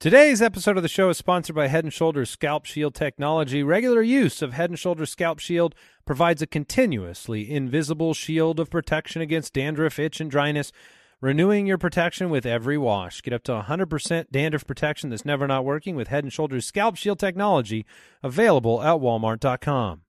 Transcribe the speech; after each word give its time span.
Today's 0.00 0.40
episode 0.40 0.78
of 0.78 0.82
the 0.82 0.88
show 0.88 1.10
is 1.10 1.18
sponsored 1.18 1.54
by 1.54 1.66
Head 1.66 1.84
and 1.84 1.92
Shoulders 1.92 2.30
Scalp 2.30 2.64
Shield 2.64 2.94
technology. 2.94 3.62
Regular 3.62 4.00
use 4.00 4.40
of 4.40 4.54
Head 4.54 4.70
and 4.70 4.78
Shoulders 4.78 5.10
Scalp 5.10 5.40
Shield 5.40 5.74
provides 6.06 6.40
a 6.40 6.46
continuously 6.46 7.50
invisible 7.50 8.14
shield 8.14 8.58
of 8.58 8.70
protection 8.70 9.20
against 9.20 9.52
dandruff, 9.52 9.98
itch, 9.98 10.18
and 10.18 10.30
dryness, 10.30 10.72
renewing 11.20 11.66
your 11.66 11.76
protection 11.76 12.30
with 12.30 12.46
every 12.46 12.78
wash. 12.78 13.20
Get 13.20 13.34
up 13.34 13.42
to 13.42 13.52
100% 13.52 14.30
dandruff 14.30 14.66
protection 14.66 15.10
that's 15.10 15.26
never 15.26 15.46
not 15.46 15.66
working 15.66 15.96
with 15.96 16.08
Head 16.08 16.24
and 16.24 16.32
Shoulders 16.32 16.64
Scalp 16.64 16.96
Shield 16.96 17.18
technology, 17.18 17.84
available 18.22 18.82
at 18.82 19.02
walmart.com. 19.02 20.00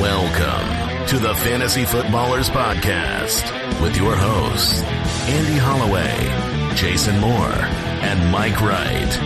Welcome 0.00 0.79
to 1.10 1.18
the 1.18 1.34
Fantasy 1.34 1.84
Footballers 1.84 2.48
Podcast 2.50 3.82
with 3.82 3.96
your 3.96 4.14
hosts, 4.14 4.80
Andy 5.26 5.58
Holloway, 5.58 6.76
Jason 6.76 7.18
Moore, 7.18 7.50
and 7.50 8.30
Mike 8.30 8.60
Wright. 8.60 9.18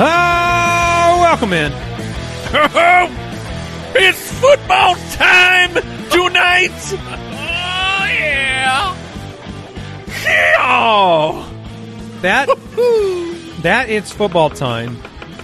Oh, 0.00 1.18
welcome 1.20 1.52
in. 1.52 1.70
it's 3.94 4.32
football 4.40 4.94
time 5.12 5.74
tonight. 6.08 7.30
Oh 7.96 8.06
yeah. 8.06 8.96
Yeah. 10.24 11.48
That 12.22 12.48
that 13.64 13.90
it's 13.90 14.10
football 14.10 14.48
time 14.50 14.96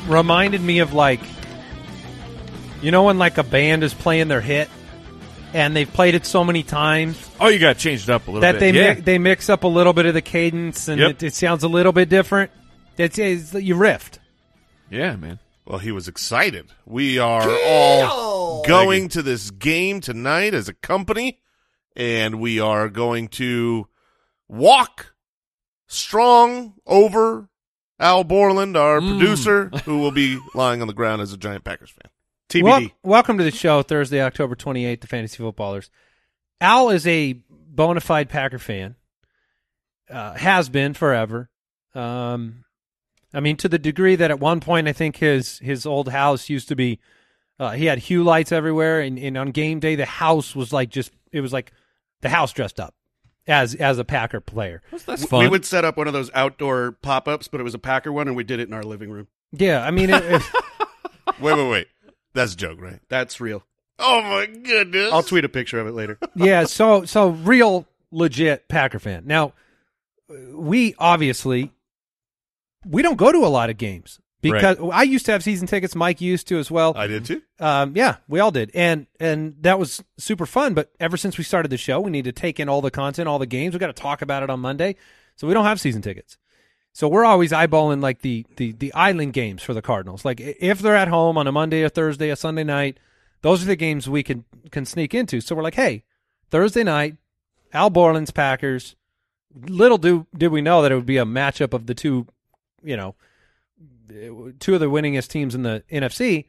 reminded 0.09 0.61
me 0.63 0.79
of 0.79 0.93
like 0.95 1.21
you 2.83 2.91
know 2.91 3.05
when 3.05 3.19
like 3.19 3.37
a 3.39 3.43
band 3.43 3.83
is 3.85 3.93
playing 3.93 4.29
their 4.29 4.41
hit 4.41 4.69
and 5.53 5.75
they've 5.77 5.93
played 5.93 6.15
it 6.15 6.25
so 6.25 6.45
many 6.45 6.63
times 6.63 7.29
Oh, 7.41 7.49
you 7.49 7.59
got 7.59 7.77
changed 7.79 8.09
up 8.09 8.29
a 8.29 8.31
little 8.31 8.41
bit. 8.41 8.53
that 8.53 8.61
bit. 8.61 8.73
they 8.73 8.79
yeah. 8.81 8.95
mi- 8.95 9.01
they 9.01 9.19
mix 9.19 9.49
up 9.49 9.65
a 9.65 9.69
little 9.69 9.93
bit 9.93 10.07
of 10.07 10.15
the 10.15 10.23
cadence 10.23 10.89
and 10.89 11.01
Yep. 11.01 11.11
it, 11.11 11.23
it 11.25 11.35
sounds 11.35 11.65
a 11.65 11.69
little 11.69 11.93
bit 11.93 12.09
different. 12.09 12.51
It's, 12.97 13.19
it's 13.19 13.53
you 13.55 13.75
riffed. 13.77 14.19
yeah, 14.91 15.17
man. 15.17 15.39
Well, 15.67 15.79
he 15.79 15.91
was 15.93 16.07
excited. 16.09 16.67
We 16.87 17.19
are 17.19 17.49
all 17.67 18.63
going 18.65 19.09
to 19.11 19.23
this 19.23 19.51
game 19.51 20.01
tonight 20.01 20.53
as 20.53 20.69
a 20.69 20.75
company, 20.75 21.41
and 21.95 22.41
we 22.41 22.59
are 22.61 22.89
going 22.89 23.29
to 23.29 23.87
walk 24.49 25.15
strong 25.87 26.75
over 26.87 27.49
Al 28.01 28.25
Borland, 28.25 28.79
our 28.79 28.99
producer, 28.99 29.71
who 29.85 29.99
will 29.99 30.11
be 30.11 30.39
lying 30.55 30.81
on 30.81 30.89
the 30.89 30.95
ground 30.95 31.21
as 31.21 31.35
a 31.35 31.37
giant 31.37 31.65
Packers 31.65 31.91
fan. 31.91 32.11
TBD. 32.49 32.63
Wel- 32.65 32.89
welcome 33.03 33.37
to 33.37 33.45
the 33.45 33.51
show, 33.51 33.83
Thursday, 33.83 34.23
October 34.23 34.57
28th, 34.57 35.03
the 35.03 35.07
Fantasy 35.07 35.37
Footballers. 35.37 35.91
Al 36.63 36.89
is 36.89 37.07
a 37.07 37.35
bona 37.51 38.01
fide 38.01 38.31
Packer 38.31 38.59
fan, 38.59 38.97
uh, 40.09 40.33
has 40.35 40.71
been 40.71 40.95
forever. 40.95 41.51
Um, 41.95 42.65
I 43.35 43.41
mean, 43.41 43.57
to 43.59 43.69
the 43.69 43.79
degree 43.79 44.17
that 44.17 44.31
at 44.31 44.41
one 44.41 44.61
point, 44.61 44.89
I 44.89 44.93
think 44.95 45.17
his 45.17 45.59
his 45.59 45.85
old 45.85 46.09
house 46.09 46.49
used 46.49 46.69
to 46.69 46.77
be, 46.77 47.01
uh, 47.59 47.73
he 47.73 47.85
had 47.85 47.99
hue 47.99 48.25
lights 48.25 48.51
everywhere, 48.51 49.01
and, 49.01 49.19
and 49.19 49.37
on 49.37 49.51
game 49.51 49.79
day, 49.79 49.95
the 49.95 50.07
house 50.07 50.57
was 50.57 50.73
like 50.73 50.89
just, 50.89 51.13
it 51.33 51.43
was 51.43 51.53
like 51.53 51.73
the 52.23 52.31
house 52.31 52.53
dressed 52.53 52.81
up 52.81 52.95
as 53.51 53.75
as 53.75 53.99
a 53.99 54.05
Packer 54.05 54.41
player. 54.41 54.81
That's 55.05 55.25
fun. 55.27 55.41
We 55.41 55.49
would 55.49 55.67
set 55.67 55.85
up 55.85 55.97
one 55.97 56.07
of 56.07 56.13
those 56.13 56.31
outdoor 56.35 56.93
pop 57.03 57.29
ups, 57.29 57.49
but 57.49 57.61
it 57.61 57.65
was 57.65 57.75
a 57.75 57.79
Packer 57.79 58.13
one, 58.13 58.29
and 58.29 58.37
we 58.37 58.45
did 58.45 58.61
it 58.61 58.69
in 58.69 58.73
our 58.75 58.83
living 58.83 59.11
room. 59.11 59.27
Yeah, 59.53 59.85
I 59.85 59.91
mean, 59.91 60.11
it, 60.11 60.23
it- 60.25 60.43
wait, 61.41 61.55
wait, 61.57 61.71
wait. 61.71 61.89
That's 62.33 62.55
a 62.55 62.57
joke, 62.57 62.81
right? 62.81 63.01
That's 63.09 63.41
real. 63.41 63.65
Oh 63.99 64.23
my 64.23 64.47
goodness! 64.47 65.13
I'll 65.13 65.23
tweet 65.25 65.45
a 65.45 65.49
picture 65.49 65.79
of 65.81 65.87
it 65.87 65.93
later. 65.93 66.19
yeah, 66.35 66.65
so 66.65 67.05
so 67.05 67.31
real 67.31 67.87
legit 68.13 68.69
Packer 68.69 68.99
fan. 69.01 69.25
Now, 69.27 69.53
we 70.55 70.95
obviously 70.99 71.73
we 72.87 73.03
don't 73.03 73.17
go 73.17 73.31
to 73.33 73.39
a 73.39 73.49
lot 73.49 73.69
of 73.69 73.77
games 73.77 74.21
because 74.41 74.79
I 74.93 75.03
used 75.03 75.27
to 75.27 75.33
have 75.33 75.43
season 75.43 75.67
tickets. 75.67 75.95
Mike 75.95 76.21
used 76.21 76.49
to 76.49 76.59
as 76.59 76.71
well. 76.71 76.93
I 76.97 77.07
did 77.07 77.25
too. 77.25 77.43
Um, 77.59 77.93
yeah, 77.95 78.17
we 78.29 78.41
all 78.41 78.51
did, 78.51 78.71
and 78.75 79.07
and 79.19 79.57
that 79.61 79.79
was 79.79 80.03
super 80.19 80.47
fun. 80.47 80.75
But 80.75 80.91
ever 80.99 81.17
since 81.17 81.37
we 81.39 81.45
started 81.45 81.69
the 81.69 81.77
show, 81.77 82.01
we 82.01 82.11
need 82.11 82.25
to 82.25 82.33
take 82.33 82.59
in 82.59 82.69
all 82.69 82.81
the 82.81 82.91
content, 82.91 83.29
all 83.29 83.39
the 83.39 83.47
games. 83.47 83.75
We 83.75 83.79
got 83.79 83.89
to 83.89 83.93
talk 83.93 84.23
about 84.23 84.43
it 84.43 84.51
on 84.51 84.61
Monday, 84.61 84.97
so 85.37 85.47
we 85.47 85.55
don't 85.55 85.65
have 85.65 85.81
season 85.81 86.03
tickets. 86.03 86.39
So 86.93 87.09
we're 87.09 87.25
always 87.25 87.53
eyeballing 87.53 88.03
like 88.03 88.23
the 88.23 88.47
the 88.57 88.73
the 88.73 88.93
island 88.95 89.33
games 89.33 89.63
for 89.63 89.75
the 89.75 89.83
Cardinals. 89.83 90.25
Like 90.25 90.41
if 90.41 90.81
they're 90.81 90.97
at 90.97 91.09
home 91.09 91.39
on 91.39 91.47
a 91.47 91.53
Monday, 91.53 91.83
a 91.83 91.91
Thursday, 91.91 92.31
a 92.31 92.37
Sunday 92.37 92.65
night, 92.65 92.99
those 93.43 93.63
are 93.63 93.67
the 93.67 93.77
games 93.77 94.09
we 94.09 94.23
can 94.23 94.45
can 94.71 94.85
sneak 94.85 95.15
into. 95.15 95.41
So 95.41 95.55
we're 95.55 95.63
like, 95.63 95.75
hey, 95.75 96.05
Thursday 96.51 96.83
night, 96.83 97.17
Al 97.73 97.91
Borland's 97.91 98.31
Packers. 98.31 98.97
Little 99.55 99.99
do 99.99 100.27
did 100.37 100.49
we 100.49 100.61
know 100.63 100.83
that 100.83 100.93
it 100.93 100.95
would 100.95 101.07
be 101.07 101.17
a 101.17 101.25
matchup 101.25 101.73
of 101.73 101.87
the 101.87 101.95
two, 101.95 102.27
you 102.83 102.97
know, 102.97 103.15
two 104.59 104.75
of 104.75 104.81
the 104.81 104.91
winningest 104.91 105.29
teams 105.29 105.55
in 105.55 105.63
the 105.63 105.83
NFC. 105.91 106.47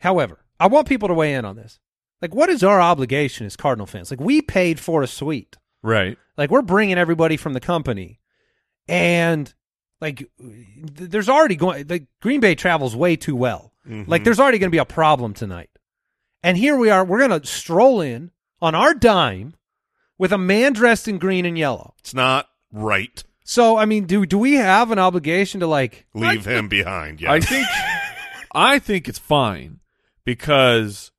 However, 0.00 0.44
I 0.60 0.66
want 0.66 0.88
people 0.88 1.08
to 1.08 1.14
weigh 1.14 1.34
in 1.34 1.44
on 1.44 1.56
this. 1.56 1.78
Like, 2.22 2.34
what 2.34 2.48
is 2.48 2.62
our 2.62 2.80
obligation 2.80 3.46
as 3.46 3.56
Cardinal 3.56 3.86
fans? 3.86 4.10
Like, 4.10 4.20
we 4.20 4.40
paid 4.40 4.80
for 4.80 5.02
a 5.02 5.06
suite. 5.06 5.56
right. 5.82 6.16
Like, 6.38 6.50
we're 6.50 6.62
bringing 6.62 6.98
everybody 6.98 7.38
from 7.38 7.54
the 7.54 7.60
company, 7.60 8.20
and 8.88 9.52
like, 10.02 10.18
th- 10.38 11.10
there's 11.10 11.30
already 11.30 11.56
going. 11.56 11.86
Like, 11.88 12.06
Green 12.20 12.40
Bay 12.40 12.54
travels 12.54 12.94
way 12.94 13.16
too 13.16 13.34
well. 13.34 13.72
Mm-hmm. 13.88 14.10
Like, 14.10 14.24
there's 14.24 14.38
already 14.38 14.58
going 14.58 14.68
to 14.70 14.74
be 14.74 14.78
a 14.78 14.84
problem 14.84 15.32
tonight. 15.32 15.70
And 16.42 16.58
here 16.58 16.76
we 16.76 16.90
are. 16.90 17.04
We're 17.06 17.26
going 17.26 17.40
to 17.40 17.46
stroll 17.46 18.02
in 18.02 18.32
on 18.60 18.74
our 18.74 18.92
dime 18.92 19.54
with 20.18 20.30
a 20.32 20.38
man 20.38 20.74
dressed 20.74 21.08
in 21.08 21.16
green 21.18 21.46
and 21.46 21.56
yellow. 21.56 21.94
It's 22.00 22.12
not 22.14 22.48
right. 22.70 23.24
So, 23.48 23.76
I 23.78 23.84
mean, 23.86 24.06
do 24.06 24.26
do 24.26 24.38
we 24.38 24.54
have 24.54 24.90
an 24.90 24.98
obligation 24.98 25.60
to 25.60 25.66
like? 25.68 26.06
Leave 26.14 26.44
him 26.44 26.68
behind. 26.68 27.20
Yeah. 27.20 27.30
I 27.32 27.40
think 27.40 27.66
I 28.52 28.78
think 28.80 29.08
it's 29.08 29.18
fine 29.20 29.78
because 30.24 31.12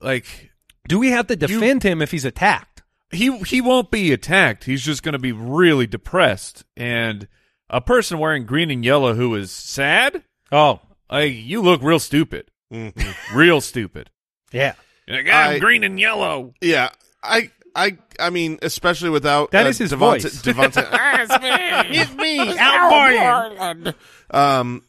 like 0.00 0.50
Do 0.88 0.98
we 0.98 1.10
have 1.10 1.26
to 1.28 1.36
defend 1.36 1.82
him 1.82 2.02
if 2.02 2.10
he's 2.10 2.24
attacked? 2.24 2.82
he 3.10 3.36
he 3.38 3.60
won't 3.60 3.90
be 3.90 4.12
attacked. 4.12 4.64
He's 4.64 4.82
just 4.82 5.02
going 5.02 5.12
to 5.14 5.18
be 5.18 5.32
really 5.32 5.86
depressed 5.86 6.64
and 6.76 7.28
a 7.70 7.80
person 7.80 8.18
wearing 8.18 8.44
green 8.44 8.70
and 8.70 8.84
yellow 8.84 9.14
who 9.14 9.34
is 9.34 9.50
sad, 9.50 10.22
Oh, 10.52 10.80
like 11.10 11.32
you 11.32 11.62
look 11.62 11.80
real 11.82 11.98
stupid. 11.98 12.50
Mhm. 12.72 13.14
Real 13.34 13.60
stupid. 13.60 14.10
yeah. 14.52 14.74
You're 15.06 15.18
like, 15.18 15.32
I'm 15.32 15.50
I- 15.56 15.58
green 15.58 15.84
and 15.84 15.98
yellow. 16.00 16.54
Yeah, 16.60 16.90
I, 17.22 17.50
I, 17.74 17.98
I 18.20 18.30
mean, 18.30 18.58
especially 18.62 19.10
without 19.10 19.50
That 19.50 19.66
uh, 19.66 19.70
is 19.70 19.78
his 19.78 19.92
Devonta- 19.92 19.98
voice. 20.22 20.42
Devonta- 20.42 20.88
it's 21.90 22.14
me, 22.14 22.38
Al 22.58 24.04
um, 24.30 24.84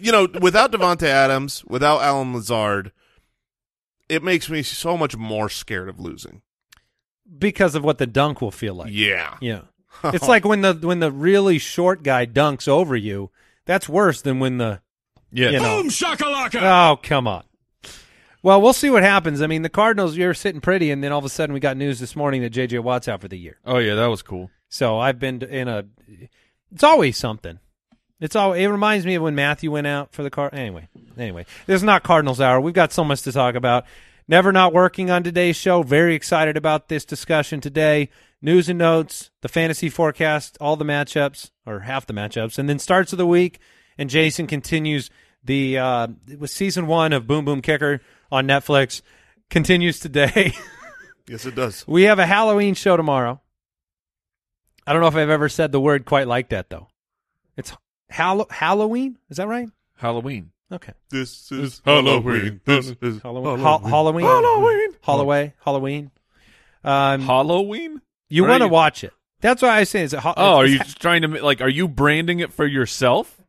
you 0.00 0.12
know, 0.12 0.26
without 0.40 0.72
Davante 0.72 1.04
Adams, 1.04 1.64
without 1.66 2.00
Allen 2.02 2.32
Lazard, 2.34 2.92
it 4.08 4.22
makes 4.22 4.48
me 4.48 4.62
so 4.62 4.96
much 4.96 5.16
more 5.16 5.48
scared 5.48 5.88
of 5.88 5.98
losing. 6.00 6.42
because 7.38 7.74
of 7.74 7.84
what 7.84 7.98
the 7.98 8.06
dunk 8.06 8.40
will 8.40 8.50
feel 8.50 8.74
like. 8.74 8.90
Yeah, 8.92 9.36
Yeah. 9.40 9.62
It's 10.04 10.28
like 10.28 10.44
when 10.44 10.60
the 10.60 10.74
when 10.74 11.00
the 11.00 11.10
really 11.10 11.58
short 11.58 12.02
guy 12.02 12.26
dunks 12.26 12.68
over 12.68 12.94
you. 12.94 13.30
That's 13.64 13.88
worse 13.88 14.20
than 14.22 14.38
when 14.40 14.58
the 14.58 14.80
Yeah. 15.32 15.50
you 15.50 15.58
know. 15.60 15.88
Oh, 16.54 16.98
come 17.02 17.26
on. 17.26 17.44
Well, 18.46 18.62
we'll 18.62 18.74
see 18.74 18.90
what 18.90 19.02
happens. 19.02 19.42
I 19.42 19.48
mean, 19.48 19.62
the 19.62 19.68
Cardinals, 19.68 20.16
you're 20.16 20.32
sitting 20.32 20.60
pretty, 20.60 20.92
and 20.92 21.02
then 21.02 21.10
all 21.10 21.18
of 21.18 21.24
a 21.24 21.28
sudden 21.28 21.52
we 21.52 21.58
got 21.58 21.76
news 21.76 21.98
this 21.98 22.14
morning 22.14 22.42
that 22.42 22.50
J.J. 22.50 22.78
Watt's 22.78 23.08
out 23.08 23.20
for 23.20 23.26
the 23.26 23.36
year. 23.36 23.58
Oh 23.66 23.78
yeah, 23.78 23.96
that 23.96 24.06
was 24.06 24.22
cool. 24.22 24.52
So 24.68 25.00
I've 25.00 25.18
been 25.18 25.42
in 25.42 25.66
a. 25.66 25.84
It's 26.70 26.84
always 26.84 27.16
something. 27.16 27.58
It's 28.20 28.36
all. 28.36 28.52
It 28.52 28.68
reminds 28.68 29.04
me 29.04 29.16
of 29.16 29.24
when 29.24 29.34
Matthew 29.34 29.72
went 29.72 29.88
out 29.88 30.12
for 30.12 30.22
the 30.22 30.30
car. 30.30 30.48
Anyway, 30.52 30.86
anyway, 31.18 31.44
this 31.66 31.74
is 31.74 31.82
not 31.82 32.04
Cardinals 32.04 32.40
hour. 32.40 32.60
We've 32.60 32.72
got 32.72 32.92
so 32.92 33.02
much 33.02 33.22
to 33.22 33.32
talk 33.32 33.56
about. 33.56 33.84
Never 34.28 34.52
not 34.52 34.72
working 34.72 35.10
on 35.10 35.24
today's 35.24 35.56
show. 35.56 35.82
Very 35.82 36.14
excited 36.14 36.56
about 36.56 36.86
this 36.86 37.04
discussion 37.04 37.60
today. 37.60 38.10
News 38.40 38.68
and 38.68 38.78
notes, 38.78 39.32
the 39.40 39.48
fantasy 39.48 39.88
forecast, 39.88 40.56
all 40.60 40.76
the 40.76 40.84
matchups 40.84 41.50
or 41.66 41.80
half 41.80 42.06
the 42.06 42.14
matchups, 42.14 42.60
and 42.60 42.68
then 42.68 42.78
starts 42.78 43.10
of 43.10 43.18
the 43.18 43.26
week. 43.26 43.58
And 43.98 44.08
Jason 44.08 44.46
continues 44.46 45.10
the 45.42 45.78
uh, 45.78 46.06
it 46.30 46.38
was 46.38 46.52
season 46.52 46.86
one 46.86 47.12
of 47.12 47.26
Boom 47.26 47.44
Boom 47.44 47.60
Kicker 47.60 48.00
on 48.30 48.46
Netflix. 48.46 49.02
Continues 49.50 50.00
today. 50.00 50.52
yes, 51.28 51.46
it 51.46 51.54
does. 51.54 51.84
We 51.86 52.04
have 52.04 52.18
a 52.18 52.26
Halloween 52.26 52.74
show 52.74 52.96
tomorrow. 52.96 53.40
I 54.86 54.92
don't 54.92 55.02
know 55.02 55.08
if 55.08 55.16
I've 55.16 55.30
ever 55.30 55.48
said 55.48 55.72
the 55.72 55.80
word 55.80 56.04
quite 56.04 56.26
like 56.28 56.50
that 56.50 56.70
though. 56.70 56.88
It's 57.56 57.72
Hall- 58.10 58.46
Halloween. 58.50 59.18
Is 59.30 59.36
that 59.38 59.48
right? 59.48 59.68
Halloween. 59.96 60.50
Okay. 60.70 60.92
This 61.10 61.50
is 61.52 61.80
Halloween. 61.84 62.60
This 62.64 62.92
is 63.00 63.22
Halloween. 63.22 63.58
Ha- 63.60 63.78
Halloween. 63.78 64.26
Halloween. 64.26 64.88
Holloway. 65.02 65.54
Halloween. 65.64 66.10
Um, 66.84 67.20
Halloween. 67.22 68.00
you 68.28 68.44
want 68.44 68.62
to 68.62 68.68
watch 68.68 69.02
it? 69.04 69.12
That's 69.40 69.62
why 69.62 69.76
I 69.76 69.84
say 69.84 70.02
is 70.02 70.12
it. 70.12 70.20
Ha- 70.20 70.34
Oh, 70.36 70.56
are 70.56 70.66
you 70.66 70.78
trying 70.78 71.22
to 71.22 71.28
like? 71.28 71.60
Are 71.60 71.68
you 71.68 71.86
branding 71.88 72.40
it 72.40 72.52
for 72.52 72.66
yourself? 72.66 73.40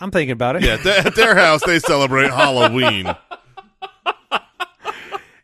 I'm 0.00 0.10
thinking 0.10 0.32
about 0.32 0.56
it. 0.56 0.62
Yeah, 0.62 0.76
th- 0.76 1.06
at 1.06 1.14
their 1.16 1.34
house 1.34 1.62
they 1.64 1.78
celebrate 1.80 2.30
Halloween. 2.32 3.14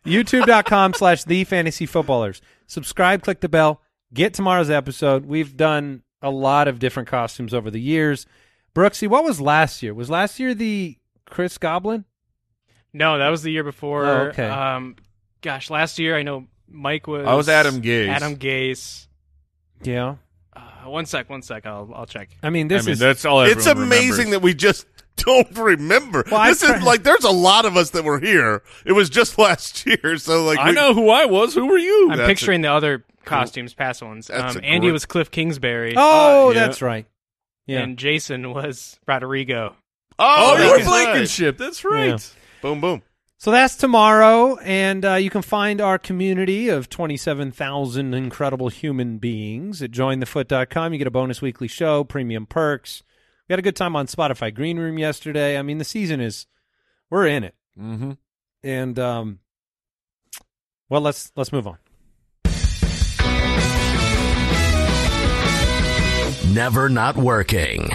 YouTube.com 0.05 0.93
slash 0.93 1.23
the 1.23 1.43
fantasy 1.43 1.85
footballers. 1.85 2.41
Subscribe, 2.67 3.21
click 3.23 3.39
the 3.41 3.49
bell, 3.49 3.81
get 4.13 4.33
tomorrow's 4.33 4.69
episode. 4.69 5.25
We've 5.25 5.55
done 5.55 6.03
a 6.21 6.29
lot 6.29 6.67
of 6.67 6.79
different 6.79 7.09
costumes 7.09 7.53
over 7.53 7.69
the 7.69 7.79
years. 7.81 8.25
Brooksy, 8.73 9.07
what 9.07 9.23
was 9.23 9.39
last 9.39 9.81
year? 9.81 9.93
Was 9.93 10.09
last 10.09 10.39
year 10.39 10.53
the 10.53 10.97
Chris 11.25 11.57
Goblin? 11.57 12.05
No, 12.93 13.17
that 13.17 13.29
was 13.29 13.41
the 13.43 13.51
year 13.51 13.63
before. 13.63 14.05
Oh, 14.05 14.21
okay. 14.27 14.47
Um, 14.47 14.95
gosh, 15.41 15.69
last 15.69 15.99
year 15.99 16.15
I 16.17 16.23
know 16.23 16.47
Mike 16.67 17.07
was. 17.07 17.25
I 17.27 17.33
was 17.33 17.49
Adam 17.49 17.81
Gase. 17.81 18.07
Adam 18.09 18.35
Gase. 18.37 19.07
Yeah. 19.83 20.15
Uh, 20.55 20.61
one 20.89 21.05
sec, 21.05 21.29
one 21.29 21.41
sec. 21.41 21.65
I'll 21.65 21.91
I'll 21.93 22.05
check. 22.05 22.29
I 22.41 22.49
mean, 22.49 22.67
I 22.67 22.77
this 22.77 22.85
mean, 22.85 22.93
is 22.93 22.99
that's 22.99 23.25
all. 23.25 23.41
it's 23.41 23.65
amazing 23.65 24.27
remembers. 24.27 24.31
that 24.31 24.41
we 24.41 24.53
just 24.53 24.85
don't 25.25 25.57
remember. 25.57 26.23
Well, 26.29 26.39
I 26.41 26.49
this 26.49 26.61
try- 26.61 26.77
is 26.77 26.83
like 26.83 27.03
there's 27.03 27.23
a 27.23 27.31
lot 27.31 27.65
of 27.65 27.77
us 27.77 27.91
that 27.91 28.03
were 28.03 28.19
here. 28.19 28.61
It 28.85 28.91
was 28.93 29.09
just 29.09 29.37
last 29.39 29.85
year, 29.85 30.17
so 30.17 30.43
like 30.43 30.59
I 30.59 30.69
we- 30.69 30.75
know 30.75 30.93
who 30.93 31.09
I 31.09 31.25
was. 31.25 31.53
Who 31.53 31.67
were 31.67 31.77
you? 31.77 32.09
I'm 32.11 32.17
That's 32.17 32.27
picturing 32.27 32.61
the 32.61 32.71
other 32.71 33.05
costumes, 33.25 33.73
past 33.73 34.01
ones. 34.03 34.29
Um, 34.29 34.59
Andy 34.63 34.87
great- 34.87 34.91
was 34.91 35.05
Cliff 35.05 35.31
Kingsbury. 35.31 35.93
Oh, 35.97 36.49
Uh, 36.49 36.51
yeah. 36.51 36.59
that's 36.65 36.81
right. 36.81 37.05
Yeah. 37.67 37.79
And 37.79 37.97
Jason 37.97 38.53
was 38.53 38.99
Rodrigo. 39.07 39.75
Oh, 40.19 40.55
Oh, 40.55 40.57
you 40.63 40.69
were 40.69 40.77
that's 40.77 40.87
right. 40.87 41.05
Blankenship. 41.05 41.57
That's 41.57 41.83
right. 41.83 42.07
Yeah. 42.09 42.17
Boom, 42.61 42.79
boom. 42.81 43.01
So 43.37 43.51
that's 43.51 43.75
tomorrow, 43.75 44.55
and 44.59 45.03
uh, 45.03 45.13
you 45.15 45.29
can 45.29 45.41
find 45.41 45.81
our 45.81 45.99
community 45.99 46.69
of 46.69 46.89
27,000 46.89 48.13
incredible 48.13 48.69
human 48.69 49.17
beings 49.17 49.81
at 49.81 49.91
jointhefoot.com. 49.91 50.93
You 50.93 50.97
get 50.97 51.07
a 51.07 51.11
bonus 51.11 51.41
weekly 51.41 51.67
show, 51.67 52.03
premium 52.03 52.45
perks. 52.45 53.03
We 53.47 53.53
had 53.53 53.59
a 53.59 53.61
good 53.61 53.75
time 53.75 53.95
on 53.95 54.07
Spotify 54.07 54.51
Green 54.53 54.79
Room 54.79 54.97
yesterday. 54.97 55.59
I 55.59 55.61
mean, 55.61 55.77
the 55.77 55.83
season 55.83 56.19
is, 56.19 56.47
we're 57.11 57.27
in 57.27 57.43
it. 57.43 57.53
Mm-hmm. 57.79 58.13
And, 58.63 58.97
um, 58.97 59.39
well, 60.89 61.01
let's 61.01 61.31
let's 61.35 61.51
move 61.51 61.67
on. 61.67 61.77
Never 66.51 66.89
not 66.89 67.17
working. 67.17 67.89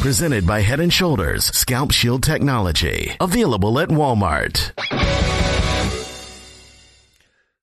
Presented 0.00 0.46
by 0.46 0.60
Head 0.60 0.80
and 0.80 0.92
Shoulders 0.92 1.44
Scalp 1.46 1.90
Shield 1.90 2.22
Technology. 2.22 3.14
Available 3.20 3.78
at 3.78 3.88
Walmart. 3.90 4.72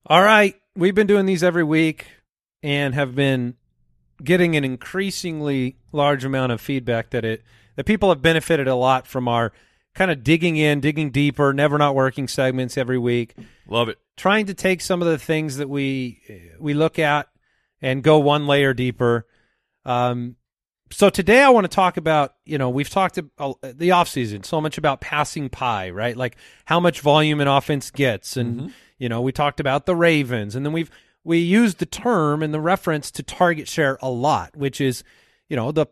All 0.06 0.22
right, 0.22 0.56
we've 0.76 0.94
been 0.94 1.08
doing 1.08 1.26
these 1.26 1.44
every 1.44 1.64
week 1.64 2.06
and 2.62 2.94
have 2.94 3.16
been 3.16 3.56
getting 4.24 4.56
an 4.56 4.64
increasingly 4.64 5.76
large 5.92 6.24
amount 6.26 6.52
of 6.52 6.62
feedback 6.62 7.10
that 7.12 7.26
it 7.26 7.44
that 7.76 7.86
people 7.86 8.10
have 8.10 8.22
benefited 8.22 8.68
a 8.68 8.76
lot 8.76 9.06
from 9.06 9.28
our 9.28 9.52
kind 9.94 10.12
of 10.12 10.24
digging 10.24 10.56
in, 10.58 10.80
digging 10.80 11.10
deeper, 11.12 11.54
never 11.54 11.78
not 11.78 11.96
working 11.96 12.28
segments 12.28 12.78
every 12.78 12.98
week, 12.98 13.34
Love 13.68 13.90
it. 13.90 13.98
trying 14.18 14.46
to 14.46 14.54
take 14.54 14.82
some 14.82 15.02
of 15.02 15.08
the 15.08 15.18
things 15.18 15.58
that 15.58 15.70
we 15.70 16.22
we 16.60 16.74
look 16.74 17.00
at 17.00 17.28
and 17.82 18.04
go 18.04 18.20
one 18.20 18.48
layer 18.48 18.74
deeper. 18.74 19.26
Um, 19.84 20.36
so 20.92 21.10
today 21.10 21.42
I 21.42 21.50
want 21.50 21.66
to 21.66 21.76
talk 21.76 21.98
about, 21.98 22.36
you 22.46 22.58
know, 22.58 22.70
we've 22.70 22.90
talked 22.90 23.18
about 23.18 23.60
the 23.62 23.90
offseason 23.90 24.46
so 24.46 24.62
much 24.62 24.78
about 24.78 25.02
passing 25.02 25.50
pie, 25.50 25.90
right? 25.90 26.16
Like 26.16 26.38
how 26.66 26.80
much 26.80 27.02
volume 27.02 27.42
an 27.42 27.48
offense 27.48 27.90
gets. 27.92 28.38
And, 28.38 28.72
you 29.00 29.10
know, 29.10 29.22
we 29.22 29.32
talked 29.32 29.60
about 29.60 29.88
the 29.88 29.96
Ravens. 29.96 30.56
And 30.56 30.66
then 30.66 30.74
we've, 30.74 30.92
we 31.26 31.40
use 31.40 31.76
the 31.76 31.86
term 31.86 32.42
and 32.42 32.54
the 32.54 32.62
reference 32.62 33.12
to 33.12 33.24
target 33.24 33.68
share 33.68 33.98
a 34.02 34.10
lot, 34.10 34.56
which 34.56 34.80
is, 34.80 35.04
you 35.50 35.58
know, 35.58 35.72
the, 35.72 35.88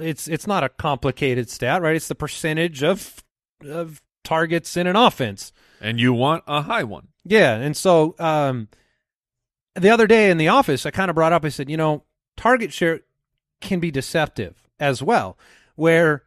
it's, 0.00 0.26
it's 0.26 0.46
not 0.46 0.64
a 0.64 0.68
complicated 0.68 1.48
stat, 1.48 1.80
right? 1.80 1.94
It's 1.94 2.08
the 2.08 2.16
percentage 2.16 2.82
of, 2.82 3.24
of 3.64 4.02
targets 4.24 4.76
in 4.76 4.88
an 4.88 4.96
offense. 4.96 5.52
And 5.80 6.00
you 6.00 6.12
want 6.12 6.42
a 6.48 6.62
high 6.62 6.82
one. 6.82 7.08
Yeah, 7.24 7.54
and 7.54 7.76
so 7.76 8.16
um, 8.18 8.68
the 9.76 9.90
other 9.90 10.08
day 10.08 10.30
in 10.30 10.36
the 10.36 10.48
office, 10.48 10.84
I 10.84 10.90
kind 10.90 11.10
of 11.10 11.14
brought 11.14 11.32
up. 11.32 11.44
I 11.44 11.48
said, 11.48 11.70
you 11.70 11.76
know, 11.76 12.02
target 12.36 12.72
share 12.72 13.00
can 13.60 13.78
be 13.78 13.92
deceptive 13.92 14.66
as 14.80 15.02
well, 15.02 15.38
where 15.76 16.24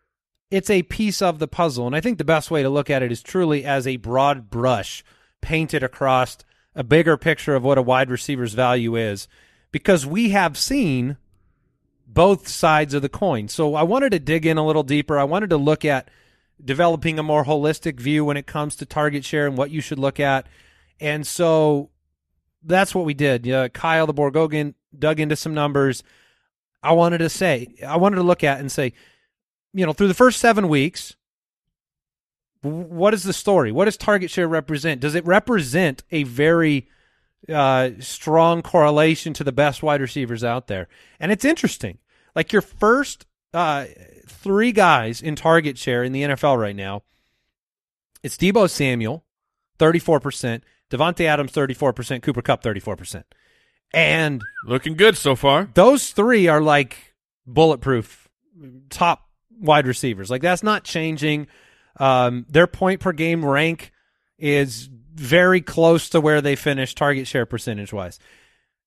it's 0.50 0.70
a 0.70 0.84
piece 0.84 1.22
of 1.22 1.40
the 1.40 1.48
puzzle, 1.48 1.88
and 1.88 1.96
I 1.96 2.02
think 2.02 2.18
the 2.18 2.24
best 2.24 2.50
way 2.50 2.64
to 2.64 2.70
look 2.70 2.90
at 2.90 3.04
it 3.04 3.12
is 3.12 3.22
truly 3.22 3.66
as 3.66 3.86
a 3.86 3.98
broad 3.98 4.50
brush 4.50 5.04
painted 5.42 5.84
across 5.84 6.38
a 6.76 6.84
bigger 6.84 7.18
picture 7.18 7.56
of 7.56 7.64
what 7.64 7.78
a 7.78 7.82
wide 7.82 8.10
receiver's 8.10 8.54
value 8.54 8.96
is, 8.96 9.28
because 9.72 10.06
we 10.06 10.30
have 10.30 10.58
seen 10.58 11.18
both 12.08 12.48
sides 12.48 12.94
of 12.94 13.02
the 13.02 13.10
coin. 13.10 13.48
So 13.48 13.76
I 13.76 13.84
wanted 13.84 14.12
to 14.12 14.20
dig 14.20 14.46
in 14.46 14.58
a 14.58 14.66
little 14.66 14.84
deeper. 14.84 15.20
I 15.20 15.24
wanted 15.26 15.50
to 15.52 15.58
look 15.58 15.86
at 15.86 16.10
developing 16.64 17.20
a 17.20 17.24
more 17.24 17.46
holistic 17.46 18.00
view 18.00 18.26
when 18.26 18.38
it 18.38 18.48
comes 18.48 18.76
to 18.78 18.86
target 18.86 19.24
share 19.24 19.48
and 19.48 19.58
what 19.58 19.72
you 19.72 19.82
should 19.82 20.00
look 20.00 20.20
at. 20.20 20.48
And 21.00 21.26
so 21.26 21.90
that's 22.64 22.94
what 22.94 23.06
we 23.06 23.14
did. 23.14 23.46
Yeah, 23.46 23.68
Kyle 23.68 24.08
the 24.08 24.14
Borgogan 24.14 24.74
dug 24.98 25.20
into 25.20 25.36
some 25.36 25.54
numbers. 25.54 26.04
I 26.82 26.94
wanted 26.94 27.20
to 27.20 27.30
say, 27.30 27.76
I 27.86 27.98
wanted 27.98 28.18
to 28.18 28.24
look 28.24 28.44
at 28.44 28.60
and 28.60 28.72
say, 28.72 28.94
you 29.74 29.86
know, 29.86 29.94
through 29.94 30.08
the 30.08 30.14
first 30.14 30.40
seven 30.40 30.68
weeks, 30.68 31.16
what 32.62 33.14
is 33.14 33.24
the 33.24 33.34
story? 33.34 33.72
What 33.72 33.86
does 33.86 33.98
target 33.98 34.30
share 34.30 34.48
represent? 34.48 35.02
Does 35.02 35.16
it 35.16 35.26
represent 35.26 36.04
a 36.12 36.24
very 36.24 36.90
uh, 37.48 37.92
strong 38.00 38.62
correlation 38.62 39.34
to 39.34 39.44
the 39.44 39.52
best 39.52 39.82
wide 39.82 40.02
receivers 40.02 40.44
out 40.44 40.68
there? 40.68 40.88
And 41.20 41.32
it's 41.32 41.46
interesting. 41.46 42.00
Like 42.36 42.52
your 42.52 42.62
first 42.62 43.26
uh, 43.54 43.86
three 44.28 44.72
guys 44.72 45.22
in 45.22 45.36
target 45.36 45.78
share 45.78 46.04
in 46.04 46.12
the 46.12 46.24
NFL 46.24 46.58
right 46.60 46.76
now, 46.76 47.04
it's 48.24 48.36
Deebo 48.38 48.70
Samuel, 48.70 49.24
34%, 49.80 50.62
Davante 50.92 51.26
Adams, 51.26 51.52
34%, 51.54 52.22
Cooper 52.22 52.42
Kupp, 52.42 52.62
34%. 52.62 53.24
And 53.94 54.42
Looking 54.66 54.96
good 54.96 55.18
so 55.18 55.36
far. 55.36 55.70
those 55.74 56.12
three 56.12 56.48
are 56.48 56.62
like 56.62 57.16
bulletproof 57.48 58.28
top 58.90 59.30
wide 59.60 59.88
receivers. 59.88 60.30
Like 60.30 60.42
that's 60.42 60.62
not 60.62 60.84
changing. 60.84 61.48
Um, 62.00 62.46
their 62.50 62.68
point 62.68 63.02
per 63.02 63.12
game 63.12 63.46
rank 63.46 63.92
is 64.38 64.90
very 65.14 65.62
close 65.62 66.10
to 66.10 66.22
where 66.22 66.42
they 66.42 66.56
finished 66.56 66.98
target 66.98 67.28
share 67.28 67.46
percentage 67.46 67.92
wise. 67.92 68.20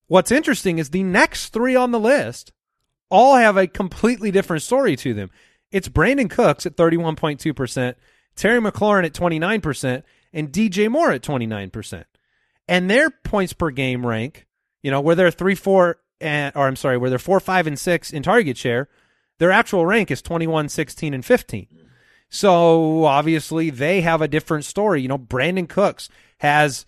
What's 0.07 0.31
interesting 0.31 0.79
is 0.79 0.91
the 0.91 1.03
next 1.03 1.51
three 1.51 1.77
on 1.77 1.91
the 1.91 2.01
list 2.01 2.53
all 3.11 3.37
have 3.37 3.59
a 3.59 3.67
completely 3.67 4.31
different 4.31 4.63
story 4.63 4.97
to 4.97 5.13
them. 5.13 5.31
It's 5.71 5.89
Brandin 5.89 6.31
Cooks 6.31 6.65
at 6.67 6.77
31.2%, 6.77 7.95
Terry 8.37 8.61
McLaurin 8.61 9.05
at 9.05 9.13
29%, 9.13 10.03
and 10.33 10.51
DJ 10.51 10.91
Moore 10.91 11.13
at 11.13 11.23
29%. 11.23 12.05
And 12.69 12.91
their 12.91 13.11
points 13.11 13.53
per 13.53 13.71
game 13.71 14.07
rank, 14.07 14.47
you 14.83 14.91
know, 14.91 15.01
where 15.01 15.15
they're 15.15 15.31
3 15.31 15.55
4 15.55 15.99
and 16.21 16.57
or 16.57 16.67
I'm 16.67 16.77
sorry, 16.77 16.97
where 16.97 17.11
they're 17.11 17.19
4 17.19 17.41
5 17.41 17.67
and 17.67 17.79
6 17.79 18.13
in 18.13 18.23
target 18.23 18.57
share, 18.57 18.89
their 19.39 19.51
actual 19.51 19.85
rank 19.85 20.11
is 20.11 20.23
21 20.23 20.69
16 20.69 21.15
and 21.15 21.25
15. 21.25 21.69
So 22.35 23.05
obviously 23.05 23.69
they 23.69 24.01
have 24.01 24.23
a 24.23 24.27
different 24.27 24.65
story. 24.65 25.03
You 25.03 25.09
know, 25.09 25.19
Brandin 25.19 25.69
Cooks 25.69 26.09
has 26.39 26.87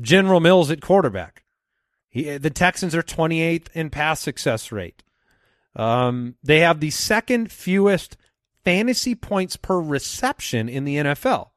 General 0.00 0.38
Mills 0.38 0.70
at 0.70 0.80
quarterback. 0.80 1.42
He, 2.08 2.38
the 2.38 2.48
Texans 2.48 2.94
are 2.94 3.02
28th 3.02 3.66
in 3.74 3.90
pass 3.90 4.20
success 4.20 4.70
rate. 4.70 5.02
Um, 5.74 6.36
they 6.44 6.60
have 6.60 6.78
the 6.78 6.90
second 6.90 7.50
fewest 7.50 8.16
fantasy 8.64 9.16
points 9.16 9.56
per 9.56 9.80
reception 9.80 10.68
in 10.68 10.84
the 10.84 10.96
NFL. 10.96 11.48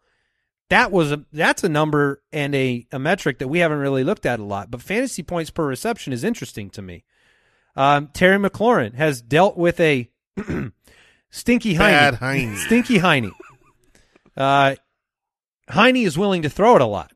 That 0.69 0.91
was 0.91 1.11
a 1.11 1.23
that's 1.31 1.63
a 1.63 1.69
number 1.69 2.23
and 2.33 2.55
a, 2.55 2.87
a 2.91 2.97
metric 2.97 3.37
that 3.37 3.49
we 3.49 3.59
haven't 3.59 3.77
really 3.77 4.03
looked 4.03 4.25
at 4.25 4.39
a 4.39 4.43
lot. 4.43 4.71
But 4.71 4.81
fantasy 4.81 5.21
points 5.21 5.51
per 5.51 5.67
reception 5.67 6.11
is 6.11 6.23
interesting 6.23 6.71
to 6.71 6.81
me. 6.81 7.03
Um, 7.75 8.07
Terry 8.13 8.39
McLaurin 8.39 8.95
has 8.95 9.21
dealt 9.21 9.57
with 9.57 9.79
a 9.79 10.09
stinky 11.31 11.77
Bad 11.77 12.15
Heine. 12.15 12.49
Heine. 12.49 12.57
Stinky 12.57 12.99
Heine. 12.99 13.31
Uh, 14.37 14.75
Heine 15.69 15.97
is 15.97 16.17
willing 16.17 16.43
to 16.43 16.49
throw 16.49 16.75
it 16.75 16.81
a 16.81 16.85
lot. 16.85 17.11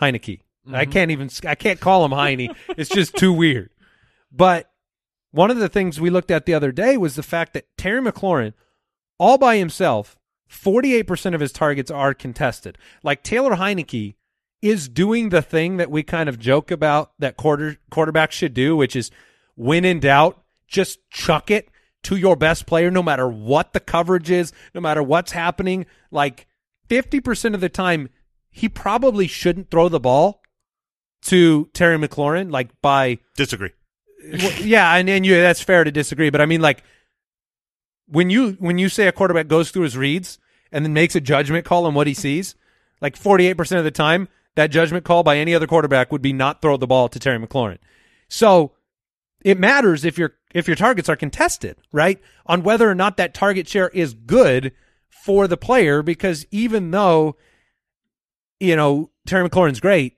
Heinicke. 0.00 0.40
I 0.72 0.86
can't 0.86 1.10
even 1.10 1.28
I 1.46 1.54
can't 1.54 1.78
call 1.80 2.04
him 2.04 2.12
Heine. 2.12 2.54
it's 2.70 2.90
just 2.90 3.14
too 3.16 3.32
weird. 3.32 3.70
But 4.32 4.70
one 5.30 5.50
of 5.50 5.58
the 5.58 5.68
things 5.68 6.00
we 6.00 6.10
looked 6.10 6.30
at 6.30 6.46
the 6.46 6.54
other 6.54 6.72
day 6.72 6.96
was 6.96 7.14
the 7.16 7.22
fact 7.22 7.52
that 7.52 7.66
Terry 7.76 8.00
McLaurin, 8.00 8.54
all 9.18 9.36
by 9.36 9.56
himself, 9.56 10.16
48% 10.50 11.34
of 11.34 11.40
his 11.40 11.52
targets 11.52 11.90
are 11.90 12.14
contested. 12.14 12.78
Like 13.02 13.22
Taylor 13.22 13.56
Heinicke 13.56 14.14
is 14.62 14.88
doing 14.88 15.28
the 15.28 15.42
thing 15.42 15.76
that 15.76 15.90
we 15.90 16.02
kind 16.02 16.28
of 16.28 16.38
joke 16.38 16.70
about 16.70 17.12
that 17.18 17.36
quarter 17.36 17.76
quarterbacks 17.90 18.32
should 18.32 18.54
do, 18.54 18.76
which 18.76 18.96
is 18.96 19.10
when 19.56 19.84
in 19.84 20.00
doubt, 20.00 20.42
just 20.66 20.98
chuck 21.10 21.50
it 21.50 21.68
to 22.04 22.16
your 22.16 22.36
best 22.36 22.66
player, 22.66 22.90
no 22.90 23.02
matter 23.02 23.28
what 23.28 23.72
the 23.72 23.80
coverage 23.80 24.30
is, 24.30 24.52
no 24.74 24.80
matter 24.80 25.02
what's 25.02 25.32
happening. 25.32 25.86
Like 26.10 26.46
50% 26.88 27.54
of 27.54 27.60
the 27.60 27.68
time, 27.68 28.08
he 28.50 28.68
probably 28.68 29.26
shouldn't 29.26 29.70
throw 29.70 29.88
the 29.88 30.00
ball 30.00 30.42
to 31.22 31.68
Terry 31.72 31.98
McLaurin, 31.98 32.52
like 32.52 32.70
by 32.82 33.18
Disagree. 33.36 33.70
well, 34.32 34.52
yeah, 34.60 34.94
and, 34.94 35.08
and 35.08 35.24
you 35.24 35.34
that's 35.34 35.62
fair 35.62 35.84
to 35.84 35.90
disagree, 35.90 36.30
but 36.30 36.40
I 36.40 36.46
mean 36.46 36.60
like 36.60 36.84
when 38.06 38.30
you 38.30 38.52
when 38.60 38.78
you 38.78 38.88
say 38.88 39.06
a 39.06 39.12
quarterback 39.12 39.48
goes 39.48 39.70
through 39.70 39.84
his 39.84 39.96
reads 39.96 40.38
and 40.70 40.84
then 40.84 40.92
makes 40.92 41.14
a 41.14 41.20
judgment 41.20 41.64
call 41.64 41.86
on 41.86 41.94
what 41.94 42.06
he 42.06 42.14
sees, 42.14 42.54
like 43.00 43.18
48% 43.18 43.78
of 43.78 43.84
the 43.84 43.90
time, 43.90 44.28
that 44.54 44.70
judgment 44.70 45.04
call 45.04 45.22
by 45.22 45.38
any 45.38 45.54
other 45.54 45.66
quarterback 45.66 46.12
would 46.12 46.22
be 46.22 46.32
not 46.32 46.60
throw 46.60 46.76
the 46.76 46.86
ball 46.86 47.08
to 47.08 47.18
Terry 47.18 47.38
McLaurin. 47.38 47.78
So 48.28 48.72
it 49.44 49.58
matters 49.58 50.04
if 50.04 50.18
your 50.18 50.34
if 50.54 50.66
your 50.66 50.76
targets 50.76 51.08
are 51.10 51.16
contested, 51.16 51.76
right? 51.92 52.18
On 52.46 52.62
whether 52.62 52.88
or 52.88 52.94
not 52.94 53.18
that 53.18 53.34
target 53.34 53.68
share 53.68 53.88
is 53.88 54.14
good 54.14 54.72
for 55.08 55.46
the 55.46 55.56
player 55.56 56.02
because 56.02 56.46
even 56.50 56.90
though 56.90 57.36
you 58.60 58.76
know 58.76 59.10
Terry 59.26 59.48
McLaurin's 59.48 59.80
great, 59.80 60.16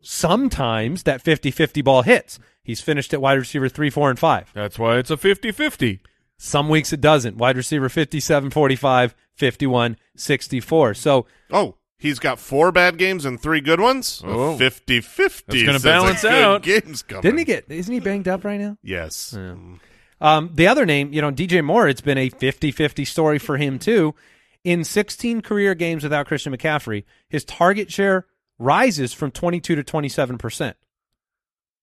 sometimes 0.00 1.02
that 1.02 1.22
50-50 1.22 1.84
ball 1.84 2.02
hits. 2.02 2.38
He's 2.62 2.80
finished 2.80 3.12
at 3.12 3.20
wide 3.20 3.34
receiver 3.38 3.68
3, 3.68 3.90
4 3.90 4.10
and 4.10 4.18
5. 4.18 4.52
That's 4.54 4.78
why 4.78 4.96
it's 4.96 5.10
a 5.10 5.16
50-50. 5.16 6.00
Some 6.38 6.68
weeks 6.68 6.92
it 6.92 7.00
doesn't. 7.00 7.36
Wide 7.36 7.56
receiver 7.56 7.88
57, 7.88 8.50
45, 8.50 9.14
51, 9.34 9.96
64. 10.16 10.94
So 10.94 11.26
Oh, 11.50 11.76
he's 12.04 12.18
got 12.18 12.38
four 12.38 12.70
bad 12.70 12.98
games 12.98 13.24
and 13.24 13.40
three 13.40 13.62
good 13.62 13.80
ones. 13.80 14.22
Oh. 14.24 14.58
50 14.58 15.00
50. 15.00 15.44
That's 15.48 15.64
gonna 15.64 15.80
balance 15.80 16.24
out. 16.24 16.62
Games 16.62 17.02
coming. 17.02 17.22
didn't 17.22 17.38
he 17.38 17.44
get, 17.44 17.64
isn't 17.68 17.92
he 17.92 17.98
banged 17.98 18.28
up 18.28 18.44
right 18.44 18.60
now? 18.60 18.76
Yes. 18.82 19.34
Mm. 19.36 19.80
Um, 20.20 20.50
the 20.52 20.68
other 20.68 20.86
name, 20.86 21.12
you 21.12 21.22
know, 21.22 21.32
DJ 21.32 21.64
Moore, 21.64 21.88
it's 21.88 22.02
been 22.02 22.18
a 22.18 22.28
50 22.28 22.70
50 22.70 23.04
story 23.06 23.38
for 23.38 23.56
him 23.56 23.78
too. 23.78 24.14
In 24.62 24.84
16 24.84 25.40
career 25.42 25.74
games 25.74 26.02
without 26.02 26.26
Christian 26.26 26.54
McCaffrey, 26.54 27.04
his 27.28 27.44
target 27.44 27.90
share 27.90 28.26
rises 28.58 29.12
from 29.12 29.30
22 29.30 29.74
to 29.76 29.82
27%, 29.82 30.74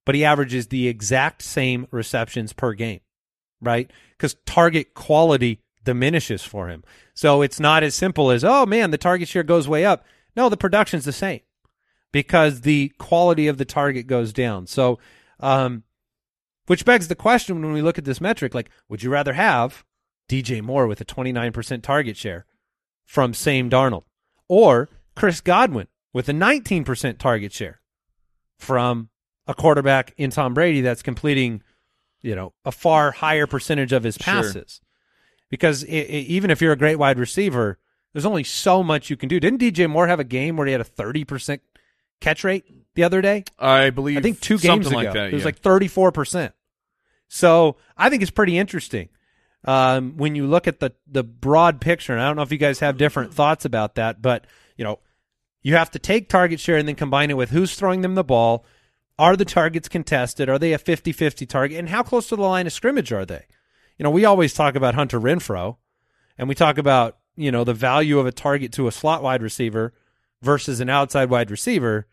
but 0.05 0.15
he 0.15 0.23
averages 0.23 0.67
the 0.67 0.87
exact 0.87 1.41
same 1.41 1.87
receptions 1.91 2.53
per 2.53 2.73
game, 2.73 3.01
right? 3.59 3.91
Because 4.17 4.35
target 4.45 4.93
quality 4.93 5.59
diminishes 5.83 6.43
for 6.43 6.69
him. 6.69 6.83
So 7.13 7.41
it's 7.41 7.59
not 7.59 7.83
as 7.83 7.95
simple 7.95 8.31
as, 8.31 8.43
oh 8.43 8.65
man, 8.65 8.91
the 8.91 8.97
target 8.97 9.27
share 9.27 9.43
goes 9.43 9.67
way 9.67 9.85
up. 9.85 10.05
No, 10.35 10.49
the 10.49 10.57
production's 10.57 11.05
the 11.05 11.11
same 11.11 11.41
because 12.11 12.61
the 12.61 12.89
quality 12.97 13.47
of 13.47 13.57
the 13.57 13.65
target 13.65 14.07
goes 14.07 14.33
down. 14.33 14.67
So, 14.67 14.99
um, 15.39 15.83
which 16.67 16.85
begs 16.85 17.07
the 17.07 17.15
question 17.15 17.61
when 17.61 17.73
we 17.73 17.81
look 17.81 17.97
at 17.97 18.05
this 18.05 18.21
metric, 18.21 18.53
like, 18.53 18.69
would 18.87 19.03
you 19.03 19.09
rather 19.09 19.33
have 19.33 19.83
DJ 20.29 20.61
Moore 20.61 20.87
with 20.87 21.01
a 21.01 21.05
29% 21.05 21.81
target 21.81 22.15
share 22.15 22.45
from 23.05 23.33
Sam 23.33 23.69
Darnold 23.69 24.03
or 24.47 24.87
Chris 25.15 25.41
Godwin 25.41 25.87
with 26.13 26.29
a 26.29 26.33
19% 26.33 27.17
target 27.17 27.51
share 27.51 27.81
from 28.57 29.09
a 29.47 29.53
quarterback 29.53 30.13
in 30.17 30.29
Tom 30.29 30.53
Brady 30.53 30.81
that's 30.81 31.01
completing, 31.01 31.61
you 32.21 32.35
know, 32.35 32.53
a 32.63 32.71
far 32.71 33.11
higher 33.11 33.47
percentage 33.47 33.91
of 33.91 34.03
his 34.03 34.15
Sure. 34.15 34.33
Because 35.51 35.83
i 35.83 35.87
i 35.87 36.25
even 36.27 36.49
if 36.49 36.61
you're 36.61 36.71
a 36.71 36.77
great 36.77 36.95
wide 36.95 37.19
receiver, 37.19 37.77
there's 38.13 38.25
only 38.25 38.43
so 38.43 38.81
much 38.81 39.11
you 39.11 39.17
can 39.17 39.29
do. 39.29 39.39
Didn't 39.39 39.61
DJ 39.61 39.87
Moore 39.87 40.07
have 40.07 40.19
a 40.19 40.23
game 40.23 40.57
where 40.57 40.65
he 40.65 40.71
had 40.71 40.81
a 40.81 40.85
30% 40.85 41.59
catch 42.19 42.43
rate 42.43 42.65
the 42.95 43.03
other 43.03 43.21
day? 43.21 43.43
I 43.59 43.91
believe 43.91 44.17
I 44.17 44.21
think 44.21 44.39
two 44.39 44.57
games 44.57 44.87
ago. 44.87 44.95
like 44.95 45.13
that. 45.13 45.27
it 45.27 45.33
was 45.33 45.41
yeah. 45.41 45.45
like 45.45 45.59
thirty 45.59 45.87
four 45.87 46.11
percent. 46.11 46.53
So 47.27 47.77
I 47.95 48.09
think 48.09 48.21
it's 48.21 48.31
pretty 48.31 48.57
interesting 48.57 49.09
um, 49.65 50.17
when 50.17 50.35
you 50.35 50.47
look 50.47 50.67
at 50.67 50.79
the 50.79 50.93
the 51.07 51.23
broad 51.23 51.81
picture. 51.81 52.13
And 52.13 52.21
I 52.21 52.27
don't 52.27 52.35
know 52.35 52.41
if 52.41 52.51
you 52.51 52.57
guys 52.57 52.79
have 52.79 52.97
different 52.97 53.33
thoughts 53.33 53.65
about 53.65 53.95
that, 53.95 54.21
but 54.21 54.45
you 54.77 54.83
know, 54.83 54.99
you 55.61 55.75
have 55.75 55.91
to 55.91 55.99
take 55.99 56.29
target 56.29 56.59
share 56.59 56.77
and 56.77 56.87
then 56.87 56.95
combine 56.95 57.29
it 57.29 57.37
with 57.37 57.49
who's 57.49 57.75
throwing 57.75 58.01
them 58.01 58.15
the 58.15 58.23
ball. 58.23 58.65
Are 59.19 59.35
the 59.35 59.45
targets 59.45 59.87
contested? 59.87 60.49
Are 60.49 60.57
they 60.57 60.73
a 60.73 60.79
50-50 60.79 61.47
target? 61.47 61.77
And 61.77 61.89
how 61.89 62.01
close 62.01 62.29
to 62.29 62.35
the 62.35 62.41
line 62.41 62.65
of 62.65 62.73
scrimmage 62.73 63.11
are 63.11 63.25
they? 63.25 63.45
You 64.01 64.05
know, 64.05 64.09
we 64.09 64.25
always 64.25 64.55
talk 64.55 64.73
about 64.73 64.95
Hunter 64.95 65.19
Renfrow, 65.19 65.77
and 66.35 66.49
we 66.49 66.55
talk 66.55 66.79
about 66.79 67.19
you 67.35 67.51
know 67.51 67.63
the 67.63 67.75
value 67.75 68.17
of 68.17 68.25
a 68.25 68.31
target 68.31 68.71
to 68.71 68.87
a 68.87 68.91
slot 68.91 69.21
wide 69.21 69.43
receiver 69.43 69.93
versus 70.41 70.79
an 70.79 70.89
outside 70.89 71.29
wide 71.29 71.51
receiver. 71.51 72.07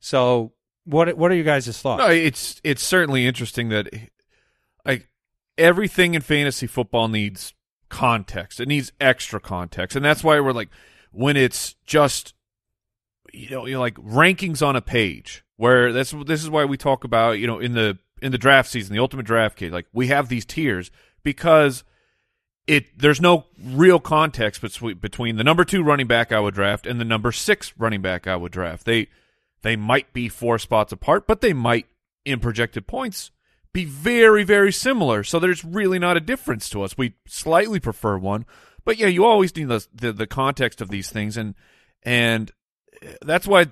So 0.00 0.54
what 0.86 1.14
what 1.18 1.30
are 1.30 1.34
you 1.34 1.44
guys' 1.44 1.78
thoughts? 1.78 1.98
No, 1.98 2.08
it's 2.08 2.58
it's 2.64 2.82
certainly 2.82 3.26
interesting 3.26 3.68
that 3.68 3.86
like 4.86 5.10
everything 5.58 6.14
in 6.14 6.22
fantasy 6.22 6.66
football 6.66 7.06
needs 7.06 7.52
context. 7.90 8.58
It 8.58 8.68
needs 8.68 8.90
extra 8.98 9.38
context, 9.38 9.94
and 9.94 10.02
that's 10.02 10.24
why 10.24 10.40
we're 10.40 10.52
like 10.52 10.70
when 11.12 11.36
it's 11.36 11.74
just 11.84 12.32
you 13.34 13.50
know, 13.50 13.66
you 13.66 13.78
like 13.78 13.96
rankings 13.96 14.66
on 14.66 14.74
a 14.74 14.80
page 14.80 15.44
where 15.56 15.92
that's 15.92 16.12
this 16.24 16.42
is 16.42 16.48
why 16.48 16.64
we 16.64 16.78
talk 16.78 17.04
about 17.04 17.32
you 17.32 17.46
know 17.46 17.58
in 17.58 17.74
the 17.74 17.98
in 18.22 18.32
the 18.32 18.38
draft 18.38 18.70
season, 18.70 18.94
the 18.94 19.02
ultimate 19.02 19.26
draft 19.26 19.58
kit, 19.58 19.70
like 19.70 19.84
we 19.92 20.06
have 20.06 20.30
these 20.30 20.46
tiers 20.46 20.90
because 21.26 21.82
it 22.68 22.96
there's 22.96 23.20
no 23.20 23.46
real 23.60 23.98
context 23.98 24.62
between 25.00 25.36
the 25.36 25.42
number 25.42 25.64
two 25.64 25.82
running 25.82 26.06
back 26.06 26.30
I 26.30 26.38
would 26.38 26.54
draft 26.54 26.86
and 26.86 27.00
the 27.00 27.04
number 27.04 27.32
six 27.32 27.74
running 27.76 28.00
back 28.00 28.28
I 28.28 28.36
would 28.36 28.52
draft. 28.52 28.84
They 28.84 29.08
they 29.62 29.74
might 29.74 30.12
be 30.12 30.28
four 30.28 30.56
spots 30.60 30.92
apart, 30.92 31.26
but 31.26 31.40
they 31.40 31.52
might 31.52 31.86
in 32.24 32.38
projected 32.38 32.86
points 32.86 33.32
be 33.72 33.84
very 33.84 34.44
very 34.44 34.72
similar. 34.72 35.24
So 35.24 35.40
there's 35.40 35.64
really 35.64 35.98
not 35.98 36.16
a 36.16 36.20
difference 36.20 36.70
to 36.70 36.82
us. 36.84 36.96
We 36.96 37.14
slightly 37.26 37.80
prefer 37.80 38.16
one, 38.18 38.46
but 38.84 38.96
yeah, 38.96 39.08
you 39.08 39.24
always 39.24 39.54
need 39.56 39.66
the 39.66 39.84
the, 39.92 40.12
the 40.12 40.26
context 40.28 40.80
of 40.80 40.90
these 40.90 41.10
things, 41.10 41.36
and 41.36 41.56
and 42.04 42.52
that's 43.20 43.48
why 43.48 43.66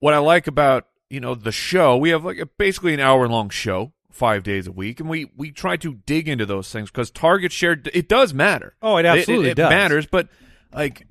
what 0.00 0.12
I 0.12 0.18
like 0.18 0.46
about 0.46 0.88
you 1.08 1.20
know 1.20 1.34
the 1.34 1.52
show 1.52 1.96
we 1.96 2.10
have 2.10 2.26
like 2.26 2.38
a, 2.38 2.44
basically 2.44 2.92
an 2.92 3.00
hour 3.00 3.26
long 3.28 3.48
show 3.48 3.94
five 4.10 4.42
days 4.42 4.66
a 4.66 4.72
week 4.72 5.00
and 5.00 5.08
we 5.08 5.30
we 5.36 5.50
try 5.50 5.76
to 5.76 5.94
dig 6.06 6.28
into 6.28 6.44
those 6.44 6.70
things 6.70 6.90
because 6.90 7.10
target 7.10 7.52
share 7.52 7.80
it 7.94 8.08
does 8.08 8.34
matter 8.34 8.74
Oh, 8.82 8.96
it 8.96 9.06
absolutely 9.06 9.50
it, 9.50 9.54
does. 9.56 9.70
matters 9.70 10.06
but 10.06 10.28
like 10.74 11.06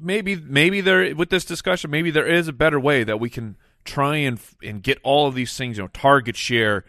maybe 0.00 0.36
maybe 0.36 0.80
there 0.80 1.14
with 1.14 1.30
this 1.30 1.44
discussion 1.44 1.90
maybe 1.90 2.10
there 2.10 2.26
is 2.26 2.48
a 2.48 2.52
better 2.52 2.78
way 2.80 3.04
that 3.04 3.18
we 3.20 3.30
can 3.30 3.56
try 3.84 4.16
and 4.16 4.38
and 4.62 4.82
get 4.82 4.98
all 5.02 5.26
of 5.26 5.34
these 5.34 5.56
things 5.56 5.76
you 5.78 5.82
know 5.84 5.88
target 5.88 6.36
share 6.36 6.84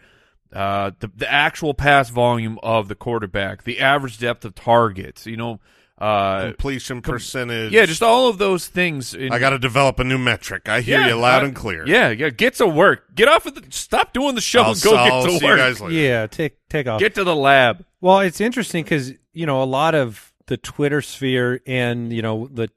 uh 0.52 0.90
the, 1.00 1.10
the 1.16 1.30
actual 1.30 1.74
pass 1.74 2.10
volume 2.10 2.58
of 2.62 2.88
the 2.88 2.94
quarterback 2.94 3.64
the 3.64 3.80
average 3.80 4.18
depth 4.18 4.44
of 4.44 4.54
targets 4.54 5.26
you 5.26 5.36
know 5.36 5.60
uh 6.00 6.42
Completion 6.46 7.02
percentage. 7.02 7.72
yeah 7.72 7.84
just 7.84 8.02
all 8.02 8.28
of 8.28 8.38
those 8.38 8.68
things 8.68 9.14
in, 9.14 9.32
I 9.32 9.38
got 9.40 9.50
to 9.50 9.58
develop 9.58 9.98
a 9.98 10.04
new 10.04 10.18
metric. 10.18 10.68
I 10.68 10.80
hear 10.80 11.00
yeah, 11.00 11.08
you 11.08 11.14
loud 11.14 11.42
uh, 11.42 11.46
and 11.46 11.56
clear. 11.56 11.86
Yeah, 11.86 12.10
yeah. 12.10 12.30
Get 12.30 12.54
to 12.54 12.66
work. 12.68 13.14
Get 13.16 13.26
off 13.28 13.46
of 13.46 13.54
the. 13.56 13.64
Stop 13.70 14.12
doing 14.12 14.36
the 14.36 14.40
show 14.40 14.62
I'll, 14.62 14.72
and 14.72 14.82
go 14.82 14.94
I'll 14.94 15.22
get 15.24 15.30
to 15.32 15.38
see 15.38 15.44
work. 15.44 15.56
you 15.56 15.64
guys 15.64 15.80
later. 15.80 15.94
Yeah, 15.94 16.26
take 16.28 16.56
take 16.68 16.86
off. 16.86 17.00
Get 17.00 17.16
to 17.16 17.24
the 17.24 17.34
lab. 17.34 17.84
well, 18.00 18.20
it's 18.20 18.40
interesting 18.40 18.84
because 18.84 19.12
you 19.32 19.44
know 19.46 19.62
a 19.62 19.64
lot 19.64 19.94
of 19.96 20.32
the 20.46 20.56
Twitter 20.56 21.02
sphere 21.02 21.60
and 21.66 22.12
you 22.12 22.22
know 22.22 22.48
the 22.50 22.68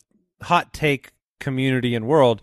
hot 0.41 0.73
take 0.73 1.11
community 1.39 1.93
and 1.93 2.07
world. 2.07 2.41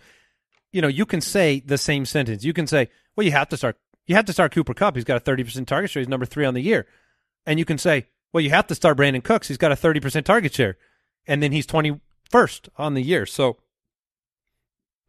You 0.72 0.82
know, 0.82 0.88
you 0.88 1.06
can 1.06 1.20
say 1.20 1.60
the 1.64 1.78
same 1.78 2.04
sentence. 2.06 2.44
You 2.44 2.52
can 2.52 2.66
say, 2.68 2.88
"Well, 3.16 3.24
you 3.24 3.32
have 3.32 3.48
to 3.48 3.56
start. 3.56 3.76
You 4.06 4.14
have 4.14 4.26
to 4.26 4.32
start 4.32 4.52
Cooper 4.52 4.74
Kupp. 4.74 4.94
He's 4.94 5.04
got 5.04 5.16
a 5.16 5.20
thirty 5.20 5.42
percent 5.42 5.66
target 5.66 5.90
share. 5.90 6.00
He's 6.00 6.08
number 6.08 6.26
three 6.26 6.44
on 6.44 6.54
the 6.54 6.62
year." 6.62 6.86
And 7.46 7.58
you 7.58 7.64
can 7.64 7.78
say, 7.78 8.06
"Well, 8.32 8.40
you 8.40 8.50
have 8.50 8.66
to 8.68 8.74
start 8.74 8.96
Brandin 8.96 9.24
Cooks. 9.24 9.48
He's 9.48 9.58
got 9.58 9.72
a 9.72 9.76
thirty 9.76 10.00
percent 10.00 10.26
target 10.26 10.54
share, 10.54 10.76
and 11.26 11.42
then 11.42 11.52
he's 11.52 11.66
twenty 11.66 12.00
first 12.30 12.68
on 12.76 12.94
the 12.94 13.02
year." 13.02 13.26
So, 13.26 13.58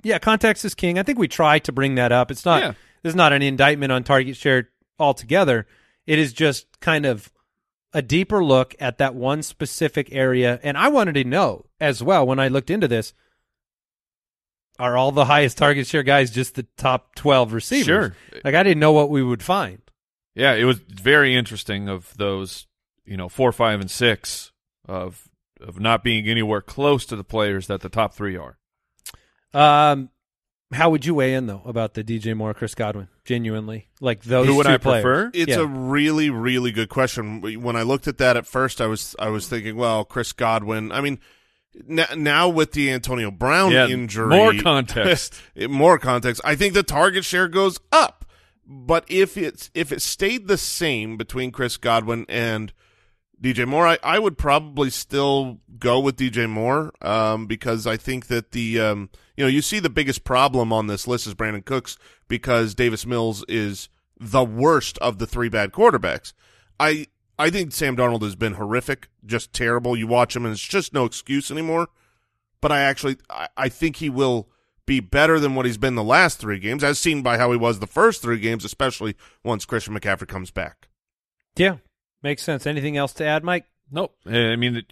yeah, 0.04 0.20
context 0.20 0.66
is 0.66 0.76
king. 0.76 0.98
I 0.98 1.04
think 1.04 1.20
we 1.20 1.28
try 1.28 1.60
to 1.60 1.72
bring 1.72 1.96
that 1.96 2.12
up. 2.12 2.32
It's 2.32 2.46
not. 2.46 2.62
Yeah. 2.62 2.74
This 3.04 3.12
is 3.12 3.16
not 3.16 3.34
an 3.34 3.42
indictment 3.42 3.92
on 3.92 4.04
target 4.04 4.36
share 4.36 4.70
altogether. 4.98 5.68
It 6.06 6.20
is 6.20 6.34
just 6.34 6.80
kind 6.80 7.06
of 7.06 7.32
a 7.94 8.02
deeper 8.02 8.44
look 8.44 8.76
at 8.80 8.98
that 8.98 9.16
one 9.16 9.42
specific 9.42 10.10
area. 10.12 10.60
And 10.64 10.78
I 10.78 10.90
wanted 10.90 11.14
to 11.14 11.24
know 11.24 11.66
as 11.80 12.04
well 12.04 12.26
when 12.26 12.40
I 12.40 12.48
looked 12.48 12.70
into 12.70 12.88
this 12.88 13.14
are 14.78 14.96
all 14.96 15.12
the 15.12 15.26
highest 15.26 15.58
target 15.58 15.86
share 15.88 16.04
guys 16.04 16.32
just 16.32 16.56
the 16.56 16.66
top 16.78 17.14
12 17.16 17.54
receivers? 17.54 17.86
Sure. 17.86 18.16
Like, 18.44 18.56
I 18.56 18.64
didn't 18.64 18.80
know 18.80 18.94
what 18.94 19.10
we 19.10 19.22
would 19.22 19.44
find. 19.44 19.82
Yeah, 20.36 20.54
it 20.54 20.64
was 20.64 20.80
very 20.80 21.36
interesting 21.36 21.90
of 21.90 22.16
those, 22.16 22.66
you 23.10 23.18
know, 23.18 23.28
four, 23.30 23.52
five, 23.52 23.82
and 23.82 23.90
six 23.92 24.52
of 24.88 25.30
of 25.62 25.80
not 25.80 26.04
being 26.04 26.28
anywhere 26.30 26.62
close 26.62 27.06
to 27.08 27.16
the 27.18 27.24
players 27.24 27.68
that 27.68 27.82
the 27.82 27.90
top 27.90 28.14
three 28.14 28.38
are. 28.38 28.58
Um, 29.54 30.10
how 30.72 30.90
would 30.92 31.04
you 31.06 31.16
weigh 31.16 31.34
in, 31.34 31.48
though, 31.48 31.64
about 31.66 31.96
the 31.96 32.04
DJ 32.04 32.36
Moore, 32.36 32.54
Chris 32.54 32.76
Godwin? 32.76 33.08
Genuinely. 33.26 33.90
Like 34.00 34.24
those 34.24 34.48
Who 34.48 34.56
would 34.56 34.68
two 34.68 34.74
I 34.74 34.78
players. 34.78 35.04
prefer? 35.04 35.32
It's 35.34 35.50
Yeah. 35.52 35.62
a 35.62 35.66
really, 35.66 36.30
really 36.30 36.72
good 36.72 36.90
question. 36.90 37.42
When 37.62 37.76
I 37.76 37.82
looked 37.82 38.08
at 38.08 38.20
that 38.20 38.38
at 38.38 38.46
first, 38.48 38.80
I 38.80 38.86
was 38.86 39.16
I 39.20 39.30
was 39.30 39.48
thinking, 39.48 39.76
well, 39.76 40.06
Chris 40.06 40.32
Godwin. 40.32 40.92
I 40.92 41.02
mean, 41.02 41.20
n- 41.90 42.06
now 42.24 42.48
with 42.48 42.72
the 42.74 42.92
Antonio 42.92 43.32
Brown 43.32 43.72
Yeah, 43.72 43.88
injury, 43.88 44.28
more 44.30 44.54
context. 44.54 45.42
more 45.70 45.98
context. 45.98 46.42
I 46.46 46.56
think 46.56 46.74
the 46.74 46.84
target 46.84 47.26
share 47.26 47.48
goes 47.48 47.80
up. 47.92 48.26
But 48.72 49.04
if 49.08 49.36
it's 49.36 49.72
if 49.74 49.92
it 49.92 50.02
stayed 50.02 50.48
the 50.48 50.58
same 50.58 51.18
between 51.18 51.52
Chris 51.52 51.76
Godwin 51.78 52.26
and 52.30 52.72
DJ 53.42 53.66
Moore, 53.68 53.88
I, 53.88 53.98
I 54.04 54.20
would 54.20 54.38
probably 54.38 54.90
still 54.90 55.60
go 55.78 56.00
with 56.00 56.18
DJ 56.18 56.50
Moore 56.50 56.92
um, 57.02 57.48
because 57.48 57.88
I 57.88 57.96
think 57.96 58.28
that 58.28 58.52
the 58.52 58.80
um, 58.80 59.10
you 59.38 59.44
know 59.44 59.50
you 59.50 59.62
see 59.62 59.80
the 59.80 59.90
biggest 59.90 60.24
problem 60.24 60.74
on 60.74 60.88
this 60.88 61.08
list 61.08 61.26
is 61.26 61.36
Brandin 61.36 61.64
Cooks 61.64 61.98
because 62.28 62.76
Davis 62.76 63.06
Mills 63.06 63.46
is 63.48 63.88
the 64.20 64.44
worst 64.44 64.98
of 64.98 65.20
the 65.20 65.28
three 65.28 65.50
bad 65.50 65.72
quarterbacks. 65.72 66.34
I 66.80 67.08
I 67.38 67.50
think 67.50 67.72
Sam 67.72 67.96
Darnold 67.96 68.24
has 68.24 68.36
been 68.36 68.56
horrific, 68.56 69.08
just 69.26 69.54
terrible. 69.54 69.96
You 69.96 70.08
watch 70.08 70.36
him, 70.36 70.46
and 70.46 70.52
it's 70.52 70.62
just 70.62 70.94
no 70.94 71.06
excuse 71.06 71.50
anymore. 71.50 71.88
But 72.60 72.74
I 72.74 72.82
actually, 72.82 73.18
I, 73.30 73.48
I 73.56 73.70
think 73.70 73.98
he 73.98 74.10
will 74.10 74.50
be 74.86 75.00
better 75.00 75.40
than 75.40 75.56
what 75.56 75.66
he's 75.66 75.78
been 75.78 75.96
the 75.96 76.04
last 76.04 76.40
three 76.40 76.60
games, 76.60 76.84
as 76.84 77.00
seen 77.00 77.22
by 77.22 77.38
how 77.38 77.52
he 77.52 77.58
was 77.58 77.80
the 77.80 77.88
first 77.88 78.22
three 78.22 78.40
games, 78.40 78.66
especially 78.66 79.16
once 79.46 79.64
Christian 79.64 79.98
McCaffrey 79.98 80.28
comes 80.28 80.52
back. 80.52 80.90
Yeah, 81.56 81.78
makes 82.24 82.44
sense. 82.44 82.66
Anything 82.68 82.98
else 82.98 83.14
to 83.14 83.26
add, 83.26 83.44
Mike? 83.44 83.66
Nope. 83.92 84.16
Uh, 84.26 84.32
I 84.32 84.56
mean, 84.56 84.84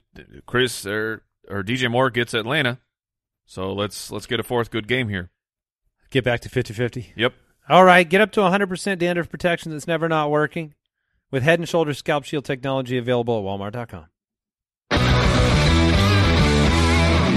Chris 0.45 0.85
or 0.85 1.23
or 1.49 1.63
DJ 1.63 1.89
Moore 1.89 2.09
gets 2.09 2.33
Atlanta, 2.33 2.79
so 3.45 3.73
let's 3.73 4.11
let's 4.11 4.25
get 4.25 4.39
a 4.39 4.43
fourth 4.43 4.71
good 4.71 4.87
game 4.87 5.09
here. 5.09 5.29
Get 6.09 6.23
back 6.23 6.39
to 6.41 6.49
50-50. 6.49 7.07
Yep. 7.15 7.33
All 7.69 7.83
right, 7.83 8.07
get 8.07 8.21
up 8.21 8.31
to 8.31 8.39
100% 8.39 8.97
dandruff 8.97 9.29
protection 9.29 9.73
that's 9.73 9.87
never 9.87 10.07
not 10.07 10.31
working 10.31 10.73
with 11.31 11.43
Head 11.43 11.59
and 11.59 11.67
shoulder 11.67 11.93
Scalp 11.93 12.23
Shield 12.23 12.45
technology 12.45 12.97
available 12.97 13.37
at 13.37 13.43
walmart.com. 13.43 14.05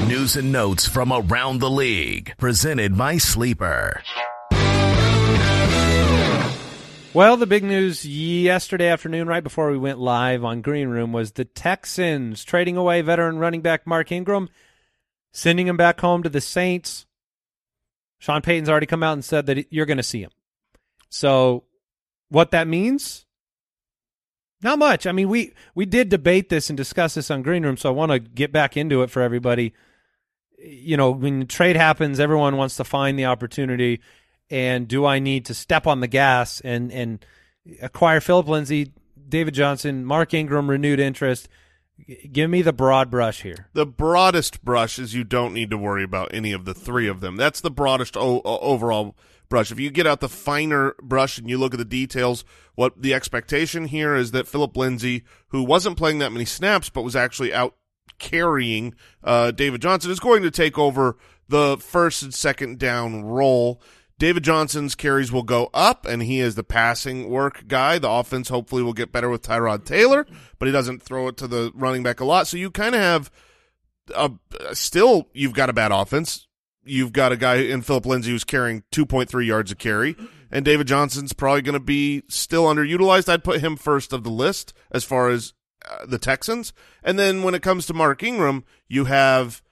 News 0.08 0.36
and 0.36 0.52
notes 0.52 0.86
from 0.86 1.12
around 1.12 1.58
the 1.58 1.70
league, 1.70 2.34
presented 2.38 2.96
by 2.96 3.18
Sleeper. 3.18 4.02
Well, 7.12 7.36
the 7.36 7.46
big 7.46 7.64
news 7.64 8.06
yesterday 8.06 8.86
afternoon, 8.86 9.26
right 9.26 9.42
before 9.42 9.72
we 9.72 9.78
went 9.78 9.98
live 9.98 10.44
on 10.44 10.60
Green 10.60 10.86
Room, 10.90 11.12
was 11.12 11.32
the 11.32 11.44
Texans 11.44 12.44
trading 12.44 12.76
away 12.76 13.02
veteran 13.02 13.38
running 13.38 13.62
back 13.62 13.84
Mark 13.84 14.12
Ingram, 14.12 14.48
sending 15.32 15.66
him 15.66 15.76
back 15.76 16.00
home 16.00 16.22
to 16.22 16.28
the 16.28 16.40
Saints. 16.40 17.06
Sean 18.20 18.42
Payton's 18.42 18.68
already 18.68 18.86
come 18.86 19.02
out 19.02 19.14
and 19.14 19.24
said 19.24 19.46
that 19.46 19.72
you're 19.72 19.86
going 19.86 19.96
to 19.96 20.04
see 20.04 20.22
him. 20.22 20.30
So, 21.08 21.64
what 22.28 22.52
that 22.52 22.68
means? 22.68 23.26
Not 24.62 24.78
much. 24.78 25.04
I 25.04 25.10
mean, 25.10 25.28
we 25.28 25.52
we 25.74 25.86
did 25.86 26.10
debate 26.10 26.48
this 26.48 26.70
and 26.70 26.76
discuss 26.76 27.14
this 27.14 27.28
on 27.28 27.42
Green 27.42 27.64
Room, 27.64 27.76
so 27.76 27.88
I 27.88 27.92
want 27.92 28.12
to 28.12 28.20
get 28.20 28.52
back 28.52 28.76
into 28.76 29.02
it 29.02 29.10
for 29.10 29.20
everybody. 29.20 29.74
You 30.58 30.96
know, 30.96 31.10
when 31.10 31.48
trade 31.48 31.74
happens, 31.74 32.20
everyone 32.20 32.56
wants 32.56 32.76
to 32.76 32.84
find 32.84 33.18
the 33.18 33.24
opportunity 33.24 34.00
and 34.50 34.88
do 34.88 35.06
I 35.06 35.18
need 35.18 35.46
to 35.46 35.54
step 35.54 35.86
on 35.86 36.00
the 36.00 36.08
gas 36.08 36.60
and 36.60 36.92
and 36.92 37.24
acquire 37.80 38.20
Philip 38.20 38.48
Lindsay, 38.48 38.92
David 39.28 39.54
Johnson, 39.54 40.04
Mark 40.04 40.34
Ingram, 40.34 40.68
renewed 40.68 41.00
interest? 41.00 41.48
Give 42.32 42.48
me 42.48 42.62
the 42.62 42.72
broad 42.72 43.10
brush 43.10 43.42
here. 43.42 43.68
The 43.74 43.86
broadest 43.86 44.64
brush 44.64 44.98
is 44.98 45.14
you 45.14 45.22
don't 45.22 45.52
need 45.52 45.70
to 45.70 45.78
worry 45.78 46.02
about 46.02 46.30
any 46.32 46.52
of 46.52 46.64
the 46.64 46.72
three 46.72 47.06
of 47.06 47.20
them. 47.20 47.36
That's 47.36 47.60
the 47.60 47.70
broadest 47.70 48.16
o- 48.16 48.40
overall 48.42 49.16
brush. 49.50 49.70
If 49.70 49.78
you 49.78 49.90
get 49.90 50.06
out 50.06 50.20
the 50.20 50.28
finer 50.28 50.94
brush 51.02 51.36
and 51.36 51.50
you 51.50 51.58
look 51.58 51.74
at 51.74 51.78
the 51.78 51.84
details, 51.84 52.44
what 52.74 53.02
the 53.02 53.12
expectation 53.12 53.84
here 53.84 54.14
is 54.14 54.30
that 54.30 54.48
Philip 54.48 54.76
Lindsay, 54.76 55.24
who 55.48 55.62
wasn't 55.62 55.98
playing 55.98 56.20
that 56.20 56.32
many 56.32 56.46
snaps 56.46 56.88
but 56.88 57.02
was 57.02 57.16
actually 57.16 57.52
out 57.52 57.76
carrying 58.18 58.94
uh, 59.22 59.50
David 59.50 59.82
Johnson, 59.82 60.10
is 60.10 60.20
going 60.20 60.42
to 60.42 60.50
take 60.50 60.78
over 60.78 61.18
the 61.48 61.76
first 61.78 62.22
and 62.22 62.32
second 62.32 62.78
down 62.78 63.24
role. 63.24 63.82
David 64.20 64.44
Johnson's 64.44 64.94
carries 64.94 65.32
will 65.32 65.42
go 65.42 65.70
up, 65.72 66.04
and 66.04 66.22
he 66.22 66.40
is 66.40 66.54
the 66.54 66.62
passing 66.62 67.30
work 67.30 67.66
guy. 67.66 67.98
The 67.98 68.10
offense 68.10 68.50
hopefully 68.50 68.82
will 68.82 68.92
get 68.92 69.12
better 69.12 69.30
with 69.30 69.40
Tyrod 69.40 69.86
Taylor, 69.86 70.26
but 70.58 70.66
he 70.66 70.72
doesn't 70.72 71.02
throw 71.02 71.28
it 71.28 71.38
to 71.38 71.48
the 71.48 71.72
running 71.74 72.02
back 72.02 72.20
a 72.20 72.26
lot. 72.26 72.46
So 72.46 72.58
you 72.58 72.70
kind 72.70 72.94
of 72.94 73.00
have 73.00 73.30
a, 74.14 74.30
still 74.74 75.28
you've 75.32 75.54
got 75.54 75.70
a 75.70 75.72
bad 75.72 75.90
offense. 75.90 76.46
You've 76.84 77.14
got 77.14 77.32
a 77.32 77.36
guy 77.38 77.56
in 77.56 77.80
Philip 77.80 78.04
Lindsay 78.04 78.30
who's 78.30 78.44
carrying 78.44 78.82
2.3 78.92 79.46
yards 79.46 79.72
a 79.72 79.74
carry, 79.74 80.14
and 80.50 80.66
David 80.66 80.86
Johnson's 80.86 81.32
probably 81.32 81.62
going 81.62 81.72
to 81.72 81.80
be 81.80 82.22
still 82.28 82.66
underutilized. 82.66 83.26
I'd 83.26 83.42
put 83.42 83.62
him 83.62 83.74
first 83.74 84.12
of 84.12 84.22
the 84.22 84.30
list 84.30 84.74
as 84.90 85.02
far 85.02 85.30
as 85.30 85.54
uh, 85.90 86.04
the 86.04 86.18
Texans. 86.18 86.74
And 87.02 87.18
then 87.18 87.42
when 87.42 87.54
it 87.54 87.62
comes 87.62 87.86
to 87.86 87.94
Mark 87.94 88.22
Ingram, 88.22 88.64
you 88.86 89.06
have 89.06 89.62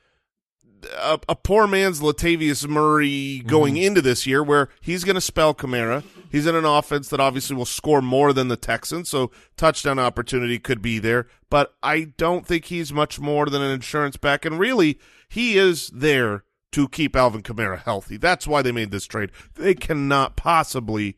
a, 0.96 1.18
a 1.28 1.34
poor 1.36 1.66
man's 1.66 2.00
Latavius 2.00 2.66
Murray 2.68 3.42
going 3.46 3.74
mm-hmm. 3.74 3.84
into 3.84 4.02
this 4.02 4.26
year, 4.26 4.42
where 4.42 4.68
he's 4.80 5.04
going 5.04 5.14
to 5.14 5.20
spell 5.20 5.54
Kamara. 5.54 6.04
He's 6.30 6.46
in 6.46 6.54
an 6.54 6.64
offense 6.64 7.08
that 7.08 7.20
obviously 7.20 7.56
will 7.56 7.64
score 7.64 8.02
more 8.02 8.32
than 8.32 8.48
the 8.48 8.56
Texans, 8.56 9.08
so 9.08 9.30
touchdown 9.56 9.98
opportunity 9.98 10.58
could 10.58 10.82
be 10.82 10.98
there. 10.98 11.26
But 11.50 11.74
I 11.82 12.12
don't 12.16 12.46
think 12.46 12.66
he's 12.66 12.92
much 12.92 13.18
more 13.18 13.46
than 13.46 13.62
an 13.62 13.70
insurance 13.70 14.16
back, 14.16 14.44
and 14.44 14.58
really, 14.58 14.98
he 15.28 15.56
is 15.56 15.88
there 15.88 16.44
to 16.72 16.88
keep 16.88 17.16
Alvin 17.16 17.42
Kamara 17.42 17.78
healthy. 17.78 18.16
That's 18.16 18.46
why 18.46 18.62
they 18.62 18.72
made 18.72 18.90
this 18.90 19.06
trade. 19.06 19.30
They 19.54 19.74
cannot 19.74 20.36
possibly 20.36 21.16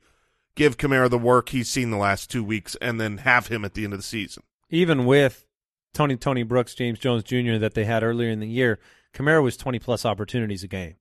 give 0.54 0.76
Kamara 0.76 1.10
the 1.10 1.18
work 1.18 1.48
he's 1.48 1.68
seen 1.68 1.90
the 1.90 1.96
last 1.96 2.30
two 2.30 2.44
weeks 2.44 2.76
and 2.80 3.00
then 3.00 3.18
have 3.18 3.48
him 3.48 3.64
at 3.64 3.74
the 3.74 3.84
end 3.84 3.92
of 3.92 3.98
the 3.98 4.04
season. 4.04 4.42
Even 4.68 5.04
with 5.06 5.46
Tony 5.92 6.16
Tony 6.16 6.42
Brooks, 6.42 6.74
James 6.74 6.98
Jones 6.98 7.24
Jr. 7.24 7.56
that 7.58 7.74
they 7.74 7.84
had 7.84 8.02
earlier 8.02 8.30
in 8.30 8.40
the 8.40 8.46
year, 8.46 8.78
Kamara 9.14 9.42
was 9.42 9.56
20 9.56 9.78
plus 9.78 10.04
opportunities 10.04 10.62
a 10.62 10.68
game. 10.68 10.94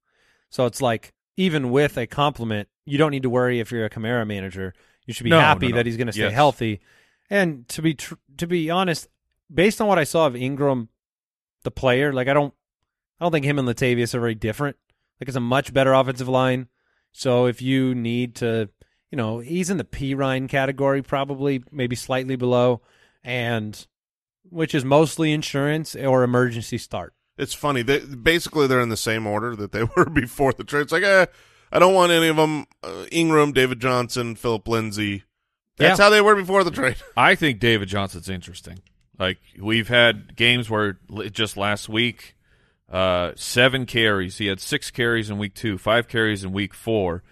So 0.49 0.65
it's 0.65 0.81
like 0.81 1.13
even 1.37 1.69
with 1.71 1.97
a 1.97 2.07
compliment, 2.07 2.67
you 2.85 2.97
don't 2.97 3.11
need 3.11 3.23
to 3.23 3.29
worry 3.29 3.59
if 3.59 3.71
you're 3.71 3.85
a 3.85 3.89
Kamara 3.89 4.25
manager. 4.27 4.73
You 5.05 5.13
should 5.13 5.23
be 5.23 5.29
No, 5.29 5.39
happy 5.39 5.67
no, 5.67 5.71
no. 5.71 5.75
that 5.77 5.85
he's 5.85 5.97
going 5.97 6.07
to 6.07 6.13
stay 6.13 6.23
Yes. 6.23 6.33
healthy. 6.33 6.81
And 7.29 7.67
to 7.69 7.81
be 7.81 7.93
tr- 7.93 8.15
to 8.37 8.47
be 8.47 8.69
honest, 8.69 9.07
based 9.53 9.79
on 9.81 9.87
what 9.87 9.99
I 9.99 10.03
saw 10.03 10.25
of 10.27 10.35
Ingram, 10.35 10.89
the 11.63 11.71
player, 11.71 12.11
like 12.13 12.27
I 12.27 12.33
don't 12.33 12.53
I 13.19 13.25
don't 13.25 13.31
think 13.31 13.45
him 13.45 13.59
and 13.59 13.67
Latavius 13.67 14.13
are 14.15 14.19
very 14.19 14.35
different. 14.35 14.77
Like 15.19 15.27
it's 15.27 15.37
a 15.37 15.41
much 15.41 15.73
better 15.73 15.93
offensive 15.93 16.29
line. 16.29 16.67
So 17.11 17.45
if 17.47 17.61
you 17.61 17.93
need 17.93 18.35
to, 18.35 18.69
you 19.11 19.17
know, 19.17 19.39
he's 19.39 19.69
in 19.69 19.77
the 19.77 19.83
P 19.83 20.15
Ryan 20.15 20.47
category, 20.47 21.01
probably 21.01 21.63
maybe 21.71 21.95
slightly 21.95 22.35
below, 22.35 22.81
and 23.23 23.85
which 24.43 24.73
is 24.73 24.83
mostly 24.85 25.31
insurance 25.33 25.95
or 25.95 26.23
emergency 26.23 26.77
start. 26.77 27.13
It's 27.39 27.53
funny. 27.53 27.81
They 27.81 27.99
basically 27.99 28.67
they're 28.67 28.81
in 28.81 28.89
the 28.89 28.97
same 28.97 29.25
order 29.25 29.55
that 29.55 29.71
they 29.71 29.83
were 29.95 30.05
before 30.05 30.53
the 30.53 30.63
trade. 30.63 30.81
It's 30.81 30.91
like, 30.91 31.03
eh, 31.03 31.25
I 31.71 31.79
don't 31.79 31.93
want 31.95 32.11
any 32.11 32.27
of 32.27 32.35
them. 32.35 32.65
Uh, 32.83 33.05
Ingram, 33.11 33.53
David 33.53 33.79
Johnson, 33.79 34.35
Philip 34.35 34.67
Lindsay. 34.67 35.23
That's 35.77 35.97
Yeah. 35.97 36.03
how 36.05 36.09
they 36.09 36.21
were 36.21 36.35
before 36.35 36.63
the 36.63 36.71
trade. 36.71 36.97
I 37.17 37.35
think 37.35 37.59
David 37.59 37.87
Johnson's 37.87 38.29
interesting. 38.29 38.79
Like 39.17 39.37
we've 39.59 39.87
had 39.87 40.35
games 40.35 40.69
where 40.69 40.99
just 41.31 41.57
last 41.57 41.89
week, 41.89 42.35
uh, 42.91 43.31
seven 43.35 43.85
carries. 43.85 44.37
He 44.37 44.47
had 44.47 44.59
six 44.59 44.91
carries 44.91 45.29
in 45.29 45.37
week 45.37 45.53
two, 45.55 45.77
five 45.77 46.07
carries 46.07 46.43
in 46.43 46.51
week 46.51 46.73
four, 46.73 47.23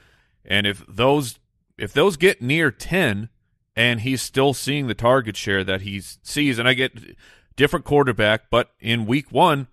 and 0.45 0.67
if 0.67 0.85
those 0.87 1.39
if 1.77 1.93
those 1.93 2.15
get 2.17 2.41
near 2.41 2.71
ten, 2.71 3.29
and 3.75 4.01
he's 4.01 4.21
still 4.21 4.53
seeing 4.53 4.87
the 4.87 4.93
target 4.93 5.35
share 5.37 5.63
that 5.63 5.81
he 5.81 5.99
sees, 6.01 6.59
and 6.59 6.67
I 6.67 6.73
get 6.73 6.91
different 7.55 7.85
quarterback, 7.85 8.49
but 8.49 8.71
in 8.79 9.05
week 9.05 9.31
one, 9.31 9.67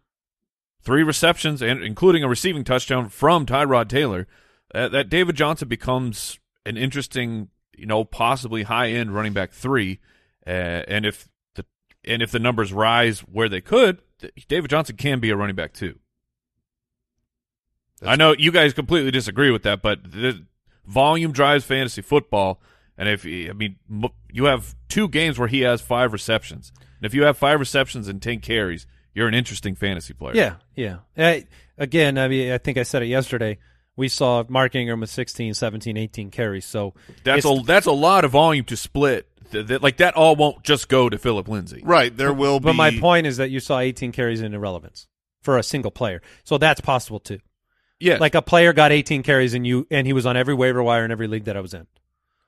three 0.84 1.02
receptions 1.02 1.62
and 1.62 1.82
including 1.82 2.22
a 2.22 2.28
receiving 2.28 2.64
touchdown 2.64 3.08
from 3.08 3.46
Tyrod 3.46 3.88
Taylor, 3.88 4.26
uh, 4.74 4.88
that 4.88 5.08
David 5.08 5.36
Johnson 5.36 5.68
becomes 5.68 6.38
an 6.66 6.76
interesting, 6.76 7.48
you 7.76 7.86
know, 7.86 8.04
possibly 8.04 8.64
high 8.64 8.90
end 8.90 9.14
running 9.14 9.32
back 9.32 9.52
three. 9.52 10.00
Uh, 10.46 10.84
and 10.86 11.06
if 11.06 11.28
the 11.54 11.64
and 12.04 12.22
if 12.22 12.30
the 12.30 12.38
numbers 12.38 12.72
rise 12.72 13.20
where 13.20 13.48
they 13.48 13.60
could, 13.60 14.00
David 14.48 14.70
Johnson 14.70 14.96
can 14.96 15.20
be 15.20 15.30
a 15.30 15.36
running 15.36 15.56
back 15.56 15.72
too. 15.72 15.98
I 18.02 18.16
know 18.16 18.34
you 18.38 18.52
guys 18.52 18.74
completely 18.74 19.10
disagree 19.10 19.50
with 19.50 19.62
that, 19.62 19.80
but 19.80 20.12
the 20.12 20.44
volume 20.86 21.32
drives 21.32 21.64
fantasy 21.64 22.02
football. 22.02 22.60
And 22.98 23.08
if 23.08 23.24
I 23.24 23.52
mean, 23.52 23.76
you 24.30 24.44
have 24.44 24.74
two 24.88 25.08
games 25.08 25.38
where 25.38 25.48
he 25.48 25.60
has 25.62 25.80
five 25.80 26.12
receptions, 26.12 26.72
and 26.98 27.06
if 27.06 27.14
you 27.14 27.24
have 27.24 27.36
five 27.36 27.58
receptions 27.58 28.06
and 28.06 28.20
ten 28.22 28.40
carries, 28.40 28.86
you're 29.14 29.28
an 29.28 29.34
interesting 29.34 29.74
fantasy 29.74 30.12
player. 30.14 30.34
Yeah, 30.36 30.54
yeah. 30.74 30.96
I, 31.16 31.46
again, 31.78 32.18
I 32.18 32.28
mean, 32.28 32.52
I 32.52 32.58
think 32.58 32.78
I 32.78 32.82
said 32.82 33.02
it 33.02 33.06
yesterday. 33.06 33.58
We 33.96 34.08
saw 34.08 34.42
Mark 34.48 34.74
Ingram 34.74 35.00
with 35.00 35.10
16, 35.10 35.54
17, 35.54 35.96
18 35.96 36.30
carries. 36.30 36.64
So 36.64 36.94
that's 37.22 37.44
a 37.46 37.62
that's 37.64 37.86
a 37.86 37.92
lot 37.92 38.24
of 38.24 38.32
volume 38.32 38.64
to 38.66 38.76
split. 38.76 39.28
Th- 39.52 39.66
th- 39.66 39.82
like 39.82 39.98
that 39.98 40.14
all 40.14 40.34
won't 40.34 40.64
just 40.64 40.88
go 40.88 41.08
to 41.08 41.16
Philip 41.16 41.46
Lindsay. 41.48 41.80
Right. 41.84 42.14
There 42.16 42.32
will 42.32 42.58
be. 42.58 42.64
But 42.64 42.72
my 42.74 42.98
point 42.98 43.26
is 43.28 43.36
that 43.36 43.50
you 43.50 43.60
saw 43.60 43.78
18 43.78 44.10
carries 44.10 44.40
in 44.40 44.52
irrelevance 44.52 45.06
for 45.42 45.58
a 45.58 45.62
single 45.62 45.92
player. 45.92 46.22
So 46.42 46.58
that's 46.58 46.80
possible 46.80 47.20
too. 47.20 47.38
Yeah, 48.00 48.16
Like 48.18 48.34
a 48.34 48.42
player 48.42 48.72
got 48.72 48.90
18 48.90 49.22
carries 49.22 49.54
and 49.54 49.64
you 49.64 49.86
and 49.92 50.06
he 50.06 50.12
was 50.12 50.26
on 50.26 50.36
every 50.36 50.54
waiver 50.54 50.82
wire 50.82 51.04
in 51.04 51.12
every 51.12 51.28
league 51.28 51.44
that 51.44 51.56
I 51.56 51.60
was 51.60 51.72
in. 51.72 51.86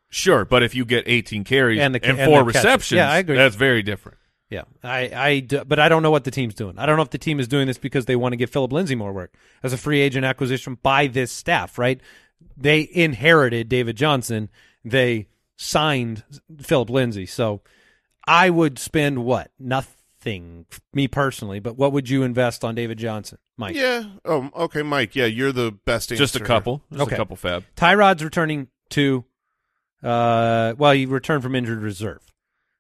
sure, 0.09 0.45
but 0.45 0.63
if 0.65 0.75
you 0.75 0.85
get 0.85 1.05
18 1.07 1.45
carries 1.45 1.79
And 1.81 1.95
and, 1.95 2.03
the- 2.03 2.09
and 2.23 2.31
four 2.31 2.43
receptions, 2.43 2.97
Yeah, 2.97 3.11
I 3.11 3.19
agree. 3.19 3.37
that's 3.37 3.55
very 3.55 3.83
different. 3.83 4.19
Yeah, 4.49 4.63
I, 4.85 5.11
I, 5.13 5.41
d- 5.41 5.63
but 5.67 5.81
I 5.81 5.89
don't 5.89 6.03
know 6.05 6.13
what 6.13 6.23
the 6.25 6.31
team's 6.31 6.55
doing. 6.55 6.79
I 6.79 6.87
don't 6.87 6.97
know 6.97 7.03
if 7.03 7.11
the 7.11 7.19
team 7.19 7.41
is 7.41 7.49
doing 7.49 7.67
this 7.67 7.79
because 7.79 8.07
they 8.07 8.15
want 8.15 8.33
to 8.33 8.37
give 8.37 8.49
Philip 8.51 8.73
Lindsay 8.73 8.95
more 8.95 9.13
work 9.13 9.35
as 9.65 9.73
a 9.73 9.77
free 9.77 10.01
agent 10.01 10.25
acquisition 10.25 10.79
by 10.83 11.09
this 11.09 11.33
staff, 11.33 11.79
right? 11.79 12.01
They 12.57 12.89
inherited 12.93 13.69
David 13.69 13.97
Johnson. 13.97 14.49
They 14.85 15.27
signed 15.57 16.23
Philip 16.61 16.91
Lindsay. 16.91 17.27
So 17.27 17.63
I 18.25 18.51
would 18.51 18.79
spend 18.79 19.25
what? 19.25 19.51
Nothing, 19.59 20.67
me 20.95 21.09
personally, 21.09 21.59
but 21.59 21.77
what 21.77 21.93
would 21.93 22.09
you 22.09 22.23
invest 22.23 22.63
on 22.65 22.77
David 22.77 22.99
Johnson, 22.99 23.39
Mike? 23.57 23.75
Yeah. 23.75 24.05
Oh, 24.25 24.49
okay, 24.55 24.83
Mike. 24.83 25.17
Yeah, 25.17 25.27
you're 25.27 25.51
the 25.53 25.73
best 25.73 26.13
answer. 26.13 26.23
Just 26.23 26.37
a 26.37 26.41
couple, 26.41 26.83
just 26.93 27.03
Okay. 27.03 27.15
a 27.17 27.19
couple 27.19 27.35
fab. 27.35 27.65
Tyrod's 27.77 28.23
returning 28.23 28.69
to, 28.91 29.25
uh, 30.05 30.75
well, 30.79 30.93
he 30.93 31.05
returned 31.07 31.43
from 31.43 31.55
injured 31.57 31.83
reserve. 31.83 32.21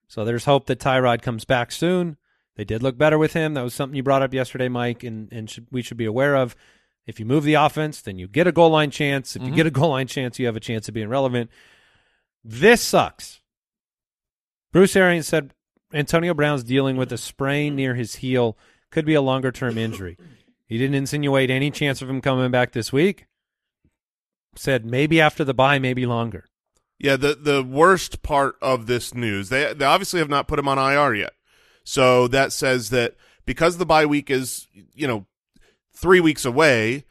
So 0.08 0.24
there's 0.24 0.44
hope 0.44 0.66
that 0.66 0.78
Tyrod 0.78 1.22
comes 1.22 1.44
back 1.44 1.72
soon. 1.72 2.16
They 2.56 2.64
did 2.64 2.82
look 2.82 2.96
better 2.96 3.18
with 3.18 3.34
him. 3.34 3.54
That 3.54 3.62
was 3.62 3.74
something 3.74 3.96
you 3.96 4.02
brought 4.02 4.22
up 4.22 4.32
yesterday, 4.32 4.68
Mike, 4.68 5.02
and, 5.02 5.30
and 5.32 5.48
should, 5.50 5.66
we 5.70 5.82
should 5.82 5.96
be 5.96 6.04
aware 6.06 6.36
of. 6.36 6.56
If 7.06 7.20
you 7.20 7.26
move 7.26 7.44
the 7.44 7.54
offense, 7.54 8.00
then 8.00 8.18
you 8.18 8.26
get 8.26 8.46
a 8.46 8.52
goal 8.52 8.70
line 8.70 8.90
chance. 8.90 9.36
If 9.36 9.42
you 9.42 9.48
mm-hmm. 9.48 9.56
get 9.56 9.66
a 9.66 9.70
goal 9.70 9.90
line 9.90 10.06
chance, 10.06 10.38
you 10.38 10.46
have 10.46 10.56
a 10.56 10.60
chance 10.60 10.88
of 10.88 10.94
being 10.94 11.08
relevant. 11.08 11.50
This 12.42 12.80
sucks. 12.80 13.40
Bruce 14.72 14.96
Arians 14.96 15.28
said 15.28 15.52
Antonio 15.92 16.34
Brown's 16.34 16.64
dealing 16.64 16.96
with 16.96 17.12
a 17.12 17.18
sprain 17.18 17.76
near 17.76 17.94
his 17.94 18.16
heel. 18.16 18.56
Could 18.90 19.04
be 19.04 19.14
a 19.14 19.22
longer 19.22 19.52
term 19.52 19.78
injury. 19.78 20.16
He 20.66 20.78
didn't 20.78 20.96
insinuate 20.96 21.50
any 21.50 21.70
chance 21.70 22.02
of 22.02 22.10
him 22.10 22.20
coming 22.20 22.50
back 22.50 22.72
this 22.72 22.92
week. 22.92 23.26
Said 24.56 24.84
maybe 24.84 25.20
after 25.20 25.44
the 25.44 25.54
bye, 25.54 25.78
maybe 25.78 26.06
longer. 26.06 26.46
Yeah, 26.98 27.16
the 27.16 27.34
the 27.34 27.62
worst 27.62 28.22
part 28.22 28.56
of 28.62 28.86
this 28.86 29.14
news, 29.14 29.48
they 29.48 29.72
they 29.74 29.84
obviously 29.84 30.20
have 30.20 30.30
not 30.30 30.48
put 30.48 30.58
him 30.58 30.68
on 30.68 30.78
IR 30.78 31.14
yet. 31.14 31.32
So 31.84 32.26
that 32.28 32.52
says 32.52 32.90
that 32.90 33.14
because 33.44 33.76
the 33.76 33.86
bye 33.86 34.06
week 34.06 34.30
is, 34.30 34.66
you 34.94 35.06
know, 35.06 35.26
three 35.94 36.20
weeks 36.20 36.44
away, 36.44 37.04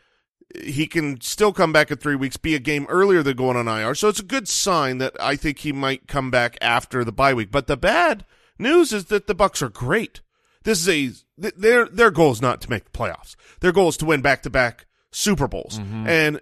he 0.63 0.87
can 0.87 1.21
still 1.21 1.53
come 1.53 1.71
back 1.71 1.91
in 1.91 1.97
three 1.97 2.15
weeks, 2.15 2.37
be 2.37 2.55
a 2.55 2.59
game 2.59 2.85
earlier 2.89 3.23
than 3.23 3.37
going 3.37 3.57
on 3.57 3.67
IR. 3.67 3.95
So 3.95 4.09
it's 4.09 4.19
a 4.19 4.23
good 4.23 4.47
sign 4.47 4.97
that 4.99 5.15
I 5.19 5.35
think 5.35 5.59
he 5.59 5.71
might 5.71 6.07
come 6.07 6.31
back 6.31 6.57
after 6.61 7.03
the 7.03 7.11
bye 7.11 7.33
week. 7.33 7.51
But 7.51 7.67
the 7.67 7.77
bad 7.77 8.25
news 8.59 8.93
is 8.93 9.05
that 9.05 9.27
the 9.27 9.35
Bucs 9.35 9.61
are 9.61 9.69
great. 9.69 10.21
This 10.63 10.87
is 10.87 11.23
a 11.39 11.51
their 11.55 11.85
their 11.85 12.11
goal 12.11 12.31
is 12.31 12.41
not 12.41 12.61
to 12.61 12.69
make 12.69 12.85
the 12.85 12.97
playoffs. 12.97 13.35
Their 13.59 13.71
goal 13.71 13.89
is 13.89 13.97
to 13.97 14.05
win 14.05 14.21
back 14.21 14.41
to 14.43 14.49
back 14.49 14.85
Super 15.11 15.47
Bowls, 15.47 15.79
mm-hmm. 15.79 16.07
and 16.07 16.41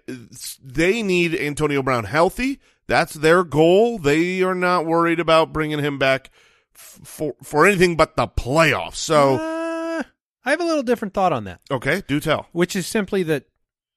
they 0.62 1.02
need 1.02 1.34
Antonio 1.34 1.82
Brown 1.82 2.04
healthy. 2.04 2.60
That's 2.86 3.14
their 3.14 3.44
goal. 3.44 3.98
They 3.98 4.42
are 4.42 4.54
not 4.54 4.86
worried 4.86 5.20
about 5.20 5.52
bringing 5.52 5.78
him 5.78 5.98
back 5.98 6.30
f- 6.74 7.00
for 7.04 7.34
for 7.42 7.66
anything 7.66 7.96
but 7.96 8.16
the 8.16 8.26
playoffs. 8.28 8.96
So 8.96 9.36
Uh, 9.36 10.02
I 10.44 10.50
have 10.50 10.60
a 10.60 10.64
little 10.64 10.82
different 10.82 11.14
thought 11.14 11.32
on 11.32 11.44
that, 11.44 11.60
okay, 11.70 12.02
do 12.06 12.20
tell. 12.20 12.48
which 12.52 12.76
is 12.76 12.86
simply 12.86 13.22
that 13.24 13.44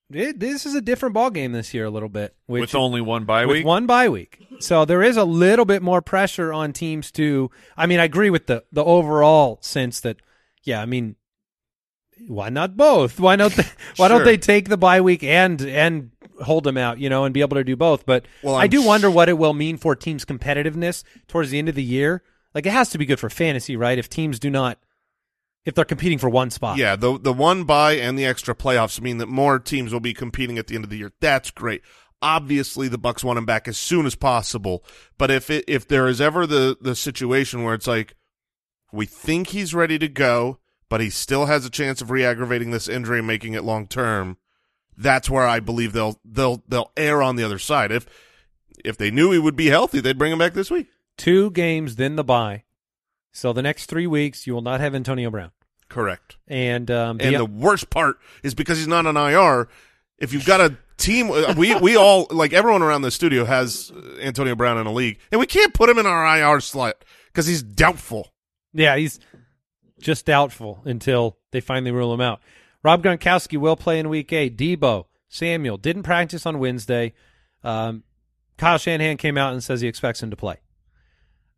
it, 0.10 0.40
this 0.40 0.66
is 0.66 0.74
a 0.74 0.80
different 0.80 1.14
ball 1.14 1.30
game 1.30 1.52
this 1.52 1.74
year 1.74 1.84
a 1.84 1.90
little 1.90 2.08
bit. 2.08 2.34
Which 2.46 2.62
with 2.62 2.76
only 2.76 3.02
one 3.02 3.26
bye 3.26 3.46
with 3.46 3.58
week. 3.58 3.66
one 3.66 3.86
bye 3.88 4.08
week. 4.08 4.40
So 4.60 4.86
there 4.86 5.04
is 5.04 5.18
a 5.18 5.26
little 5.26 5.66
bit 5.66 5.82
more 5.82 6.02
pressure 6.02 6.54
on 6.54 6.72
teams 6.72 7.12
to. 7.12 7.52
I 7.76 7.88
mean, 7.88 8.00
I 8.00 8.06
agree 8.06 8.30
with 8.30 8.48
the 8.48 8.64
the 8.72 8.86
overall 8.86 9.60
sense 9.62 10.00
that, 10.00 10.16
yeah, 10.64 10.82
I 10.82 10.86
mean, 10.86 11.18
why 12.28 12.48
not 12.50 12.78
both? 12.78 13.20
Why 13.20 13.36
not? 13.36 13.52
why 13.98 14.08
don't 14.08 14.24
they 14.24 14.38
take 14.38 14.70
the 14.70 14.78
bye 14.78 15.02
week 15.02 15.24
and 15.26 15.62
and 15.62 16.12
hold 16.42 16.64
them 16.64 16.78
out, 16.78 17.00
you 17.00 17.10
know, 17.10 17.26
and 17.26 17.34
be 17.34 17.42
able 17.42 17.56
to 17.58 17.64
do 17.64 17.76
both? 17.76 18.06
But 18.06 18.26
Well, 18.44 18.56
I 18.56 18.68
do 18.68 18.82
wonder 18.84 19.10
what 19.10 19.30
it 19.30 19.38
will 19.38 19.54
mean 19.54 19.78
for 19.78 19.96
teams' 19.96 20.26
competitiveness 20.26 21.04
towards 21.28 21.50
the 21.50 21.60
end 21.60 21.70
of 21.70 21.76
the 21.76 21.84
year. 21.84 22.24
Like 22.54 22.66
it 22.66 22.72
has 22.72 22.90
to 22.92 22.98
be 22.98 23.06
good 23.06 23.20
for 23.20 23.30
fantasy, 23.30 23.76
right? 23.76 23.98
If 23.98 24.10
teams 24.10 24.40
do 24.40 24.50
not, 24.50 24.80
if 25.66 25.76
they're 25.76 25.86
competing 25.86 26.18
for 26.18 26.30
one 26.30 26.50
spot, 26.50 26.78
Yeah, 26.78 26.96
the 26.96 27.20
the 27.20 27.34
one 27.34 27.66
bye 27.66 27.94
and 27.94 28.18
the 28.18 28.26
extra 28.26 28.56
playoffs 28.56 29.02
mean 29.02 29.18
that 29.18 29.28
more 29.28 29.60
teams 29.60 29.94
will 29.94 30.00
be 30.00 30.14
competing 30.14 30.58
at 30.58 30.68
the 30.68 30.76
end 30.76 30.84
of 30.84 30.90
the 30.90 30.98
year. 30.98 31.12
That's 31.20 31.52
great. 31.52 31.82
Obviously, 32.22 32.88
the 32.88 32.98
Bucs 32.98 33.24
want 33.24 33.38
him 33.38 33.46
back 33.46 33.68
as 33.68 33.78
soon 33.78 34.08
as 34.08 34.16
possible. 34.16 34.84
But 35.20 35.30
if 35.30 35.52
it, 35.52 35.66
if 35.68 35.88
there 35.88 36.08
is 36.08 36.20
ever 36.20 36.48
the 36.48 36.78
the 36.82 36.96
situation 36.96 37.64
where 37.64 37.76
it's 37.76 37.86
like 37.86 38.16
we 38.92 39.06
think 39.06 39.50
he's 39.50 39.76
ready 39.76 40.00
to 40.00 40.08
go, 40.08 40.58
but 40.90 41.02
he 41.02 41.10
still 41.10 41.46
has 41.46 41.66
a 41.66 41.70
chance 41.70 42.02
of 42.02 42.10
re-aggravating 42.10 42.72
this 42.72 42.88
injury 42.88 43.20
and 43.20 43.28
making 43.28 43.54
it 43.54 43.64
long 43.64 43.86
term, 43.88 44.38
that's 44.98 45.30
where 45.30 45.48
I 45.48 45.60
believe 45.60 45.94
they'll 45.94 46.20
they'll 46.26 46.64
they'll 46.68 46.92
err 46.98 47.22
on 47.22 47.36
the 47.36 47.44
other 47.44 47.60
side. 47.60 47.92
If 47.92 48.06
if 48.84 48.98
they 48.98 49.12
knew 49.12 49.32
he 49.32 49.40
would 49.40 49.56
be 49.56 49.68
healthy, 49.68 50.00
they'd 50.00 50.18
bring 50.18 50.32
him 50.32 50.40
back 50.40 50.54
this 50.54 50.70
week. 50.72 50.88
two 51.18 51.52
games, 51.52 51.96
then 51.96 52.16
the 52.16 52.24
bye. 52.24 52.64
So 53.34 53.54
the 53.54 53.62
next 53.62 53.86
three 53.86 54.08
weeks, 54.08 54.48
you 54.48 54.54
will 54.54 54.62
not 54.62 54.80
have 54.80 54.96
Antonio 54.96 55.30
Brown, 55.30 55.52
Correct. 55.90 56.38
and 56.48 56.90
um, 56.90 57.18
And 57.22 57.36
the- 57.36 57.46
worst 57.46 57.90
part 57.90 58.18
is 58.44 58.56
because 58.56 58.78
he's 58.80 58.88
not 58.88 59.06
on 59.06 59.16
IR. 59.18 59.68
If 60.18 60.34
you've 60.34 60.46
got 60.46 60.60
a 60.62 60.76
team, 60.98 61.30
we 61.56 61.76
we 61.76 61.96
all 61.96 62.26
like 62.32 62.54
everyone 62.54 62.82
around 62.82 63.04
the 63.04 63.12
studio 63.12 63.46
has 63.46 63.92
Antonio 64.20 64.56
Brown 64.56 64.80
in 64.80 64.88
a 64.88 64.92
league, 64.92 65.20
and 65.32 65.40
we 65.40 65.46
can't 65.46 65.74
put 65.76 65.90
him 65.90 66.00
in 66.00 66.08
our 66.08 66.26
IR 66.38 66.60
slot 66.60 67.06
because 67.28 67.46
he's 67.46 67.62
doubtful. 67.62 68.34
Yeah, 68.74 68.96
he's 68.98 69.20
just 70.00 70.26
doubtful 70.26 70.82
until 70.86 71.38
they 71.52 71.62
finally 71.62 71.92
rule 71.92 72.12
him 72.14 72.22
out. 72.22 72.42
Rob 72.88 73.04
Gronkowski 73.04 73.58
will 73.58 73.76
play 73.76 74.00
in 74.00 74.08
Week 74.08 74.32
Eight. 74.32 74.56
Deebo 74.58 75.08
Samuel 75.28 75.76
didn't 75.76 76.04
practice 76.04 76.46
on 76.46 76.58
Wednesday. 76.58 77.12
Um, 77.62 78.06
Kyle 78.58 78.78
Shanahan 78.78 79.18
came 79.18 79.38
out 79.38 79.52
and 79.52 79.62
says 79.62 79.82
he 79.82 79.90
expects 79.90 80.24
him 80.24 80.30
to 80.30 80.38
play. 80.38 80.62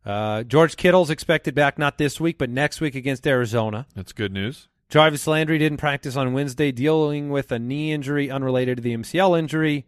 Uh, 0.04 0.42
George 0.42 0.74
Kittle's 0.76 1.08
expected 1.08 1.54
back 1.54 1.78
not 1.78 1.98
this 1.98 2.18
week, 2.18 2.36
but 2.36 2.50
next 2.50 2.80
week 2.80 2.96
against 2.96 3.28
Arizona. 3.28 3.86
That's 3.94 4.12
good 4.12 4.32
news. 4.32 4.66
Jarvis 4.88 5.28
Landry 5.28 5.56
didn't 5.58 5.78
practice 5.78 6.16
on 6.16 6.32
Wednesday, 6.32 6.72
dealing 6.72 7.30
with 7.30 7.52
a 7.52 7.60
knee 7.60 7.92
injury 7.92 8.28
unrelated 8.28 8.78
to 8.78 8.82
the 8.82 8.92
MCL 8.96 9.38
injury. 9.38 9.86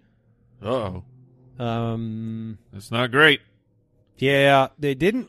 Oh, 0.63 1.03
Um, 1.59 2.59
that's 2.73 2.93
not 2.93 3.11
great. 3.11 3.41
yeah, 4.17 4.69
they 4.79 4.95
didn't. 4.95 5.29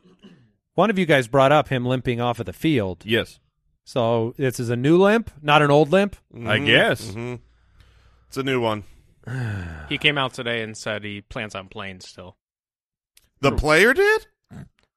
One 0.76 0.92
of 0.92 1.00
you 1.00 1.08
guys 1.08 1.28
brought 1.28 1.52
up 1.52 1.70
him 1.70 1.88
limping 1.88 2.22
off 2.22 2.40
of 2.40 2.46
the 2.46 2.54
field. 2.54 3.02
Yes, 3.04 3.40
So 3.86 4.34
this 4.38 4.60
is 4.60 4.70
a 4.70 4.76
new 4.76 4.98
limp, 4.98 5.32
not 5.42 5.62
an 5.62 5.70
old 5.72 5.92
limp. 5.92 6.16
I 6.46 6.58
guess. 6.60 7.14
hmm 7.14 7.36
It's 8.28 8.38
a 8.38 8.44
new 8.44 8.62
one. 8.62 8.84
He 9.90 9.98
came 9.98 10.18
out 10.18 10.34
today 10.34 10.62
and 10.64 10.76
said 10.78 11.04
he 11.04 11.22
plans 11.22 11.56
on 11.56 11.68
playing 11.68 12.00
still. 12.02 12.38
The 13.42 13.52
player 13.52 13.94
did. 13.94 14.28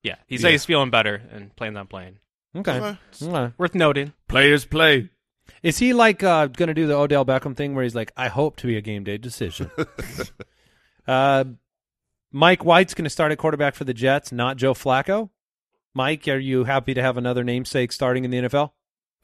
Yeah, 0.03 0.17
he 0.27 0.39
said 0.39 0.53
he's 0.53 0.65
feeling 0.65 0.91
better 0.91 1.21
and 1.33 1.55
plans 1.57 1.77
on 1.77 1.87
playing. 1.89 2.19
Okay. 2.55 2.79
Okay. 2.79 2.99
Okay. 3.23 3.53
Worth 3.59 3.75
noting. 3.75 4.13
Players 4.29 4.65
play. 4.65 5.11
Is 5.63 5.79
he 5.79 5.93
like 5.93 6.23
uh, 6.23 6.47
going 6.47 6.69
to 6.69 6.75
do 6.75 6.87
the 6.87 6.95
Odell 6.97 7.25
Beckham 7.25 7.57
thing 7.57 7.75
where 7.75 7.83
he's 7.85 7.95
like, 7.95 8.13
I 8.17 8.29
hope 8.29 8.57
to 8.59 8.67
be 8.67 8.77
a 8.77 8.81
game 8.81 9.05
day 9.05 9.19
decision? 9.19 9.71
uh, 11.09 11.45
Mike 12.33 12.65
White's 12.65 12.95
going 12.95 13.05
to 13.05 13.11
start 13.11 13.33
at 13.33 13.39
quarterback 13.39 13.75
for 13.75 13.85
the 13.85 13.95
Jets, 13.95 14.33
not 14.33 14.57
Joe 14.57 14.75
Flacco. 14.75 15.31
Mike, 15.97 16.29
are 16.29 16.39
you 16.39 16.65
happy 16.65 16.93
to 16.95 17.01
have 17.03 17.17
another 17.17 17.43
namesake 17.43 17.91
starting 17.91 18.25
in 18.25 18.31
the 18.31 18.39
NFL? 18.43 18.71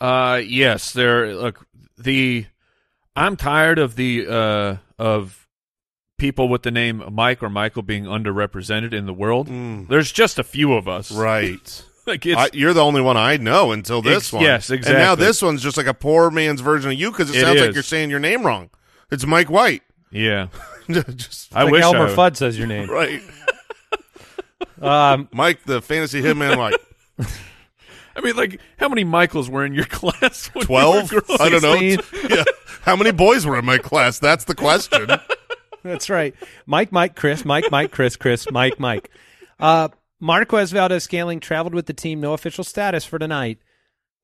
Uh, 0.01 0.41
yes. 0.45 0.93
There. 0.93 1.35
Look, 1.37 1.67
the. 1.99 2.47
I'm 3.15 3.37
tired 3.37 3.79
of 3.79 3.95
the 3.95 4.27
uh 4.27 4.77
of 4.99 5.47
people 6.17 6.49
with 6.49 6.63
the 6.63 6.71
name 6.71 7.05
Mike 7.13 7.43
or 7.43 7.51
Michael 7.51 7.83
being 7.83 8.05
underrepresented 8.05 8.95
in 8.95 9.05
the 9.05 9.13
world. 9.13 9.49
Mm. 9.49 9.87
There's 9.89 10.11
just 10.11 10.39
a 10.39 10.45
few 10.45 10.73
of 10.73 10.89
us. 10.89 11.13
Right. 11.13 11.85
Like 12.05 12.27
it's 12.27 12.37
I, 12.37 12.49
you're 12.53 12.73
the 12.75 12.83
only 12.83 13.01
one 13.01 13.17
I 13.17 13.37
know 13.37 13.71
until 13.71 14.03
this 14.03 14.25
Ex- 14.25 14.33
one. 14.33 14.43
yes, 14.43 14.71
exactly. 14.71 14.97
And 14.97 15.05
now 15.05 15.15
this 15.15 15.41
one's 15.41 15.63
just 15.63 15.77
like 15.77 15.87
a 15.87 15.95
poor 15.95 16.33
man's 16.33 16.61
version 16.61 16.91
of 16.91 16.99
you 16.99 17.13
because 17.13 17.31
it, 17.31 17.37
It 17.37 17.41
sounds 17.43 17.61
like 17.61 17.75
you're 17.75 17.85
saying 17.85 18.11
your 18.11 18.19
name 18.19 18.45
wrong. 18.45 18.71
It's 19.13 19.25
Mike 19.25 19.49
White. 19.49 19.83
yeah. 20.11 20.49
just 20.91 21.55
I 21.55 21.63
like 21.63 21.71
wish 21.75 21.85
Elmer 21.85 22.09
I, 22.09 22.15
Fudd 22.17 22.35
says 22.37 22.59
your 22.59 22.67
name. 22.67 22.91
right. 22.91 23.23
Um, 24.83 25.29
Mike, 25.33 25.65
the 25.65 25.81
fantasy 25.81 26.21
hitman 26.23 26.57
White. 26.57 26.75
I 28.15 28.21
mean, 28.21 28.37
like, 28.37 28.61
how 28.79 28.89
many 28.89 29.05
Michaels 29.05 29.49
were 29.49 29.65
in 29.65 29.73
your 29.75 29.85
class? 29.91 30.49
when 30.49 30.63
you 30.63 30.67
Twelve? 30.67 31.13
were 31.13 31.23
I 31.41 31.49
don't 31.49 31.63
know. 31.63 31.75
yeah. 32.29 32.45
How 32.83 32.97
many 32.97 33.11
boys 33.13 33.47
were 33.47 33.59
in 33.59 33.65
my 33.65 33.79
class? 33.79 34.19
That's 34.19 34.45
the 34.45 34.55
question. 34.55 35.07
That's 35.83 36.11
right. 36.11 36.35
Mike, 36.67 36.93
Mike, 36.93 37.17
Chris, 37.17 37.45
Mike, 37.45 37.71
Mike, 37.71 37.91
Chris, 37.91 38.17
Chris, 38.17 38.51
Mike, 38.51 38.79
Mike. 38.79 39.11
Uh, 39.59 39.89
Marquez 40.21 40.73
Valdes-Scantling 40.73 41.41
traveled 41.41 41.75
with 41.75 41.87
the 41.87 41.93
team. 41.95 42.21
No 42.21 42.33
official 42.35 42.65
status 42.65 43.05
for 43.05 43.19
tonight, 43.19 43.59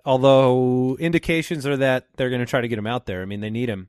although 0.05 0.97
indications 1.01 1.67
are 1.67 1.77
that 1.77 2.07
they're 2.17 2.31
going 2.31 2.41
to 2.41 2.47
try 2.47 2.61
to 2.61 2.69
get 2.69 2.79
him 2.79 2.87
out 2.87 3.07
there. 3.07 3.23
I 3.23 3.25
mean, 3.25 3.41
they 3.41 3.51
need 3.51 3.69
him. 3.69 3.89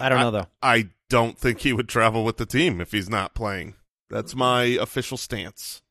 I 0.00 0.08
don't 0.08 0.18
know 0.20 0.30
though. 0.30 0.46
I 0.62 0.88
don't 1.08 1.38
think 1.38 1.60
he 1.60 1.72
would 1.72 1.88
travel 1.88 2.24
with 2.24 2.36
the 2.38 2.46
team 2.46 2.80
if 2.80 2.92
he's 2.92 3.08
not 3.10 3.34
playing. 3.34 3.74
That's 4.14 4.36
my 4.36 4.62
official 4.80 5.16
stance. 5.16 5.82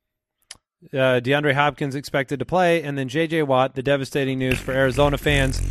Uh, 0.93 1.19
DeAndre 1.19 1.53
Hopkins 1.53 1.93
expected 1.93 2.39
to 2.39 2.45
play, 2.45 2.81
and 2.81 2.97
then 2.97 3.09
J.J. 3.09 3.43
Watt. 3.43 3.75
The 3.75 3.83
devastating 3.83 4.39
news 4.39 4.57
for 4.59 4.71
Arizona 4.71 5.17
fans: 5.17 5.61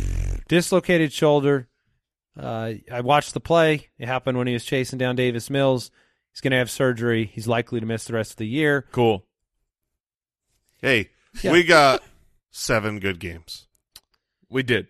dislocated 0.47 1.11
shoulder. 1.11 1.67
Uh, 2.39 2.73
I 2.91 3.01
watched 3.01 3.33
the 3.33 3.39
play. 3.39 3.89
It 3.97 4.07
happened 4.07 4.37
when 4.37 4.45
he 4.45 4.53
was 4.53 4.65
chasing 4.65 4.99
down 4.99 5.15
Davis 5.15 5.49
Mills. 5.49 5.89
He's 6.31 6.41
going 6.41 6.51
to 6.51 6.57
have 6.57 6.69
surgery. 6.69 7.25
He's 7.33 7.47
likely 7.47 7.79
to 7.79 7.87
miss 7.87 8.05
the 8.05 8.13
rest 8.13 8.31
of 8.33 8.37
the 8.37 8.47
year. 8.47 8.85
Cool. 8.91 9.25
Hey, 10.79 11.09
Yeah. 11.41 11.53
we 11.53 11.63
got 11.63 12.03
seven 12.51 12.99
good 12.99 13.19
games. 13.19 13.67
We 14.47 14.61
did. 14.61 14.89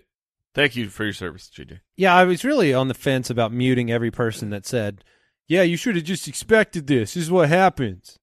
Thank 0.54 0.76
you 0.76 0.90
for 0.90 1.06
your 1.06 1.14
service, 1.14 1.50
JJ. 1.50 1.80
Yeah, 1.96 2.14
I 2.14 2.26
was 2.26 2.44
really 2.44 2.74
on 2.74 2.90
the 2.90 2.94
fence 2.94 3.30
about 3.30 3.54
muting 3.54 3.90
every 3.90 4.12
person 4.12 4.50
that 4.50 4.66
said, 4.66 5.04
"Yeah, 5.48 5.62
you 5.64 5.78
should 5.78 5.96
have 5.96 6.06
just 6.06 6.28
expected 6.28 6.88
this. 6.88 7.14
This 7.14 7.24
is 7.24 7.32
what 7.32 7.50
happens." 7.50 8.20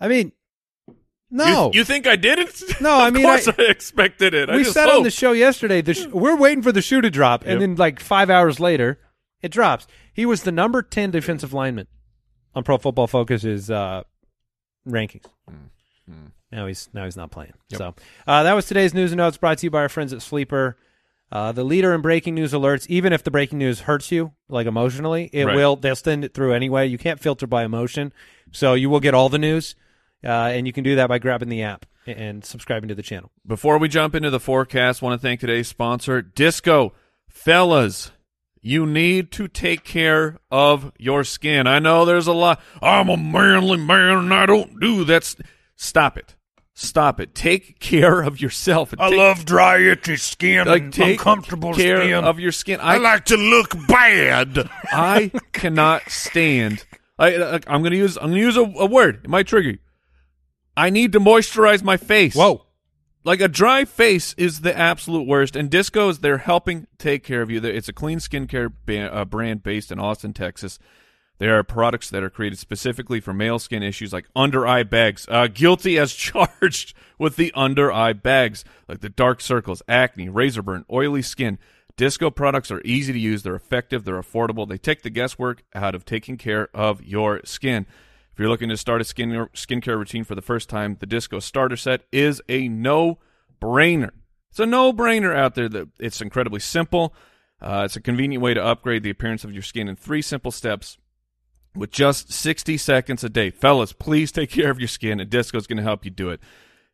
I 0.00 0.08
mean, 0.08 0.32
no, 1.30 1.70
You, 1.72 1.80
you 1.80 1.84
think 1.84 2.06
I 2.06 2.16
didn't? 2.16 2.80
No, 2.80 2.90
I 3.00 3.10
mean 3.10 3.24
of 3.24 3.28
course 3.44 3.48
I- 3.48 3.62
I, 3.62 3.70
expected 3.70 4.34
it. 4.34 4.48
I 4.50 4.56
we 4.56 4.64
said 4.64 4.88
on 4.88 5.02
the 5.02 5.10
show 5.10 5.32
yesterday. 5.32 5.80
The 5.82 5.94
sh- 5.94 6.06
we're 6.06 6.36
waiting 6.36 6.62
for 6.62 6.72
the 6.72 6.82
shoe 6.82 7.00
to 7.00 7.10
drop, 7.10 7.42
and 7.42 7.52
Yep. 7.52 7.60
then 7.60 7.74
like 7.76 8.00
five 8.00 8.30
hours 8.30 8.58
later, 8.60 8.98
it 9.42 9.50
drops. 9.52 9.86
He 10.12 10.26
was 10.26 10.42
the 10.42 10.52
number 10.52 10.82
ten 10.82 11.10
defensive 11.10 11.52
lineman 11.52 11.86
on 12.54 12.64
Pro 12.64 12.78
Football 12.78 13.06
Focus's 13.06 13.70
uh, 13.70 14.02
rankings. 14.88 15.26
Now 16.52 16.66
he's 16.66 16.88
now 16.92 17.04
he's 17.04 17.16
not 17.16 17.30
playing. 17.30 17.52
So 17.72 17.94
uh, 18.26 18.42
that 18.42 18.54
was 18.54 18.66
today's 18.66 18.92
news 18.92 19.12
and 19.12 19.18
notes 19.18 19.36
brought 19.36 19.58
to 19.58 19.66
you 19.66 19.70
by 19.70 19.80
our 19.82 19.88
friends 19.88 20.12
at 20.12 20.20
Sleeper. 20.22 20.76
Uh, 21.32 21.52
the 21.52 21.62
leader 21.64 21.94
in 21.94 22.00
breaking 22.00 22.34
news 22.34 22.52
alerts. 22.52 22.86
Even 22.88 23.12
if 23.12 23.22
the 23.22 23.30
breaking 23.30 23.58
news 23.58 23.80
hurts 23.80 24.10
you, 24.10 24.32
like 24.48 24.66
emotionally, 24.66 25.30
it 25.32 25.44
Right. 25.46 25.54
will. 25.54 25.76
They'll 25.76 25.94
send 25.94 26.24
it 26.24 26.34
through 26.34 26.54
anyway. 26.54 26.86
You 26.88 26.98
can't 26.98 27.20
filter 27.20 27.46
by 27.46 27.64
emotion, 27.64 28.12
so 28.50 28.74
you 28.74 28.90
will 28.90 28.98
get 29.00 29.14
all 29.14 29.28
the 29.28 29.38
news, 29.38 29.76
uh, 30.24 30.28
and 30.28 30.66
you 30.66 30.72
can 30.72 30.82
do 30.82 30.96
that 30.96 31.08
by 31.08 31.18
grabbing 31.18 31.48
the 31.48 31.62
app 31.62 31.86
and 32.06 32.44
subscribing 32.44 32.88
to 32.88 32.94
the 32.96 33.02
channel. 33.02 33.30
Before 33.46 33.78
we 33.78 33.88
jump 33.88 34.14
into 34.16 34.30
the 34.30 34.40
forecast, 34.40 35.02
want 35.02 35.20
to 35.20 35.24
thank 35.24 35.38
today's 35.38 35.68
sponsor, 35.68 36.20
Disco. 36.20 36.94
Fellas, 37.28 38.10
you 38.60 38.84
need 38.84 39.30
to 39.32 39.46
take 39.46 39.84
care 39.84 40.38
of 40.50 40.92
your 40.98 41.22
skin. 41.24 41.66
I 41.68 41.78
know 41.78 42.04
there's 42.04 42.26
a 42.26 42.32
lot. 42.32 42.60
I'm 42.82 43.08
a 43.08 43.16
manly 43.16 43.78
man 43.78 44.18
and 44.18 44.34
I 44.34 44.46
don't 44.46 44.80
do 44.80 45.04
that. 45.04 45.32
Stop 45.76 46.18
it. 46.18 46.34
Stop 46.82 47.20
it. 47.20 47.34
Take 47.34 47.78
care 47.78 48.22
of 48.22 48.40
yourself. 48.40 48.94
I 48.98 49.10
take- 49.10 49.18
love 49.18 49.44
dry, 49.44 49.78
itchy 49.80 50.16
skin 50.16 50.66
like 50.66 50.90
take 50.92 51.20
care 51.20 52.24
of 52.24 52.40
your 52.40 52.52
skin. 52.52 52.80
I 52.80 52.94
I 52.94 52.96
like 52.96 53.26
to 53.26 53.36
look 53.36 53.74
bad. 53.86 54.70
I 54.84 55.30
cannot 55.52 56.10
stand. 56.10 56.86
I, 57.18 57.60
I'm 57.66 57.82
gonna 57.82 57.96
use 57.96 58.16
I'm 58.16 58.30
gonna 58.30 58.38
use 58.38 58.56
a, 58.56 58.62
a 58.62 58.86
word. 58.86 59.20
It 59.24 59.28
might 59.28 59.46
trigger 59.46 59.72
you. 59.72 59.78
I 60.74 60.88
need 60.88 61.12
to 61.12 61.20
moisturize 61.20 61.82
my 61.82 61.98
face. 61.98 62.34
Whoa. 62.34 62.64
Like 63.24 63.42
a 63.42 63.48
dry 63.48 63.84
face 63.84 64.34
is 64.38 64.62
the 64.62 64.74
absolute 64.76 65.28
worst, 65.28 65.56
and 65.56 65.68
Disco's 65.68 66.20
they're 66.20 66.38
helping 66.38 66.86
take 66.96 67.22
care 67.22 67.42
of 67.42 67.50
you. 67.50 67.62
It's 67.62 67.90
a 67.90 67.92
clean 67.92 68.20
skincare 68.20 68.72
uh, 69.12 69.26
brand 69.26 69.62
based 69.62 69.92
in 69.92 70.00
Austin, 70.00 70.32
Texas. 70.32 70.78
There 71.40 71.58
are 71.58 71.64
products 71.64 72.10
that 72.10 72.22
are 72.22 72.28
created 72.28 72.58
specifically 72.58 73.18
for 73.18 73.32
male 73.32 73.58
skin 73.58 73.82
issues 73.82 74.12
like 74.12 74.26
under 74.36 74.66
eye 74.66 74.82
bags. 74.82 75.26
Uh, 75.26 75.46
guilty 75.46 75.98
as 75.98 76.12
charged 76.14 76.92
with 77.18 77.36
the 77.36 77.50
under 77.54 77.90
eye 77.90 78.12
bags, 78.12 78.62
like 78.86 79.00
the 79.00 79.08
dark 79.08 79.40
circles, 79.40 79.82
acne, 79.88 80.28
razor 80.28 80.60
burn, 80.60 80.84
oily 80.92 81.22
skin. 81.22 81.58
Disco 81.96 82.30
products 82.30 82.70
are 82.70 82.82
easy 82.84 83.14
to 83.14 83.18
use. 83.18 83.42
They're 83.42 83.54
effective. 83.54 84.04
They're 84.04 84.20
affordable. 84.20 84.68
They 84.68 84.76
take 84.76 85.00
the 85.02 85.08
guesswork 85.08 85.62
out 85.74 85.94
of 85.94 86.04
taking 86.04 86.36
care 86.36 86.68
of 86.74 87.02
your 87.02 87.40
skin. 87.44 87.86
If 88.34 88.38
you're 88.38 88.50
looking 88.50 88.68
to 88.68 88.76
start 88.76 89.00
a 89.00 89.04
skin 89.04 89.30
skincare 89.54 89.96
routine 89.96 90.24
for 90.24 90.34
the 90.34 90.42
first 90.42 90.68
time, 90.68 90.98
the 91.00 91.06
Disco 91.06 91.38
Starter 91.40 91.76
Set 91.76 92.02
is 92.12 92.42
a 92.50 92.68
no-brainer. 92.68 94.10
It's 94.50 94.60
a 94.60 94.66
no-brainer 94.66 95.34
out 95.34 95.54
there. 95.54 95.70
That 95.70 95.88
it's 95.98 96.20
incredibly 96.20 96.60
simple. 96.60 97.14
Uh, 97.62 97.82
it's 97.86 97.96
a 97.96 98.00
convenient 98.02 98.42
way 98.42 98.52
to 98.52 98.62
upgrade 98.62 99.02
the 99.02 99.10
appearance 99.10 99.42
of 99.42 99.54
your 99.54 99.62
skin 99.62 99.88
in 99.88 99.96
three 99.96 100.22
simple 100.22 100.50
steps 100.50 100.98
with 101.74 101.90
just 101.90 102.32
60 102.32 102.76
seconds 102.76 103.24
a 103.24 103.28
day. 103.28 103.50
Fellas, 103.50 103.92
please 103.92 104.32
take 104.32 104.50
care 104.50 104.70
of 104.70 104.78
your 104.78 104.88
skin, 104.88 105.20
and 105.20 105.30
Disco 105.30 105.58
is 105.58 105.66
going 105.66 105.76
to 105.76 105.82
help 105.82 106.04
you 106.04 106.10
do 106.10 106.30
it. 106.30 106.40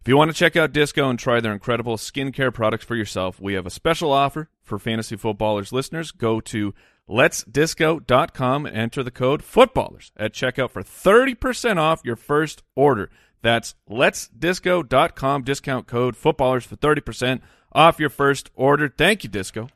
If 0.01 0.09
you 0.09 0.17
want 0.17 0.31
to 0.31 0.37
check 0.37 0.55
out 0.55 0.73
Disco 0.73 1.11
and 1.11 1.19
try 1.19 1.41
their 1.41 1.53
incredible 1.53 1.97
skincare 1.97 2.55
products 2.55 2.85
for 2.85 2.95
yourself, 2.95 3.41
we 3.41 3.55
have 3.55 3.67
a 3.67 3.71
special 3.71 4.13
offer 4.13 4.49
for 4.63 4.79
fantasy 4.79 5.17
footballers 5.17 5.73
listeners. 5.73 6.13
Go 6.13 6.41
to 6.43 6.75
letsdisco.com 7.09 8.67
and 8.67 8.77
enter 8.77 9.03
the 9.03 9.11
code 9.11 9.43
footballers 9.43 10.13
at 10.17 10.33
checkout 10.33 10.71
for 10.71 10.83
30% 10.83 11.79
off 11.79 12.03
your 12.05 12.17
first 12.17 12.63
order. 12.77 13.11
That's 13.43 13.75
letsdisco.com 13.91 15.43
discount 15.43 15.87
code 15.87 16.17
footballers 16.17 16.65
for 16.65 16.77
30% 16.77 17.41
off 17.73 17.99
your 17.99 18.11
first 18.11 18.51
order. 18.55 18.89
Thank 18.89 19.25
you, 19.25 19.31
Disco. 19.31 19.69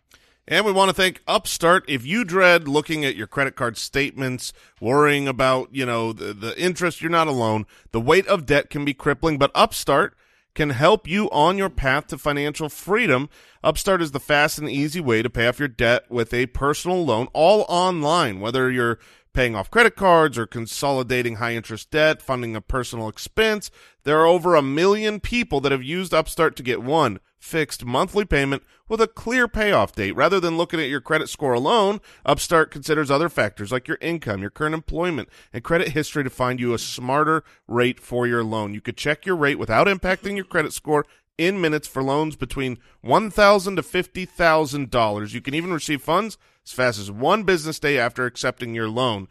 And 0.51 0.67
we 0.67 0.73
want 0.73 0.89
to 0.89 0.95
thank 0.95 1.23
Upstart. 1.29 1.85
If 1.87 2.05
you 2.05 2.25
dread 2.25 2.67
looking 2.67 3.05
at 3.05 3.15
your 3.15 3.29
credit 3.29 3.55
card 3.55 3.77
statements, 3.77 4.53
worrying 4.81 5.29
about, 5.29 5.69
you 5.71 5.87
know, 5.87 6.13
the, 6.13 6.33
the 6.35 6.61
interest, 6.61 7.01
you're 7.01 7.09
not 7.09 7.29
alone. 7.29 7.67
The 7.93 8.01
weight 8.01 8.27
of 8.27 8.47
debt 8.47 8.69
can 8.69 8.85
be 8.85 8.93
crippling, 8.93 9.39
but 9.39 9.53
Upstart 9.55 10.17
can 10.57 10.71
help 10.71 11.07
you 11.07 11.31
on 11.31 11.57
your 11.57 11.71
path 11.71 12.09
to 12.09 12.19
financial 12.19 12.69
freedom. 12.69 13.29
Upstart 13.63 14.03
is 14.03 14.11
the 14.11 14.19
fast 14.19 14.59
and 14.59 14.69
easy 14.69 15.01
way 15.01 15.23
to 15.23 15.31
pay 15.31 15.47
off 15.47 15.61
your 15.61 15.69
debt 15.69 16.11
with 16.11 16.35
a 16.35 16.47
personal 16.47 17.05
loan, 17.05 17.29
all 17.33 17.65
online, 17.69 18.41
whether 18.41 18.69
you're 18.73 18.99
paying 19.33 19.55
off 19.55 19.71
credit 19.71 19.95
cards 19.95 20.37
or 20.37 20.49
consolidating 20.49 21.37
high 21.37 21.55
interest 21.55 21.93
debt, 21.93 22.21
funding 22.21 22.57
a 22.57 22.61
personal 22.61 23.09
expense. 23.09 23.71
There 24.03 24.19
are 24.19 24.27
over 24.27 24.57
a 24.57 24.63
million 24.63 25.21
people 25.21 25.61
that 25.61 25.71
have 25.71 25.85
used 25.85 26.13
Upstart 26.13 26.57
to 26.57 26.65
get 26.65 26.83
one 26.83 27.21
fixed 27.41 27.85
monthly 27.85 28.25
payment 28.25 28.63
with 28.89 29.01
a 29.01 29.09
clear 29.09 29.49
payoff 29.49 29.95
date. 29.95 30.15
Rather 30.15 30.39
than 30.39 30.57
looking 30.57 30.79
at 30.79 30.89
your 30.89 31.01
credit 31.01 31.29
score 31.29 31.55
alone, 31.55 32.01
Upstart 32.25 32.71
considers 32.71 33.11
other 33.11 33.29
factors 33.29 33.73
like 33.73 33.89
your 33.89 33.99
income, 34.01 34.43
your 34.43 34.51
current 34.51 34.75
employment, 34.75 35.29
and 35.53 35.65
credit 35.65 35.89
history 35.89 36.23
to 36.23 36.31
find 36.31 36.61
you 36.61 36.75
a 36.75 36.79
smarter 36.79 37.43
rate 37.67 37.99
for 37.99 38.27
your 38.27 38.45
loan. 38.45 38.75
You 38.75 38.81
could 38.81 38.97
check 38.97 39.25
your 39.27 39.37
rate 39.37 39.59
without 39.59 39.87
impacting 39.87 40.37
your 40.37 40.45
credit 40.45 40.73
score 40.73 41.07
in 41.39 41.61
minutes 41.61 41.89
for 41.89 42.03
loans 42.03 42.37
between 42.37 42.79
$1,000 43.03 43.77
to 43.77 43.83
$50,000. 43.83 45.33
You 45.33 45.41
can 45.41 45.55
even 45.55 45.73
receive 45.73 46.03
funds 46.03 46.37
as 46.65 46.73
fast 46.73 47.01
as 47.01 47.11
one 47.11 47.45
business 47.45 47.79
day 47.79 47.99
after 47.99 48.27
accepting 48.27 48.75
your 48.75 48.89
loan. 48.89 49.27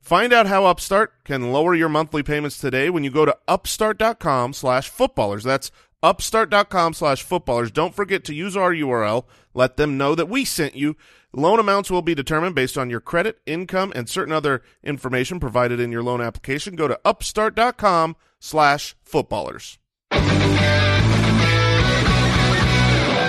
Find 0.00 0.32
out 0.32 0.48
how 0.48 0.66
Upstart 0.66 1.22
can 1.22 1.52
lower 1.52 1.76
your 1.76 1.88
monthly 1.88 2.24
payments 2.24 2.58
today 2.58 2.90
when 2.90 3.04
you 3.04 3.10
go 3.10 3.24
to 3.24 3.38
upstart.com 3.46 4.52
slash 4.52 4.88
footballers. 4.88 5.44
That's 5.44 5.70
upstart.com 6.02 6.94
slash 6.94 7.22
footballers. 7.22 7.70
Don't 7.70 7.94
forget 7.94 8.24
to 8.24 8.34
use 8.34 8.56
our 8.56 8.72
URL. 8.72 9.24
Let 9.54 9.76
them 9.76 9.96
know 9.98 10.14
that 10.14 10.28
we 10.28 10.44
sent 10.44 10.74
you. 10.74 10.96
Loan 11.34 11.58
amounts 11.58 11.90
will 11.90 12.02
be 12.02 12.14
determined 12.14 12.54
based 12.54 12.76
on 12.76 12.90
your 12.90 13.00
credit, 13.00 13.38
income, 13.46 13.92
and 13.94 14.08
certain 14.08 14.32
other 14.32 14.62
information 14.82 15.40
provided 15.40 15.80
in 15.80 15.90
your 15.90 16.02
loan 16.02 16.20
application. 16.20 16.76
Go 16.76 16.88
to 16.88 17.00
upstart.com 17.04 18.16
slash 18.38 18.94
footballers. 19.02 19.78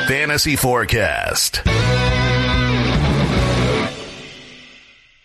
Fantasy 0.08 0.58
Forecast. 0.58 1.62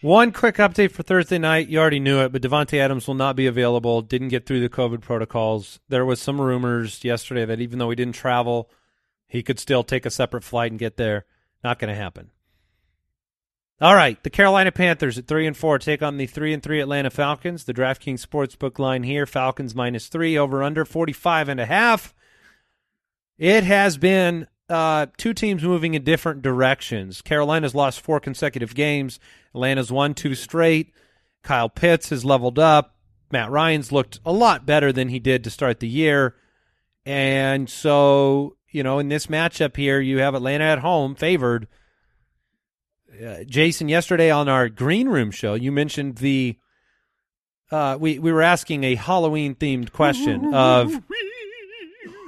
One 0.01 0.31
quick 0.31 0.57
update 0.57 0.93
for 0.93 1.03
Thursday 1.03 1.39
night. 1.39 1.69
You 1.69 1.81
already 1.81 1.99
knew 1.99 2.21
it, 2.21 2.31
but 2.31 2.41
Davante 2.41 2.79
Adams 2.79 3.09
will 3.09 3.15
not 3.15 3.35
be 3.35 3.49
available. 3.49 4.01
Didn't 4.01 4.29
get 4.29 4.47
through 4.47 4.61
the 4.61 4.69
COVID 4.69 5.01
protocols. 5.01 5.81
There 5.89 6.07
was 6.07 6.21
some 6.21 6.41
rumors 6.41 7.03
yesterday 7.03 7.45
that 7.45 7.61
even 7.61 7.81
though 7.81 7.91
he 7.91 7.97
didn't 7.97 8.15
travel, 8.15 8.71
he 9.27 9.43
could 9.43 9.59
still 9.59 9.83
take 9.83 10.07
a 10.07 10.11
separate 10.11 10.45
flight 10.45 10.71
and 10.71 10.79
get 10.79 10.99
there. 10.99 11.25
Not 11.65 11.81
going 11.81 11.93
to 11.93 12.01
happen. 12.01 12.31
All 13.81 13.95
right, 13.95 14.23
the 14.23 14.31
Carolina 14.31 14.71
Panthers 14.71 15.19
at 15.19 15.27
three 15.27 15.47
and 15.47 15.57
four 15.57 15.81
take 15.81 16.03
on 16.03 16.17
the 16.17 16.27
three 16.27 16.53
and 16.53 16.63
three 16.63 16.81
Atlanta 16.81 17.11
Falcons. 17.11 17.65
The 17.65 17.75
DraftKings 17.75 18.25
Sportsbook 18.25 18.79
line 18.79 19.03
here: 19.03 19.27
Falcons 19.27 19.75
minus 19.75 20.07
three, 20.07 20.39
over 20.39 20.63
under 20.63 20.85
forty 20.85 21.13
five 21.13 21.49
and 21.49 21.61
a 21.61 21.67
half. 21.67 22.15
It 23.37 23.63
has 23.65 23.97
been 23.97 24.49
uh, 24.69 25.07
two 25.17 25.33
teams 25.33 25.63
moving 25.63 25.95
in 25.95 26.03
different 26.03 26.43
directions. 26.43 27.23
Carolina's 27.23 27.75
lost 27.75 28.01
four 28.01 28.19
consecutive 28.19 28.75
games. 28.75 29.21
Atlanta's 29.59 29.91
won 29.91 30.15
two 30.15 30.37
straight. 30.37 30.93
Kyle 31.43 31.69
Pitts 31.69 32.11
has 32.11 32.25
leveled 32.25 32.59
up. 32.59 32.95
Matt 33.33 33.51
Ryan's 33.51 33.91
looked 33.91 34.21
a 34.25 34.33
lot 34.33 34.65
better 34.65 34.93
than 34.93 35.09
he 35.09 35.19
did 35.19 35.43
to 35.45 35.51
start 35.51 35.81
the 35.81 35.89
year. 35.89 36.37
And 37.05 37.69
so, 37.69 38.57
you 38.71 38.83
know, 38.83 38.99
in 38.99 39.09
this 39.09 39.27
matchup 39.27 39.77
here, 39.77 40.01
you 40.01 40.19
have 40.19 40.35
Atlanta 40.35 40.65
at 40.65 40.79
home 40.79 41.15
favored. 41.15 41.67
Uh, 43.25 43.43
Jason, 43.45 43.89
yesterday 43.89 44.31
on 44.31 44.49
our 44.49 44.69
green 44.69 45.09
room 45.09 45.31
show, 45.31 45.55
you 45.55 45.73
mentioned 45.73 46.17
the. 46.17 46.57
Uh, 47.71 47.99
we 48.01 48.19
we 48.19 48.33
were 48.33 48.43
asking 48.43 48.85
a 48.85 48.95
Halloween 48.95 49.55
themed 49.55 49.93
question 49.93 50.55
of 50.55 51.03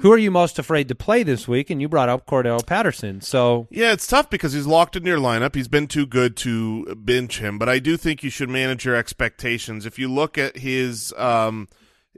who 0.00 0.12
are 0.12 0.18
you 0.18 0.30
most 0.30 0.58
afraid 0.58 0.88
to 0.88 0.94
play 0.94 1.22
this 1.22 1.46
week, 1.46 1.70
and 1.70 1.80
you 1.80 1.88
brought 1.88 2.08
up 2.08 2.26
Cordarrelle 2.26 2.66
Patterson. 2.66 3.20
So 3.20 3.68
Yeah, 3.70 3.92
it's 3.92 4.06
tough 4.06 4.30
because 4.30 4.52
he's 4.52 4.66
locked 4.66 4.96
in 4.96 5.04
your 5.04 5.18
lineup. 5.18 5.54
He's 5.54 5.68
been 5.68 5.86
too 5.86 6.06
good 6.06 6.36
to 6.38 6.94
bench 6.96 7.38
him, 7.38 7.58
but 7.58 7.68
I 7.68 7.78
do 7.78 7.96
think 7.96 8.22
you 8.22 8.30
should 8.30 8.48
manage 8.48 8.84
your 8.84 8.96
expectations. 8.96 9.86
If 9.86 9.98
you 9.98 10.08
look 10.08 10.38
at 10.38 10.58
his, 10.58 11.12
um, 11.16 11.68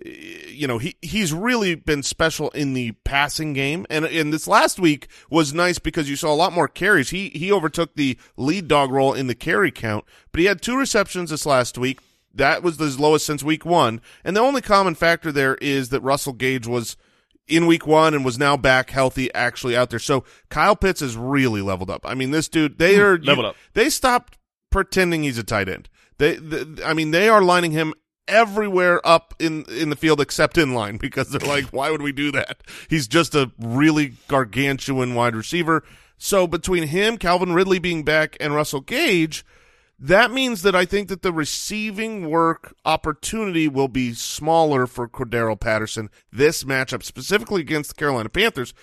you 0.04 0.66
know, 0.66 0.78
he 0.78 0.96
he's 1.02 1.32
really 1.32 1.74
been 1.74 2.02
special 2.02 2.50
in 2.50 2.72
the 2.74 2.92
passing 3.04 3.52
game, 3.52 3.86
and 3.90 4.04
and 4.04 4.32
this 4.32 4.46
last 4.46 4.78
week 4.78 5.08
was 5.28 5.52
nice 5.52 5.78
because 5.78 6.08
you 6.08 6.16
saw 6.16 6.32
a 6.32 6.36
lot 6.36 6.52
more 6.52 6.68
carries. 6.68 7.10
He 7.10 7.30
he 7.30 7.52
overtook 7.52 7.94
the 7.94 8.16
lead 8.36 8.68
dog 8.68 8.90
role 8.90 9.12
in 9.12 9.26
the 9.26 9.34
carry 9.34 9.70
count, 9.70 10.04
but 10.30 10.40
he 10.40 10.46
had 10.46 10.62
two 10.62 10.78
receptions 10.78 11.30
this 11.30 11.46
last 11.46 11.76
week. 11.76 12.00
That 12.34 12.62
was 12.62 12.78
his 12.78 12.98
lowest 12.98 13.26
since 13.26 13.42
week 13.42 13.66
one, 13.66 14.00
and 14.24 14.36
the 14.36 14.40
only 14.40 14.62
common 14.62 14.94
factor 14.94 15.30
there 15.30 15.56
is 15.56 15.90
that 15.90 16.00
Russell 16.00 16.32
Gage 16.32 16.66
was 16.66 16.96
in 17.48 17.66
week 17.66 17.86
one 17.86 18.14
and 18.14 18.24
was 18.24 18.38
now 18.38 18.56
back 18.56 18.90
healthy, 18.90 19.32
actually 19.34 19.76
out 19.76 19.90
there. 19.90 19.98
So 19.98 20.24
Kyle 20.48 20.76
Pitts 20.76 21.00
has 21.00 21.16
really 21.16 21.60
leveled 21.60 21.90
up. 21.90 22.02
I 22.04 22.14
mean, 22.14 22.30
this 22.30 22.48
dude, 22.48 22.78
they 22.78 22.96
hmm, 22.96 23.02
are 23.02 23.18
leveled 23.18 23.46
up. 23.46 23.56
They 23.74 23.90
stopped 23.90 24.38
pretending 24.70 25.22
he's 25.22 25.38
a 25.38 25.44
tight 25.44 25.68
end. 25.68 25.88
They, 26.18 26.36
the 26.36 26.82
I 26.84 26.94
mean, 26.94 27.10
they 27.10 27.28
are 27.28 27.42
lining 27.42 27.72
him 27.72 27.94
everywhere 28.28 29.04
up 29.06 29.34
in 29.38 29.64
in 29.64 29.90
the 29.90 29.96
field 29.96 30.20
except 30.20 30.56
in 30.56 30.74
line 30.74 30.96
because 31.00 31.30
they're 31.30 31.48
like, 31.48 31.66
why 31.66 31.90
would 31.90 32.02
we 32.02 32.12
do 32.12 32.30
that? 32.32 32.62
He's 32.88 33.08
just 33.08 33.34
a 33.34 33.50
really 33.58 34.14
gargantuan 34.28 35.14
wide 35.14 35.36
receiver. 35.36 35.84
So 36.18 36.46
between 36.46 36.86
him, 36.86 37.18
Calvin 37.18 37.52
Ridley 37.52 37.80
being 37.80 38.04
back, 38.04 38.36
and 38.38 38.54
Russell 38.54 38.80
Gage, 38.80 39.44
that 40.02 40.32
means 40.32 40.62
that 40.62 40.74
I 40.74 40.84
think 40.84 41.08
that 41.08 41.22
the 41.22 41.32
receiving 41.32 42.28
work 42.28 42.74
opportunity 42.84 43.68
will 43.68 43.86
be 43.86 44.14
smaller 44.14 44.88
for 44.88 45.08
Cordarrelle 45.08 45.60
Patterson 45.60 46.10
this 46.32 46.64
matchup, 46.64 47.04
specifically 47.04 47.60
against 47.60 47.90
the 47.90 47.94
Carolina 47.94 48.28
Panthers. 48.28 48.74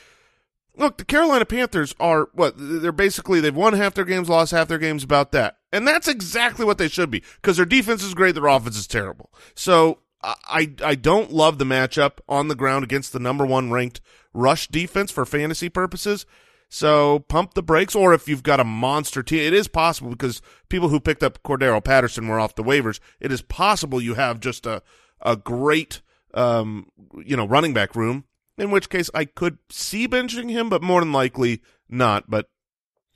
Look, 0.77 0.97
the 0.97 1.03
Carolina 1.03 1.43
Panthers 1.43 1.93
are 1.99 2.29
what 2.32 2.53
they're 2.58 2.93
basically 2.93 3.41
they've 3.41 3.53
won 3.53 3.73
half 3.73 3.95
their 3.95 4.05
games, 4.05 4.29
lost 4.29 4.53
half 4.53 4.69
their 4.69 4.77
games 4.77 5.03
about 5.03 5.34
that. 5.34 5.58
And 5.73 5.86
that's 5.86 6.08
exactly 6.08 6.63
what 6.63 6.77
they 6.77 6.88
should 6.88 7.12
be 7.12 7.21
because 7.36 7.58
their 7.58 7.65
defense 7.65 8.01
is 8.01 8.13
great, 8.13 8.34
their 8.34 8.47
offense 8.47 8.77
is 8.77 8.88
terrible. 8.88 9.29
So 9.55 9.99
I 10.23 10.73
I 10.82 10.95
don't 10.95 11.34
love 11.34 11.58
the 11.58 11.65
matchup 11.65 12.19
on 12.29 12.47
the 12.47 12.55
ground 12.55 12.86
against 12.86 13.12
the 13.12 13.19
number 13.19 13.45
one 13.45 13.71
ranked 13.71 13.99
rush 14.34 14.69
defense 14.69 15.12
for 15.12 15.25
fantasy 15.25 15.67
purposes. 15.67 16.25
So 16.69 17.19
pump 17.19 17.55
the 17.55 17.63
brakes, 17.63 17.95
or 17.95 18.13
if 18.13 18.27
you've 18.27 18.43
got 18.43 18.60
a 18.60 18.63
monster 18.63 19.23
team, 19.23 19.39
it 19.39 19.53
is 19.53 19.67
possible 19.67 20.12
because 20.12 20.41
people 20.69 20.89
who 20.89 20.99
picked 20.99 21.23
up 21.23 21.41
Cordarrelle 21.43 21.84
Patterson 21.84 22.27
were 22.27 22.39
off 22.39 22.55
the 22.55 22.63
waivers. 22.63 22.99
It 23.19 23.32
is 23.32 23.41
possible 23.41 23.99
you 23.99 24.13
have 24.13 24.39
just 24.39 24.65
a 24.65 24.84
a 25.21 25.36
great 25.36 26.01
um 26.34 26.86
you 27.25 27.36
know 27.36 27.47
running 27.47 27.73
back 27.73 27.95
room. 27.95 28.25
In 28.58 28.71
which 28.71 28.89
case, 28.89 29.10
I 29.13 29.25
could 29.25 29.58
see 29.69 30.08
benching 30.08 30.51
him, 30.51 30.69
but 30.69 30.84
more 30.84 30.99
than 30.99 31.13
likely 31.13 31.62
not. 31.88 32.29
But 32.29 32.49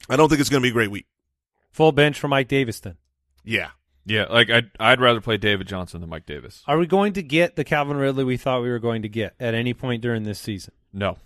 I 0.10 0.16
don't 0.16 0.30
think 0.30 0.42
it's 0.42 0.50
going 0.50 0.62
to 0.62 0.66
be 0.66 0.70
a 0.70 0.74
great 0.74 0.90
week. 0.90 1.06
Full 1.72 1.92
bench 1.92 2.20
for 2.20 2.28
Mike 2.28 2.48
Davis 2.48 2.80
then. 2.80 2.96
Yeah, 3.44 3.72
Yeah, 4.06 4.26
like 4.26 4.50
I'd 4.50 4.72
I'd 4.80 5.02
rather 5.02 5.22
play 5.22 5.38
David 5.38 5.68
Johnson 5.68 6.02
than 6.02 6.10
Mike 6.10 6.26
Davis. 6.26 6.64
Are 6.66 6.78
we 6.78 6.88
going 6.88 7.14
to 7.14 7.24
get 7.24 7.56
the 7.56 7.64
Calvin 7.64 7.98
Ridley 7.98 8.24
we 8.24 8.38
thought 8.38 8.62
we 8.62 8.70
were 8.70 8.80
going 8.80 9.02
to 9.04 9.10
get 9.10 9.36
at 9.40 9.54
any 9.54 9.74
point 9.74 10.02
during 10.02 10.24
this 10.24 10.40
season? 10.40 10.74
No. 10.92 11.18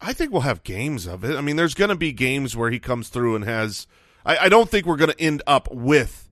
I 0.00 0.12
think 0.12 0.30
we'll 0.32 0.42
have 0.42 0.62
games 0.62 1.06
of 1.06 1.24
it. 1.24 1.36
I 1.36 1.40
mean, 1.40 1.56
there's 1.56 1.74
going 1.74 1.88
to 1.90 1.96
be 1.96 2.12
games 2.12 2.56
where 2.56 2.70
he 2.70 2.78
comes 2.78 3.08
through 3.08 3.34
and 3.36 3.44
has. 3.44 3.86
I, 4.24 4.36
I 4.38 4.48
don't 4.48 4.68
think 4.68 4.86
we're 4.86 4.96
going 4.96 5.10
to 5.12 5.20
end 5.20 5.42
up 5.46 5.72
with 5.72 6.28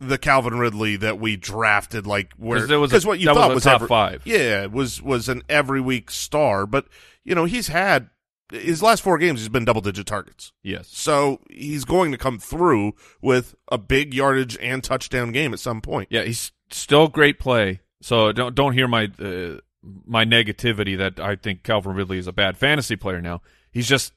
the 0.00 0.18
Calvin 0.18 0.58
Ridley 0.58 0.96
that 0.96 1.18
we 1.20 1.36
drafted, 1.36 2.06
like 2.06 2.32
where 2.36 2.60
'Cause 2.60 2.68
there 2.68 2.80
was 2.80 2.92
a- 3.04 3.06
what 3.06 3.20
you 3.20 3.26
that 3.26 3.34
thought 3.34 3.54
was 3.54 3.64
a 3.66 3.68
top 3.68 3.74
every- 3.76 3.88
five. 3.88 4.22
Yeah, 4.26 4.66
was 4.66 5.00
was 5.02 5.28
an 5.28 5.42
every 5.48 5.80
week 5.80 6.10
star, 6.10 6.66
but 6.66 6.86
you 7.24 7.34
know 7.34 7.44
he's 7.44 7.68
had 7.68 8.10
his 8.50 8.82
last 8.82 9.02
four 9.02 9.16
games. 9.18 9.40
He's 9.40 9.48
been 9.48 9.64
double 9.64 9.80
digit 9.80 10.06
targets, 10.06 10.52
Yes. 10.62 10.88
so 10.92 11.40
he's 11.50 11.84
going 11.84 12.10
to 12.12 12.18
come 12.18 12.38
through 12.38 12.94
with 13.20 13.54
a 13.70 13.78
big 13.78 14.12
yardage 14.12 14.58
and 14.60 14.82
touchdown 14.82 15.30
game 15.32 15.52
at 15.52 15.60
some 15.60 15.80
point. 15.80 16.08
Yeah, 16.10 16.22
he's 16.24 16.50
still 16.70 17.08
great 17.08 17.38
play. 17.38 17.80
So 18.00 18.32
don't 18.32 18.54
don't 18.54 18.72
hear 18.72 18.88
my 18.88 19.04
uh, 19.20 19.58
my 20.06 20.24
negativity 20.24 20.96
that 20.96 21.18
I 21.18 21.36
think 21.36 21.62
Calvin 21.62 21.94
Ridley 21.94 22.18
is 22.18 22.26
a 22.26 22.32
bad 22.32 22.56
fantasy 22.56 22.96
player 22.96 23.20
now. 23.20 23.42
He's 23.70 23.88
just 23.88 24.12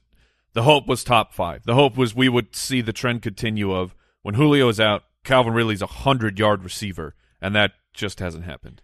the 0.52 0.62
hope 0.62 0.86
was 0.86 1.02
top 1.04 1.32
five. 1.34 1.64
The 1.64 1.74
hope 1.74 1.96
was 1.96 2.14
we 2.14 2.28
would 2.28 2.54
see 2.54 2.80
the 2.80 2.92
trend 2.92 3.22
continue 3.22 3.72
of 3.72 3.94
when 4.22 4.34
Julio 4.36 4.68
is 4.68 4.80
out, 4.80 5.04
Calvin 5.24 5.52
Ridley's 5.54 5.82
a 5.82 5.86
hundred 5.86 6.38
yard 6.38 6.62
receiver, 6.64 7.14
and 7.40 7.54
that 7.54 7.72
just 7.92 8.20
hasn't 8.20 8.44
happened. 8.44 8.80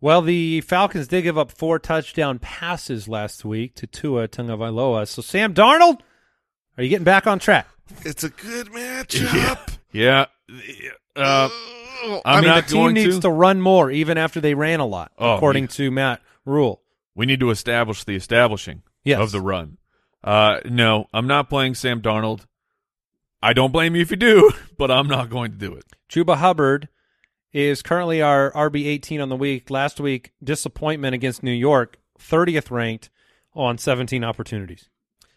Well, 0.00 0.20
the 0.20 0.60
Falcons 0.60 1.08
did 1.08 1.22
give 1.22 1.38
up 1.38 1.50
four 1.50 1.78
touchdown 1.78 2.38
passes 2.38 3.08
last 3.08 3.44
week 3.44 3.74
to 3.76 3.86
Tua 3.86 4.28
Tagovailoa. 4.28 5.08
So 5.08 5.22
Sam 5.22 5.54
Darnold, 5.54 6.00
are 6.76 6.82
you 6.82 6.90
getting 6.90 7.04
back 7.04 7.26
on 7.26 7.38
track? 7.38 7.66
It's 8.04 8.22
a 8.24 8.28
good 8.28 8.66
matchup. 8.72 9.78
Yeah. 9.92 10.26
Uh, 11.16 11.48
Oh, 11.50 11.83
I'm 12.02 12.20
I 12.24 12.40
mean, 12.40 12.50
not 12.50 12.66
the 12.66 12.72
team 12.74 12.92
needs 12.92 13.14
to. 13.16 13.20
to. 13.22 13.30
run 13.30 13.60
more, 13.60 13.90
even 13.90 14.18
after 14.18 14.40
they 14.40 14.54
ran 14.54 14.80
a 14.80 14.86
lot, 14.86 15.12
Oh, 15.18 15.36
according 15.36 15.64
yeah. 15.64 15.68
to 15.70 15.90
Matt 15.90 16.20
Rhule. 16.44 16.82
we 17.14 17.26
need 17.26 17.40
to 17.40 17.50
establish 17.50 18.04
the 18.04 18.16
establishing 18.16 18.82
Yes. 19.04 19.20
of 19.20 19.32
the 19.32 19.40
run. 19.40 19.78
Uh, 20.22 20.60
no, 20.64 21.08
I'm 21.12 21.26
not 21.26 21.48
playing 21.50 21.74
Sam 21.74 22.00
Darnold. 22.00 22.46
I 23.42 23.52
don't 23.52 23.72
blame 23.72 23.94
you 23.94 24.02
if 24.02 24.10
you 24.10 24.16
do, 24.16 24.50
but 24.78 24.90
I'm 24.90 25.06
not 25.06 25.28
going 25.30 25.52
to 25.52 25.58
do 25.58 25.74
it. 25.74 25.84
Chuba 26.08 26.36
Hubbard 26.36 26.88
is 27.52 27.82
currently 27.82 28.20
our 28.22 28.50
RB 28.52 28.86
18 28.86 29.20
on 29.20 29.28
the 29.28 29.36
week. 29.36 29.70
Last 29.70 30.00
week, 30.00 30.32
disappointment 30.42 31.14
against 31.14 31.42
New 31.42 31.52
York, 31.52 31.98
30th 32.18 32.70
ranked 32.70 33.10
on 33.54 33.78
17 33.78 34.24
opportunities. 34.24 34.88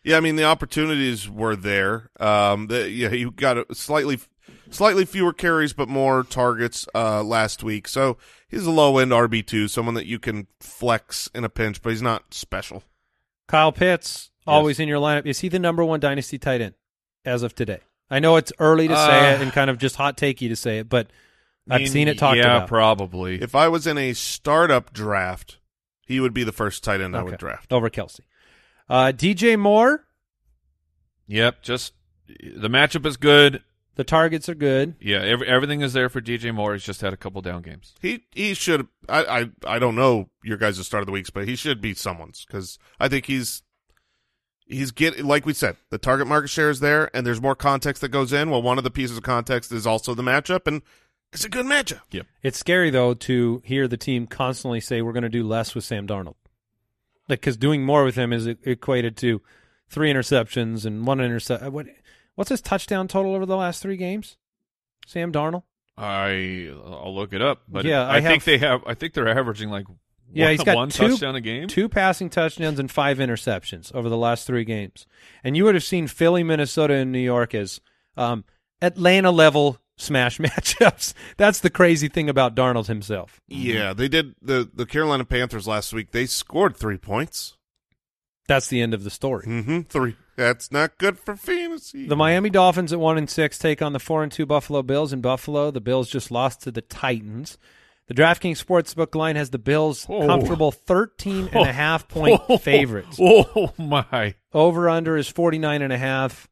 Yeah, 0.03 0.17
I 0.17 0.19
mean 0.21 0.37
the 0.37 0.45
opportunities 0.45 1.29
were 1.29 1.55
there. 1.55 2.09
Um, 2.19 2.67
the, 2.67 2.89
yeah, 2.89 3.09
you 3.11 3.29
got 3.31 3.57
a 3.57 3.65
slightly, 3.75 4.19
slightly 4.69 5.05
fewer 5.05 5.33
carries, 5.33 5.73
but 5.73 5.87
more 5.89 6.23
targets 6.23 6.87
uh, 6.95 7.23
last 7.23 7.63
week. 7.63 7.87
So 7.87 8.17
he's 8.47 8.65
a 8.65 8.71
low 8.71 8.97
end 8.97 9.11
RB 9.11 9.45
two, 9.45 9.67
someone 9.67 9.95
that 9.95 10.05
you 10.05 10.19
can 10.19 10.47
flex 10.59 11.29
in 11.35 11.43
a 11.43 11.49
pinch, 11.49 11.81
but 11.81 11.89
he's 11.91 12.01
not 12.01 12.33
special. 12.33 12.83
Kyle 13.47 13.71
Pitts, 13.71 14.31
always 14.45 14.79
in 14.79 14.87
your 14.87 14.99
lineup. 14.99 15.25
Is 15.25 15.39
he 15.39 15.49
the 15.49 15.59
number 15.59 15.83
one 15.85 15.99
dynasty 15.99 16.37
tight 16.37 16.61
end 16.61 16.75
as 17.25 17.43
of 17.43 17.55
today? 17.55 17.79
I 18.09 18.19
know 18.19 18.35
it's 18.37 18.53
early 18.59 18.87
to 18.87 18.95
say 18.95 19.31
Uh, 19.31 19.35
it 19.35 19.41
and 19.41 19.51
kind 19.51 19.69
of 19.69 19.77
just 19.77 19.95
hot 19.97 20.17
takey 20.17 20.47
to 20.49 20.55
say 20.55 20.79
it, 20.79 20.89
but 20.89 21.07
I 21.69 21.75
I've 21.75 21.81
mean, 21.81 21.89
seen 21.89 22.07
it 22.07 22.17
talked 22.17 22.37
yeah, 22.37 22.57
about. 22.57 22.67
probably. 22.69 23.41
If 23.41 23.53
I 23.55 23.67
was 23.67 23.85
in 23.87 23.97
a 23.97 24.13
startup 24.13 24.93
draft, 24.93 25.57
he 26.05 26.19
would 26.21 26.33
be 26.33 26.43
the 26.45 26.53
first 26.53 26.83
tight 26.83 27.01
end 27.01 27.15
I 27.17 27.23
would 27.23 27.37
draft. 27.37 27.73
over 27.73 27.89
Kelce. 27.89 28.21
Uh, 28.89 29.11
DJ 29.15 29.57
Moore, 29.59 30.05
Yep, 31.27 31.61
just 31.63 31.93
the 32.27 32.69
matchup 32.69 33.05
is 33.05 33.17
good. 33.17 33.61
The 33.97 34.03
targets 34.03 34.47
are 34.47 34.55
good. 34.55 34.95
Yeah, 35.01 35.21
every, 35.21 35.47
everything 35.47 35.81
is 35.81 35.91
there 35.93 36.07
for 36.07 36.21
DJ 36.21 36.53
Moore. 36.53 36.73
He's 36.73 36.83
just 36.83 37.01
had 37.01 37.13
a 37.13 37.17
couple 37.17 37.41
down 37.41 37.63
games. 37.63 37.95
He 37.99 38.25
he 38.31 38.53
should. 38.53 38.87
I 39.09 39.25
I, 39.25 39.49
I 39.75 39.79
don't 39.79 39.95
know 39.95 40.29
your 40.43 40.57
guys' 40.57 40.85
start 40.85 41.01
of 41.01 41.07
the 41.07 41.11
weeks, 41.11 41.31
but 41.31 41.47
he 41.47 41.55
should 41.55 41.81
be 41.81 41.93
someone's 41.95 42.45
because 42.45 42.77
I 42.99 43.09
think 43.09 43.25
he's 43.25 43.63
he's 44.67 44.91
get 44.91 45.25
like 45.25 45.45
we 45.47 45.53
said 45.53 45.77
the 45.89 45.97
target 45.97 46.27
market 46.27 46.49
share 46.49 46.69
is 46.69 46.79
there, 46.79 47.09
and 47.15 47.25
there's 47.25 47.41
more 47.41 47.55
context 47.55 48.01
that 48.01 48.09
goes 48.09 48.31
in. 48.31 48.51
Well, 48.51 48.61
one 48.61 48.77
of 48.77 48.83
the 48.83 48.91
pieces 48.91 49.17
of 49.17 49.23
context 49.23 49.71
is 49.71 49.87
also 49.87 50.13
the 50.13 50.23
matchup, 50.23 50.67
and 50.67 50.83
it's 51.33 51.43
a 51.43 51.49
good 51.49 51.65
matchup. 51.65 52.01
Yeah. 52.11 52.21
It's 52.43 52.59
scary 52.59 52.91
though 52.91 53.15
to 53.15 53.63
hear 53.65 53.87
the 53.87 53.97
team 53.97 54.27
constantly 54.27 54.79
say 54.79 55.01
we're 55.01 55.11
going 55.11 55.23
to 55.23 55.29
do 55.29 55.43
less 55.43 55.73
with 55.73 55.83
Sam 55.83 56.07
Darnold, 56.07 56.35
like 57.27 57.41
because 57.41 57.57
doing 57.57 57.83
more 57.83 58.03
with 58.03 58.15
him 58.15 58.31
is 58.31 58.47
e- 58.47 58.57
equated 58.63 59.17
to 59.17 59.41
three 59.89 60.13
interceptions 60.13 60.85
and 60.85 61.07
one 61.07 61.19
intercept. 61.19 61.63
What 61.71 61.87
what's 62.37 62.49
his 62.49 62.61
touchdown 62.61 63.09
total 63.09 63.35
over 63.35 63.45
the 63.45 63.57
last 63.57 63.81
three 63.81 63.97
games? 63.97 64.37
Sam 65.05 65.33
Darnold. 65.33 65.63
I 65.97 66.71
I'll 66.85 67.13
look 67.13 67.33
it 67.33 67.41
up, 67.41 67.63
but 67.67 67.83
Yeah, 67.83 68.07
I 68.07 68.17
I, 68.17 68.21
think 68.21 68.43
they 68.45 68.59
have. 68.59 68.81
I 68.87 68.93
think 68.93 69.13
they're 69.13 69.27
averaging 69.27 69.69
like 69.69 69.85
Yeah, 70.31 70.45
one, 70.45 70.51
he's 70.51 70.63
got 70.63 70.75
one 70.75 70.89
two- 70.89 71.07
touchdown 71.09 71.35
a 71.35 71.41
game. 71.41 71.67
Two 71.67 71.89
passing 71.89 72.29
touchdowns 72.29 72.77
and 72.79 72.89
five 72.91 73.17
interceptions 73.17 73.93
over 73.95 74.07
the 74.07 74.17
last 74.17 74.45
three 74.47 74.63
games. 74.63 75.05
And 75.43 75.57
you 75.57 75.63
would 75.65 75.73
have 75.75 75.83
seen 75.83 76.07
Philly, 76.07 76.43
Minnesota, 76.43 76.93
and 76.93 77.11
New 77.11 77.19
York 77.19 77.55
as 77.55 77.81
um, 78.15 78.45
Atlanta 78.81 79.31
level 79.31 79.79
smash 79.97 80.37
matchups. 80.39 81.13
That's 81.37 81.59
the 81.61 81.71
crazy 81.71 82.09
thing 82.09 82.29
about 82.29 82.53
Darnold 82.55 82.85
himself. 82.87 83.41
Yeah, 83.47 83.93
they 83.93 84.07
did 84.07 84.35
the 84.41 84.69
the 84.71 84.85
Carolina 84.85 85.25
Panthers 85.25 85.67
last 85.67 85.93
week. 85.93 86.11
They 86.11 86.27
scored 86.27 86.77
three 86.77 86.97
points. 86.97 87.55
That's 88.47 88.67
the 88.67 88.81
end 88.81 88.93
of 88.93 89.03
the 89.03 89.09
story. 89.09 89.45
Mm-hmm. 89.47 89.81
Three. 89.89 90.15
That's 90.37 90.71
not 90.71 90.97
good 90.99 91.17
for 91.19 91.35
fantasy. 91.35 92.07
The 92.07 92.15
Miami 92.15 92.49
Dolphins 92.51 92.93
at 92.93 92.99
one 92.99 93.17
and 93.17 93.29
six 93.29 93.57
take 93.57 93.81
on 93.81 93.91
the 93.93 93.99
four 93.99 94.21
and 94.23 94.31
two 94.31 94.45
Buffalo 94.45 94.83
Bills 94.83 95.11
in 95.11 95.19
Buffalo. 95.19 95.71
The 95.71 95.81
Bills 95.81 96.09
just 96.09 96.29
lost 96.31 96.61
to 96.61 96.71
the 96.71 96.81
Titans. 96.81 97.57
The 98.07 98.13
DraftKings 98.13 98.63
Sportsbook 98.63 99.15
line 99.15 99.35
has 99.35 99.49
the 99.49 99.57
Bills 99.59 100.05
Oh. 100.07 100.25
comfortable 100.25 100.71
13 100.71 101.49
and 101.51 101.67
a 101.67 101.73
half 101.73 102.07
point 102.07 102.39
favorites. 102.61 103.17
Oh 103.19 103.73
my! 103.77 104.35
Over 104.53 104.87
under 104.87 105.17
is 105.17 105.27
49 105.27 105.81
and 105.81 105.91
a 105.91 105.97
half. 105.97 106.47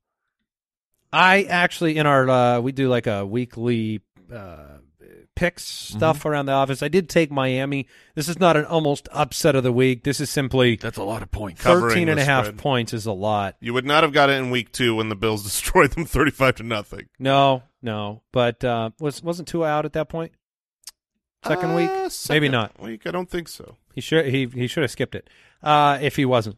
I 1.13 1.43
actually 1.43 1.97
in 1.97 2.07
our 2.07 2.29
uh, 2.29 2.59
we 2.59 2.71
do 2.73 2.89
like 2.89 3.07
a 3.07 3.25
weekly 3.25 4.01
uh, 4.33 4.74
picks 5.35 5.63
stuff 5.63 6.25
around 6.25 6.45
the 6.47 6.51
office. 6.53 6.81
I 6.81 6.87
did 6.87 7.09
take 7.09 7.29
Miami. 7.31 7.87
This 8.15 8.27
is 8.29 8.39
not 8.39 8.55
an 8.57 8.65
almost 8.65 9.07
upset 9.11 9.55
of 9.55 9.63
the 9.63 9.71
week. 9.71 10.03
This 10.03 10.19
is 10.19 10.29
simply 10.29 10.77
That's 10.77 10.97
a 10.97 11.03
lot 11.03 11.21
of 11.21 11.31
points. 11.31 11.61
Covering 11.61 11.89
13 11.89 12.09
and 12.09 12.19
a 12.19 12.25
half 12.25 12.45
spread. 12.45 12.57
points 12.57 12.93
is 12.93 13.05
a 13.05 13.11
lot. 13.11 13.55
you 13.59 13.73
would 13.73 13.85
not 13.85 14.03
have 14.03 14.13
got 14.13 14.29
it 14.29 14.33
in 14.33 14.49
week 14.49 14.71
two 14.71 14.95
when 14.95 15.09
the 15.09 15.15
Bills 15.15 15.43
destroyed 15.49 15.91
them 15.91 16.05
thirty-five 16.05 16.55
to 16.55 16.63
nothing. 16.63 17.07
No, 17.19 17.63
no. 17.81 18.21
But 18.31 18.63
uh, 18.63 18.91
was 18.99 19.21
wasn't 19.21 19.47
Tua 19.47 19.67
out 19.67 19.85
at 19.85 19.93
that 19.93 20.09
point? 20.09 20.31
Second 21.45 21.71
Uh, 21.71 21.75
week? 21.75 22.11
Maybe 22.29 22.49
not. 22.49 22.79
Week, 22.81 23.05
I 23.05 23.11
don't 23.11 23.29
think 23.29 23.47
so. 23.47 23.77
He 23.93 24.01
should 24.01 24.25
he 24.27 24.47
he 24.47 24.67
should 24.67 24.81
have 24.83 24.91
skipped 24.91 25.15
it. 25.15 25.29
Uh, 25.61 25.97
if 26.01 26.15
he 26.15 26.25
wasn't. 26.25 26.57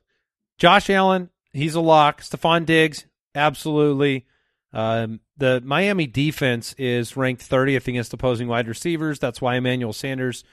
Josh 0.57 0.89
Allen, 0.89 1.29
he's 1.51 1.75
a 1.75 1.81
lock. 1.81 2.21
Stefon 2.21 2.65
Diggs, 2.65 3.05
absolutely. 3.35 4.25
Um, 4.73 5.21
the 5.37 5.61
Miami 5.63 6.07
defense 6.07 6.75
is 6.77 7.15
ranked 7.15 7.47
30th 7.47 7.87
against 7.87 8.13
opposing 8.13 8.47
wide 8.47 8.67
receivers. 8.67 9.19
That's 9.19 9.41
why 9.41 9.55
Emmanuel 9.55 9.93
Sanders 9.93 10.43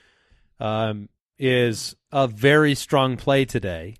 um, 0.61 1.09
is 1.39 1.97
a 2.13 2.29
very 2.29 2.75
strong 2.75 3.17
play 3.17 3.45
today. 3.45 3.97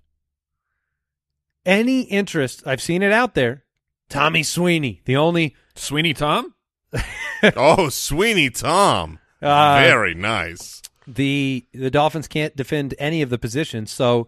Any 1.65 2.01
interest? 2.01 2.63
I've 2.65 2.81
seen 2.81 3.01
it 3.01 3.11
out 3.11 3.33
there. 3.33 3.63
Tommy 4.09 4.43
Sweeney, 4.43 5.01
the 5.05 5.17
only 5.17 5.55
Sweeney 5.75 6.13
Tom. 6.13 6.53
oh, 7.55 7.89
Sweeney 7.89 8.51
Tom, 8.51 9.19
uh, 9.41 9.79
very 9.81 10.13
nice. 10.13 10.81
the 11.07 11.65
the 11.73 11.89
Dolphins 11.89 12.27
can't 12.27 12.55
defend 12.55 12.93
any 12.99 13.23
of 13.23 13.31
the 13.31 13.39
positions. 13.39 13.91
So, 13.91 14.27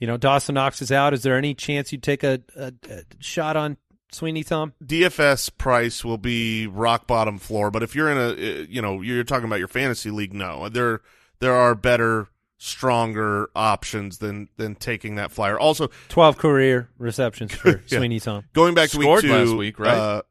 you 0.00 0.08
know, 0.08 0.16
Dawson 0.16 0.56
Knox 0.56 0.82
is 0.82 0.90
out. 0.90 1.14
Is 1.14 1.22
there 1.22 1.36
any 1.38 1.54
chance 1.54 1.92
you'd 1.92 2.02
take 2.02 2.24
a, 2.24 2.40
a, 2.56 2.72
a 2.90 3.02
shot 3.20 3.56
on 3.56 3.76
Sweeney 4.12 4.44
Tom? 4.44 4.72
DFS 4.84 5.50
price 5.58 6.04
will 6.04 6.18
be 6.18 6.66
rock 6.66 7.06
bottom 7.06 7.38
floor, 7.38 7.70
but 7.70 7.82
if 7.82 7.94
you're 7.94 8.10
in 8.10 8.16
a, 8.18 8.28
uh, 8.30 8.66
you 8.68 8.80
know, 8.80 9.00
you're 9.02 9.24
talking 9.24 9.46
about 9.46 9.58
your 9.58 9.68
fantasy 9.68 10.10
league, 10.10 10.32
no, 10.34 10.68
there 10.68 11.00
there 11.40 11.54
are 11.54 11.74
better, 11.74 12.28
stronger 12.56 13.50
options 13.54 14.18
than 14.18 14.48
than 14.56 14.74
taking 14.74 15.16
that 15.16 15.30
flyer. 15.32 15.58
Also, 15.58 15.88
12 16.08 16.38
career 16.38 16.88
receptions 16.98 17.52
for 17.54 17.82
Yeah. 17.88 17.98
Sweeney 17.98 18.20
Tom. 18.20 18.44
going 18.52 18.74
back 18.74 18.90
to 18.90 19.00
Scored 19.00 19.22
week 19.24 19.30
two 19.32 19.36
last 19.38 19.56
week, 19.56 19.78
right? 19.78 19.96
Uh, 19.98 20.22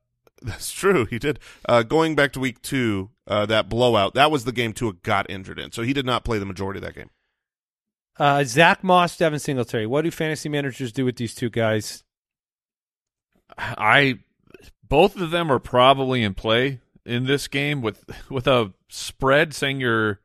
that's 0.42 0.72
true. 0.72 1.06
He 1.06 1.20
did. 1.20 1.40
Uh, 1.68 1.84
going 1.84 2.16
back 2.16 2.32
to 2.34 2.40
week 2.40 2.62
two, 2.62 3.10
uh, 3.28 3.46
that 3.48 3.68
blowout, 3.70 4.14
that 4.16 4.32
was 4.32 4.46
the 4.46 4.52
game 4.52 4.74
Tua 4.74 4.94
got 4.94 5.30
injured 5.30 5.60
in, 5.60 5.72
so 5.72 5.82
he 5.84 5.92
did 5.94 6.06
not 6.06 6.24
play 6.24 6.40
the 6.40 6.46
majority 6.46 6.78
of 6.80 6.84
that 6.86 6.96
game. 6.96 7.10
Uh, 8.18 8.46
Zach 8.46 8.82
Moss, 8.84 9.18
Devin 9.18 9.40
Singletary. 9.40 9.86
What 9.86 10.04
do 10.04 10.12
fantasy 10.12 10.48
managers 10.48 10.94
do 10.94 11.04
with 11.04 11.18
these 11.18 11.36
two 11.36 11.50
guys? 11.50 12.05
I 13.58 14.20
both 14.88 15.20
of 15.20 15.32
them 15.32 15.52
are 15.52 15.60
probably 15.60 16.24
in 16.24 16.34
play 16.34 16.80
in 17.06 17.26
this 17.26 17.48
game 17.48 17.82
with 17.82 18.04
with 18.30 18.48
a 18.48 18.74
spread 18.90 19.54
saying 19.54 19.80
you're 19.80 20.20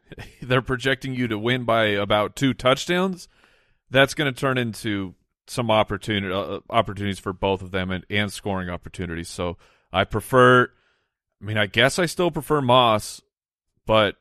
they're 0.42 0.62
projecting 0.62 1.14
you 1.14 1.28
to 1.28 1.38
win 1.38 1.64
by 1.64 1.86
about 1.86 2.36
two 2.36 2.54
touchdowns. 2.54 3.28
That's 3.90 4.14
going 4.14 4.32
to 4.32 4.38
turn 4.38 4.58
into 4.58 5.14
some 5.46 5.70
opportunity 5.70 6.34
uh, 6.34 6.60
opportunities 6.70 7.18
for 7.18 7.32
both 7.32 7.62
of 7.62 7.70
them 7.70 7.90
and, 7.90 8.04
and 8.10 8.32
scoring 8.32 8.68
opportunities. 8.68 9.28
So 9.28 9.56
I 9.92 10.04
prefer. 10.04 10.70
I 11.40 11.44
mean, 11.44 11.58
I 11.58 11.66
guess 11.66 11.98
I 11.98 12.06
still 12.06 12.30
prefer 12.30 12.62
Moss, 12.62 13.20
but 13.84 14.16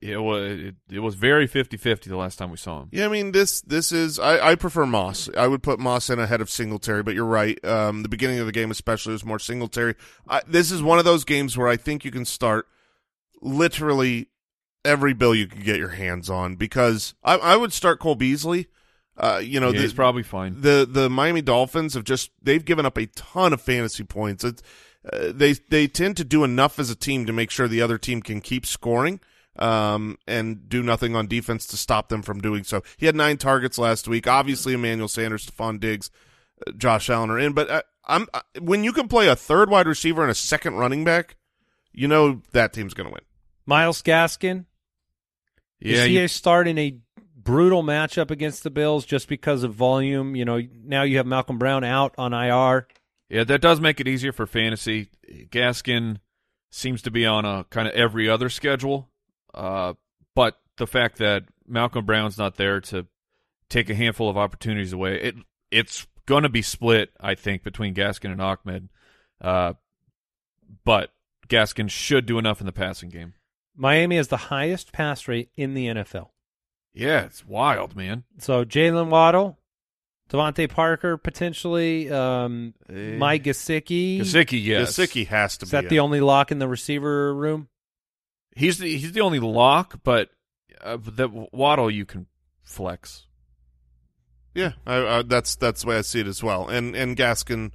it 0.00 0.16
was 0.16 0.58
it, 0.60 0.74
it 0.90 1.00
was 1.00 1.14
very 1.14 1.46
50-50 1.46 2.04
the 2.04 2.16
last 2.16 2.36
time 2.36 2.50
we 2.50 2.56
saw 2.56 2.82
him. 2.82 2.88
Yeah, 2.90 3.04
I 3.04 3.08
mean 3.08 3.32
this 3.32 3.60
this 3.60 3.92
is 3.92 4.18
I, 4.18 4.50
I 4.50 4.54
prefer 4.54 4.86
Moss. 4.86 5.28
I 5.36 5.46
would 5.46 5.62
put 5.62 5.78
Moss 5.78 6.08
in 6.08 6.18
ahead 6.18 6.40
of 6.40 6.48
Singletary, 6.48 7.02
but 7.02 7.14
you're 7.14 7.24
right. 7.26 7.62
Um, 7.64 8.02
the 8.02 8.08
beginning 8.08 8.38
of 8.38 8.46
the 8.46 8.52
game 8.52 8.70
especially 8.70 9.12
was 9.12 9.24
more 9.24 9.38
Singletary. 9.38 9.94
I, 10.26 10.42
this 10.46 10.70
is 10.70 10.82
one 10.82 10.98
of 10.98 11.04
those 11.04 11.24
games 11.24 11.56
where 11.56 11.68
I 11.68 11.76
think 11.76 12.04
you 12.04 12.10
can 12.10 12.24
start 12.24 12.66
literally 13.42 14.28
every 14.84 15.12
bill 15.12 15.34
you 15.34 15.46
can 15.46 15.62
get 15.62 15.76
your 15.76 15.88
hands 15.88 16.30
on 16.30 16.56
because 16.56 17.14
I, 17.22 17.36
I 17.36 17.56
would 17.56 17.72
start 17.72 18.00
Cole 18.00 18.14
Beasley. 18.14 18.68
Uh, 19.16 19.40
you 19.42 19.60
know, 19.60 19.66
yeah, 19.66 19.78
the, 19.78 19.82
he's 19.82 19.92
probably 19.92 20.22
fine. 20.22 20.62
the 20.62 20.88
the 20.90 21.10
Miami 21.10 21.42
Dolphins 21.42 21.92
have 21.92 22.04
just 22.04 22.30
they've 22.42 22.64
given 22.64 22.86
up 22.86 22.96
a 22.96 23.04
ton 23.06 23.52
of 23.52 23.60
fantasy 23.60 24.04
points. 24.04 24.44
It's, 24.44 24.62
uh, 25.12 25.32
they 25.34 25.52
they 25.52 25.86
tend 25.88 26.16
to 26.16 26.24
do 26.24 26.42
enough 26.42 26.78
as 26.78 26.88
a 26.88 26.96
team 26.96 27.26
to 27.26 27.32
make 27.34 27.50
sure 27.50 27.68
the 27.68 27.82
other 27.82 27.98
team 27.98 28.22
can 28.22 28.40
keep 28.40 28.64
scoring 28.64 29.20
um, 29.60 30.18
and 30.26 30.68
do 30.68 30.82
nothing 30.82 31.14
on 31.14 31.26
defense 31.26 31.66
to 31.66 31.76
stop 31.76 32.08
them 32.08 32.22
from 32.22 32.40
doing 32.40 32.64
so. 32.64 32.82
He 32.96 33.06
had 33.06 33.14
nine 33.14 33.36
targets 33.36 33.78
last 33.78 34.08
week. 34.08 34.26
Obviously, 34.26 34.72
Emmanuel 34.72 35.08
Sanders, 35.08 35.46
Stefon 35.50 35.78
Diggs, 35.80 36.10
uh, 36.66 36.72
Josh 36.72 37.10
Allen 37.10 37.30
are 37.30 37.38
in. 37.38 37.52
But 37.52 37.70
uh, 37.70 37.82
I'm 38.06 38.26
uh, 38.32 38.40
when 38.60 38.84
you 38.84 38.92
can 38.92 39.08
play 39.08 39.28
a 39.28 39.36
third 39.36 39.70
wide 39.70 39.86
receiver 39.86 40.22
and 40.22 40.30
a 40.30 40.34
second 40.34 40.74
running 40.74 41.04
back, 41.04 41.36
you 41.92 42.08
know 42.08 42.42
that 42.52 42.72
team's 42.72 42.94
going 42.94 43.08
to 43.08 43.12
win. 43.12 43.22
Myles 43.66 44.02
Gaskin. 44.02 44.64
Yeah, 45.80 45.98
Is 45.98 46.06
he 46.06 46.18
you- 46.18 46.24
a 46.24 46.28
start 46.28 46.68
in 46.68 46.78
a 46.78 46.98
brutal 47.36 47.82
matchup 47.82 48.30
against 48.30 48.62
the 48.64 48.70
Bills 48.70 49.04
just 49.06 49.28
because 49.28 49.62
of 49.62 49.72
volume? 49.74 50.36
You 50.36 50.44
know, 50.44 50.60
now 50.84 51.02
you 51.02 51.16
have 51.18 51.26
Malcolm 51.26 51.58
Brown 51.58 51.84
out 51.84 52.14
on 52.18 52.32
IR. 52.34 52.86
Yeah, 53.28 53.44
that 53.44 53.60
does 53.60 53.80
make 53.80 54.00
it 54.00 54.08
easier 54.08 54.32
for 54.32 54.46
fantasy. 54.46 55.08
Gaskin 55.50 56.18
seems 56.70 57.00
to 57.02 57.10
be 57.10 57.24
on 57.24 57.44
a 57.44 57.64
kind 57.70 57.86
of 57.88 57.94
every 57.94 58.28
other 58.28 58.48
schedule, 58.48 59.08
uh, 59.54 59.94
but 60.34 60.58
the 60.76 60.86
fact 60.86 61.18
that 61.18 61.44
Malcolm 61.66 62.04
Brown's 62.04 62.38
not 62.38 62.56
there 62.56 62.80
to 62.82 63.06
take 63.68 63.88
a 63.90 63.94
handful 63.94 64.28
of 64.28 64.36
opportunities 64.36 64.92
away, 64.92 65.20
it 65.20 65.34
it's 65.70 66.06
going 66.26 66.42
to 66.42 66.48
be 66.48 66.62
split, 66.62 67.10
I 67.20 67.34
think, 67.34 67.62
between 67.62 67.94
Gaskin 67.94 68.32
and 68.32 68.40
Ahmed. 68.42 68.88
Uh, 69.40 69.74
but 70.84 71.12
Gaskin 71.48 71.90
should 71.90 72.26
do 72.26 72.38
enough 72.38 72.60
in 72.60 72.66
the 72.66 72.72
passing 72.72 73.08
game. 73.08 73.34
Miami 73.76 74.16
has 74.16 74.28
the 74.28 74.36
highest 74.36 74.92
pass 74.92 75.26
rate 75.28 75.50
in 75.56 75.74
the 75.74 75.86
NFL. 75.86 76.28
Yeah, 76.92 77.24
it's 77.24 77.46
wild, 77.46 77.94
man. 77.96 78.24
So 78.38 78.64
Jaylen 78.64 79.08
Waddle, 79.08 79.58
DeVante 80.28 80.68
Parker 80.68 81.16
potentially, 81.16 82.10
um, 82.10 82.74
Eh. 82.88 83.16
Mike 83.16 83.44
Gesicki. 83.44 84.20
Gasicki, 84.20 84.62
yes, 84.64 84.96
Gesicki 84.98 85.26
has 85.28 85.56
to 85.58 85.64
Is 85.64 85.70
be. 85.70 85.76
that 85.76 85.84
in. 85.84 85.90
the 85.90 86.00
only 86.00 86.20
lock 86.20 86.50
in 86.52 86.58
the 86.58 86.68
receiver 86.68 87.34
room? 87.34 87.68
He's 88.56 88.78
the, 88.78 88.96
he's 88.96 89.12
the 89.12 89.20
only 89.20 89.38
lock, 89.40 90.00
but 90.02 90.30
uh, 90.80 90.98
that 91.02 91.52
Waddle 91.52 91.90
you 91.90 92.04
can 92.04 92.26
flex. 92.62 93.26
yeah, 94.54 94.72
I, 94.86 95.18
I, 95.18 95.22
that's 95.22 95.56
that's 95.56 95.82
the 95.82 95.88
way 95.88 95.98
I 95.98 96.00
see 96.02 96.20
it 96.20 96.26
as 96.26 96.42
well. 96.42 96.68
And 96.68 96.94
and 96.96 97.16
Gaskin 97.16 97.72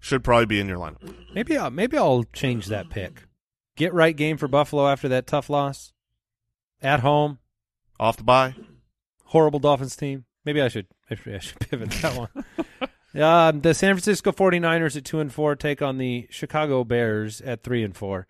should 0.00 0.22
probably 0.22 0.46
be 0.46 0.60
in 0.60 0.68
your 0.68 0.78
lineup. 0.78 1.14
Maybe 1.34 1.56
I'll, 1.56 1.70
maybe 1.70 1.96
I'll 1.98 2.24
change 2.32 2.66
that 2.66 2.90
pick. 2.90 3.24
Get 3.76 3.94
right 3.94 4.14
game 4.16 4.36
for 4.36 4.48
Buffalo 4.48 4.88
after 4.88 5.08
that 5.08 5.26
tough 5.26 5.48
loss. 5.50 5.92
At 6.80 7.00
home, 7.00 7.38
Off 7.98 8.16
the 8.16 8.22
bye. 8.24 8.54
horrible 9.24 9.58
Dolphins 9.58 9.96
team. 9.96 10.24
Maybe 10.44 10.60
I 10.62 10.68
should 10.68 10.86
I 11.10 11.14
should, 11.16 11.34
I 11.34 11.38
should 11.40 11.58
pivot 11.60 11.90
that 12.02 12.16
one. 12.16 12.44
um, 13.22 13.60
the 13.62 13.74
San 13.74 13.94
Francisco 13.94 14.30
49ers 14.30 14.96
at 14.96 15.04
2 15.04 15.18
and 15.20 15.32
4 15.32 15.56
take 15.56 15.82
on 15.82 15.98
the 15.98 16.26
Chicago 16.30 16.84
Bears 16.84 17.40
at 17.40 17.62
3 17.64 17.82
and 17.82 17.96
4. 17.96 18.26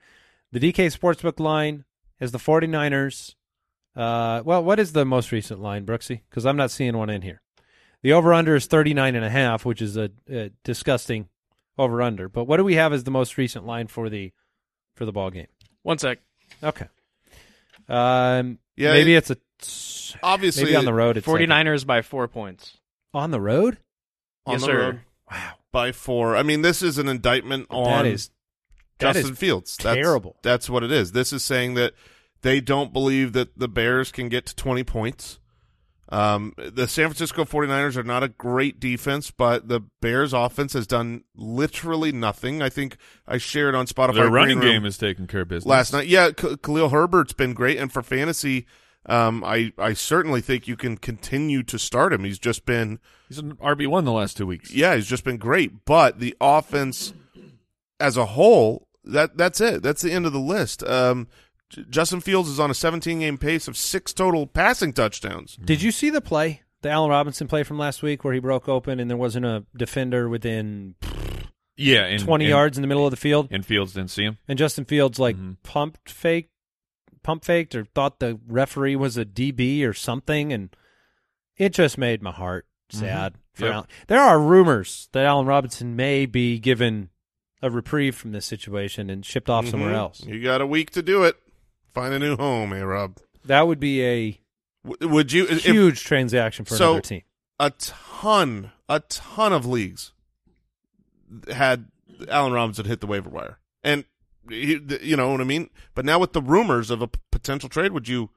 The 0.53 0.61
DK 0.61 0.97
Sportsbook 0.99 1.39
line 1.41 1.85
is 2.21 2.33
the 2.33 2.39
49ers. 2.39 3.35
Uh, 3.97 4.43
well, 4.45 4.63
what 4.63 4.79
is 4.79 4.93
the 4.93 5.05
most 5.05 5.33
recent 5.33 5.61
line, 5.61 5.85
Brooksy? 5.85 6.21
Because 6.29 6.47
I'm 6.47 6.57
not 6.57 6.71
seeing 6.71 6.97
one 6.97 7.11
in 7.11 7.23
here. 7.23 7.41
The 8.03 8.13
over 8.13 8.33
under 8.33 8.55
is 8.55 8.67
39 8.67 9.17
and 9.17 9.25
a 9.25 9.31
half, 9.31 9.65
which 9.65 9.83
is 9.83 9.97
a, 9.97 10.11
a 10.31 10.51
disgusting 10.63 11.29
over 11.77 12.01
under. 12.03 12.29
But 12.29 12.45
what 12.45 12.59
do 12.59 12.65
we 12.65 12.75
have 12.75 12.93
as 12.93 13.03
the 13.05 13.11
most 13.11 13.37
recent 13.37 13.67
line 13.67 13.89
for 13.89 14.09
the 14.09 14.33
for 14.95 15.05
the 15.05 15.13
ball 15.13 15.31
game? 15.31 15.49
One 15.83 15.99
sec. 15.99 16.19
Okay. 16.63 16.87
Um, 17.89 18.59
Yeah, 18.77 18.93
maybe 18.93 19.15
it- 19.15 19.29
it's 19.29 19.31
a 19.31 20.19
Obviously, 20.23 20.65
maybe 20.65 20.77
on 20.77 20.85
the 20.85 20.95
road. 20.95 21.17
It's 21.17 21.27
like 21.27 21.41
49ers 21.43 21.85
by 21.87 22.03
four 22.03 22.29
points. 22.29 22.79
on 23.13 23.31
the 23.31 23.41
road. 23.41 23.79
on 24.47 24.53
Yes, 24.55 24.61
the 24.63 24.67
sir. 24.67 24.79
road. 24.79 25.01
Wow. 25.31 25.53
By 25.73 25.93
four. 25.93 26.37
I 26.37 26.43
mean, 26.43 26.63
this 26.63 26.83
is 26.83 26.97
an 26.99 27.09
indictment 27.09 27.67
on 27.71 27.85
that 27.85 28.07
is 28.07 28.31
that 28.99 29.15
Justin 29.15 29.33
is 29.33 29.39
Fields. 29.39 29.77
That's, 29.77 29.97
terrible. 29.97 30.37
That's 30.43 30.69
what 30.69 30.83
it 30.83 30.93
is. 30.93 31.13
This 31.13 31.33
is 31.33 31.45
saying 31.45 31.75
that 31.75 31.95
they 32.43 32.61
don't 32.61 32.93
believe 32.93 33.33
that 33.33 33.59
the 33.59 33.69
Bears 33.69 34.13
can 34.13 34.29
get 34.29 34.47
to 34.47 34.57
20 34.57 34.85
points. 34.85 35.39
Um, 36.11 36.55
the 36.57 36.89
San 36.89 37.09
Francisco 37.09 37.45
49ers 37.45 37.97
are 37.97 38.03
not 38.03 38.23
a 38.23 38.29
great 38.29 38.81
defense, 38.81 39.31
but 39.31 39.69
the 39.69 39.81
Bears 40.01 40.33
offense 40.33 40.73
has 40.73 40.87
done 40.87 41.25
literally 41.37 42.13
nothing. 42.13 42.63
I 42.63 42.71
think 42.71 42.97
I 43.27 43.37
shared 43.37 43.75
on 43.75 43.87
Spotify. 43.87 44.15
Their 44.15 44.31
running 44.31 44.61
game 44.61 44.87
is 44.87 44.97
taking 44.97 45.27
care 45.27 45.43
of 45.43 45.49
business 45.49 45.69
last 45.69 45.93
night. 45.93 46.07
Yeah, 46.07 46.31
K- 46.31 46.57
Khalil 46.63 46.89
Herbert's 46.89 47.35
been 47.35 47.53
great, 47.53 47.77
and 47.77 47.93
for 47.93 48.03
fantasy, 48.03 48.67
um, 49.05 49.45
I 49.45 49.75
I 49.77 49.93
certainly 49.93 50.41
think 50.41 50.67
you 50.67 50.77
can 50.77 50.97
continue 50.97 51.63
to 51.65 51.79
start 51.79 52.15
him. 52.15 52.25
He's 52.25 52.39
just 52.39 52.65
been 52.65 53.01
He's 53.29 53.39
an 53.39 53.57
RB 53.57 53.87
one 53.87 54.07
the 54.07 54.13
last 54.13 54.39
two 54.39 54.47
weeks. 54.47 54.71
yeah, 54.73 54.95
he's 54.95 55.07
just 55.07 55.25
been 55.25 55.37
great. 55.37 55.85
But 55.85 56.21
the 56.21 56.35
offense 56.41 57.13
as 58.01 58.17
a 58.17 58.25
whole, 58.25 58.88
that 59.09 59.37
that's 59.37 59.61
it. 59.61 59.83
That's 59.83 60.03
the 60.03 60.13
end 60.13 60.27
of 60.27 60.33
the 60.33 60.39
list. 60.41 60.83
Um, 60.85 61.29
Justin 61.91 62.21
Fields 62.21 62.49
is 62.49 62.59
on 62.61 62.71
a 62.71 62.75
17 62.75 63.19
game 63.21 63.37
pace 63.39 63.69
of 63.69 63.77
six 63.77 64.13
total 64.13 64.47
passing 64.47 64.93
touchdowns. 64.93 65.57
Did 65.63 65.83
you 65.83 65.91
see 65.91 66.09
the 66.11 66.21
play, 66.23 66.63
the 66.83 66.89
Allen 66.91 67.11
Robinson 67.11 67.47
play 67.49 67.63
from 67.63 67.79
last 67.79 68.03
week, 68.03 68.25
where 68.25 68.33
he 68.35 68.41
broke 68.41 68.69
open 68.69 69.01
and 69.01 69.11
there 69.11 69.19
wasn't 69.19 69.45
a 69.45 69.65
defender 69.77 70.29
within 70.29 70.95
Yeah, 71.77 72.05
and, 72.07 72.23
twenty 72.23 72.47
and- 72.47 72.51
yards 72.51 72.79
in 72.79 72.83
the 72.83 72.89
middle 72.89 73.05
of 73.05 73.11
the 73.11 73.17
field, 73.19 73.49
And 73.51 73.65
Fields 73.67 73.93
didn't 73.93 74.11
see 74.11 74.25
him. 74.25 74.39
and 74.49 74.59
Justin 74.59 74.85
Fields 74.87 75.19
like 75.19 75.37
Mhm. 75.37 75.57
pumped 75.63 76.11
fake, 76.11 76.51
pump 77.23 77.45
faked, 77.45 77.75
or 77.75 77.85
thought 77.85 78.19
the 78.21 78.41
referee 78.47 78.97
was 78.97 79.17
a 79.19 79.25
DB 79.27 79.85
or 79.85 79.93
something, 79.93 80.53
and 80.53 80.75
it 81.57 81.75
just 81.75 81.99
made 81.99 82.23
my 82.23 82.33
heart 82.33 82.67
sad. 82.91 83.35
For 83.53 83.65
Yep. 83.67 83.75
Allen. 83.75 83.87
There 84.07 84.21
are 84.21 84.41
rumors 84.41 85.09
that 85.13 85.25
Allen 85.27 85.45
Robinson 85.47 85.97
may 85.97 86.25
be 86.27 86.59
given 86.61 87.11
a 87.63 87.71
reprieve 87.71 88.15
from 88.17 88.33
this 88.33 88.47
situation 88.47 89.11
and 89.11 89.25
shipped 89.25 89.49
off 89.51 89.67
somewhere 89.69 89.93
Mhm. 89.93 89.97
else. 89.97 90.25
You 90.25 90.43
got 90.43 90.61
a 90.61 90.67
week 90.67 90.91
to 90.93 91.03
do 91.03 91.25
it. 91.25 91.37
Find 91.93 92.15
a 92.15 92.19
new 92.19 92.37
home, 92.37 92.71
hey 92.73 92.83
Rob. 92.83 93.19
That 93.45 93.67
would 93.67 93.81
be 93.81 94.03
a 94.05 94.41
W- 94.87 95.13
would 95.13 95.33
you? 95.33 95.47
if- 95.49 95.65
huge 95.65 96.05
transaction 96.05 96.65
for 96.65 96.77
So- 96.77 96.91
another 96.93 97.01
team. 97.03 97.23
a 97.59 97.71
ton, 97.71 98.71
a 98.89 99.01
ton 99.01 99.53
of 99.53 99.67
leagues 99.67 100.13
had 101.53 101.87
Allen 102.29 102.53
Robinson 102.53 102.87
hit 102.87 103.01
the 103.01 103.07
waiver 103.07 103.29
wire, 103.31 103.59
and 103.83 104.05
he, 104.49 104.81
you 105.03 105.17
know 105.17 105.31
what 105.31 105.41
I 105.41 105.45
mean. 105.45 105.71
But 105.95 106.05
now 106.05 106.19
with 106.19 106.33
the 106.33 106.43
rumors 106.43 106.91
of 106.91 107.03
a 107.03 107.09
p- 107.09 107.21
potential 107.31 107.69
trade, 107.69 107.93
would 107.93 108.09
you 108.09 108.31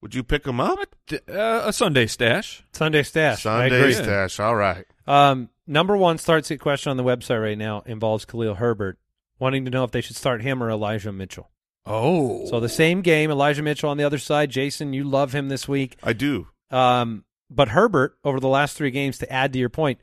would 0.00 0.14
you 0.16 0.24
pick 0.24 0.44
him 0.44 0.58
up? 0.60 0.96
Uh, 1.28 1.62
a 1.64 1.72
Sunday 1.72 2.06
stash. 2.08 2.64
Sunday 2.72 3.04
stash. 3.04 3.42
Sunday 3.44 3.92
stash. 3.92 4.40
All 4.40 4.56
right. 4.56 4.84
Um, 5.06 5.48
number 5.72 5.96
one 5.96 6.18
start 6.18 6.44
sit 6.46 6.60
question 6.60 6.90
on 6.90 6.96
the 6.96 7.02
website 7.04 7.42
right 7.42 7.58
now 7.58 7.82
involves 7.86 8.24
Khalil 8.24 8.54
Herbert, 8.56 8.98
wanting 9.38 9.64
to 9.64 9.70
know 9.70 9.84
if 9.84 9.90
they 9.90 10.00
should 10.00 10.16
start 10.16 10.42
him 10.42 10.62
or 10.62 10.70
Elijah 10.70 11.12
Mitchell. 11.12 11.50
Oh, 11.84 12.46
So 12.46 12.60
the 12.60 12.68
same 12.68 13.00
game, 13.02 13.30
Elijah 13.30 13.62
Mitchell 13.62 13.90
on 13.90 13.96
the 13.96 14.04
other 14.04 14.18
side. 14.18 14.50
Jason, 14.50 14.92
you 14.92 15.02
love 15.02 15.32
him 15.32 15.48
this 15.48 15.66
week. 15.66 15.96
I 16.02 16.12
do. 16.12 16.46
Um, 16.70 17.24
but 17.50 17.68
Herbert 17.68 18.16
over 18.22 18.38
the 18.38 18.48
last 18.48 18.76
three 18.76 18.92
games, 18.92 19.18
to 19.18 19.32
add 19.32 19.52
to 19.52 19.58
your 19.58 19.68
point, 19.68 19.98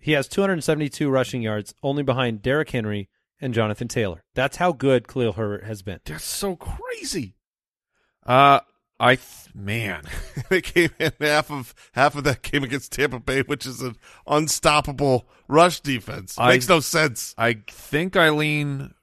He 0.00 0.12
has 0.12 0.28
272 0.28 1.10
rushing 1.10 1.42
yards, 1.42 1.74
only 1.82 2.04
behind 2.04 2.42
Derrick 2.42 2.70
Henry 2.70 3.08
and 3.40 3.52
Jonathan 3.52 3.88
Taylor. 3.88 4.22
That's 4.34 4.58
how 4.58 4.70
good 4.72 5.08
Khalil 5.08 5.32
Herbert 5.32 5.64
has 5.64 5.82
been. 5.82 5.98
That's 6.04 6.24
so 6.24 6.54
crazy. 6.54 7.34
Uh, 8.24 8.60
I 8.98 9.16
th- 9.16 9.54
man, 9.54 10.02
they 10.48 10.60
came 10.62 10.90
in 10.98 11.12
half 11.20 11.50
of 11.50 11.74
half 11.92 12.16
of 12.16 12.24
that 12.24 12.42
game 12.42 12.64
against 12.64 12.92
Tampa 12.92 13.20
Bay, 13.20 13.42
which 13.42 13.66
is 13.66 13.82
an 13.82 13.96
unstoppable 14.26 15.28
rush 15.48 15.80
defense. 15.80 16.36
I- 16.38 16.52
Makes 16.52 16.68
no 16.68 16.80
sense. 16.80 17.34
I 17.36 17.58
think 17.68 18.16
I 18.16 18.30
lean 18.30 18.94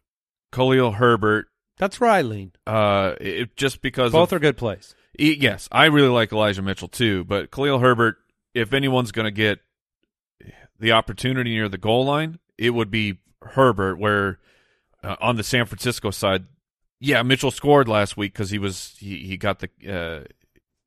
Khalil 0.51 0.93
Herbert. 0.93 1.47
That's 1.77 1.99
where 1.99 2.09
I 2.09 2.21
lean. 2.21 2.53
Uh, 2.65 3.15
it, 3.19 3.55
just 3.55 3.81
because 3.81 4.11
Both 4.11 4.31
of, 4.31 4.37
are 4.37 4.39
good 4.39 4.57
plays. 4.57 4.95
E- 5.19 5.37
yes, 5.39 5.67
I 5.71 5.85
really 5.85 6.07
like 6.09 6.31
Elijah 6.31 6.61
Mitchell 6.61 6.87
too, 6.87 7.23
but 7.23 7.51
Khalil 7.51 7.79
Herbert, 7.79 8.17
if 8.53 8.73
anyone's 8.73 9.11
going 9.11 9.25
to 9.25 9.31
get 9.31 9.59
the 10.79 10.91
opportunity 10.91 11.51
near 11.51 11.69
the 11.69 11.77
goal 11.77 12.05
line, 12.05 12.39
it 12.57 12.71
would 12.71 12.89
be 12.91 13.19
Herbert. 13.41 13.97
Where 13.97 14.39
uh, 15.03 15.15
on 15.21 15.35
the 15.35 15.43
San 15.43 15.65
Francisco 15.65 16.11
side, 16.11 16.45
yeah, 17.03 17.21
Mitchell 17.21 17.51
scored 17.51 17.89
last 17.89 18.15
week 18.15 18.33
because 18.33 18.49
he 18.49 18.57
was 18.57 18.95
he, 18.97 19.19
he 19.19 19.37
got 19.37 19.59
the 19.59 19.69
uh, 19.87 20.23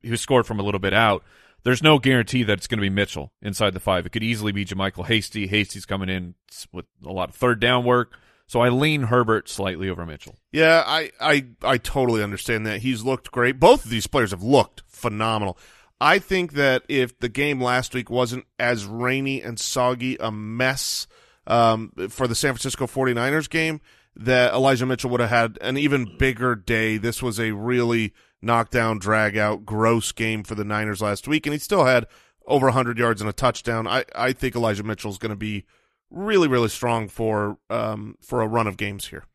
he 0.01 0.09
was 0.09 0.19
scored 0.19 0.47
from 0.47 0.59
a 0.59 0.63
little 0.63 0.79
bit 0.79 0.93
out. 0.93 1.23
There's 1.63 1.83
no 1.83 1.99
guarantee 1.99 2.43
that 2.43 2.53
it's 2.53 2.67
going 2.67 2.79
to 2.79 2.81
be 2.81 2.89
Mitchell 2.89 3.31
inside 3.41 3.73
the 3.73 3.79
five. 3.79 4.05
It 4.05 4.11
could 4.11 4.23
easily 4.23 4.51
be 4.51 4.65
JaMycal 4.65 5.05
Hasty. 5.05 5.47
Hasty's 5.47 5.85
coming 5.85 6.09
in 6.09 6.33
with 6.71 6.85
a 7.05 7.11
lot 7.11 7.29
of 7.29 7.35
third 7.35 7.59
down 7.59 7.83
work, 7.83 8.15
so 8.47 8.61
I 8.61 8.69
lean 8.69 9.03
Herbert 9.03 9.47
slightly 9.47 9.89
over 9.89 10.05
Mitchell. 10.05 10.35
Yeah, 10.51 10.83
I, 10.85 11.11
I 11.21 11.45
I 11.61 11.77
totally 11.77 12.23
understand 12.23 12.65
that. 12.65 12.81
He's 12.81 13.03
looked 13.03 13.31
great. 13.31 13.59
Both 13.59 13.85
of 13.85 13.91
these 13.91 14.07
players 14.07 14.31
have 14.31 14.43
looked 14.43 14.81
phenomenal. 14.87 15.57
I 16.01 16.17
think 16.17 16.53
that 16.53 16.83
if 16.89 17.19
the 17.19 17.29
game 17.29 17.61
last 17.61 17.93
week 17.93 18.09
wasn't 18.09 18.45
as 18.57 18.85
rainy 18.85 19.41
and 19.41 19.59
soggy 19.59 20.17
a 20.19 20.31
mess 20.31 21.07
um, 21.45 21.91
for 22.09 22.27
the 22.27 22.35
San 22.35 22.53
Francisco 22.53 22.87
49ers 22.87 23.49
game, 23.49 23.81
that 24.19 24.53
Elijah 24.53 24.85
Mitchell 24.85 25.09
would 25.11 25.19
have 25.19 25.29
had 25.29 25.57
an 25.61 25.77
even 25.77 26.17
bigger 26.17 26.55
day. 26.55 26.97
This 26.97 27.21
was 27.21 27.39
a 27.39 27.51
really 27.51 28.13
knockdown, 28.41 28.99
drag 28.99 29.37
out, 29.37 29.65
gross 29.65 30.11
game 30.11 30.43
for 30.43 30.55
the 30.55 30.63
Niners 30.63 31.01
last 31.01 31.27
week, 31.27 31.45
and 31.45 31.53
he 31.53 31.59
still 31.59 31.85
had 31.85 32.07
over 32.45 32.67
100 32.67 32.97
yards 32.97 33.21
and 33.21 33.29
a 33.29 33.33
touchdown. 33.33 33.87
I, 33.87 34.05
I 34.15 34.33
think 34.33 34.55
Elijah 34.55 34.83
Mitchell 34.83 35.11
is 35.11 35.17
going 35.17 35.31
to 35.31 35.35
be 35.35 35.65
really, 36.09 36.47
really 36.47 36.69
strong 36.69 37.07
for 37.09 37.57
um, 37.69 38.15
for 38.21 38.41
a 38.41 38.47
run 38.47 38.67
of 38.67 38.77
games 38.77 39.07
here. 39.07 39.25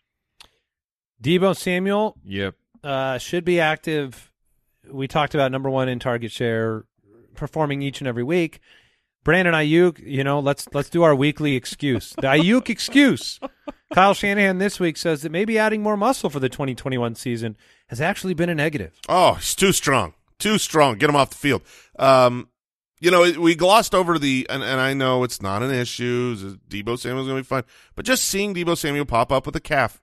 Deebo 1.22 1.56
Samuel 1.56 2.16
Yep. 2.24 2.54
uh, 2.82 3.18
should 3.18 3.44
be 3.44 3.60
active. 3.60 4.32
We 4.90 5.06
talked 5.06 5.34
about 5.34 5.52
number 5.52 5.70
one 5.70 5.88
in 5.88 5.98
target 5.98 6.32
share, 6.32 6.84
performing 7.34 7.82
each 7.82 8.00
and 8.00 8.08
every 8.08 8.24
week. 8.24 8.58
Brandon 9.24 9.54
Aiyuk, 9.54 10.00
you 10.04 10.24
know, 10.24 10.40
let's 10.40 10.66
let's 10.72 10.90
do 10.90 11.04
our 11.04 11.14
weekly 11.14 11.54
excuse. 11.54 12.10
The 12.16 12.22
Aiyuk 12.28 12.68
excuse. 12.68 13.38
Kyle 13.92 14.14
Shanahan 14.14 14.58
this 14.58 14.80
week 14.80 14.96
says 14.96 15.22
that 15.22 15.32
maybe 15.32 15.58
adding 15.58 15.82
more 15.82 15.96
muscle 15.96 16.30
for 16.30 16.40
the 16.40 16.48
2021 16.48 17.14
season 17.14 17.56
has 17.88 18.00
actually 18.00 18.34
been 18.34 18.48
a 18.48 18.54
negative. 18.54 18.98
Oh, 19.08 19.34
he's 19.34 19.54
too 19.54 19.72
strong. 19.72 20.14
Too 20.38 20.58
strong. 20.58 20.96
Get 20.96 21.10
him 21.10 21.16
off 21.16 21.30
the 21.30 21.36
field. 21.36 21.62
Um, 21.98 22.48
you 23.00 23.10
know, 23.10 23.30
we 23.38 23.54
glossed 23.54 23.94
over 23.94 24.18
the, 24.18 24.46
and, 24.48 24.62
and 24.62 24.80
I 24.80 24.94
know 24.94 25.24
it's 25.24 25.42
not 25.42 25.62
an 25.62 25.72
issue. 25.72 26.56
Deebo 26.68 26.98
Samuel's 26.98 27.26
going 27.26 27.38
to 27.38 27.42
be 27.42 27.46
fine. 27.46 27.64
But 27.94 28.06
just 28.06 28.24
seeing 28.24 28.54
Deebo 28.54 28.78
Samuel 28.78 29.04
pop 29.04 29.30
up 29.30 29.44
with 29.44 29.56
a 29.56 29.60
calf 29.60 30.00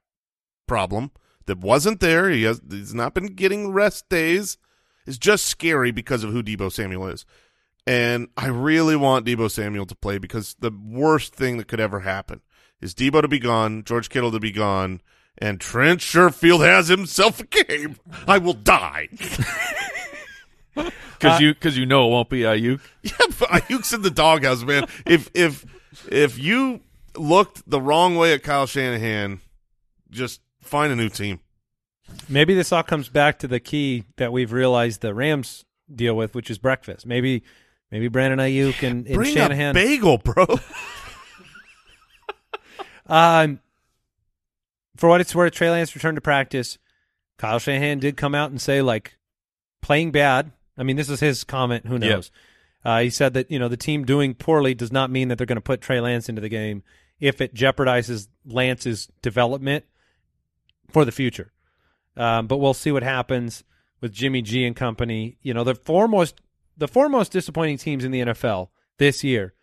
problem 0.67 1.11
that 1.45 1.59
wasn't 1.59 1.99
there, 1.99 2.29
he 2.29 2.43
has, 2.43 2.61
he's 2.69 2.93
not 2.93 3.13
been 3.13 3.27
getting 3.27 3.71
rest 3.71 4.07
days, 4.09 4.57
is 5.07 5.17
just 5.17 5.45
scary 5.45 5.91
because 5.91 6.23
of 6.23 6.31
who 6.31 6.43
Deebo 6.43 6.71
Samuel 6.71 7.07
is. 7.07 7.25
And 7.87 8.27
I 8.37 8.47
really 8.47 8.95
want 8.95 9.25
Deebo 9.25 9.49
Samuel 9.49 9.87
to 9.87 9.95
play 9.95 10.19
because 10.19 10.55
the 10.59 10.71
worst 10.71 11.33
thing 11.33 11.57
that 11.57 11.67
could 11.67 11.79
ever 11.79 12.01
happen 12.01 12.41
is 12.81 12.93
Deebo 12.93 13.21
to 13.21 13.27
be 13.27 13.39
gone, 13.39 13.83
George 13.83 14.09
Kittle 14.09 14.31
to 14.31 14.39
be 14.39 14.51
gone, 14.51 15.01
and 15.37 15.59
Trent 15.59 15.99
Sherfield 16.01 16.65
has 16.65 16.87
himself 16.87 17.39
a 17.39 17.45
game. 17.45 17.95
I 18.27 18.37
will 18.37 18.53
die. 18.53 19.09
Because 20.75 21.37
Uh, 21.41 21.43
you 21.43 21.53
because 21.53 21.77
you 21.77 21.85
know 21.85 22.07
it 22.07 22.11
won't 22.11 22.29
be 22.29 22.41
Aiyuk. 22.41 22.79
Yeah, 23.03 23.11
but 23.37 23.49
Aiyuk's 23.49 23.91
in 23.91 24.01
the 24.03 24.09
doghouse, 24.11 24.63
man. 24.63 24.85
If 25.05 25.29
if 25.33 25.65
if 26.09 26.39
you 26.39 26.79
looked 27.17 27.69
the 27.69 27.81
wrong 27.81 28.15
way 28.15 28.31
at 28.33 28.43
Kyle 28.43 28.65
Shanahan, 28.65 29.41
just 30.09 30.39
find 30.61 30.93
a 30.93 30.95
new 30.95 31.09
team. 31.09 31.41
Maybe 32.29 32.55
this 32.55 32.71
all 32.71 32.83
comes 32.83 33.09
back 33.09 33.37
to 33.39 33.47
the 33.49 33.59
key 33.59 34.05
that 34.15 34.31
we've 34.31 34.53
realized 34.53 35.01
the 35.01 35.13
Rams 35.13 35.65
deal 35.93 36.15
with, 36.15 36.33
which 36.35 36.49
is 36.49 36.57
breakfast. 36.57 37.05
Maybe 37.05 37.43
maybe 37.91 38.07
Brandon 38.07 38.39
Aiyuk 38.39 38.81
and, 38.87 39.05
and 39.05 39.15
Bring 39.15 39.35
Shanahan. 39.35 39.71
a 39.71 39.73
bagel, 39.73 40.19
bro. 40.19 40.45
Um, 43.09 43.59
for 44.95 45.09
what 45.09 45.21
it's 45.21 45.35
worth, 45.35 45.53
Trey 45.53 45.69
Lance 45.69 45.95
returned 45.95 46.17
to 46.17 46.21
practice. 46.21 46.77
Kyle 47.37 47.59
Shanahan 47.59 47.99
did 47.99 48.17
come 48.17 48.35
out 48.35 48.51
and 48.51 48.61
say, 48.61 48.81
like, 48.81 49.17
playing 49.81 50.11
bad. 50.11 50.51
I 50.77 50.83
mean, 50.83 50.95
this 50.95 51.09
is 51.09 51.19
his 51.19 51.43
comment. 51.43 51.85
Who 51.87 51.99
knows? 51.99 52.31
Uh, 52.83 53.01
he 53.01 53.09
said 53.09 53.33
that 53.33 53.51
you 53.51 53.59
know 53.59 53.67
the 53.67 53.77
team 53.77 54.05
doing 54.05 54.33
poorly 54.33 54.73
does 54.73 54.91
not 54.91 55.11
mean 55.11 55.27
that 55.27 55.37
they're 55.37 55.47
going 55.47 55.57
to 55.57 55.61
put 55.61 55.81
Trey 55.81 55.99
Lance 55.99 56.29
into 56.29 56.41
the 56.41 56.49
game 56.49 56.83
if 57.19 57.41
it 57.41 57.53
jeopardizes 57.53 58.29
Lance's 58.45 59.09
development 59.21 59.83
for 60.89 61.03
the 61.03 61.11
future. 61.11 61.51
Um, 62.15 62.47
but 62.47 62.57
we'll 62.57 62.73
see 62.73 62.91
what 62.91 63.03
happens 63.03 63.63
with 64.01 64.13
Jimmy 64.13 64.41
G 64.41 64.65
and 64.65 64.75
company. 64.75 65.37
You 65.41 65.53
know, 65.53 65.63
the 65.63 65.75
foremost 65.75 66.39
the 66.77 66.87
foremost 66.87 67.31
disappointing 67.33 67.77
teams 67.77 68.05
in 68.05 68.11
the 68.11 68.21
NFL 68.21 68.69
this 68.97 69.23
year 69.23 69.53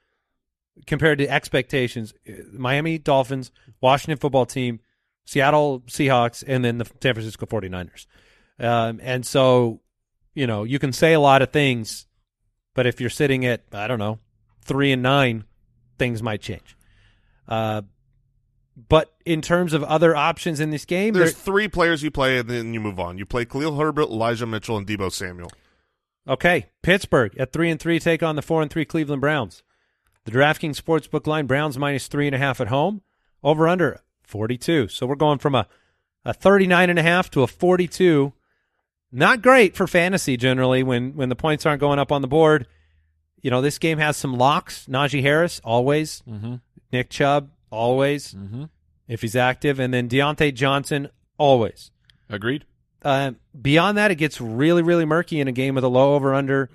compared 0.87 1.19
to 1.19 1.29
expectations 1.29 2.15
uh, 2.29 2.33
Miami 2.53 2.99
Dolphins, 2.99 3.51
Washington 3.81 4.19
football 4.19 4.47
team, 4.47 4.81
Seattle 5.25 5.81
Seahawks, 5.87 6.45
and 6.47 6.65
then 6.65 6.79
the 6.79 6.85
San 6.85 7.15
Francisco 7.15 7.47
49ers. 7.47 8.07
Um, 8.59 9.01
and 9.03 9.27
so, 9.27 9.81
you 10.35 10.47
know, 10.47 10.65
you 10.65 10.79
can 10.79 10.93
say 10.93 11.13
a 11.13 11.21
lot 11.21 11.43
of 11.43 11.51
things, 11.51 12.07
but 12.75 12.87
if 12.87 13.01
you're 13.01 13.11
sitting 13.11 13.45
at, 13.45 13.65
I 13.73 13.87
don't 13.87 13.99
know, 13.99 14.19
three 14.63 14.93
and 14.93 15.03
nine, 15.03 15.45
things 15.99 16.23
might 16.23 16.41
change. 16.41 16.77
Uh, 17.49 17.83
but 18.89 19.15
in 19.25 19.41
terms 19.41 19.73
of 19.73 19.83
other 19.85 20.15
options 20.15 20.61
in 20.61 20.71
this 20.71 20.85
game, 20.85 21.15
There's 21.15 21.33
three 21.33 21.69
players 21.69 22.03
you 22.03 22.11
play, 22.11 22.39
and 22.39 22.49
then 22.49 22.75
you 22.75 22.81
move 22.81 23.01
on. 23.01 23.17
You 23.17 23.25
play 23.25 23.45
Khalil 23.47 23.77
Herbert, 23.77 24.11
Elijah 24.11 24.47
Mitchell, 24.47 24.77
and 24.77 24.87
Deebo 24.87 25.11
Samuel. 25.11 25.51
Okay, 26.29 26.67
Pittsburgh 26.83 27.35
at 27.39 27.53
three 27.53 27.71
and 27.71 27.81
three 27.81 27.99
take 27.99 28.23
on 28.23 28.37
the 28.37 28.43
four 28.43 28.61
and 28.61 28.71
three 28.71 28.85
Cleveland 28.85 29.21
Browns. 29.21 29.63
The 30.27 30.33
DraftKings 30.33 30.81
Sportsbook 30.81 31.27
line 31.27 31.47
Browns 31.47 31.79
minus 31.79 32.07
three 32.09 32.27
and 32.27 32.35
a 32.35 32.39
half 32.39 32.61
at 32.61 32.69
home. 32.69 33.01
Over 33.43 33.67
under 33.69 34.01
forty 34.23 34.59
two. 34.59 34.89
So 34.89 35.07
we're 35.07 35.15
going 35.15 35.39
from 35.39 35.55
a 35.55 35.67
a 36.25 36.35
thirty 36.35 36.67
nine 36.67 36.91
and 36.91 36.99
a 36.99 37.03
half 37.03 37.31
to 37.31 37.43
a 37.43 37.47
forty 37.47 37.87
two. 37.89 38.33
Not 39.13 39.41
great 39.41 39.77
for 39.77 39.87
fantasy 39.87 40.37
generally 40.37 40.83
when 40.83 41.15
when 41.15 41.29
the 41.29 41.37
points 41.37 41.65
aren't 41.65 41.81
going 41.81 41.99
up 42.01 42.11
on 42.13 42.23
the 42.23 42.29
board. 42.29 42.67
You 43.41 43.51
know 43.51 43.61
this 43.63 43.79
game 43.79 43.99
has 43.99 44.17
some 44.17 44.37
locks. 44.37 44.87
Najee 44.87 45.23
Harris 45.23 45.61
always. 45.63 46.23
Mm-hmm. 46.29 46.57
Nick 46.93 47.09
Chubb 47.11 47.51
always 47.71 48.35
Mm-hmm. 48.35 48.65
if 49.07 49.23
he's 49.23 49.37
active, 49.37 49.79
and 49.79 49.95
then 49.95 50.09
Diontae 50.09 50.53
Johnson 50.55 51.09
always. 51.39 51.93
Agreed. 52.29 52.65
Uh, 53.03 53.33
beyond 53.61 53.97
that, 53.99 54.11
it 54.11 54.17
gets 54.17 54.41
really, 54.41 54.83
really 54.83 55.05
murky 55.05 55.39
in 55.39 55.47
a 55.47 55.53
game 55.53 55.77
with 55.77 55.85
a 55.85 55.89
low 55.89 56.15
over 56.17 56.35
under. 56.35 56.69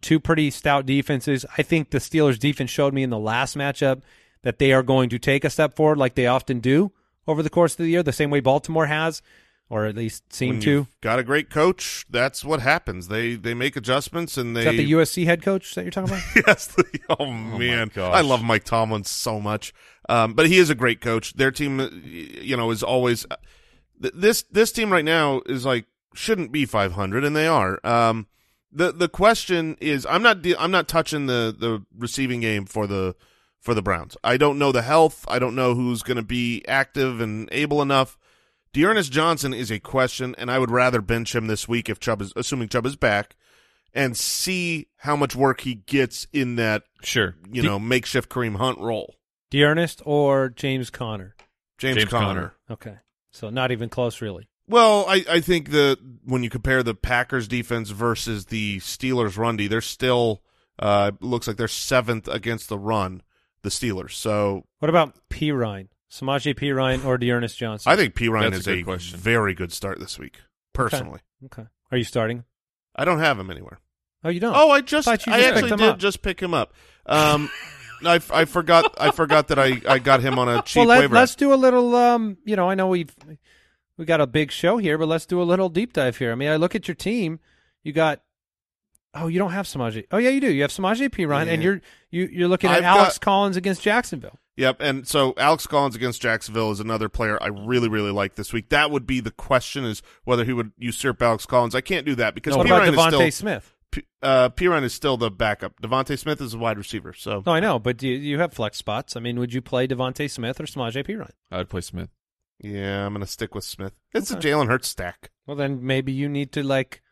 Two 0.00 0.20
pretty 0.20 0.50
stout 0.50 0.86
defenses. 0.86 1.44
I 1.56 1.62
think 1.62 1.90
the 1.90 1.98
Steelers' 1.98 2.38
defense 2.38 2.70
showed 2.70 2.94
me 2.94 3.02
in 3.02 3.10
the 3.10 3.18
last 3.18 3.56
matchup 3.56 4.02
that 4.42 4.58
they 4.58 4.72
are 4.72 4.82
going 4.82 5.08
to 5.10 5.18
take 5.18 5.44
a 5.44 5.50
step 5.50 5.74
forward, 5.74 5.98
like 5.98 6.14
they 6.14 6.26
often 6.26 6.60
do 6.60 6.92
over 7.26 7.42
the 7.42 7.50
course 7.50 7.72
of 7.72 7.78
the 7.78 7.88
year, 7.88 8.02
the 8.02 8.12
same 8.12 8.30
way 8.30 8.40
Baltimore 8.40 8.86
has, 8.86 9.20
or 9.68 9.84
at 9.84 9.94
least 9.96 10.32
seem 10.32 10.54
When 10.54 10.60
to. 10.62 10.86
got 11.02 11.18
a 11.18 11.22
great 11.22 11.50
coach, 11.50 12.06
that's 12.08 12.44
what 12.44 12.60
happens. 12.60 13.08
They 13.08 13.34
they 13.34 13.52
make 13.54 13.76
adjustments 13.76 14.36
and 14.38 14.56
they 14.56 14.60
Is 14.60 14.64
that 14.66 14.76
the 14.76 14.92
USC 14.92 15.24
head 15.26 15.42
coach 15.42 15.74
that 15.74 15.82
you're 15.82 15.90
talking 15.90 16.10
about? 16.14 16.22
yes. 16.46 16.66
the- 16.68 17.00
oh 17.18 17.26
man, 17.30 17.90
gosh. 17.94 18.14
I 18.14 18.22
love 18.22 18.42
Mike 18.42 18.64
Tomlin 18.64 19.04
so 19.04 19.40
much. 19.40 19.74
Um, 20.08 20.32
but 20.32 20.46
he 20.46 20.56
is 20.56 20.70
a 20.70 20.74
great 20.74 21.00
coach. 21.02 21.34
Their 21.34 21.50
team, 21.50 21.80
uh, 21.80 21.88
you 21.92 22.56
know, 22.56 22.70
is 22.70 22.82
always 22.82 23.26
th- 24.00 24.14
this 24.14 24.42
this 24.44 24.72
team 24.72 24.90
right 24.90 25.04
now 25.04 25.42
is 25.44 25.66
like 25.66 25.84
shouldn't 26.14 26.50
be 26.50 26.64
500, 26.64 27.24
and 27.24 27.36
they 27.36 27.46
are. 27.46 27.78
Um, 27.84 28.26
the 28.72 28.92
the 28.92 29.08
question 29.08 29.76
is, 29.80 30.06
I'm 30.08 30.22
not 30.22 30.42
de- 30.42 30.56
I'm 30.56 30.70
not 30.70 30.88
touching 30.88 31.26
the 31.26 31.54
the 31.58 31.84
receiving 31.96 32.40
game 32.40 32.66
for 32.66 32.86
the 32.86 33.14
for 33.60 33.74
the 33.74 33.82
Browns. 33.82 34.16
I 34.22 34.36
don't 34.36 34.58
know 34.58 34.72
the 34.72 34.82
health. 34.82 35.24
I 35.28 35.38
don't 35.38 35.54
know 35.54 35.74
who's 35.74 36.02
going 36.02 36.16
to 36.16 36.22
be 36.22 36.64
active 36.68 37.20
and 37.20 37.48
able 37.52 37.82
enough. 37.82 38.16
D'Ernest 38.72 39.10
Johnson 39.10 39.52
is 39.54 39.70
a 39.70 39.80
question, 39.80 40.34
and 40.38 40.50
I 40.50 40.58
would 40.58 40.70
rather 40.70 41.00
bench 41.00 41.34
him 41.34 41.46
this 41.46 41.66
week 41.66 41.88
if 41.88 41.98
Chubb 41.98 42.20
is 42.22 42.32
assuming 42.36 42.68
Chubb 42.68 42.86
is 42.86 42.96
back, 42.96 43.34
and 43.94 44.16
see 44.16 44.88
how 44.98 45.16
much 45.16 45.34
work 45.34 45.62
he 45.62 45.74
gets 45.76 46.26
in 46.32 46.56
that 46.56 46.84
Sure. 47.02 47.34
you 47.50 47.62
Do- 47.62 47.68
know 47.68 47.78
makeshift 47.78 48.28
Kareem 48.28 48.56
Hunt 48.56 48.78
role. 48.78 49.14
D'Ernest 49.50 50.02
or 50.04 50.50
James 50.50 50.90
Conner? 50.90 51.34
James, 51.78 51.96
James 51.96 52.10
Conner. 52.10 52.26
Conner. 52.26 52.54
Okay, 52.70 52.96
so 53.32 53.48
not 53.50 53.72
even 53.72 53.88
close, 53.88 54.20
really. 54.20 54.48
Well, 54.68 55.06
I, 55.08 55.24
I 55.28 55.40
think 55.40 55.70
the 55.70 55.98
when 56.24 56.42
you 56.42 56.50
compare 56.50 56.82
the 56.82 56.94
Packers 56.94 57.48
defense 57.48 57.90
versus 57.90 58.46
the 58.46 58.78
Steelers 58.78 59.36
run 59.38 59.56
D, 59.56 59.66
they're 59.66 59.80
still 59.80 60.42
uh 60.78 61.12
looks 61.20 61.48
like 61.48 61.56
they're 61.56 61.68
seventh 61.68 62.28
against 62.28 62.68
the 62.68 62.78
run. 62.78 63.22
the 63.62 63.70
Steelers. 63.70 64.12
So 64.12 64.64
What 64.78 64.88
about 64.88 65.16
Perine? 65.30 65.88
Samaje 66.10 66.54
Perine 66.54 67.04
or 67.04 67.18
D'Ernest 67.18 67.58
Johnson? 67.58 67.90
I 67.92 67.96
think 67.96 68.14
Perine 68.14 68.50
That's 68.50 68.60
is 68.60 68.68
a 68.68 68.72
a, 68.78 68.82
question. 68.82 69.18
very 69.18 69.54
good 69.54 69.72
start 69.72 69.98
this 70.00 70.18
week. 70.18 70.36
Personally, 70.72 71.20
Okay. 71.46 71.64
Are 71.90 71.98
you 71.98 72.04
starting? 72.04 72.44
I 72.94 73.04
don't 73.04 73.18
have 73.18 73.38
him 73.38 73.50
anywhere. 73.50 73.78
Oh, 74.24 74.28
you 74.28 74.40
don't. 74.40 74.54
Oh, 74.56 74.70
I 74.70 74.80
just 74.80 75.04
Thought 75.06 75.26
you 75.26 75.32
I 75.32 75.40
actually 75.40 75.70
did 75.70 75.80
up. 75.82 75.98
just 75.98 76.22
pick 76.22 76.40
him 76.40 76.52
up. 76.54 76.72
Um, 77.06 77.50
I, 78.04 78.20
I 78.32 78.44
forgot 78.44 78.94
I 79.00 79.10
forgot 79.10 79.48
that 79.48 79.58
I, 79.58 79.80
I 79.88 79.98
got 79.98 80.20
him 80.20 80.38
on 80.38 80.48
a 80.48 80.62
cheap 80.66 80.80
well, 80.80 80.88
let, 80.88 81.00
waiver. 81.00 81.14
let's 81.14 81.34
do 81.34 81.52
a 81.52 81.56
little. 81.56 81.94
Um, 81.94 82.36
you 82.44 82.54
know, 82.56 82.68
I 82.70 82.74
know 82.74 82.86
we've 82.88 83.14
we 83.98 84.04
got 84.06 84.20
a 84.22 84.26
big 84.26 84.50
show 84.50 84.78
here, 84.78 84.96
but 84.96 85.08
let's 85.08 85.26
do 85.26 85.42
a 85.42 85.44
little 85.44 85.68
deep 85.68 85.92
dive 85.92 86.16
here. 86.16 86.32
I 86.32 86.34
mean, 86.36 86.48
I 86.48 86.56
look 86.56 86.74
at 86.74 86.88
your 86.88 86.94
team. 86.94 87.40
You 87.82 87.92
got. 87.92 88.22
Oh, 89.14 89.26
you 89.26 89.38
don't 89.38 89.52
have 89.52 89.66
Samaje. 89.66 90.06
Oh, 90.12 90.18
yeah, 90.18 90.28
you 90.30 90.40
do. 90.40 90.52
You 90.52 90.62
have 90.62 90.70
Samaje 90.70 91.08
Perine, 91.10 91.48
and 91.48 91.62
you're 91.62 91.80
you 92.10 92.28
you're 92.30 92.48
looking 92.48 92.70
at 92.70 92.78
I've 92.78 92.84
Alex 92.84 93.18
got- 93.18 93.24
Collins 93.24 93.56
against 93.56 93.82
Jacksonville. 93.82 94.38
Yep, 94.56 94.80
and 94.80 95.06
so 95.06 95.34
Alex 95.36 95.68
Collins 95.68 95.94
against 95.94 96.20
Jacksonville 96.20 96.72
is 96.72 96.80
another 96.80 97.08
player 97.08 97.40
I 97.40 97.46
really, 97.46 97.88
really 97.88 98.10
like 98.10 98.34
this 98.34 98.52
week. 98.52 98.70
That 98.70 98.90
would 98.90 99.06
be 99.06 99.20
the 99.20 99.30
question: 99.30 99.84
is 99.84 100.02
whether 100.24 100.44
he 100.44 100.52
would 100.52 100.72
usurp 100.78 101.22
Alex 101.22 101.46
Collins. 101.46 101.74
I 101.74 101.80
can't 101.80 102.04
do 102.04 102.14
that 102.16 102.34
because 102.34 102.56
what 102.56 102.66
about 102.66 102.82
Perine 102.82 102.88
is 102.88 102.96
Devontae 102.98 103.08
still 103.10 103.30
Smith? 103.30 103.74
P- 103.92 104.02
uh, 104.20 104.48
Perine 104.50 104.82
is 104.82 104.92
still 104.92 105.16
the 105.16 105.30
backup. 105.30 105.80
DeVonta 105.80 106.18
Smith 106.18 106.40
is 106.40 106.54
a 106.54 106.58
wide 106.58 106.76
receiver. 106.76 107.12
So 107.14 107.42
No, 107.46 107.52
I 107.52 107.60
know, 107.60 107.78
but 107.78 108.02
you 108.02 108.12
you 108.14 108.38
have 108.40 108.52
flex 108.52 108.76
spots. 108.78 109.16
I 109.16 109.20
mean, 109.20 109.38
would 109.38 109.54
you 109.54 109.62
play 109.62 109.86
DeVonta 109.86 110.28
Smith 110.30 110.60
or 110.60 110.64
Samaje 110.64 111.06
Perine? 111.06 111.30
I 111.50 111.58
would 111.58 111.70
play 111.70 111.80
Smith. 111.80 112.10
Yeah, 112.60 113.06
I'm 113.06 113.12
going 113.12 113.24
to 113.24 113.30
stick 113.30 113.54
with 113.54 113.64
Smith. 113.64 113.92
It's 114.12 114.32
Okay. 114.32 114.50
a 114.50 114.52
Jalen 114.54 114.68
Hurts 114.68 114.88
stack. 114.88 115.30
Well, 115.46 115.56
then 115.56 115.84
maybe 115.84 116.12
you 116.12 116.28
need 116.28 116.52
to 116.52 116.62
like 116.62 117.02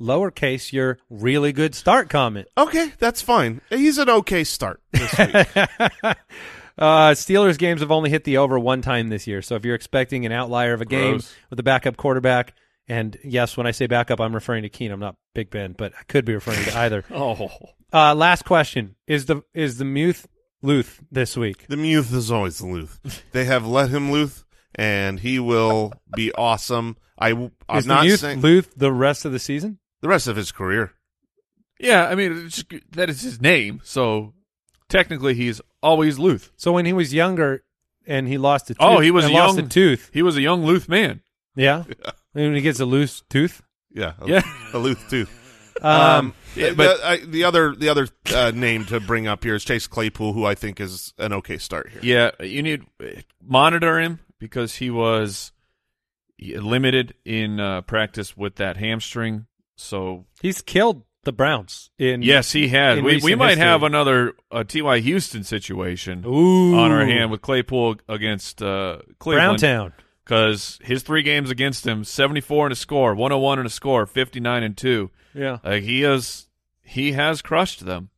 lowercase 0.00 0.72
your 0.72 0.98
really 1.08 1.52
good 1.52 1.74
start 1.74 2.08
comment. 2.10 2.48
Okay, 2.56 2.92
that's 2.98 3.22
fine. 3.22 3.60
He's 3.70 3.98
an 3.98 4.10
okay 4.10 4.44
start 4.44 4.80
this 4.92 5.18
week. 5.18 5.26
uh, 6.78 7.12
Steelers 7.12 7.58
games 7.58 7.80
have 7.80 7.90
only 7.90 8.10
hit 8.10 8.24
the 8.24 8.36
over 8.38 8.58
one 8.58 8.82
time 8.82 9.08
this 9.08 9.26
year. 9.26 9.42
So 9.42 9.54
if 9.54 9.64
you're 9.64 9.74
expecting 9.74 10.26
an 10.26 10.32
outlier 10.32 10.74
of 10.74 10.80
a 10.80 10.84
game 10.86 11.12
Gross. 11.12 11.34
with 11.50 11.58
a 11.58 11.62
backup 11.62 11.96
quarterback, 11.96 12.54
and 12.88 13.16
yes, 13.24 13.56
when 13.56 13.66
I 13.66 13.70
say 13.72 13.86
backup, 13.86 14.20
I'm 14.20 14.34
referring 14.34 14.62
to 14.62 14.68
Keenum, 14.68 14.98
not 14.98 15.16
Big 15.34 15.50
Ben, 15.50 15.72
but 15.72 15.92
I 15.98 16.02
could 16.04 16.24
be 16.24 16.34
referring 16.34 16.62
to 16.64 16.76
either. 16.78 17.04
Oh, 17.10 17.50
Uh, 17.92 18.14
last 18.14 18.44
question 18.44 18.96
is 19.06 19.26
the 19.26 19.42
is 19.54 19.78
the 19.78 19.84
Muth 19.84 20.26
Luth 20.62 21.00
this 21.10 21.36
week? 21.36 21.66
the 21.68 21.76
Muth 21.76 22.12
is 22.12 22.30
always 22.30 22.60
Luth. 22.60 23.00
They 23.32 23.44
have 23.46 23.66
let 23.66 23.90
him 23.90 24.10
Luth, 24.12 24.44
and 24.76 25.18
he 25.18 25.38
will 25.40 25.92
be 26.14 26.32
awesome. 26.32 26.96
I, 27.18 27.30
I'm 27.68 27.78
is 27.78 27.86
not 27.86 28.02
the 28.04 28.08
Muth 28.10 28.20
saying 28.20 28.40
Luth 28.42 28.72
the 28.76 28.92
rest 28.92 29.24
of 29.24 29.32
the 29.32 29.38
season? 29.40 29.78
the 30.02 30.08
rest 30.08 30.28
of 30.28 30.36
his 30.36 30.52
career. 30.52 30.92
yeah. 31.80 32.06
I 32.06 32.14
mean, 32.14 32.46
it's 32.46 32.62
just, 32.62 32.92
that 32.92 33.08
is 33.10 33.22
his 33.22 33.40
name, 33.40 33.80
so 33.82 34.34
technically 34.88 35.34
he's 35.34 35.60
always 35.82 36.18
Luth. 36.18 36.52
So 36.56 36.72
when 36.72 36.84
he 36.86 36.92
was 36.92 37.12
younger 37.14 37.64
and 38.06 38.28
he 38.28 38.38
lost 38.38 38.70
a 38.70 38.74
tooth, 38.74 38.78
Oh, 38.80 39.00
he 39.00 39.10
was 39.10 39.24
and 39.24 39.34
a 39.34 39.36
lost 39.36 39.56
young- 39.56 39.66
a 39.66 39.68
tooth. 39.68 40.10
He 40.12 40.22
was 40.22 40.36
a 40.36 40.40
young 40.42 40.64
Luth 40.64 40.88
man. 40.88 41.22
Yeah, 41.56 41.84
And 42.34 42.44
when 42.44 42.54
he 42.54 42.60
gets 42.60 42.80
a 42.80 42.84
loose 42.84 43.22
tooth. 43.30 43.62
Yeah, 43.90 44.12
a, 44.20 44.28
Yeah. 44.28 44.42
a 44.74 44.78
Luth 44.78 45.08
too. 45.08 45.26
Um, 45.80 46.34
Yeah, 46.54 46.68
the, 46.70 46.74
but- 46.74 47.00
I, 47.02 47.16
the 47.18 47.44
other 47.44 47.74
the 47.74 47.88
other 47.88 48.08
uh, 48.34 48.52
name 48.54 48.84
to 48.86 49.00
bring 49.00 49.26
up 49.26 49.42
here 49.42 49.54
is 49.54 49.64
Chase 49.64 49.86
Claypool, 49.86 50.34
who 50.34 50.44
I 50.44 50.54
think 50.54 50.80
is 50.80 51.14
an 51.18 51.32
okay 51.32 51.56
start 51.58 51.90
here. 51.90 52.00
Yeah, 52.02 52.44
you 52.44 52.62
need 52.62 52.84
monitor 53.42 53.98
him 53.98 54.20
because 54.38 54.76
he 54.76 54.90
was 54.90 55.52
limited 56.40 57.14
in 57.24 57.60
uh, 57.60 57.80
practice 57.82 58.36
with 58.36 58.56
that 58.56 58.76
hamstring. 58.76 59.46
So 59.76 60.26
he's 60.40 60.62
killed 60.62 61.02
the 61.24 61.32
Browns 61.32 61.90
in 61.98 62.22
yes, 62.22 62.52
he 62.52 62.68
has. 62.68 63.02
We 63.02 63.18
we 63.22 63.34
might 63.34 63.50
history. 63.50 63.64
have 63.64 63.82
another 63.82 64.34
uh, 64.50 64.64
T.Y. 64.64 65.00
Houston 65.00 65.42
situation 65.44 66.24
Ooh, 66.26 66.76
on 66.78 66.92
our 66.92 67.04
hand 67.04 67.30
with 67.30 67.42
Claypool 67.42 67.96
against 68.08 68.62
uh, 68.62 68.98
Cleveland. 69.18 69.60
Browntown. 69.60 69.92
because 70.24 70.78
his 70.82 71.02
three 71.02 71.22
games 71.22 71.50
against 71.50 71.84
him 71.86 72.04
74 72.04 72.66
and 72.66 72.72
a 72.72 72.76
score 72.76 73.14
101 73.14 73.58
and 73.58 73.66
a 73.66 73.70
score 73.70 74.06
59 74.06 74.62
and 74.62 74.76
2 74.76 75.10
Yeah. 75.34 75.58
like 75.64 75.82
he 75.82 76.02
has 76.02 76.48
he 76.82 77.12
has 77.12 77.42
crushed 77.42 77.84
them 77.84 78.10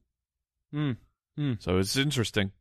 Mm. 0.74 0.98
Mm. 1.38 1.62
so 1.62 1.78
it's 1.78 1.96
interesting 1.96 2.52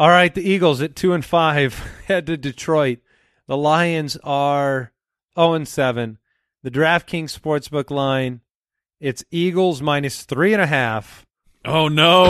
All 0.00 0.08
right, 0.08 0.34
the 0.34 0.40
Eagles 0.40 0.80
at 0.80 0.96
two 0.96 1.12
and 1.12 1.22
five 1.22 1.74
head 2.06 2.24
to 2.28 2.38
Detroit. 2.38 3.00
The 3.46 3.56
Lions 3.58 4.16
are 4.24 4.92
zero 5.38 5.52
and 5.52 5.68
seven. 5.68 6.16
The 6.62 6.70
DraftKings 6.70 7.38
sportsbook 7.38 7.90
line, 7.90 8.40
it's 8.98 9.24
Eagles 9.30 9.82
minus 9.82 10.22
three 10.22 10.54
and 10.54 10.62
a 10.62 10.66
half. 10.66 11.26
oh 11.66 11.88
no 11.88 12.24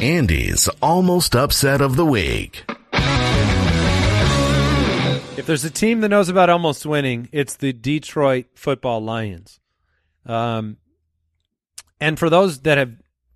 Andy's 0.00 0.68
almost 0.80 1.34
upset 1.34 1.80
of 1.80 1.96
the 1.96 2.06
week. 2.06 2.64
If 5.36 5.46
there's 5.46 5.64
a 5.64 5.70
team 5.70 6.00
that 6.02 6.10
knows 6.10 6.28
about 6.28 6.48
almost 6.48 6.86
winning, 6.86 7.28
it's 7.32 7.56
the 7.56 7.72
Detroit 7.72 8.46
Football 8.54 9.00
Lions. 9.00 9.58
Um, 10.24 10.76
and 12.00 12.16
for 12.20 12.30
those 12.30 12.60
that 12.60 12.78
have 12.78 12.94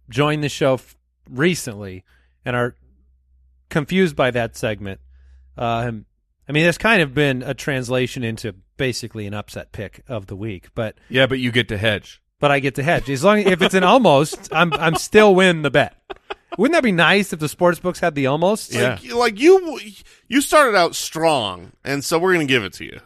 joined 0.09 0.45
the 0.45 0.49
show 0.49 0.75
f- 0.75 0.95
recently 1.31 2.05
and 2.45 2.57
are 2.57 2.75
confused 3.71 4.17
by 4.17 4.31
that 4.31 4.57
segment, 4.57 5.01
um, 5.57 6.07
I 6.49 6.53
mean, 6.53 6.67
it's 6.67 6.79
kind 6.79 7.03
of 7.03 7.15
been 7.15 7.43
a 7.43 7.55
translation 7.55 8.25
into 8.25 8.55
basically 8.77 9.27
an 9.27 9.35
upset 9.35 9.73
pick 9.73 10.03
of 10.09 10.27
the 10.27 10.37
week. 10.37 10.69
But 10.75 10.97
yeah 11.09 11.27
but 11.27 11.39
you 11.39 11.51
get 11.51 11.69
to 11.69 11.77
hedge 11.79 12.23
but 12.41 12.51
I 12.51 12.61
get 12.61 12.77
to 12.77 12.83
hedge 12.83 13.11
as 13.11 13.25
long 13.25 13.41
as 13.41 13.47
if 13.47 13.63
it's 13.63 13.75
an 13.75 13.85
almost, 13.85 14.49
I'm 14.53 14.73
I'm 14.75 14.95
still 14.95 15.35
win 15.35 15.63
the 15.63 15.71
bet. 15.71 15.97
Wouldn't 16.57 16.75
that 16.75 16.83
be 16.83 16.93
nice 16.93 17.33
if 17.33 17.41
the 17.41 17.49
sports 17.49 17.79
books 17.79 18.01
had 18.01 18.15
the 18.15 18.27
almost? 18.27 18.73
Like, 18.75 19.13
like 19.13 19.41
you 19.41 19.81
you 20.29 20.41
started 20.41 20.77
out 20.77 20.95
strong, 20.95 21.73
and 21.85 22.05
so 22.05 22.19
we're 22.19 22.35
going 22.35 22.47
to 22.47 22.53
give 22.53 22.65
it 22.65 22.73
to 22.75 22.85
you. 22.85 23.01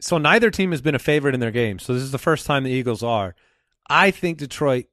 so 0.00 0.18
neither 0.18 0.50
team 0.50 0.70
has 0.70 0.80
been 0.80 0.94
a 0.94 0.98
favorite 0.98 1.34
in 1.34 1.40
their 1.40 1.50
game. 1.50 1.78
So 1.78 1.94
this 1.94 2.02
is 2.02 2.12
the 2.12 2.18
first 2.18 2.46
time 2.46 2.64
the 2.64 2.70
Eagles 2.70 3.02
are. 3.02 3.34
I 3.88 4.10
think 4.10 4.38
Detroit 4.38 4.86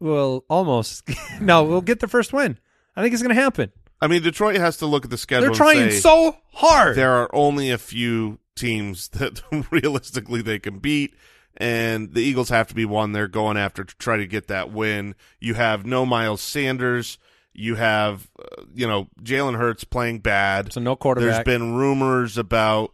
will 0.00 0.44
almost 0.48 1.08
no, 1.40 1.64
we'll 1.64 1.80
get 1.80 2.00
the 2.00 2.08
first 2.08 2.32
win. 2.32 2.58
I 2.96 3.02
think 3.02 3.12
it's 3.12 3.22
going 3.22 3.34
to 3.34 3.40
happen. 3.40 3.72
I 4.00 4.06
mean, 4.06 4.22
Detroit 4.22 4.56
has 4.56 4.78
to 4.78 4.86
look 4.86 5.04
at 5.04 5.10
the 5.10 5.18
schedule. 5.18 5.46
They're 5.46 5.54
trying 5.54 5.90
say, 5.90 6.00
so 6.00 6.36
hard. 6.52 6.96
There 6.96 7.12
are 7.12 7.34
only 7.34 7.70
a 7.70 7.78
few 7.78 8.38
teams 8.56 9.08
that 9.10 9.42
realistically 9.70 10.42
they 10.42 10.58
can 10.58 10.78
beat, 10.78 11.14
and 11.56 12.12
the 12.12 12.20
Eagles 12.20 12.48
have 12.50 12.68
to 12.68 12.74
be 12.74 12.84
one 12.84 13.12
they're 13.12 13.28
going 13.28 13.56
after 13.56 13.84
to 13.84 13.96
try 13.96 14.16
to 14.16 14.26
get 14.26 14.48
that 14.48 14.72
win. 14.72 15.14
You 15.40 15.54
have 15.54 15.86
no 15.86 16.06
Miles 16.06 16.40
Sanders. 16.40 17.18
You 17.52 17.74
have, 17.74 18.30
uh, 18.38 18.62
you 18.72 18.86
know, 18.86 19.08
Jalen 19.20 19.56
Hurts 19.56 19.82
playing 19.82 20.20
bad. 20.20 20.72
so 20.72 20.80
no 20.80 20.94
quarterback. 20.94 21.44
There's 21.44 21.44
been 21.44 21.74
rumors 21.74 22.38
about, 22.38 22.92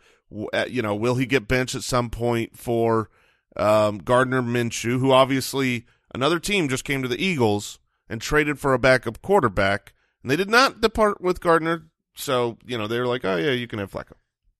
uh, 0.54 0.64
you 0.66 0.80
know, 0.80 0.94
will 0.94 1.16
he 1.16 1.26
get 1.26 1.46
benched 1.46 1.74
at 1.74 1.82
some 1.82 2.08
point 2.08 2.56
for 2.56 3.10
um, 3.56 3.98
Gardner 3.98 4.40
Minshew, 4.40 4.98
who 4.98 5.12
obviously 5.12 5.84
another 6.14 6.38
team 6.38 6.68
just 6.68 6.84
came 6.84 7.02
to 7.02 7.08
the 7.08 7.22
Eagles 7.22 7.78
and 8.08 8.20
traded 8.20 8.58
for 8.58 8.72
a 8.72 8.78
backup 8.78 9.20
quarterback, 9.20 9.92
and 10.22 10.30
they 10.30 10.36
did 10.36 10.50
not 10.50 10.80
depart 10.80 11.20
with 11.20 11.40
Gardner. 11.40 11.88
So 12.14 12.58
you 12.64 12.78
know 12.78 12.86
they're 12.86 13.06
like, 13.06 13.24
oh 13.24 13.36
yeah, 13.36 13.50
you 13.50 13.66
can 13.66 13.78
have 13.78 13.90
Flacco. 13.90 14.12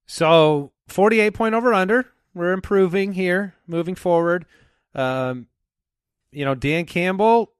So 0.06 0.72
48 0.88 1.30
point 1.30 1.54
over 1.54 1.72
under. 1.72 2.06
We're 2.34 2.52
improving 2.52 3.12
here, 3.12 3.54
moving 3.66 3.94
forward. 3.94 4.44
Um, 4.94 5.46
you 6.32 6.44
know, 6.44 6.56
Dan 6.56 6.84
Campbell, 6.84 7.52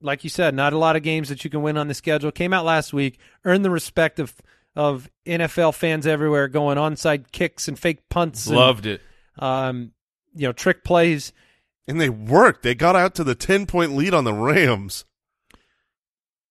like 0.00 0.22
you 0.22 0.30
said, 0.30 0.54
not 0.54 0.72
a 0.72 0.78
lot 0.78 0.94
of 0.94 1.02
games 1.02 1.28
that 1.30 1.42
you 1.42 1.50
can 1.50 1.62
win 1.62 1.76
on 1.76 1.88
the 1.88 1.94
schedule. 1.94 2.30
Came 2.30 2.52
out 2.52 2.64
last 2.64 2.92
week, 2.92 3.18
earned 3.44 3.64
the 3.64 3.70
respect 3.70 4.18
of 4.20 4.34
of 4.76 5.10
NFL 5.26 5.74
fans 5.74 6.06
everywhere, 6.06 6.48
going 6.48 6.78
onside 6.78 7.32
kicks 7.32 7.66
and 7.66 7.78
fake 7.78 8.08
punts. 8.08 8.46
and, 8.46 8.56
loved 8.56 8.86
it 8.86 9.00
um, 9.38 9.92
you 10.34 10.46
know, 10.46 10.52
trick 10.52 10.84
plays. 10.84 11.32
And 11.88 12.00
they 12.00 12.08
worked. 12.08 12.62
They 12.62 12.74
got 12.74 12.96
out 12.96 13.14
to 13.16 13.24
the 13.24 13.34
ten 13.34 13.66
point 13.66 13.94
lead 13.94 14.14
on 14.14 14.24
the 14.24 14.32
Rams. 14.32 15.04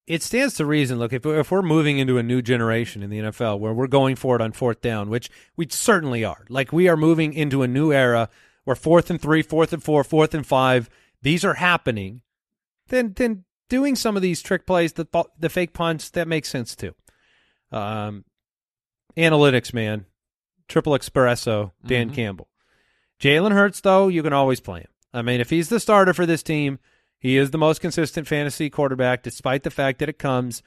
It 0.07 0.21
stands 0.21 0.53
to 0.55 0.65
reason. 0.65 0.99
Look, 0.99 1.13
if 1.13 1.25
if 1.25 1.51
we're 1.51 1.63
moving 1.63 1.97
into 1.97 2.17
a 2.17 2.23
new 2.23 2.41
generation 2.41 3.01
in 3.01 3.09
the 3.09 3.19
NFL 3.19 3.59
where 3.59 3.73
we're 3.73 3.87
going 3.87 4.15
for 4.15 4.35
it 4.35 4.41
on 4.41 4.51
fourth 4.51 4.81
down, 4.81 5.09
which 5.09 5.29
we 5.55 5.67
certainly 5.69 6.23
are, 6.23 6.45
like 6.47 6.71
we 6.71 6.87
are 6.87 6.97
moving 6.97 7.33
into 7.33 7.63
a 7.63 7.67
new 7.67 7.91
era 7.91 8.29
where 8.65 8.75
fourth 8.75 9.09
and 9.09 9.19
three, 9.19 9.41
fourth 9.41 9.73
and 9.73 9.83
four, 9.83 10.03
fourth 10.03 10.33
and 10.33 10.45
five, 10.45 10.89
these 11.21 11.43
are 11.43 11.55
happening. 11.55 12.21
Then 12.87 13.13
then 13.15 13.45
doing 13.67 13.95
some 13.95 14.15
of 14.15 14.21
these 14.21 14.43
trick 14.43 14.67
plays, 14.67 14.93
the 14.93 15.07
the 15.39 15.49
fake 15.49 15.73
punts, 15.73 16.09
that 16.11 16.27
makes 16.27 16.49
sense 16.49 16.75
too. 16.75 16.93
Um, 17.71 18.25
analytics, 19.17 19.73
man, 19.73 20.05
triple 20.67 20.93
espresso, 20.93 21.71
Dan 21.83 22.11
Campbell, 22.11 22.47
Jalen 23.19 23.53
Hurts 23.53 23.81
though, 23.81 24.07
you 24.07 24.21
can 24.21 24.33
always 24.33 24.59
play 24.59 24.81
him. 24.81 24.89
I 25.15 25.21
mean, 25.21 25.39
if 25.39 25.49
he's 25.49 25.69
the 25.69 25.79
starter 25.79 26.13
for 26.13 26.25
this 26.25 26.43
team, 26.43 26.79
he 27.17 27.37
is 27.37 27.51
the 27.51 27.57
most 27.57 27.81
consistent 27.81 28.27
fantasy 28.27 28.69
quarterback, 28.69 29.23
despite 29.23 29.63
the 29.63 29.71
fact 29.71 29.99
that 29.99 30.09
it 30.09 30.19
comes, 30.19 30.61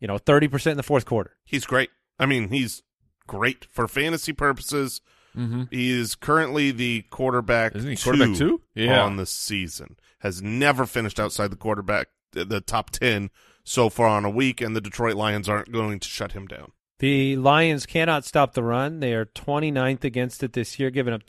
you 0.00 0.08
know, 0.08 0.18
thirty 0.18 0.48
percent 0.48 0.72
in 0.72 0.76
the 0.78 0.82
fourth 0.82 1.04
quarter. 1.04 1.36
He's 1.44 1.66
great. 1.66 1.90
I 2.18 2.26
mean, 2.26 2.48
he's 2.48 2.82
great 3.26 3.66
for 3.66 3.86
fantasy 3.86 4.32
purposes. 4.32 5.00
Mm-hmm. 5.36 5.64
He 5.70 5.90
is 5.90 6.14
currently 6.14 6.70
the 6.70 7.02
quarterback. 7.10 7.74
Isn't 7.76 7.90
he 7.90 7.96
quarterback 7.96 8.36
two? 8.36 8.62
Yeah. 8.74 9.02
on 9.02 9.16
the 9.16 9.26
season. 9.26 9.96
Has 10.20 10.40
never 10.40 10.86
finished 10.86 11.18
outside 11.20 11.50
the 11.50 11.56
quarterback, 11.56 12.08
the 12.32 12.60
top 12.60 12.90
ten 12.90 13.30
so 13.64 13.90
far 13.90 14.08
on 14.08 14.24
a 14.24 14.30
week, 14.30 14.60
and 14.60 14.74
the 14.74 14.80
Detroit 14.80 15.16
Lions 15.16 15.48
aren't 15.48 15.72
going 15.72 16.00
to 16.00 16.08
shut 16.08 16.32
him 16.32 16.46
down. 16.46 16.72
The 16.98 17.36
Lions 17.36 17.86
cannot 17.86 18.24
stop 18.24 18.54
the 18.54 18.62
run. 18.62 19.00
They 19.00 19.12
are 19.14 19.24
29th 19.26 20.04
against 20.04 20.42
it 20.44 20.52
this 20.52 20.78
year, 20.78 20.90
giving 20.90 21.12
up 21.12 21.26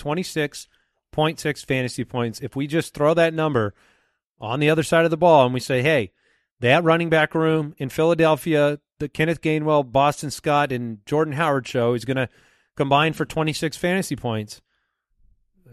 26.6 1.14 1.66
fantasy 1.66 2.04
points. 2.04 2.42
If 2.42 2.56
we 2.56 2.68
just 2.68 2.94
throw 2.94 3.14
that 3.14 3.34
number 3.34 3.74
on 4.40 4.60
the 4.60 4.70
other 4.70 4.84
side 4.84 5.06
of 5.06 5.12
the 5.12 5.18
ball 5.18 5.46
and 5.46 5.54
we 5.54 5.60
say, 5.60 5.82
hey, 5.82 6.12
that 6.60 6.84
running 6.84 7.10
back 7.10 7.36
room 7.36 7.76
in 7.78 7.90
Philadelphia, 7.90 8.80
the 9.00 9.10
Kenneth 9.10 9.42
Gainwell, 9.42 9.92
Boston 9.92 10.32
Scott, 10.32 10.72
and 10.72 11.06
Jordan 11.06 11.34
Howard 11.34 11.68
show 11.68 11.94
is 11.94 12.06
going 12.06 12.18
to 12.18 12.30
combine 12.76 13.14
for 13.14 13.26
26 13.26 13.78
fantasy 13.78 14.16
points. 14.16 14.62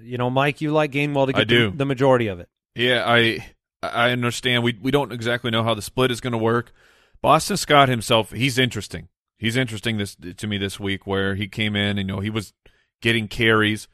You 0.02 0.18
know, 0.18 0.30
Mike, 0.30 0.60
you 0.60 0.72
like 0.72 0.92
Gainwell 0.92 1.30
to 1.32 1.38
I 1.38 1.44
do. 1.44 1.70
The, 1.70 1.78
the 1.78 1.84
majority 1.84 2.26
of 2.28 2.40
it. 2.40 2.48
Yeah, 2.74 3.04
I 3.06 3.44
I 3.82 4.10
understand. 4.10 4.62
We 4.62 4.78
we 4.80 4.90
don't 4.90 5.12
exactly 5.12 5.50
know 5.50 5.62
how 5.62 5.74
the 5.74 5.82
split 5.82 6.10
is 6.10 6.20
going 6.20 6.32
to 6.32 6.38
work. 6.38 6.72
Boston 7.20 7.56
Scott 7.56 7.88
himself, 7.88 8.32
he's 8.32 8.58
interesting. 8.58 9.08
He's 9.36 9.56
interesting 9.56 9.98
this 9.98 10.16
to 10.36 10.46
me 10.46 10.58
this 10.58 10.80
week 10.80 11.06
where 11.06 11.34
he 11.34 11.48
came 11.48 11.76
in. 11.76 11.98
And 11.98 11.98
you 11.98 12.04
know, 12.04 12.20
he 12.20 12.30
was 12.30 12.52
getting 13.02 13.28
carries. 13.28 13.88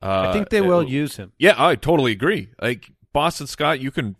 Uh, 0.00 0.28
I 0.28 0.32
think 0.32 0.50
they 0.50 0.60
will 0.60 0.80
uh, 0.80 0.84
use 0.84 1.16
him. 1.16 1.32
Yeah, 1.38 1.54
I 1.56 1.74
totally 1.74 2.12
agree. 2.12 2.50
Like 2.60 2.90
Boston 3.12 3.46
Scott, 3.46 3.80
you 3.80 3.90
can. 3.90 4.16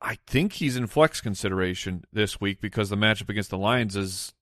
I 0.00 0.18
think 0.26 0.54
he's 0.54 0.76
in 0.76 0.86
flex 0.86 1.20
consideration 1.20 2.04
this 2.12 2.40
week 2.40 2.60
because 2.60 2.90
the 2.90 2.96
matchup 2.96 3.28
against 3.28 3.50
the 3.50 3.58
Lions 3.58 3.96
is 3.96 4.34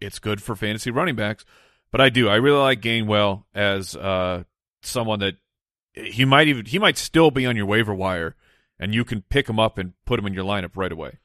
it's 0.00 0.18
good 0.18 0.42
for 0.42 0.56
fantasy 0.56 0.90
running 0.90 1.16
backs. 1.16 1.44
But 1.90 2.00
I 2.00 2.08
do. 2.08 2.28
I 2.28 2.36
really 2.36 2.58
like 2.58 2.80
Gainwell 2.80 3.44
as 3.54 3.96
uh, 3.96 4.44
someone 4.82 5.20
that 5.20 5.36
he 5.94 6.24
might 6.24 6.48
even 6.48 6.66
he 6.66 6.78
might 6.78 6.96
still 6.96 7.30
be 7.30 7.46
on 7.46 7.56
your 7.56 7.66
waiver 7.66 7.94
wire, 7.94 8.36
and 8.78 8.94
you 8.94 9.04
can 9.04 9.22
pick 9.22 9.48
him 9.48 9.58
up 9.58 9.76
and 9.78 9.92
put 10.06 10.18
him 10.18 10.26
in 10.26 10.34
your 10.34 10.44
lineup 10.44 10.72
right 10.76 10.92
away. 10.92 11.18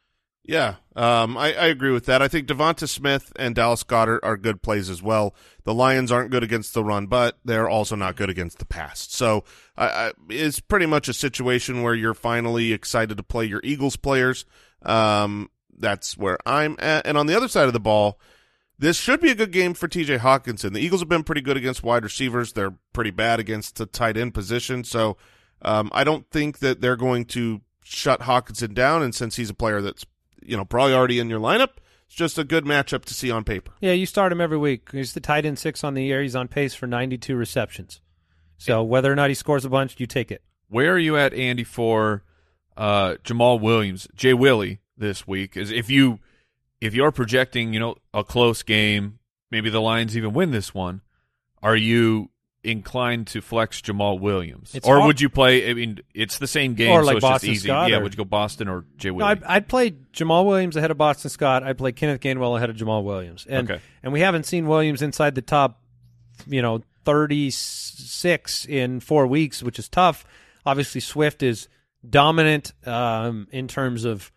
Yeah, 0.48 0.76
um, 0.96 1.38
I, 1.38 1.54
I 1.56 1.66
agree 1.68 1.92
with 1.92 2.06
that. 2.06 2.22
I 2.22 2.28
think 2.28 2.48
Devonta 2.48 2.88
Smith 2.88 3.34
and 3.36 3.56
Dallas 3.56 3.84
Goedert 3.84 4.20
are 4.22 4.38
good 4.38 4.62
plays 4.62 4.92
as 4.92 5.02
well. 5.02 5.34
The 5.64 5.74
Lions 5.74 6.12
aren't 6.12 6.30
good 6.30 6.44
against 6.44 6.76
the 6.76 6.84
run, 6.84 7.08
but 7.08 7.40
they're 7.44 7.68
also 7.68 7.96
not 7.96 8.16
good 8.16 8.30
against 8.30 8.60
the 8.60 8.66
pass. 8.66 9.08
So 9.10 9.44
I, 9.76 9.88
I, 9.88 10.12
it's 10.30 10.60
pretty 10.60 10.86
much 10.86 11.08
a 11.08 11.14
situation 11.14 11.82
where 11.82 11.96
you're 11.96 12.14
finally 12.14 12.74
excited 12.74 13.18
to 13.18 13.24
play 13.24 13.46
your 13.46 13.62
Eagles 13.64 13.96
players. 13.96 14.46
Um, 14.84 15.50
that's 15.76 16.16
where 16.16 16.38
I'm 16.46 16.76
at. 16.78 17.08
And 17.08 17.18
on 17.18 17.26
the 17.26 17.36
other 17.36 17.48
side 17.48 17.66
of 17.66 17.74
the 17.74 17.80
ball, 17.80 18.20
this 18.78 18.98
should 18.98 19.22
be 19.22 19.32
a 19.32 19.36
good 19.36 19.52
game 19.52 19.74
for 19.74 19.88
TJ 19.88 20.20
Hockenson. 20.20 20.74
The 20.74 20.80
Eagles 20.80 21.02
have 21.02 21.10
been 21.10 21.24
pretty 21.24 21.42
good 21.42 21.58
against 21.58 21.82
wide 21.82 22.04
receivers. 22.04 22.54
They're 22.54 22.76
pretty 22.94 23.12
bad 23.12 23.40
against 23.40 23.78
the 23.78 23.88
tight 23.88 24.16
end 24.16 24.36
position. 24.36 24.84
So 24.84 25.18
um, 25.64 25.90
I 25.92 26.04
don't 26.04 26.30
think 26.30 26.60
that 26.60 26.82
they're 26.82 26.96
going 26.96 27.26
to 27.26 27.62
shut 27.84 28.22
Hockenson 28.22 28.76
down. 28.76 29.02
And 29.02 29.16
since 29.16 29.38
he's 29.38 29.50
a 29.50 29.56
player 29.56 29.82
that's 29.82 30.06
you 30.46 30.58
know 30.58 30.66
probably 30.66 30.94
already 30.94 31.20
in 31.20 31.30
your 31.30 31.40
lineup, 31.40 31.78
it's 32.06 32.16
just 32.16 32.38
a 32.38 32.44
good 32.44 32.66
matchup 32.66 33.06
to 33.06 33.14
see 33.14 33.32
on 33.32 33.44
paper. 33.44 33.72
Yeah, 33.82 33.94
you 33.94 34.06
start 34.06 34.32
him 34.32 34.42
every 34.42 34.58
week. 34.58 34.90
He's 34.92 35.14
the 35.14 35.20
tight 35.20 35.46
end 35.46 35.60
six 35.60 35.84
on 35.84 35.94
the 35.94 36.04
year. 36.04 36.22
He's 36.22 36.36
on 36.36 36.48
pace 36.48 36.74
for 36.74 36.88
92 36.88 37.36
receptions. 37.36 38.02
So 38.58 38.84
whether 38.84 39.12
or 39.12 39.16
not 39.16 39.30
he 39.30 39.34
scores 39.34 39.66
a 39.66 39.70
bunch, 39.70 40.00
you 40.00 40.06
take 40.06 40.32
it. 40.32 40.42
Where 40.70 40.94
are 40.94 41.00
you 41.00 41.18
at, 41.18 41.34
Andy, 41.34 41.64
for 41.64 42.24
uh, 42.78 43.16
Jamaal 43.24 43.60
Williams, 43.60 44.08
Jay 44.16 44.34
Willie 44.34 44.80
this 44.98 45.28
week? 45.28 45.58
Is 45.58 45.72
if 45.72 45.90
you 45.90 46.20
if 46.82 46.94
you're 46.94 47.12
projecting, 47.12 47.74
you 47.74 47.80
know, 47.80 47.96
a 48.14 48.24
close 48.24 48.64
game, 48.64 49.20
maybe 49.52 49.70
the 49.70 49.82
Lions 49.82 50.16
even 50.16 50.34
win 50.34 50.52
this 50.52 50.74
one. 50.74 51.02
Are 51.62 51.76
you 51.76 52.30
inclined 52.66 53.28
to 53.28 53.42
flex 53.42 53.80
Jamaal 53.82 54.20
Williams, 54.20 54.74
It's 54.76 54.88
or 54.88 54.96
hard- 54.98 55.08
would 55.08 55.22
you 55.22 55.30
play? 55.30 55.70
I 55.70 55.74
mean, 55.74 56.00
it's 56.14 56.38
the 56.40 56.48
same 56.48 56.74
game, 56.74 56.92
Or 56.92 57.02
so 57.04 57.08
like 57.08 57.18
it's 57.18 57.22
Boston 57.22 57.50
easy. 57.52 57.68
Scott 57.68 57.90
yeah, 57.90 57.98
or- 57.98 58.04
would 58.04 58.14
you 58.14 58.18
go 58.18 58.26
Boston 58.26 58.68
or 58.68 58.86
Jay 58.98 59.12
No, 59.12 59.26
I'd, 59.26 59.44
I'd 59.44 59.68
play 59.68 59.92
Jamaal 60.14 60.46
Williams 60.46 60.76
ahead 60.76 60.92
of 60.92 60.98
Boston 60.98 61.30
Scott. 61.30 61.64
I'd 61.64 61.78
play 61.78 61.92
Kenneth 61.92 62.20
Gainwell 62.22 62.58
ahead 62.58 62.70
of 62.70 62.76
Jamaal 62.76 63.04
Williams. 63.04 63.46
And 63.50 63.70
Okay. 63.70 63.82
and 64.04 64.12
we 64.12 64.20
haven't 64.22 64.46
seen 64.46 64.68
Williams 64.68 65.02
inside 65.02 65.36
the 65.36 65.42
top, 65.42 65.82
you 66.48 66.62
know, 66.62 66.82
36 67.06 68.66
in 68.66 69.00
four 69.00 69.28
weeks, 69.28 69.62
which 69.64 69.80
is 69.80 69.88
tough. 69.88 70.26
Obviously, 70.66 71.02
Swift 71.02 71.44
is 71.44 71.68
dominant 72.08 72.74
um, 72.86 73.48
in 73.52 73.68
terms 73.68 74.06
of, 74.06 74.32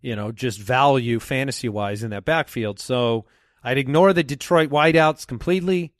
you 0.00 0.16
know, 0.16 0.32
just 0.32 0.58
value 0.58 1.20
fantasy 1.20 1.68
wise 1.68 2.02
in 2.02 2.10
that 2.10 2.24
backfield. 2.24 2.78
So 2.80 3.26
I'd 3.62 3.78
ignore 3.78 4.12
the 4.12 4.22
Detroit 4.24 4.70
wideouts 4.70 5.26
completely. 5.26 5.92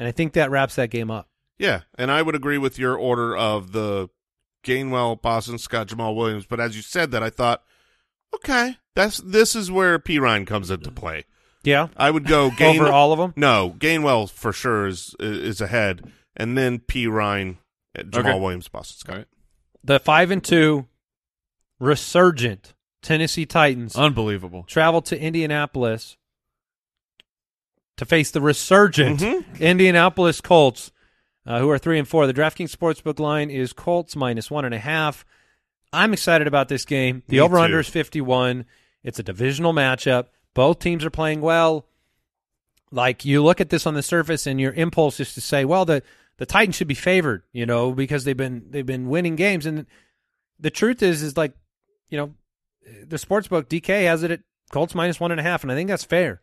And 0.00 0.08
I 0.08 0.12
think 0.12 0.32
that 0.32 0.50
wraps 0.50 0.76
that 0.76 0.88
game 0.88 1.10
up. 1.10 1.28
Yeah, 1.58 1.82
and 1.98 2.10
I 2.10 2.22
would 2.22 2.34
agree 2.34 2.56
with 2.56 2.78
your 2.78 2.96
order 2.96 3.36
of 3.36 3.72
the 3.72 4.08
Gainwell, 4.64 5.20
Boston 5.20 5.58
Scott, 5.58 5.88
Jamaal 5.88 6.16
Williams. 6.16 6.46
But 6.46 6.58
as 6.58 6.74
you 6.74 6.80
said 6.80 7.10
that, 7.10 7.22
I 7.22 7.28
thought, 7.28 7.62
okay, 8.36 8.78
that's 8.96 9.18
this 9.18 9.54
is 9.54 9.70
where 9.70 9.98
Perine 9.98 10.46
comes 10.46 10.70
into 10.70 10.90
play. 10.90 11.26
Yeah. 11.62 11.88
I 11.98 12.10
would 12.10 12.24
go 12.26 12.50
Gain, 12.50 12.76
Over 12.80 12.90
all 12.90 13.12
of 13.12 13.18
them? 13.18 13.34
No, 13.36 13.74
Gainwell 13.76 14.30
for 14.30 14.54
sure 14.54 14.86
is 14.86 15.14
is 15.20 15.60
ahead, 15.60 16.10
and 16.34 16.56
then 16.56 16.78
Perine, 16.78 17.58
uh, 17.94 18.04
Jamaal 18.04 18.30
Okay. 18.30 18.40
Williams, 18.40 18.68
Boston 18.68 18.98
Scott. 18.98 19.12
All 19.12 19.18
right. 19.18 19.28
The 19.84 20.00
five 20.00 20.30
and 20.30 20.42
two 20.42 20.86
resurgent 21.78 22.72
Tennessee 23.02 23.44
Titans 23.46 23.96
Unbelievable. 23.96 24.62
travel 24.64 25.02
to 25.02 25.20
Indianapolis 25.20 26.16
to 28.00 28.06
face 28.06 28.30
the 28.30 28.40
resurgent 28.40 29.22
Indianapolis 29.60 30.40
Colts, 30.40 30.90
uh, 31.44 31.60
who 31.60 31.68
are 31.68 31.76
three 31.76 31.98
and 31.98 32.08
four. 32.08 32.26
The 32.26 32.32
DraftKings 32.32 32.74
Sportsbook 32.74 33.18
line 33.18 33.50
is 33.50 33.74
Colts 33.74 34.16
minus 34.16 34.50
one 34.50 34.64
and 34.64 34.72
a 34.72 34.78
half. 34.78 35.26
I'm 35.92 36.14
excited 36.14 36.46
about 36.46 36.70
this 36.70 36.86
game. 36.86 37.22
The 37.28 37.36
Me 37.36 37.40
over 37.40 37.58
under 37.58 37.78
is 37.78 37.90
51. 37.90 38.64
It's 39.04 39.18
a 39.18 39.22
divisional 39.22 39.74
matchup. 39.74 40.28
Both 40.54 40.78
teams 40.78 41.04
are 41.04 41.10
playing 41.10 41.42
well. 41.42 41.84
Like 42.90 43.26
you 43.26 43.42
look 43.44 43.60
at 43.60 43.68
this 43.68 43.86
on 43.86 43.92
the 43.92 44.02
surface, 44.02 44.46
and 44.46 44.58
your 44.58 44.72
impulse 44.72 45.20
is 45.20 45.34
to 45.34 45.42
say, 45.42 45.66
"Well, 45.66 45.84
the 45.84 46.02
the 46.38 46.46
Titans 46.46 46.76
should 46.76 46.88
be 46.88 46.94
favored," 46.94 47.42
you 47.52 47.66
know, 47.66 47.92
because 47.92 48.24
they've 48.24 48.34
been 48.34 48.64
they've 48.70 48.86
been 48.86 49.10
winning 49.10 49.36
games. 49.36 49.66
And 49.66 49.84
the 50.58 50.70
truth 50.70 51.02
is, 51.02 51.22
is 51.22 51.36
like, 51.36 51.52
you 52.08 52.16
know, 52.16 52.32
the 53.06 53.16
sportsbook 53.18 53.64
DK 53.64 54.04
has 54.04 54.22
it 54.22 54.30
at 54.30 54.40
Colts 54.72 54.94
minus 54.94 55.20
one 55.20 55.32
and 55.32 55.40
a 55.40 55.42
half, 55.42 55.62
and 55.64 55.70
I 55.70 55.74
think 55.74 55.90
that's 55.90 56.04
fair. 56.04 56.40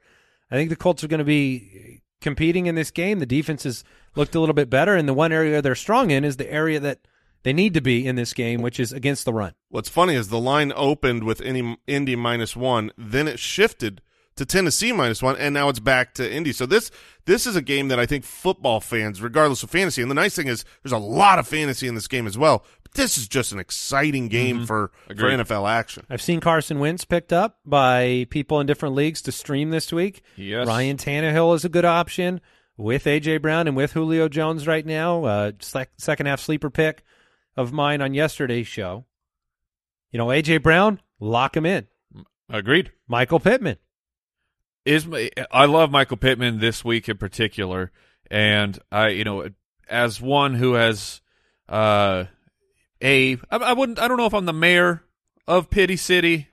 I 0.50 0.56
think 0.56 0.70
the 0.70 0.76
Colts 0.76 1.04
are 1.04 1.08
going 1.08 1.20
to 1.20 1.26
be 1.26 2.02
competing 2.22 2.66
in 2.66 2.76
this 2.76 2.92
game. 2.92 3.20
The 3.20 3.26
defense 3.26 3.64
has 3.64 3.84
looked 4.16 4.36
a 4.36 4.40
little 4.40 4.56
bit 4.56 4.70
better, 4.70 4.96
and 4.96 5.08
the 5.08 5.14
one 5.14 5.32
area 5.32 5.62
they're 5.62 5.76
strong 5.76 6.12
in 6.12 6.24
is 6.24 6.38
the 6.38 6.52
area 6.52 6.80
that 6.80 7.00
they 7.44 7.54
need 7.54 7.74
to 7.76 7.82
be 7.82 8.06
in 8.06 8.16
this 8.16 8.34
game, 8.34 8.62
which 8.62 8.80
is 8.80 8.92
against 8.92 9.26
the 9.26 9.34
run. 9.34 9.54
What's 9.70 9.90
funny 9.90 10.16
is 10.16 10.30
the 10.30 10.40
line 10.40 10.74
opened 10.76 11.24
with 11.24 11.42
Indy, 11.42 12.16
minus 12.16 12.56
one, 12.56 12.92
then 12.98 13.28
it 13.28 13.40
shifted 13.40 14.02
to 14.36 14.46
Tennessee 14.46 14.92
minus 14.92 15.22
one, 15.22 15.36
and 15.38 15.54
now 15.54 15.70
it's 15.70 15.80
back 15.80 16.14
to 16.16 16.32
Indy. 16.32 16.52
So 16.52 16.66
this 16.66 16.92
this 17.26 17.48
is 17.48 17.56
a 17.56 17.62
game 17.62 17.88
that 17.88 18.00
I 18.00 18.06
think 18.06 18.24
football 18.24 18.80
fans, 18.80 19.22
regardless 19.22 19.64
of 19.64 19.70
fantasy, 19.70 20.02
and 20.02 20.12
the 20.12 20.16
nice 20.16 20.36
thing 20.36 20.48
is 20.48 20.64
there's 20.84 20.92
a 20.92 20.98
lot 20.98 21.40
of 21.40 21.48
fantasy 21.48 21.88
in 21.88 21.96
this 21.96 22.08
game 22.08 22.28
as 22.28 22.38
well. 22.38 22.64
But 22.98 23.04
this 23.04 23.18
is 23.20 23.28
just 23.28 23.52
an 23.52 23.60
exciting 23.60 24.28
game 24.28 24.66
for 24.66 24.92
for 25.06 25.12
Agreed. 25.14 25.40
NFL 25.40 25.70
action. 25.70 26.06
I've 26.10 26.22
seen 26.22 26.40
Carson 26.40 26.80
Wentz 26.80 27.06
picked 27.06 27.32
up 27.32 27.60
by 27.64 28.26
people 28.32 28.60
in 28.60 28.66
different 28.66 28.96
leagues 28.96 29.22
to 29.24 29.32
stream 29.32 29.70
this 29.70 29.94
week. 29.94 30.24
Yes. 30.36 30.66
Ryan 30.68 30.98
Tannehill 30.98 31.56
is 31.56 31.64
a 31.64 31.70
good 31.70 31.86
option 31.86 32.42
with 32.76 33.06
AJ 33.06 33.42
Brown 33.44 33.68
and 33.68 33.78
with 33.78 33.94
Julio 33.94 34.28
Jones 34.28 34.66
right 34.66 34.86
now. 34.86 35.24
Uh, 35.26 35.52
sec- 35.60 35.92
second 35.98 36.26
half 36.26 36.40
sleeper 36.40 36.70
pick 36.72 37.04
of 37.56 37.72
mine 37.72 38.02
on 38.02 38.14
yesterday's 38.16 38.68
show. 38.68 39.06
You 40.12 40.18
know, 40.18 40.28
AJ 40.28 40.64
Brown, 40.64 41.00
lock 41.20 41.56
him 41.56 41.66
in. 41.66 41.86
Agreed. 42.50 42.92
Michael 43.08 43.40
Pittman. 43.40 43.78
is 44.86 45.06
my- 45.06 45.30
I 45.52 45.66
love 45.66 45.92
Michael 45.92 46.18
Pittman 46.18 46.60
this 46.60 46.84
week 46.84 47.10
in 47.10 47.18
particular, 47.18 47.92
and 48.32 48.80
I, 48.92 49.10
you 49.10 49.24
know, 49.26 49.50
as 49.90 50.20
one 50.22 50.54
who 50.56 50.74
has, 50.74 51.20
uh, 51.68 52.24
a 53.04 53.36
I, 53.52 53.58
I 53.58 53.74
wouldn't 53.74 54.00
I 54.00 54.08
don't 54.08 54.18
know 54.18 54.26
if 54.26 54.34
I'm 54.34 54.46
the 54.46 54.54
mayor 54.54 55.04
of 55.48 55.70
Pity 55.70 55.96
City, 55.98 56.48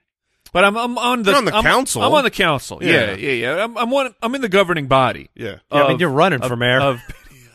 but 0.53 0.65
I'm 0.65 0.77
I'm 0.77 0.99
on 0.99 1.23
the 1.23 1.31
You're 1.31 1.39
on 1.39 1.45
the 1.47 1.55
I'm- 1.55 1.63
council. 1.65 2.03
I'm 2.03 2.13
on 2.13 2.25
the 2.25 2.31
council. 2.31 2.79
Yeah, 2.83 3.13
Yeah. 3.13 3.15
yeah, 3.17 3.33
yeah. 3.57 3.65
I'm 3.65 3.77
I'm 3.79 3.91
one. 3.91 4.15
I'm 4.23 4.35
in 4.35 4.41
the 4.41 4.49
governing 4.49 4.87
body. 4.87 5.31
Yeah. 5.35 5.59
Yeah, 5.73 5.85
I 5.85 5.89
mean, 5.89 5.99
you're 5.99 6.11
running 6.11 6.41
of, 6.43 6.49
for 6.49 6.57
mayor. 6.57 6.81
of, 6.81 7.01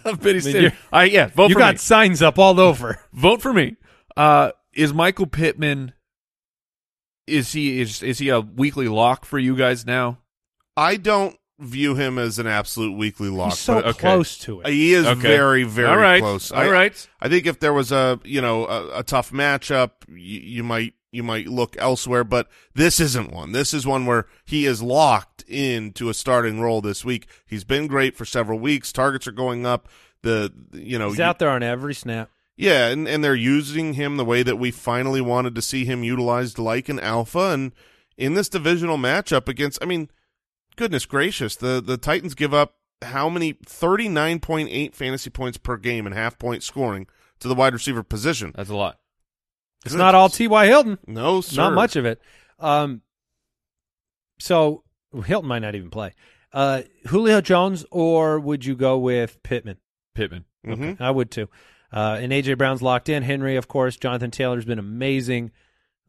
of 0.05 0.21
Pity 0.21 0.39
City. 0.41 0.59
you're- 0.59 0.75
I 0.91 1.05
yeah, 1.05 1.27
vote 1.27 1.35
for 1.35 1.41
me. 1.43 1.47
you 1.49 1.53
for 1.55 1.59
got 1.59 1.73
me. 1.75 1.77
signs 1.79 2.21
up 2.21 2.37
all 2.39 2.59
over. 2.59 2.99
Vote 3.13 3.41
for 3.41 3.53
me. 3.53 3.75
Uh, 4.17 4.51
is 4.73 4.93
Michael 4.93 5.27
Pittman? 5.27 5.93
Is 7.27 7.51
he 7.51 7.79
is 7.79 8.01
is 8.01 8.17
he 8.17 8.29
a 8.29 8.39
weekly 8.41 8.87
lock 8.87 9.23
for 9.23 9.37
you 9.37 9.55
guys 9.55 9.85
now? 9.85 10.17
I 10.75 10.95
don't 10.95 11.37
view 11.59 11.95
him 11.95 12.17
as 12.17 12.39
an 12.39 12.47
absolute 12.47 12.93
weekly 12.97 13.29
lock. 13.29 13.51
He's 13.51 13.59
so 13.59 13.75
but 13.75 13.85
okay. 13.87 13.99
close 13.99 14.37
to 14.39 14.61
it. 14.61 14.65
Uh, 14.65 14.69
he 14.69 14.93
is 14.93 15.05
Okay. 15.05 15.21
very, 15.21 15.63
very 15.63 15.87
All 15.89 15.97
right. 15.97 16.21
close. 16.21 16.51
All 16.51 16.59
I, 16.61 16.69
right. 16.69 17.09
I 17.19 17.27
think 17.29 17.45
if 17.45 17.59
there 17.59 17.73
was 17.73 17.91
a 17.91 18.19
you 18.23 18.41
know 18.41 18.65
a, 18.65 18.99
a 18.99 19.03
tough 19.03 19.31
matchup, 19.31 19.91
you, 20.07 20.39
you 20.39 20.63
might 20.63 20.93
you 21.11 21.23
might 21.23 21.47
look 21.47 21.75
elsewhere, 21.79 22.23
but 22.23 22.47
this 22.75 22.99
isn't 22.99 23.31
one. 23.31 23.51
This 23.51 23.73
is 23.73 23.85
one 23.85 24.05
where 24.05 24.25
he 24.45 24.65
is 24.65 24.81
locked 24.81 25.41
into 25.47 26.07
a 26.09 26.13
starting 26.13 26.61
role 26.61 26.81
this 26.81 27.03
week. 27.03 27.27
He's 27.45 27.63
been 27.63 27.87
great 27.87 28.15
for 28.15 28.25
several 28.25 28.59
weeks. 28.59 28.91
Targets 28.93 29.27
are 29.27 29.31
going 29.31 29.65
up. 29.65 29.89
The 30.21 30.53
you 30.73 30.99
know 30.99 31.09
He's 31.09 31.17
you- 31.17 31.23
out 31.23 31.39
there 31.39 31.49
on 31.49 31.63
every 31.63 31.93
snap. 31.93 32.29
yeah, 32.57 32.87
and, 32.89 33.07
and 33.07 33.23
they're 33.23 33.33
using 33.35 33.93
him 33.95 34.17
the 34.17 34.25
way 34.25 34.43
that 34.43 34.57
we 34.57 34.69
finally 34.71 35.21
wanted 35.21 35.55
to 35.55 35.61
see 35.61 35.83
him 35.85 36.03
utilized 36.03 36.59
like 36.59 36.89
an 36.89 36.99
alpha. 36.99 37.51
And 37.51 37.71
in 38.17 38.33
this 38.35 38.49
divisional 38.49 38.97
matchup 38.97 39.47
against, 39.47 39.79
I 39.81 39.85
mean, 39.85 40.09
goodness 40.75 41.05
gracious, 41.05 41.55
the, 41.55 41.81
the 41.81 41.97
Titans 41.97 42.35
give 42.35 42.53
up 42.53 42.75
how 43.01 43.29
many? 43.29 43.53
39.8 43.53 44.93
fantasy 44.93 45.29
points 45.29 45.57
per 45.57 45.77
game 45.77 46.05
and 46.05 46.13
half 46.13 46.37
point 46.37 46.63
scoring 46.63 47.07
to 47.39 47.47
the 47.47 47.55
wide 47.55 47.73
receiver 47.73 48.03
position. 48.03 48.51
That's 48.55 48.69
a 48.69 48.75
lot. 48.75 48.99
It's 49.85 49.95
not 49.95 50.13
all 50.15 50.27
T.Y. 50.27 50.65
Hilton. 50.67 50.97
No, 51.07 51.39
sir. 51.39 51.61
Not 51.61 51.73
much 51.73 51.95
of 51.95 52.05
it. 52.05 52.21
Um, 52.59 53.01
so 54.39 54.83
Hilton 55.25 55.47
might 55.47 55.59
not 55.59 55.75
even 55.75 55.89
play. 55.89 56.13
Uh, 56.51 56.81
Julio 57.07 57.39
Jones, 57.41 57.85
or 57.91 58.39
would 58.39 58.65
you 58.65 58.75
go 58.75 58.97
with 58.97 59.41
Pittman? 59.43 59.77
Pittman. 60.15 60.45
Mhm. 60.65 60.99
I 60.99 61.11
would 61.11 61.31
too. 61.31 61.47
Uh, 61.93 62.17
and 62.19 62.31
AJ 62.33 62.57
Brown's 62.57 62.81
locked 62.81 63.07
in. 63.07 63.23
Henry, 63.23 63.55
of 63.55 63.67
course. 63.67 63.95
Jonathan 63.95 64.31
Taylor's 64.31 64.65
been 64.65 64.79
amazing. 64.79 65.51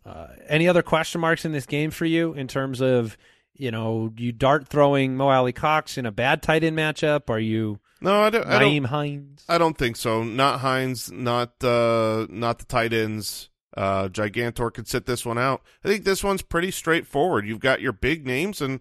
Uh, 0.05 0.29
any 0.49 0.67
other 0.67 0.83
question 0.83 1.21
marks 1.21 1.45
in 1.45 1.53
this 1.53 1.67
game 1.67 1.91
for 1.91 2.07
you 2.07 2.33
in 2.33 2.49
terms 2.49 2.81
of 2.81 3.17
you 3.55 3.71
know 3.71 4.13
you 4.17 4.33
dart 4.33 4.69
throwing 4.69 5.17
Mo 5.17 5.29
Alie-Cox 5.29 5.99
in 5.99 6.07
a 6.07 6.13
bad 6.13 6.43
tight 6.43 6.65
end 6.65 6.77
matchup? 6.77 7.29
Are 7.31 7.39
you 7.39 7.79
No, 8.01 8.23
I 8.23 8.31
don't. 8.31 8.47
I 8.47 8.59
don't 8.59 8.85
Hines? 8.85 9.45
I 9.49 9.59
don't 9.59 9.77
think 9.77 9.97
so. 9.97 10.23
Not 10.23 10.61
Hines, 10.61 11.11
not 11.11 11.63
uh, 11.63 12.27
not 12.29 12.59
the 12.59 12.65
tight 12.65 12.93
ends. 12.93 13.49
Uh, 13.77 14.09
Gigantor 14.09 14.73
could 14.75 14.89
sit 14.89 15.07
this 15.07 15.25
one 15.25 15.39
out. 15.39 15.63
I 15.85 15.89
think 15.89 16.05
this 16.05 16.25
one's 16.25 16.43
pretty 16.43 16.71
straightforward. 16.73 17.47
You've 17.47 17.61
got 17.61 17.81
your 17.81 17.93
big 17.93 18.27
names, 18.27 18.61
and 18.61 18.81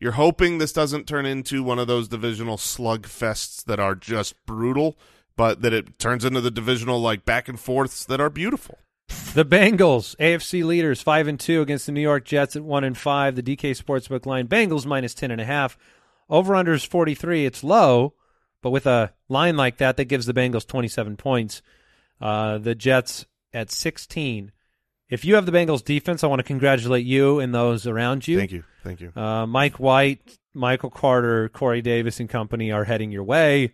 you're 0.00 0.12
hoping 0.12 0.58
this 0.58 0.72
doesn't 0.72 1.06
turn 1.06 1.24
into 1.24 1.62
one 1.62 1.78
of 1.78 1.86
those 1.86 2.08
divisional 2.08 2.56
slugfests 2.56 3.64
that 3.64 3.78
are 3.78 3.94
just 3.94 4.34
brutal, 4.44 4.98
but 5.36 5.62
that 5.62 5.72
it 5.72 5.98
turns 5.98 6.24
into 6.24 6.40
the 6.40 6.50
divisional 6.50 7.00
like 7.00 7.24
back 7.24 7.48
and 7.48 7.60
forths 7.60 8.04
that 8.06 8.20
are 8.20 8.30
beautiful. 8.30 8.78
The 9.34 9.44
Bengals, 9.44 10.16
AFC 10.16 10.64
leaders, 10.64 11.02
five 11.02 11.28
and 11.28 11.38
two 11.38 11.60
against 11.60 11.86
the 11.86 11.92
New 11.92 12.00
York 12.00 12.24
Jets 12.24 12.56
at 12.56 12.64
one 12.64 12.84
and 12.84 12.96
five. 12.96 13.36
The 13.36 13.42
DK 13.42 13.80
Sportsbook 13.80 14.26
line, 14.26 14.48
Bengals 14.48 14.86
minus 14.86 15.14
ten 15.14 15.30
and 15.30 15.40
a 15.40 15.44
half. 15.44 15.78
Over 16.28 16.54
under 16.54 16.72
is 16.72 16.84
forty 16.84 17.14
three. 17.14 17.46
It's 17.46 17.62
low, 17.62 18.14
but 18.62 18.70
with 18.70 18.86
a 18.86 19.12
line 19.28 19.56
like 19.56 19.78
that, 19.78 19.96
that 19.96 20.06
gives 20.06 20.26
the 20.26 20.34
Bengals 20.34 20.66
twenty 20.66 20.88
seven 20.88 21.16
points. 21.16 21.62
Uh, 22.20 22.58
the 22.58 22.74
Jets 22.74 23.26
at 23.52 23.70
sixteen. 23.70 24.52
If 25.08 25.24
you 25.24 25.36
have 25.36 25.46
the 25.46 25.52
Bengals 25.52 25.84
defense, 25.84 26.22
I 26.22 26.26
want 26.26 26.40
to 26.40 26.44
congratulate 26.44 27.06
you 27.06 27.38
and 27.40 27.54
those 27.54 27.86
around 27.86 28.28
you. 28.28 28.38
Thank 28.38 28.52
you, 28.52 28.64
thank 28.82 29.00
you. 29.00 29.12
Uh, 29.14 29.46
Mike 29.46 29.78
White, 29.78 30.38
Michael 30.52 30.90
Carter, 30.90 31.48
Corey 31.48 31.80
Davis, 31.80 32.20
and 32.20 32.28
company 32.28 32.72
are 32.72 32.84
heading 32.84 33.10
your 33.10 33.24
way, 33.24 33.72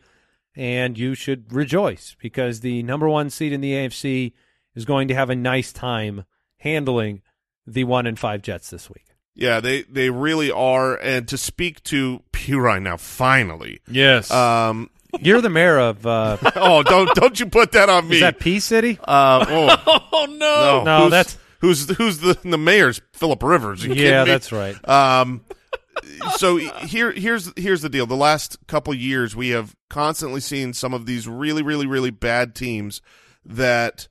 and 0.54 0.96
you 0.98 1.14
should 1.14 1.52
rejoice 1.52 2.14
because 2.20 2.60
the 2.60 2.82
number 2.82 3.08
one 3.08 3.30
seed 3.30 3.52
in 3.52 3.60
the 3.60 3.72
AFC 3.72 4.32
is 4.74 4.84
going 4.84 5.08
to 5.08 5.14
have 5.14 5.30
a 5.30 5.36
nice 5.36 5.72
time 5.72 6.24
handling 6.58 7.22
the 7.66 7.84
one 7.84 8.06
and 8.06 8.18
five 8.18 8.42
Jets 8.42 8.70
this 8.70 8.88
week. 8.90 9.04
Yeah, 9.34 9.60
they 9.60 9.82
they 9.82 10.10
really 10.10 10.50
are. 10.50 10.96
And 10.96 11.26
to 11.28 11.36
speak 11.38 11.82
to 11.84 12.22
Perine 12.32 12.82
now, 12.82 12.96
finally. 12.96 13.80
Yes. 13.88 14.30
Um, 14.30 14.90
You're 15.20 15.40
the 15.40 15.50
mayor 15.50 15.78
of 15.78 16.06
uh, 16.06 16.36
oh, 16.56 16.82
don't 16.82 17.12
don't 17.14 17.38
you 17.40 17.46
put 17.46 17.72
that 17.72 17.88
on 17.88 18.08
me? 18.08 18.16
is 18.16 18.20
that 18.22 18.38
P 18.38 18.60
City? 18.60 18.98
Uh, 19.02 19.44
oh. 19.48 20.08
oh 20.12 20.26
no. 20.26 20.36
No, 20.36 20.82
No, 20.84 21.02
who's, 21.02 21.10
that's- 21.10 21.38
who's 21.60 21.86
the, 21.86 21.94
who's 21.94 22.18
the 22.18 22.38
the 22.44 22.58
mayor's 22.58 23.00
Philip 23.12 23.42
Rivers. 23.42 23.84
You 23.84 23.90
Yeah, 23.94 23.94
kidding 23.94 24.24
me? 24.24 24.30
that's 24.30 24.52
right. 24.52 24.88
Um, 24.88 25.44
so 26.36 26.56
here 26.56 27.12
here's 27.12 27.52
here's 27.56 27.82
the 27.82 27.88
deal. 27.88 28.06
The 28.06 28.16
last 28.16 28.58
couple 28.66 28.92
years, 28.94 29.34
we 29.34 29.48
have 29.50 29.74
constantly 29.88 30.40
seen 30.40 30.72
some 30.72 30.92
of 30.94 31.06
these 31.06 31.26
really 31.28 31.62
really 31.62 31.86
really 31.86 32.10
bad 32.10 32.54
teams 32.54 33.00
that 33.44 34.08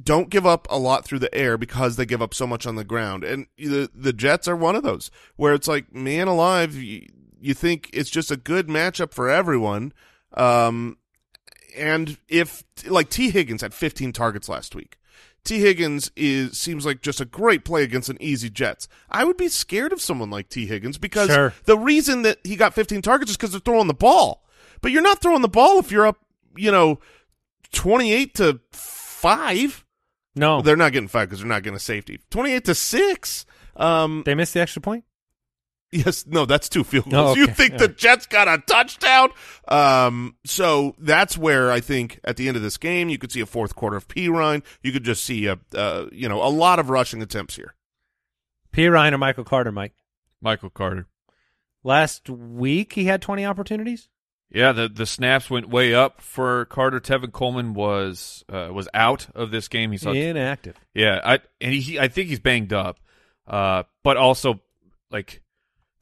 don't 0.00 0.30
give 0.30 0.46
up 0.46 0.66
a 0.70 0.78
lot 0.78 1.04
through 1.04 1.18
the 1.18 1.34
air 1.34 1.58
because 1.58 1.96
they 1.96 2.06
give 2.06 2.22
up 2.22 2.32
so 2.34 2.46
much 2.46 2.66
on 2.66 2.76
the 2.76 2.84
ground. 2.84 3.24
And 3.24 3.46
the 3.58 3.90
the 3.94 4.12
Jets 4.12 4.48
are 4.48 4.56
one 4.56 4.76
of 4.76 4.82
those 4.82 5.10
where 5.36 5.54
it's 5.54 5.68
like, 5.68 5.94
man 5.94 6.28
alive, 6.28 6.74
you, 6.74 7.06
you 7.40 7.54
think 7.54 7.90
it's 7.92 8.10
just 8.10 8.30
a 8.30 8.36
good 8.36 8.68
matchup 8.68 9.12
for 9.12 9.28
everyone. 9.28 9.92
Um, 10.34 10.96
and 11.76 12.16
if 12.28 12.64
like 12.88 13.10
Tee 13.10 13.30
Higgins 13.30 13.62
had 13.62 13.74
15 13.74 14.12
targets 14.12 14.48
last 14.48 14.74
week. 14.74 14.96
Tee 15.44 15.58
Higgins 15.58 16.10
is 16.14 16.56
seems 16.56 16.86
like 16.86 17.02
just 17.02 17.20
a 17.20 17.24
great 17.24 17.64
play 17.64 17.82
against 17.82 18.08
an 18.08 18.16
easy 18.20 18.48
Jets. 18.48 18.86
I 19.10 19.24
would 19.24 19.36
be 19.36 19.48
scared 19.48 19.92
of 19.92 20.00
someone 20.00 20.30
like 20.30 20.48
Tee 20.48 20.66
Higgins 20.66 20.98
because 20.98 21.30
Sure. 21.30 21.52
the 21.64 21.76
reason 21.76 22.22
that 22.22 22.38
he 22.44 22.54
got 22.54 22.74
15 22.74 23.02
targets 23.02 23.32
is 23.32 23.36
because 23.36 23.50
they're 23.50 23.60
throwing 23.60 23.88
the 23.88 23.94
ball. 23.94 24.44
But 24.80 24.92
you're 24.92 25.02
not 25.02 25.20
throwing 25.20 25.42
the 25.42 25.48
ball 25.48 25.80
if 25.80 25.90
you're 25.90 26.06
up, 26.06 26.18
you 26.56 26.70
know, 26.70 27.00
28 27.72 28.34
to 28.36 28.60
5. 29.22 29.84
No, 30.34 30.62
They're 30.62 30.76
not 30.76 30.92
getting 30.92 31.08
5 31.08 31.28
because 31.28 31.40
they're 31.40 31.48
not 31.48 31.62
getting 31.62 31.76
a 31.76 31.80
safety. 31.80 32.20
28 32.30 32.64
to 32.64 32.74
6. 32.74 33.46
Um, 33.76 34.22
they 34.26 34.34
missed 34.34 34.54
the 34.54 34.60
extra 34.60 34.82
point. 34.82 35.04
Yes, 35.94 36.24
no, 36.26 36.46
that's 36.46 36.70
two 36.70 36.84
field 36.84 37.04
Oh, 37.08 37.10
goals. 37.10 37.36
You 37.36 37.46
think 37.48 37.72
All 37.74 37.78
the 37.80 37.88
right. 37.88 37.96
Jets 37.98 38.24
got 38.26 38.48
a 38.48 38.62
touchdown? 38.66 39.28
Um, 39.68 40.36
so 40.46 40.94
that's 40.98 41.36
where 41.36 41.70
I 41.70 41.80
think 41.80 42.18
at 42.24 42.38
the 42.38 42.48
end 42.48 42.56
of 42.56 42.62
this 42.62 42.78
game, 42.78 43.10
you 43.10 43.18
could 43.18 43.30
see 43.30 43.40
a 43.40 43.46
fourth 43.46 43.76
quarter 43.76 43.98
of 43.98 44.08
Perine. 44.08 44.64
You 44.82 44.90
could 44.90 45.04
just 45.04 45.22
see 45.22 45.46
a, 45.46 45.58
uh, 45.74 46.06
you 46.10 46.30
know, 46.30 46.42
a 46.42 46.48
lot 46.48 46.78
of 46.78 46.88
rushing 46.88 47.20
attempts 47.20 47.56
here. 47.56 47.74
Perine 48.72 49.12
or 49.12 49.18
Michael 49.18 49.44
Carter, 49.44 49.70
Mike. 49.70 49.92
Michael 50.40 50.70
Carter. 50.70 51.06
Last 51.84 52.30
week 52.30 52.94
he 52.94 53.04
had 53.04 53.20
twenty 53.20 53.44
opportunities. 53.44 54.08
Yeah, 54.54 54.72
the 54.72 54.88
the 54.88 55.06
snaps 55.06 55.48
went 55.48 55.70
way 55.70 55.94
up 55.94 56.20
for 56.20 56.66
Carter. 56.66 57.00
Tevin 57.00 57.32
Coleman 57.32 57.72
was 57.72 58.44
uh, 58.52 58.68
was 58.70 58.86
out 58.92 59.28
of 59.34 59.50
this 59.50 59.66
game. 59.68 59.92
He's 59.92 60.04
Inactive. 60.04 60.76
Yeah, 60.94 61.20
I 61.24 61.40
and 61.60 61.72
he, 61.72 61.98
I 61.98 62.08
think 62.08 62.28
he's 62.28 62.38
banged 62.40 62.72
up, 62.72 63.00
uh, 63.46 63.84
but 64.02 64.18
also 64.18 64.60
like 65.10 65.40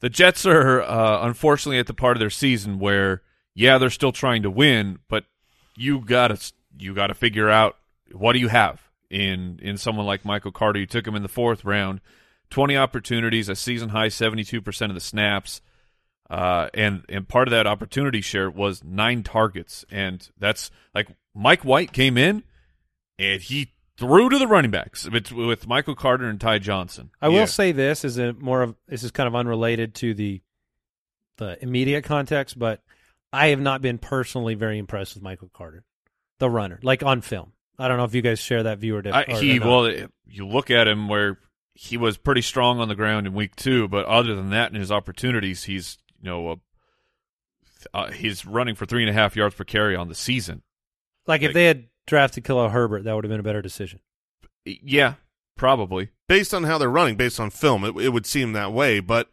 the 0.01 0.09
Jets 0.09 0.45
are 0.45 0.81
uh, 0.81 1.25
unfortunately 1.25 1.79
at 1.79 1.87
the 1.87 1.93
part 1.93 2.17
of 2.17 2.19
their 2.19 2.29
season 2.29 2.79
where 2.79 3.21
yeah 3.53 3.77
they're 3.77 3.89
still 3.89 4.11
trying 4.11 4.43
to 4.43 4.51
win, 4.51 4.99
but 5.07 5.23
you 5.77 6.01
gotta 6.01 6.37
you 6.77 6.93
gotta 6.93 7.13
figure 7.13 7.49
out 7.49 7.77
what 8.11 8.33
do 8.33 8.39
you 8.39 8.49
have 8.49 8.81
in 9.09 9.59
in 9.61 9.77
someone 9.77 10.05
like 10.05 10.25
Michael 10.25 10.51
Carter. 10.51 10.79
You 10.79 10.85
took 10.87 11.07
him 11.07 11.15
in 11.15 11.23
the 11.23 11.29
fourth 11.29 11.63
round, 11.63 12.01
twenty 12.49 12.75
opportunities, 12.75 13.47
a 13.47 13.55
season 13.55 13.89
high 13.89 14.09
seventy 14.09 14.43
two 14.43 14.61
percent 14.61 14.89
of 14.91 14.95
the 14.95 14.99
snaps. 14.99 15.61
Uh, 16.31 16.69
and 16.73 17.03
and 17.09 17.27
part 17.27 17.47
of 17.49 17.51
that 17.51 17.67
opportunity 17.67 18.21
share 18.21 18.49
was 18.49 18.83
nine 18.85 19.21
targets, 19.21 19.83
and 19.91 20.29
that's 20.39 20.71
like 20.95 21.09
Mike 21.35 21.65
White 21.65 21.91
came 21.91 22.17
in, 22.17 22.43
and 23.19 23.41
he 23.41 23.73
threw 23.97 24.29
to 24.29 24.39
the 24.39 24.47
running 24.47 24.71
backs 24.71 25.07
with, 25.09 25.31
with 25.33 25.67
Michael 25.67 25.93
Carter 25.93 26.29
and 26.29 26.39
Ty 26.39 26.59
Johnson. 26.59 27.11
I 27.21 27.27
Yeah. 27.27 27.41
will 27.41 27.47
say 27.47 27.73
this 27.73 28.05
is 28.05 28.17
a 28.17 28.31
more 28.31 28.61
of 28.61 28.75
this 28.87 29.03
is 29.03 29.11
kind 29.11 29.27
of 29.27 29.35
unrelated 29.35 29.93
to 29.95 30.13
the 30.13 30.41
the 31.37 31.61
immediate 31.61 32.03
context, 32.05 32.57
but 32.57 32.81
I 33.33 33.47
have 33.47 33.59
not 33.59 33.81
been 33.81 33.97
personally 33.97 34.55
very 34.55 34.77
impressed 34.77 35.15
with 35.15 35.23
Michael 35.23 35.49
Carter, 35.53 35.83
the 36.39 36.49
runner, 36.49 36.79
like 36.81 37.03
on 37.03 37.19
film. 37.19 37.51
I 37.77 37.89
don't 37.89 37.97
know 37.97 38.05
if 38.05 38.15
you 38.15 38.21
guys 38.21 38.39
share 38.39 38.63
that 38.63 38.77
view 38.77 38.95
or, 38.95 39.01
di- 39.01 39.11
I, 39.11 39.23
he 39.39 39.57
or 39.57 39.59
not. 39.59 39.67
well, 39.67 39.85
it- 39.85 40.11
you 40.27 40.47
look 40.47 40.71
at 40.71 40.87
him 40.87 41.09
where 41.09 41.39
he 41.73 41.97
was 41.97 42.15
pretty 42.17 42.41
strong 42.41 42.79
on 42.79 42.87
the 42.87 42.95
ground 42.95 43.27
in 43.27 43.33
week 43.33 43.55
two, 43.57 43.87
but 43.89 44.05
other 44.05 44.33
than 44.35 44.51
that, 44.51 44.71
in 44.73 44.79
his 44.79 44.91
opportunities, 44.91 45.63
he's 45.65 45.97
you 46.21 46.29
know 46.29 46.49
uh, 46.49 46.55
uh, 47.93 48.11
he's 48.11 48.45
running 48.45 48.75
for 48.75 48.85
three 48.85 49.03
and 49.03 49.09
a 49.09 49.13
half 49.13 49.35
yards 49.35 49.55
per 49.55 49.63
carry 49.63 49.95
on 49.95 50.07
the 50.07 50.15
season. 50.15 50.61
like 51.27 51.41
if 51.41 51.53
they 51.53 51.65
had 51.65 51.85
drafted 52.07 52.43
Khalil 52.43 52.69
Herbert, 52.69 53.03
that 53.03 53.15
would 53.15 53.23
have 53.23 53.29
been 53.29 53.39
a 53.39 53.43
better 53.43 53.61
decision. 53.61 53.99
Yeah, 54.65 55.15
probably. 55.55 56.09
Based 56.27 56.53
on 56.53 56.63
how 56.63 56.77
they're 56.77 56.89
running, 56.89 57.15
based 57.15 57.39
on 57.39 57.49
film, 57.49 57.83
it, 57.83 57.95
it 57.97 58.09
would 58.09 58.25
seem 58.25 58.53
that 58.53 58.71
way. 58.71 58.99
But, 58.99 59.29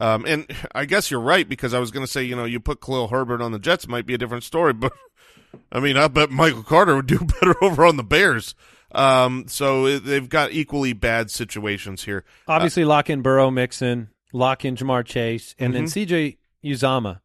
um, 0.00 0.24
and 0.26 0.46
I 0.74 0.84
guess 0.84 1.10
you're 1.10 1.20
right 1.20 1.48
because 1.48 1.74
I 1.74 1.78
was 1.78 1.90
going 1.90 2.06
to 2.06 2.10
say, 2.10 2.22
you 2.22 2.36
know, 2.36 2.44
you 2.44 2.60
put 2.60 2.80
Khalil 2.80 3.08
Herbert 3.08 3.42
on 3.42 3.52
the 3.52 3.58
Jets 3.58 3.88
might 3.88 4.06
be 4.06 4.14
a 4.14 4.18
different 4.18 4.44
story. 4.44 4.72
But 4.72 4.92
I 5.72 5.80
mean, 5.80 5.96
I 5.96 6.08
bet 6.08 6.30
Michael 6.30 6.62
Carter 6.62 6.96
would 6.96 7.06
do 7.06 7.18
better 7.40 7.54
over 7.62 7.84
on 7.84 7.96
the 7.96 8.04
Bears. 8.04 8.54
Um, 8.92 9.44
so 9.48 9.98
they've 9.98 10.28
got 10.28 10.52
equally 10.52 10.94
bad 10.94 11.30
situations 11.30 12.04
here. 12.04 12.24
Obviously, 12.46 12.84
lock 12.86 13.10
in 13.10 13.20
Burrow, 13.20 13.50
Mixon, 13.50 14.08
lock 14.32 14.64
in 14.64 14.76
Ja'Marr 14.76 15.04
Chase, 15.04 15.54
and 15.58 15.74
then 15.74 15.84
Mhm. 15.84 15.92
CJ 16.06 16.36
Uzomah. 16.64 17.20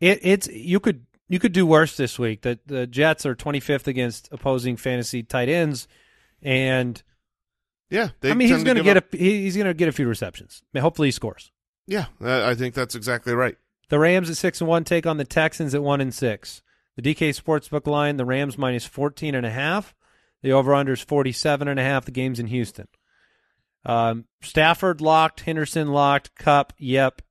It, 0.00 0.18
it's 0.22 0.48
you 0.48 0.80
could 0.80 1.06
you 1.28 1.38
could 1.38 1.52
do 1.52 1.64
worse 1.66 1.96
this 1.96 2.18
week. 2.18 2.42
The 2.42 2.58
the 2.66 2.86
Jets 2.86 3.24
are 3.26 3.34
25th 3.34 3.86
against 3.86 4.28
opposing 4.32 4.76
fantasy 4.76 5.22
tight 5.22 5.48
ends, 5.48 5.88
and 6.42 7.02
Yeah, 7.90 8.08
they 8.20 8.30
I 8.30 8.34
mean 8.34 8.48
he's 8.48 8.64
going 8.64 8.76
to 8.76 8.82
get 8.82 8.96
up- 8.96 9.12
a 9.14 9.16
he's 9.16 9.56
going 9.56 9.66
to 9.66 9.74
get 9.74 9.88
a 9.88 9.92
few 9.92 10.08
receptions. 10.08 10.62
I 10.64 10.78
mean, 10.78 10.82
hopefully 10.82 11.08
he 11.08 11.12
scores. 11.12 11.50
Yeah, 11.86 12.06
I 12.20 12.50
I 12.50 12.54
think 12.54 12.74
that's 12.74 12.94
exactly 12.94 13.34
right. 13.34 13.56
The 13.88 13.98
Rams 13.98 14.30
at 14.30 14.36
six 14.36 14.60
and 14.60 14.68
one 14.68 14.84
take 14.84 15.06
on 15.06 15.16
the 15.18 15.24
Texans 15.24 15.74
at 15.74 15.82
one 15.82 16.00
and 16.00 16.14
six. 16.14 16.62
The 16.96 17.02
DK 17.02 17.30
Sportsbook 17.30 17.86
line: 17.86 18.16
the 18.16 18.24
Rams 18.24 18.56
minus 18.58 18.84
14 18.86 19.34
and 19.34 19.44
a 19.46 19.50
half. 19.50 19.94
The 20.42 20.52
over 20.52 20.74
under 20.74 20.92
is 20.92 21.00
47 21.02 21.68
and 21.68 21.78
a 21.78 21.82
half. 21.82 22.04
The 22.04 22.10
game's 22.10 22.40
in 22.40 22.46
Houston. 22.48 22.88
Um, 23.84 24.26
Stafford 24.42 25.00
locked, 25.00 25.40
Henderson 25.40 25.88
locked, 25.92 26.34
Kupp, 26.36 26.72
yep. 26.78 27.22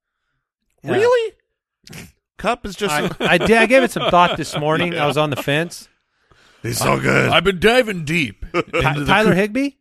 Uh, 0.86 0.92
Really? 0.94 1.34
Kupp 2.38 2.66
is 2.66 2.76
just. 2.76 2.94
I, 2.94 3.10
I 3.34 3.38
did. 3.38 3.58
I 3.58 3.66
gave 3.68 3.84
it 3.84 3.92
some 3.92 4.10
thought 4.10 4.38
this 4.38 4.58
morning. 4.58 4.98
I 4.98 5.06
was 5.06 5.18
on 5.18 5.30
the 5.30 5.36
fence. 5.36 5.88
he's 6.64 6.80
so 6.80 7.00
good. 7.00 7.30
I've 7.30 7.44
been 7.44 7.60
diving 7.60 8.04
deep. 8.06 8.46
Ty- 8.54 9.06
Tyler 9.06 9.34
Higbee, 9.36 9.72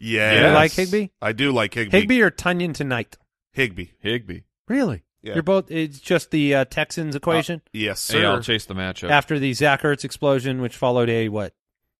yeah. 0.00 0.32
Yes. 0.32 0.46
you 0.48 0.54
like 0.54 0.72
Higbee? 0.72 1.08
I 1.22 1.32
do 1.32 1.52
like 1.52 1.72
Higbee. 1.74 1.98
Higbee 2.00 2.20
or 2.22 2.30
Tonyan 2.30 2.74
tonight? 2.74 3.16
Higbee. 3.52 3.90
Higbee. 4.00 4.40
Really? 4.68 5.04
Yeah. 5.22 5.34
You're 5.34 5.42
both. 5.42 5.70
It's 5.70 6.00
just 6.00 6.30
the 6.30 6.54
uh, 6.54 6.64
Texans 6.64 7.14
equation 7.14 7.60
Yes, 7.72 8.08
Hey, 8.08 8.20
sir. 8.22 8.26
I'll 8.26 8.40
chase 8.40 8.64
the 8.66 8.74
matchup. 8.74 9.10
after 9.10 9.38
the 9.38 9.52
Zach 9.52 9.82
Ertz 9.82 10.04
explosion, 10.04 10.60
which 10.62 10.76
followed 10.76 11.10
a 11.10 11.28
what? 11.28 11.52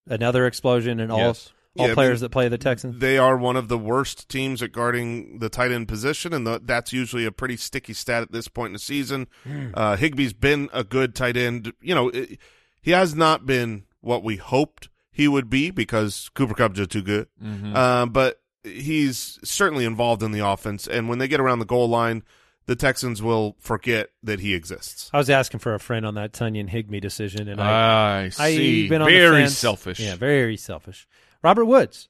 Another 0.07 0.47
explosion, 0.47 0.99
and 1.01 1.13
all 1.13 1.19
Yes. 1.19 1.53
All 1.79 1.87
Yeah, 1.87 1.93
I 1.93 1.95
players 1.95 2.21
mean, 2.21 2.27
that 2.27 2.31
play 2.31 2.49
the 2.49 2.59
Texans. 2.59 2.99
They 2.99 3.17
are 3.17 3.37
one 3.37 3.57
of 3.57 3.69
the 3.69 3.79
worst 3.79 4.29
teams 4.29 4.63
at 4.63 4.73
guarding 4.73 5.39
the 5.39 5.49
tight 5.49 5.71
end 5.71 5.87
position, 5.89 6.33
and 6.33 6.47
the, 6.47 6.61
that's 6.63 6.93
usually 6.93 7.25
a 7.25 7.33
pretty 7.33 7.57
sticky 7.57 7.93
stat 7.93 8.23
at 8.23 8.33
this 8.33 8.49
point 8.49 8.69
in 8.69 8.73
the 8.75 8.79
season. 8.81 9.29
Uh, 9.75 9.97
Higbee's 9.97 10.33
been 10.33 10.69
a 10.73 10.83
good 10.83 11.15
tight 11.15 11.37
end. 11.37 11.73
You 11.81 11.95
know, 11.95 12.09
it, 12.09 12.39
he 12.83 12.91
has 12.91 13.15
not 13.15 13.47
been 13.47 13.85
what 14.01 14.25
we 14.25 14.37
hoped 14.37 14.89
he 15.13 15.29
would 15.29 15.49
be 15.51 15.71
because 15.71 16.31
Cooper 16.35 16.55
Kupp's 16.55 16.77
just 16.77 16.91
too 16.91 17.03
good. 17.03 17.29
Mhm. 17.43 17.75
Uh, 17.75 18.07
but 18.07 18.41
he's 18.65 19.39
certainly 19.45 19.85
involved 19.85 20.23
in 20.23 20.33
the 20.33 20.45
offense, 20.47 20.89
and 20.89 21.09
when 21.09 21.19
they 21.19 21.29
get 21.29 21.41
around 21.41 21.61
the 21.61 21.65
goal 21.67 21.89
line, 21.89 22.23
the 22.67 22.77
Texans 22.77 23.23
will 23.23 23.57
forget 23.59 24.11
that 24.23 24.41
he 24.41 24.55
exists. 24.55 25.11
I 25.13 25.19
was 25.19 25.31
asking 25.31 25.61
for 25.61 25.75
a 25.75 25.81
friend 25.81 26.07
on 26.07 26.15
that 26.15 26.33
Tonyan 26.33 26.69
Higbee 26.69 27.01
decision, 27.01 27.49
and 27.49 27.61
I 27.61 28.25
I 28.25 28.29
see. 28.29 28.85
I've 28.85 28.91
been 28.91 29.03
on 29.03 29.09
Very 29.09 29.49
selfish. 29.49 30.01
Yeah, 30.01 30.15
very 30.17 30.57
selfish. 30.57 31.07
Robert 31.43 31.65
Woods. 31.65 32.09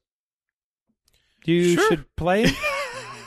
You 1.45 1.75
Sure. 1.75 1.89
should 1.89 2.17
play 2.17 2.47
him. 2.47 2.55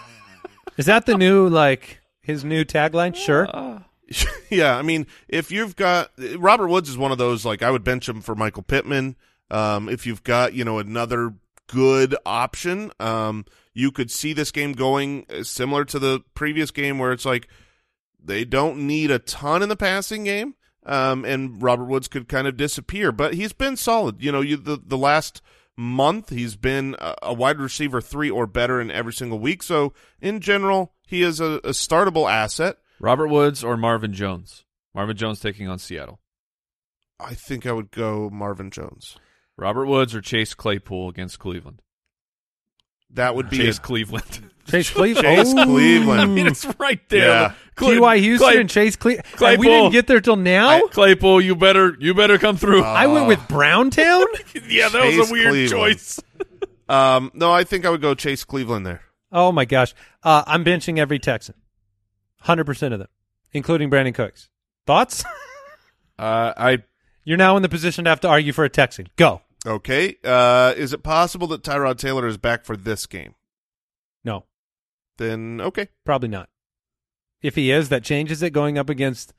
Is 0.78 0.86
that 0.88 1.06
the 1.06 1.18
new 1.18 1.48
like 1.50 2.00
his 2.22 2.44
new 2.44 2.64
tagline? 2.66 3.16
Sure. 3.16 3.48
Uh, 3.54 3.80
yeah, 4.50 4.78
I 4.78 4.82
mean, 4.82 5.08
if 5.28 5.52
you've 5.52 5.76
got 5.76 6.12
Robert 6.38 6.68
Woods 6.68 6.90
is 6.90 6.98
one 6.98 7.12
of 7.12 7.18
those 7.18 7.46
like 7.46 7.62
I 7.62 7.72
would 7.72 7.84
bench 7.84 8.08
him 8.08 8.22
for 8.22 8.36
Michael 8.36 8.64
Pittman. 8.64 9.16
Um, 9.52 9.90
if 9.90 10.06
you've 10.08 10.24
got 10.24 10.54
you 10.54 10.64
know 10.64 10.80
another 10.80 11.34
good 11.68 12.16
option, 12.26 12.92
um, 13.00 13.46
you 13.74 13.92
could 13.92 14.10
see 14.12 14.34
this 14.34 14.52
game 14.52 14.74
going 14.74 15.26
uh, 15.30 15.44
similar 15.44 15.86
to 15.86 16.00
the 16.00 16.22
previous 16.34 16.72
game 16.72 16.98
where 17.00 17.12
it's 17.12 17.26
like 17.26 17.48
they 18.24 18.46
don't 18.46 18.78
need 18.88 19.12
a 19.12 19.20
ton 19.20 19.62
in 19.62 19.70
the 19.70 19.76
passing 19.76 20.24
game, 20.24 20.56
um, 20.86 21.24
and 21.26 21.62
Robert 21.62 21.86
Woods 21.86 22.08
could 22.08 22.28
kind 22.28 22.48
of 22.48 22.58
disappear, 22.58 23.12
but 23.12 23.34
he's 23.36 23.54
been 23.54 23.76
solid. 23.76 24.22
You 24.24 24.32
know, 24.32 24.42
you 24.42 24.58
the 24.58 24.80
the 24.84 24.98
last 24.98 25.42
month 25.78 26.30
he's 26.30 26.56
been 26.56 26.96
a, 27.00 27.34
wide 27.34 27.60
receiver 27.60 28.02
three 28.02 28.30
or 28.30 28.46
better 28.48 28.80
in 28.80 28.92
every 28.92 29.14
single 29.14 29.40
week. 29.40 29.64
So 29.64 29.94
in 30.22 30.40
general, 30.40 30.94
he 31.08 31.24
is 31.24 31.40
a, 31.40 31.60
a 31.64 31.72
startable 31.72 32.30
asset. 32.30 32.78
Robert 33.00 33.28
Woods 33.28 33.64
or 33.64 33.78
Marvin 33.78 34.14
Jones? 34.14 34.66
Marvin 34.94 35.18
Jones 35.18 35.40
taking 35.40 35.68
on 35.68 35.80
Seattle. 35.80 36.20
I 37.20 37.34
think 37.34 37.66
I 37.66 37.72
would 37.72 37.92
go 37.92 38.30
Marvin 38.32 38.70
Jones. 38.70 39.18
Robert 39.58 39.86
Woods 39.86 40.16
or 40.16 40.22
Chase 40.22 40.54
Claypool 40.54 41.10
against 41.10 41.40
Cleveland? 41.40 41.82
That 43.14 43.36
would 43.36 43.50
be 43.50 43.58
Chase 43.58 43.78
a, 43.78 43.82
Cleveland. 43.82 44.50
Chase 44.68 44.90
Cleveland. 44.90 45.26
Chase 45.38 45.54
Oh. 45.58 45.64
Cleveland. 45.66 46.22
I 46.22 46.26
mean, 46.26 46.48
it's 46.48 46.66
right 46.80 47.00
there. 47.10 47.28
Yeah. 47.28 47.54
Clay- 47.76 47.96
T.Y. 47.96 48.18
Houston 48.20 48.50
Clay- 48.50 48.62
and 48.62 48.70
Chase 48.70 48.96
Cleveland. 48.96 49.60
we 49.60 49.68
didn't 49.68 49.92
get 49.92 50.08
there 50.08 50.20
till 50.22 50.36
now. 50.36 50.88
Claypool, 50.88 51.42
you 51.42 51.56
better 51.56 51.96
you 52.00 52.14
better 52.14 52.38
come 52.38 52.58
through. 52.58 52.84
I 52.84 53.08
went 53.08 53.28
with 53.28 53.46
Browntown. 53.48 54.26
yeah, 54.70 54.90
that 54.90 55.06
was 55.18 55.30
a 55.30 55.32
weird 55.34 55.50
Cleveland. 55.50 55.70
choice. 55.98 56.20
um, 56.90 57.32
no, 57.34 57.52
I 57.52 57.64
think 57.64 57.86
I 57.86 57.90
would 57.90 58.02
go 58.02 58.14
Chase 58.16 58.44
Cleveland 58.44 58.86
there. 58.86 59.02
oh 59.32 59.52
my 59.52 59.66
gosh, 59.66 59.94
uh, 60.24 60.44
I'm 60.48 60.64
benching 60.64 60.98
every 61.00 61.18
Texan, 61.20 61.56
hundred 62.42 62.66
percent 62.66 62.94
of 62.94 63.00
them, 63.00 63.10
including 63.52 63.90
Brandin 63.90 64.14
Cooks. 64.16 64.50
Thoughts? 64.88 65.24
Uh, 66.20 66.54
I 66.56 66.84
You're 67.24 67.38
now 67.38 67.58
in 67.58 67.64
the 67.64 67.70
position 67.70 68.04
to 68.04 68.12
have 68.12 68.20
to 68.22 68.28
argue 68.28 68.54
for 68.54 68.64
a 68.64 68.70
Texan. 68.70 69.08
Go. 69.16 69.42
Okay. 69.66 70.18
Uh, 70.24 70.74
is 70.76 70.94
it 70.94 71.04
possible 71.04 71.48
that 71.48 71.64
Tyrod 71.64 71.98
Taylor 71.98 72.28
is 72.28 72.38
back 72.38 72.66
for 72.66 72.76
this 72.76 73.06
game? 73.06 73.36
No, 74.24 74.46
Then 75.18 75.60
okay. 75.62 75.90
probably 76.06 76.30
not. 76.30 76.50
If 77.42 77.56
he 77.56 77.72
is, 77.72 77.90
that 77.90 78.04
changes 78.04 78.42
it 78.42 78.52
going 78.52 78.78
up 78.78 78.90
against 78.90 79.34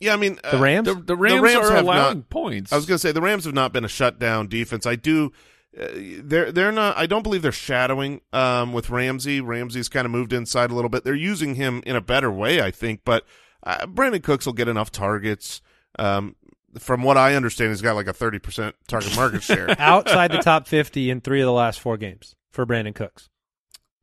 Yeah, 0.00 0.14
I 0.14 0.16
mean 0.16 0.38
the 0.42 0.56
uh, 0.56 0.60
Rams. 0.60 0.86
the, 0.88 0.94
the 0.94 1.16
Rams, 1.16 1.40
Rams 1.42 1.66
are 1.68 1.74
have 1.76 1.84
allowing 1.84 2.18
not- 2.18 2.30
points. 2.30 2.72
I 2.72 2.76
was 2.76 2.86
going 2.86 2.96
to 2.96 2.98
say 2.98 3.12
the 3.12 3.20
Rams 3.20 3.44
have 3.44 3.54
not 3.54 3.72
been 3.72 3.84
a 3.84 3.88
shutdown 3.88 4.48
defense. 4.48 4.84
I 4.86 4.96
do. 4.96 5.32
Uh, 5.78 5.86
they're 6.24 6.50
they're 6.52 6.72
not. 6.72 6.96
I 6.98 7.06
don't 7.06 7.22
believe 7.22 7.40
they're 7.42 7.52
shadowing 7.52 8.20
um, 8.32 8.72
with 8.72 8.90
Ramsey. 8.90 9.40
Ramsey's 9.40 9.88
kind 9.88 10.04
of 10.04 10.10
moved 10.10 10.32
inside 10.32 10.70
a 10.70 10.74
little 10.74 10.90
bit. 10.90 11.02
They're 11.04 11.14
using 11.14 11.54
him 11.54 11.82
in 11.86 11.94
a 11.96 12.00
better 12.00 12.30
way, 12.30 12.60
I 12.60 12.70
think. 12.72 13.02
But 13.04 13.24
uh, 13.62 13.86
Brandin 13.86 14.22
Cooks 14.22 14.44
will 14.44 14.52
get 14.52 14.68
enough 14.68 14.90
targets. 14.90 15.62
Um, 15.98 16.34
from 16.78 17.02
what 17.02 17.16
I 17.16 17.34
understand, 17.34 17.70
he's 17.70 17.82
got 17.82 17.94
like 17.94 18.06
a 18.06 18.12
thirty 18.12 18.38
percent 18.38 18.74
target 18.88 19.14
market 19.14 19.42
share. 19.42 19.68
outside 19.80 20.32
the 20.32 20.38
top 20.38 20.66
50 20.66 21.10
in 21.10 21.20
three 21.20 21.40
of 21.40 21.46
the 21.46 21.52
last 21.52 21.80
four 21.80 21.96
games 21.96 22.34
for 22.50 22.66
Brandin 22.66 22.94
Cooks. 22.94 23.28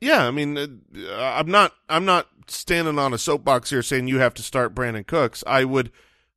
Yeah, 0.02 0.26
I 0.26 0.32
mean, 0.32 0.58
uh, 0.58 0.70
I'm 1.18 1.52
not 1.52 1.74
I'm 1.90 2.06
not 2.06 2.28
standing 2.48 2.98
on 2.98 3.14
a 3.14 3.18
soapbox 3.18 3.70
here 3.70 3.82
saying 3.82 4.08
you 4.08 4.20
have 4.20 4.34
to 4.36 4.44
start 4.44 4.74
Brandin 4.74 5.06
Cooks. 5.06 5.44
I 5.46 5.64
would 5.66 5.92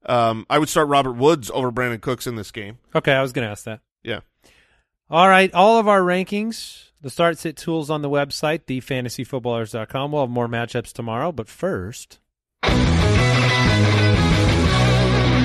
um 0.06 0.46
I 0.50 0.58
would 0.58 0.68
start 0.68 0.88
Robert 0.88 1.12
Woods 1.12 1.50
over 1.52 1.70
Brandin 1.70 2.00
Cooks 2.00 2.26
in 2.26 2.36
this 2.36 2.50
game. 2.50 2.78
Okay, 2.94 3.12
I 3.12 3.22
was 3.22 3.32
going 3.32 3.46
to 3.46 3.50
ask 3.50 3.64
that. 3.64 3.80
Yeah. 4.02 4.20
All 5.08 5.28
right, 5.28 5.52
all 5.52 5.78
of 5.78 5.88
our 5.88 6.00
rankings, 6.00 6.90
the 7.02 7.10
start 7.10 7.38
sit 7.38 7.56
tools 7.56 7.90
on 7.90 8.02
the 8.02 8.08
website, 8.08 8.60
thefantasyfootballers.com. 8.60 10.12
We'll 10.12 10.22
have 10.22 10.30
more 10.30 10.48
matchups 10.48 10.92
tomorrow, 10.92 11.32
but 11.32 11.48
first, 11.48 12.18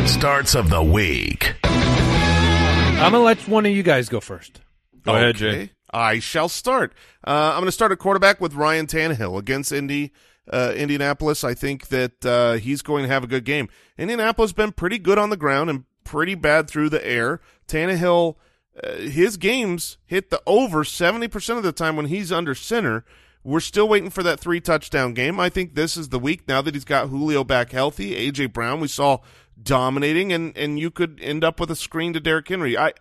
Starts 0.08 0.56
of 0.56 0.70
the 0.70 0.82
week. 0.82 1.56
I'm 1.64 3.12
going 3.12 3.14
to 3.14 3.20
let 3.20 3.48
one 3.48 3.66
of 3.66 3.72
you 3.72 3.84
guys 3.84 4.10
go 4.10 4.20
first. 4.20 4.62
Go 5.04 5.14
ahead, 5.14 5.36
Jay. 5.36 5.72
I 5.94 6.20
shall 6.20 6.50
start. 6.50 6.94
Uh, 7.26 7.52
I'm 7.54 7.60
going 7.60 7.66
to 7.66 7.72
start 7.72 7.92
at 7.92 8.00
quarterback 8.00 8.42
with 8.42 8.54
Ryan 8.54 8.88
Tannehill 8.88 9.38
against 9.38 9.72
Indy, 9.72 10.14
uh, 10.52 10.74
Indianapolis. 10.76 11.44
I 11.44 11.54
think 11.54 11.90
that 11.90 12.26
uh, 12.26 12.54
he's 12.54 12.82
going 12.82 13.04
to 13.04 13.10
have 13.10 13.24
a 13.24 13.28
good 13.28 13.44
game. 13.44 13.68
Indianapolis 13.98 14.54
been 14.54 14.72
pretty 14.72 14.98
good 14.98 15.18
on 15.18 15.30
the 15.30 15.38
ground 15.38 15.70
and 15.70 15.84
pretty 16.04 16.36
bad 16.36 16.70
through 16.70 16.90
the 16.90 17.06
air. 17.06 17.42
Tannehill, 17.68 18.36
uh, 18.82 18.94
his 18.96 19.38
games 19.38 19.98
hit 20.06 20.30
the 20.30 20.42
over 20.48 20.84
70% 20.84 21.58
of 21.58 21.64
the 21.64 21.72
time 21.72 21.96
when 21.96 22.08
he's 22.08 22.32
under 22.32 22.56
center. 22.56 23.04
We're 23.44 23.60
still 23.62 23.88
waiting 23.88 24.10
for 24.10 24.24
that 24.24 24.40
three 24.40 24.60
touchdown 24.60 25.14
game. 25.14 25.40
I 25.40 25.50
think 25.50 25.76
this 25.76 25.96
is 25.96 26.10
the 26.10 26.20
week 26.20 26.48
now 26.48 26.62
that 26.62 26.74
he's 26.74 26.84
got 26.84 27.08
Julio 27.10 27.44
back 27.46 27.72
healthy. 27.72 28.30
AJ 28.30 28.52
Brown 28.52 28.82
we 28.82 28.90
saw 28.90 29.20
dominating, 29.62 30.32
and 30.34 30.58
and 30.58 30.80
you 30.80 30.92
could 30.92 31.20
end 31.22 31.44
up 31.44 31.60
with 31.60 31.72
a 31.72 31.76
screen 31.76 32.14
to 32.14 32.20
Derrick 32.20 32.48
Henry. 32.48 32.78
I 32.78 32.94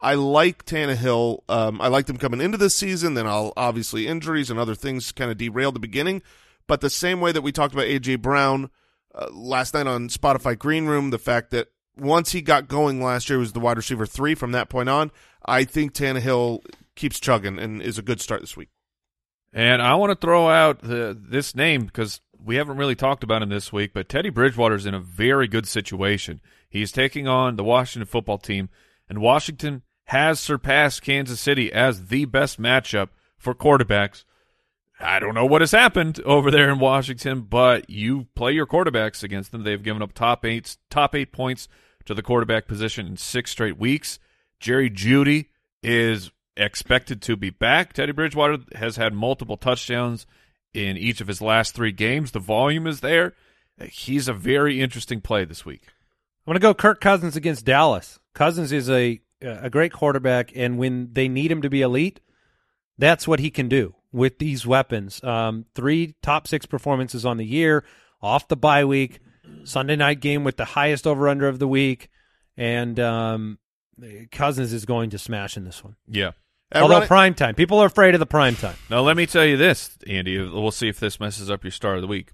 I 0.00 0.14
like 0.14 0.64
Tannehill. 0.64 1.42
Um, 1.48 1.80
I 1.80 1.88
liked 1.88 2.10
him 2.10 2.18
coming 2.18 2.40
into 2.40 2.58
this 2.58 2.74
season. 2.74 3.14
Then 3.14 3.26
I'll 3.26 3.52
obviously 3.56 4.08
injuries 4.08 4.50
and 4.50 4.58
other 4.58 4.74
things 4.74 5.12
kind 5.12 5.30
of 5.30 5.38
derailed 5.38 5.74
the 5.74 5.80
beginning. 5.80 6.22
But 6.66 6.80
the 6.80 6.90
same 6.90 7.20
way 7.20 7.32
that 7.32 7.42
we 7.42 7.52
talked 7.52 7.74
about 7.74 7.86
AJ 7.86 8.20
Brown 8.22 8.70
uh, 9.14 9.28
last 9.30 9.74
night 9.74 9.86
on 9.86 10.08
Spotify 10.08 10.58
Green 10.58 10.86
Room, 10.86 11.10
the 11.10 11.18
fact 11.18 11.50
that 11.50 11.68
once 11.96 12.32
he 12.32 12.40
got 12.40 12.68
going 12.68 13.02
last 13.02 13.28
year, 13.28 13.38
was 13.38 13.52
the 13.52 13.60
wide 13.60 13.76
receiver 13.76 14.06
three 14.06 14.34
from 14.34 14.52
that 14.52 14.68
point 14.68 14.88
on. 14.88 15.10
I 15.44 15.64
think 15.64 15.92
Tannehill 15.92 16.64
keeps 16.96 17.20
chugging 17.20 17.58
and 17.58 17.82
is 17.82 17.98
a 17.98 18.02
good 18.02 18.20
start 18.20 18.40
this 18.40 18.56
week. 18.56 18.70
And 19.52 19.82
I 19.82 19.94
want 19.96 20.10
to 20.10 20.26
throw 20.26 20.48
out 20.48 20.80
the, 20.80 21.16
this 21.20 21.54
name 21.54 21.84
because 21.84 22.21
we 22.44 22.56
haven't 22.56 22.76
really 22.76 22.94
talked 22.94 23.22
about 23.24 23.42
him 23.42 23.48
this 23.48 23.72
week, 23.72 23.92
but 23.92 24.08
Teddy 24.08 24.30
Bridgewater's 24.30 24.86
in 24.86 24.94
a 24.94 25.00
very 25.00 25.48
good 25.48 25.66
situation. 25.66 26.40
He's 26.68 26.92
taking 26.92 27.28
on 27.28 27.56
the 27.56 27.64
Washington 27.64 28.06
football 28.06 28.38
team, 28.38 28.68
and 29.08 29.20
Washington 29.20 29.82
has 30.06 30.40
surpassed 30.40 31.02
Kansas 31.02 31.40
City 31.40 31.72
as 31.72 32.06
the 32.06 32.24
best 32.24 32.60
matchup 32.60 33.08
for 33.36 33.54
quarterbacks. 33.54 34.24
I 35.00 35.18
don't 35.18 35.34
know 35.34 35.46
what 35.46 35.62
has 35.62 35.72
happened 35.72 36.20
over 36.20 36.50
there 36.50 36.70
in 36.70 36.78
Washington, 36.78 37.42
but 37.42 37.90
you 37.90 38.28
play 38.34 38.52
your 38.52 38.66
quarterbacks 38.66 39.22
against 39.22 39.50
them. 39.50 39.64
They've 39.64 39.82
given 39.82 40.02
up 40.02 40.12
top 40.12 40.44
eight 40.44 40.76
top 40.90 41.14
eight 41.14 41.32
points 41.32 41.68
to 42.04 42.14
the 42.14 42.22
quarterback 42.22 42.68
position 42.68 43.06
in 43.06 43.16
six 43.16 43.50
straight 43.50 43.78
weeks. 43.78 44.18
Jerry 44.60 44.90
Jeudy 44.90 45.48
is 45.82 46.30
expected 46.56 47.20
to 47.22 47.36
be 47.36 47.50
back. 47.50 47.92
Teddy 47.92 48.12
Bridgewater 48.12 48.58
has 48.76 48.96
had 48.96 49.12
multiple 49.12 49.56
touchdowns 49.56 50.26
in 50.74 50.96
each 50.96 51.20
of 51.20 51.28
his 51.28 51.40
last 51.40 51.74
three 51.74 51.92
games. 51.92 52.32
The 52.32 52.38
volume 52.38 52.86
is 52.86 53.00
there. 53.00 53.34
He's 53.90 54.28
a 54.28 54.32
very 54.32 54.80
interesting 54.80 55.20
play 55.20 55.44
this 55.44 55.64
week. 55.64 55.82
I'm 56.46 56.52
going 56.52 56.56
to 56.56 56.60
go 56.60 56.74
Kirk 56.74 57.00
Cousins 57.00 57.36
against 57.36 57.64
Dallas. 57.64 58.18
Cousins 58.34 58.72
is 58.72 58.90
a 58.90 59.20
a 59.40 59.70
great 59.70 59.92
quarterback, 59.92 60.52
and 60.54 60.78
when 60.78 61.12
they 61.12 61.28
need 61.28 61.50
him 61.50 61.62
to 61.62 61.70
be 61.70 61.82
elite, 61.82 62.20
that's 62.96 63.26
what 63.26 63.40
he 63.40 63.50
can 63.50 63.68
do 63.68 63.94
with 64.12 64.38
these 64.38 64.66
weapons. 64.66 65.22
Um, 65.24 65.66
three 65.74 66.14
top 66.22 66.46
six 66.46 66.64
performances 66.66 67.24
on 67.24 67.38
the 67.38 67.44
year, 67.44 67.84
off 68.20 68.46
the 68.48 68.56
bye 68.56 68.84
week, 68.84 69.20
Sunday 69.64 69.96
night 69.96 70.20
game 70.20 70.44
with 70.44 70.56
the 70.56 70.64
highest 70.64 71.06
over 71.06 71.28
under 71.28 71.48
of 71.48 71.58
the 71.58 71.68
week, 71.68 72.08
and 72.56 72.98
um, 73.00 73.58
Cousins 74.30 74.72
is 74.72 74.84
going 74.84 75.10
to 75.10 75.18
smash 75.18 75.56
in 75.56 75.64
this 75.64 75.82
one. 75.82 75.96
Yeah. 76.06 76.32
At 76.72 76.82
Although 76.82 76.94
running- 76.94 77.08
prime 77.08 77.34
time, 77.34 77.54
people 77.54 77.78
are 77.82 77.86
afraid 77.86 78.14
of 78.14 78.18
the 78.20 78.26
prime 78.26 78.56
time. 78.56 78.76
Now 78.88 79.00
let 79.02 79.16
me 79.16 79.26
tell 79.26 79.44
you 79.44 79.56
this, 79.58 79.98
Andy. 80.06 80.38
We'll 80.38 80.70
see 80.70 80.88
if 80.88 80.98
this 80.98 81.20
messes 81.20 81.50
up 81.50 81.64
your 81.64 81.70
start 81.70 81.96
of 81.96 82.02
the 82.02 82.08
week. 82.08 82.30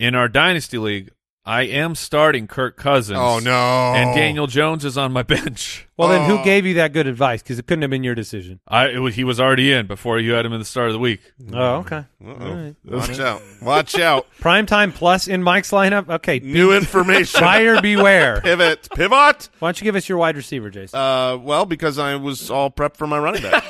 In 0.00 0.16
our 0.16 0.28
dynasty 0.28 0.78
league, 0.78 1.10
I 1.46 1.62
am 1.64 1.94
starting 1.94 2.46
Kirk 2.46 2.76
Cousins. 2.78 3.18
oh 3.20 3.38
no, 3.38 3.52
And 3.52 4.14
Daniel 4.14 4.46
Jones 4.46 4.82
is 4.84 4.96
on 4.96 5.12
my 5.12 5.22
bench. 5.34 5.86
Well, 5.98 6.08
then 6.08 6.22
Oh. 6.22 6.38
who 6.38 6.44
gave 6.44 6.64
you 6.64 6.74
that 6.74 6.94
good 6.94 7.06
advice? 7.06 7.42
Because 7.42 7.58
it 7.58 7.66
couldn't 7.66 7.82
have 7.82 7.90
been 7.90 8.02
your 8.02 8.14
decision. 8.14 8.60
I 8.66 8.88
it 8.88 8.98
was, 9.00 9.14
he 9.14 9.24
was 9.24 9.38
already 9.38 9.70
in 9.70 9.86
before 9.86 10.18
you 10.18 10.32
had 10.32 10.46
him 10.46 10.54
in 10.54 10.58
the 10.58 10.64
start 10.64 10.86
of 10.88 10.94
the 10.94 10.98
week. 10.98 11.20
Oh, 11.52 11.74
okay. 11.76 12.04
Uh-oh. 12.26 12.30
All 12.48 12.54
right. 12.54 12.74
Watch 12.84 13.20
out! 13.20 13.42
Watch 13.60 13.98
out! 13.98 14.26
Prime 14.40 14.64
time 14.64 14.90
plus 14.90 15.28
in 15.28 15.42
Mike's 15.42 15.70
lineup. 15.70 16.08
Okay, 16.08 16.38
New 16.38 16.72
information. 16.72 17.40
buyer 17.40 17.78
beware. 17.82 18.40
Pivot, 18.44 18.88
pivot. 18.94 19.48
Why 19.58 19.68
don't 19.68 19.78
you 19.80 19.84
give 19.84 19.96
us 19.96 20.08
your 20.08 20.16
wide 20.18 20.36
receiver, 20.36 20.70
Jason? 20.70 20.98
Uh, 20.98 21.36
well, 21.36 21.66
because 21.66 21.98
I 21.98 22.16
was 22.16 22.50
all 22.50 22.70
prepped 22.70 22.96
for 22.96 23.06
my 23.06 23.18
running 23.18 23.42
back. 23.42 23.64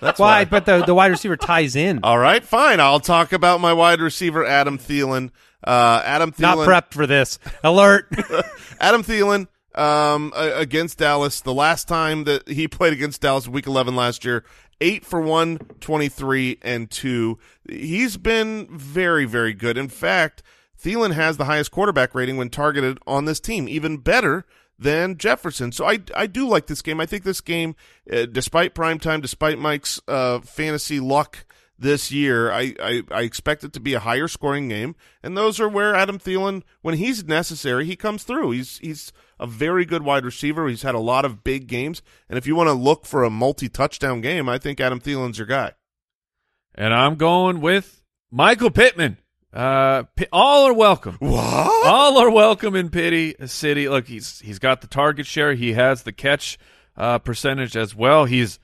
That's 0.00 0.18
why? 0.18 0.40
why. 0.40 0.44
But 0.46 0.66
the 0.66 0.82
the 0.84 0.94
wide 0.94 1.12
receiver 1.12 1.36
ties 1.36 1.76
in. 1.76 2.00
All 2.02 2.18
right, 2.18 2.42
fine. 2.42 2.80
I'll 2.80 2.98
talk 3.00 3.32
about 3.32 3.60
my 3.60 3.72
wide 3.72 4.00
receiver, 4.00 4.44
Adam 4.44 4.78
Thielen. 4.78 5.30
Uh, 5.62 6.02
Adam 6.04 6.32
Thielen. 6.32 6.40
Not 6.40 6.68
prepped 6.68 6.94
for 6.94 7.06
this. 7.06 7.38
Alert. 7.62 8.08
Adam 8.80 9.02
Thielen 9.02 9.48
um, 9.74 10.32
against 10.34 10.98
Dallas. 10.98 11.40
The 11.40 11.54
last 11.54 11.88
time 11.88 12.24
that 12.24 12.48
he 12.48 12.68
played 12.68 12.92
against 12.92 13.20
Dallas, 13.20 13.48
week 13.48 13.66
11 13.66 13.94
last 13.94 14.24
year, 14.24 14.44
eight 14.80 15.04
for 15.04 15.20
one, 15.20 15.58
23 15.80 16.58
and 16.62 16.90
two. 16.90 17.38
He's 17.68 18.16
been 18.16 18.68
very, 18.70 19.26
very 19.26 19.52
good. 19.52 19.76
In 19.76 19.88
fact, 19.88 20.42
Thielen 20.82 21.12
has 21.12 21.36
the 21.36 21.44
highest 21.44 21.70
quarterback 21.70 22.14
rating 22.14 22.36
when 22.36 22.48
targeted 22.50 22.98
on 23.06 23.26
this 23.26 23.40
team, 23.40 23.68
even 23.68 23.98
better 23.98 24.46
than 24.78 25.18
Jefferson. 25.18 25.72
So 25.72 25.86
I, 25.86 25.98
I 26.16 26.26
do 26.26 26.48
like 26.48 26.66
this 26.66 26.80
game. 26.80 27.00
I 27.00 27.06
think 27.06 27.22
this 27.22 27.42
game, 27.42 27.76
uh, 28.10 28.24
despite 28.24 28.74
primetime, 28.74 29.20
despite 29.20 29.58
Mike's 29.58 30.00
uh, 30.08 30.40
fantasy 30.40 31.00
luck 31.00 31.44
this 31.80 32.12
year, 32.12 32.52
I, 32.52 32.74
I, 32.80 33.02
I 33.10 33.22
expect 33.22 33.64
it 33.64 33.72
to 33.72 33.80
be 33.80 33.94
a 33.94 34.00
higher 34.00 34.28
scoring 34.28 34.68
game. 34.68 34.94
And 35.22 35.36
those 35.36 35.58
are 35.58 35.68
where 35.68 35.94
Adam 35.94 36.18
Thielen, 36.18 36.62
when 36.82 36.96
he's 36.96 37.24
necessary, 37.24 37.86
he 37.86 37.96
comes 37.96 38.22
through. 38.22 38.52
He's 38.52 38.78
he's 38.78 39.12
a 39.38 39.46
very 39.46 39.84
good 39.84 40.02
wide 40.02 40.24
receiver. 40.24 40.68
He's 40.68 40.82
had 40.82 40.94
a 40.94 41.00
lot 41.00 41.24
of 41.24 41.42
big 41.42 41.66
games. 41.66 42.02
And 42.28 42.36
if 42.38 42.46
you 42.46 42.54
want 42.54 42.68
to 42.68 42.74
look 42.74 43.06
for 43.06 43.24
a 43.24 43.30
multi 43.30 43.68
touchdown 43.68 44.20
game, 44.20 44.48
I 44.48 44.58
think 44.58 44.80
Adam 44.80 45.00
Thielen's 45.00 45.38
your 45.38 45.46
guy. 45.46 45.72
And 46.74 46.94
I'm 46.94 47.16
going 47.16 47.60
with 47.60 48.04
Michael 48.30 48.70
Pittman. 48.70 49.18
Uh, 49.52 50.04
all 50.32 50.66
are 50.66 50.74
welcome. 50.74 51.16
What? 51.18 51.86
All 51.86 52.18
are 52.18 52.30
welcome 52.30 52.76
in 52.76 52.88
Pity 52.90 53.34
City. 53.46 53.88
Look, 53.88 54.06
he's 54.06 54.38
he's 54.40 54.60
got 54.60 54.80
the 54.80 54.86
target 54.86 55.26
share. 55.26 55.54
He 55.54 55.72
has 55.72 56.04
the 56.04 56.12
catch 56.12 56.56
uh, 56.96 57.18
percentage 57.18 57.76
as 57.76 57.94
well. 57.94 58.26
He's 58.26 58.60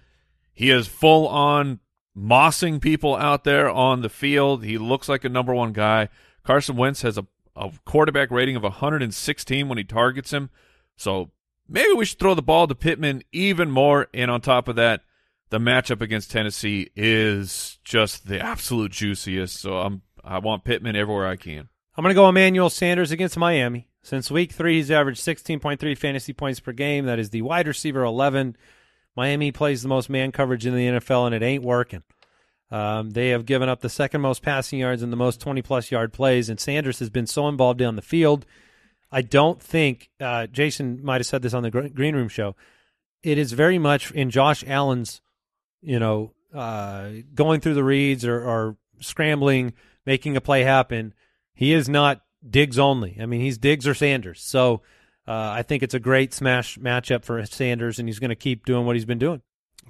he 0.53 0.71
is 0.71 0.87
full 0.87 1.27
on 1.27 1.81
mossing 2.17 2.81
people 2.81 3.14
out 3.17 3.45
there 3.45 3.69
on 3.69 4.03
the 4.03 4.09
field. 4.09 4.64
He 4.64 4.79
looks 4.79 5.09
like 5.09 5.25
a 5.25 5.29
number 5.29 5.55
one 5.55 5.73
guy. 5.73 6.09
Carson 6.45 6.77
Wentz 6.77 7.03
has 7.03 7.19
a, 7.19 7.27
a 7.55 7.73
quarterback 7.85 8.31
rating 8.31 8.57
of 8.57 8.62
116 8.62 9.69
when 9.69 9.79
he 9.79 9.85
targets 9.85 10.33
him. 10.33 10.51
So 10.97 11.31
maybe 11.69 11.93
we 11.93 12.05
should 12.05 12.19
throw 12.19 12.35
the 12.35 12.43
ball 12.43 12.67
to 12.67 12.75
Pittman 12.75 13.23
even 13.33 13.71
more. 13.71 14.09
And 14.14 14.31
on 14.31 14.41
top 14.41 14.69
of 14.69 14.77
that, 14.77 15.03
the 15.51 15.59
matchup 15.59 16.01
against 16.01 16.31
Tennessee 16.31 16.91
is 16.97 17.79
just 17.85 18.27
the 18.27 18.41
absolute 18.41 18.93
juiciest. 18.93 19.61
So 19.61 19.79
I'm 19.79 20.03
I 20.25 20.39
want 20.39 20.64
Pittman 20.64 20.97
everywhere 20.97 21.29
I 21.29 21.37
can. 21.37 21.69
I'm 21.97 22.03
going 22.03 22.11
to 22.11 22.14
go 22.14 22.29
Emmanuel 22.29 22.69
Sanders 22.69 23.12
against 23.12 23.39
Miami. 23.39 23.89
Since 24.03 24.31
week 24.31 24.53
three, 24.53 24.77
he's 24.77 24.91
averaged 24.91 25.21
16.3 25.21 25.97
fantasy 25.97 26.33
points 26.33 26.61
per 26.61 26.73
game. 26.73 27.07
That 27.07 27.19
is 27.19 27.31
the 27.31 27.43
wide 27.43 27.67
receiver 27.69 28.03
11. 28.03 28.57
Miami 29.17 29.51
plays 29.51 29.83
the 29.83 29.89
most 29.89 30.11
man 30.11 30.31
coverage 30.33 30.67
in 30.67 30.75
the 30.75 30.87
NFL, 30.87 31.27
and 31.27 31.35
it 31.35 31.43
ain't 31.43 31.64
working. 31.64 32.03
Um, 32.71 33.11
they 33.11 33.31
have 33.31 33.47
given 33.47 33.69
up 33.69 33.81
the 33.81 33.89
second 33.89 34.21
most 34.21 34.43
passing 34.43 34.81
yards 34.81 35.03
and 35.03 35.12
the 35.12 35.17
most 35.17 35.41
20 35.41 35.62
plus 35.62 35.91
yard 35.91 36.12
plays, 36.12 36.49
and 36.49 36.59
Sanders 36.61 36.99
has 36.99 37.11
been 37.11 37.27
so 37.27 37.49
involved 37.49 37.79
down 37.79 37.97
the 37.97 38.03
field. 38.03 38.45
I 39.11 39.23
don't 39.23 39.62
think 39.62 40.11
uh, 40.21 40.49
Jason 40.49 41.03
might 41.03 41.21
have 41.21 41.27
said 41.27 41.43
this 41.43 41.55
on 41.55 41.62
the 41.62 41.71
Green 41.71 42.14
Room 42.14 42.29
show. 42.29 42.57
It 43.23 43.39
is 43.39 43.53
very 43.53 43.79
much 43.79 44.11
in 44.11 44.31
Josh 44.31 44.64
Allen's, 44.67 45.21
you 45.81 45.99
know, 45.99 46.33
uh, 46.53 47.11
going 47.35 47.61
through 47.61 47.75
the 47.75 47.85
reads 47.85 48.25
or, 48.25 48.43
or 48.43 48.77
scrambling, 49.01 49.73
making 50.05 50.37
a 50.37 50.41
play 50.41 50.62
happen. 50.62 51.14
He 51.55 51.73
is 51.73 51.89
not 51.89 52.23
Diggs 52.49 52.79
only. 52.79 53.17
I 53.21 53.27
mean, 53.27 53.41
he's 53.41 53.59
Diggs 53.59 53.87
or 53.87 53.95
Sanders. 53.95 54.43
So 54.43 54.83
uh, 55.29 55.33
I 55.33 55.62
think 55.62 55.83
it's 55.83 55.95
a 55.95 56.01
great 56.01 56.33
smash 56.33 56.79
matchup 56.79 57.24
for 57.24 57.45
Sanders, 57.47 57.99
and 57.99 58.09
he's 58.09 58.18
going 58.18 58.31
to 58.31 58.37
keep 58.37 58.64
doing 58.64 58.87
what 58.87 58.97
he's 58.97 59.05
been 59.05 59.18
doing. 59.18 59.43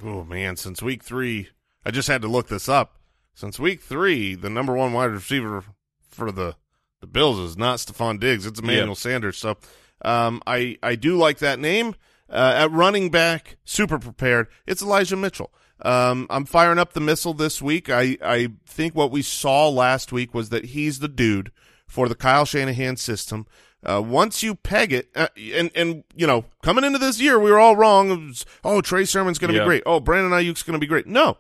Oh 0.05 0.25
man, 0.25 0.57
since 0.57 0.83
week 0.83 1.03
three, 1.03 1.49
I 1.85 1.91
just 1.91 2.09
had 2.09 2.23
to 2.23 2.29
look 2.29 2.49
this 2.49 2.69
up. 2.69 2.99
Since 3.35 3.59
week 3.59 3.81
three, 3.81 4.35
the 4.35 4.51
number 4.51 4.75
one 4.75 4.93
wide 4.93 5.07
receiver 5.11 5.65
for 6.09 6.31
the 6.33 6.57
the 7.01 7.07
Bills 7.07 7.39
is 7.39 7.57
not 7.57 7.79
Stefon 7.79 8.19
Diggs; 8.19 8.47
it's 8.47 8.61
Emmanuel 8.61 8.89
Yep. 8.89 8.97
Sanders. 8.97 9.37
So, 9.39 9.57
um, 10.03 10.43
I 10.47 10.79
I 10.83 10.95
do 10.97 11.17
like 11.17 11.39
that 11.39 11.59
name. 11.59 11.95
Uh, 12.29 12.55
at 12.57 12.71
running 12.73 13.09
back, 13.11 13.57
super 13.65 13.99
prepared. 14.01 14.49
It's 14.67 14.83
Elijah 14.83 15.17
Mitchell. 15.17 15.53
Um, 15.83 16.27
I'm 16.31 16.45
firing 16.45 16.79
up 16.79 16.93
the 16.95 17.01
missile 17.01 17.35
this 17.35 17.61
week. 17.63 17.89
I 17.91 18.17
I 18.23 18.49
think 18.67 18.95
what 18.95 19.11
we 19.11 19.23
saw 19.23 19.69
last 19.69 20.11
week 20.13 20.35
was 20.35 20.49
that 20.49 20.67
he's 20.67 20.99
the 20.99 21.09
dude 21.09 21.53
for 21.87 22.09
the 22.09 22.15
Kyle 22.17 22.45
Shanahan 22.45 22.97
system. 22.97 23.47
Uh, 23.89 24.01
once 24.03 24.43
you 24.43 24.55
peg 24.57 24.93
it, 24.93 25.09
uh, 25.15 25.29
and 25.55 25.71
and 25.77 26.03
you 26.17 26.27
know, 26.27 26.45
coming 26.63 26.83
into 26.85 26.99
this 26.99 27.21
year, 27.21 27.39
we 27.39 27.51
were 27.51 27.59
all 27.61 27.77
wrong. 27.77 28.09
Was, 28.29 28.45
oh, 28.65 28.81
Trey 28.81 29.05
Sermon's 29.05 29.39
going 29.39 29.51
to 29.53 29.57
Yeah. 29.57 29.63
be 29.63 29.67
great. 29.67 29.83
Oh, 29.87 30.01
Brandon 30.01 30.33
Aiyuk's 30.33 30.65
going 30.65 30.75
to 30.75 30.81
be 30.81 30.89
great. 30.89 31.07
No, 31.07 31.39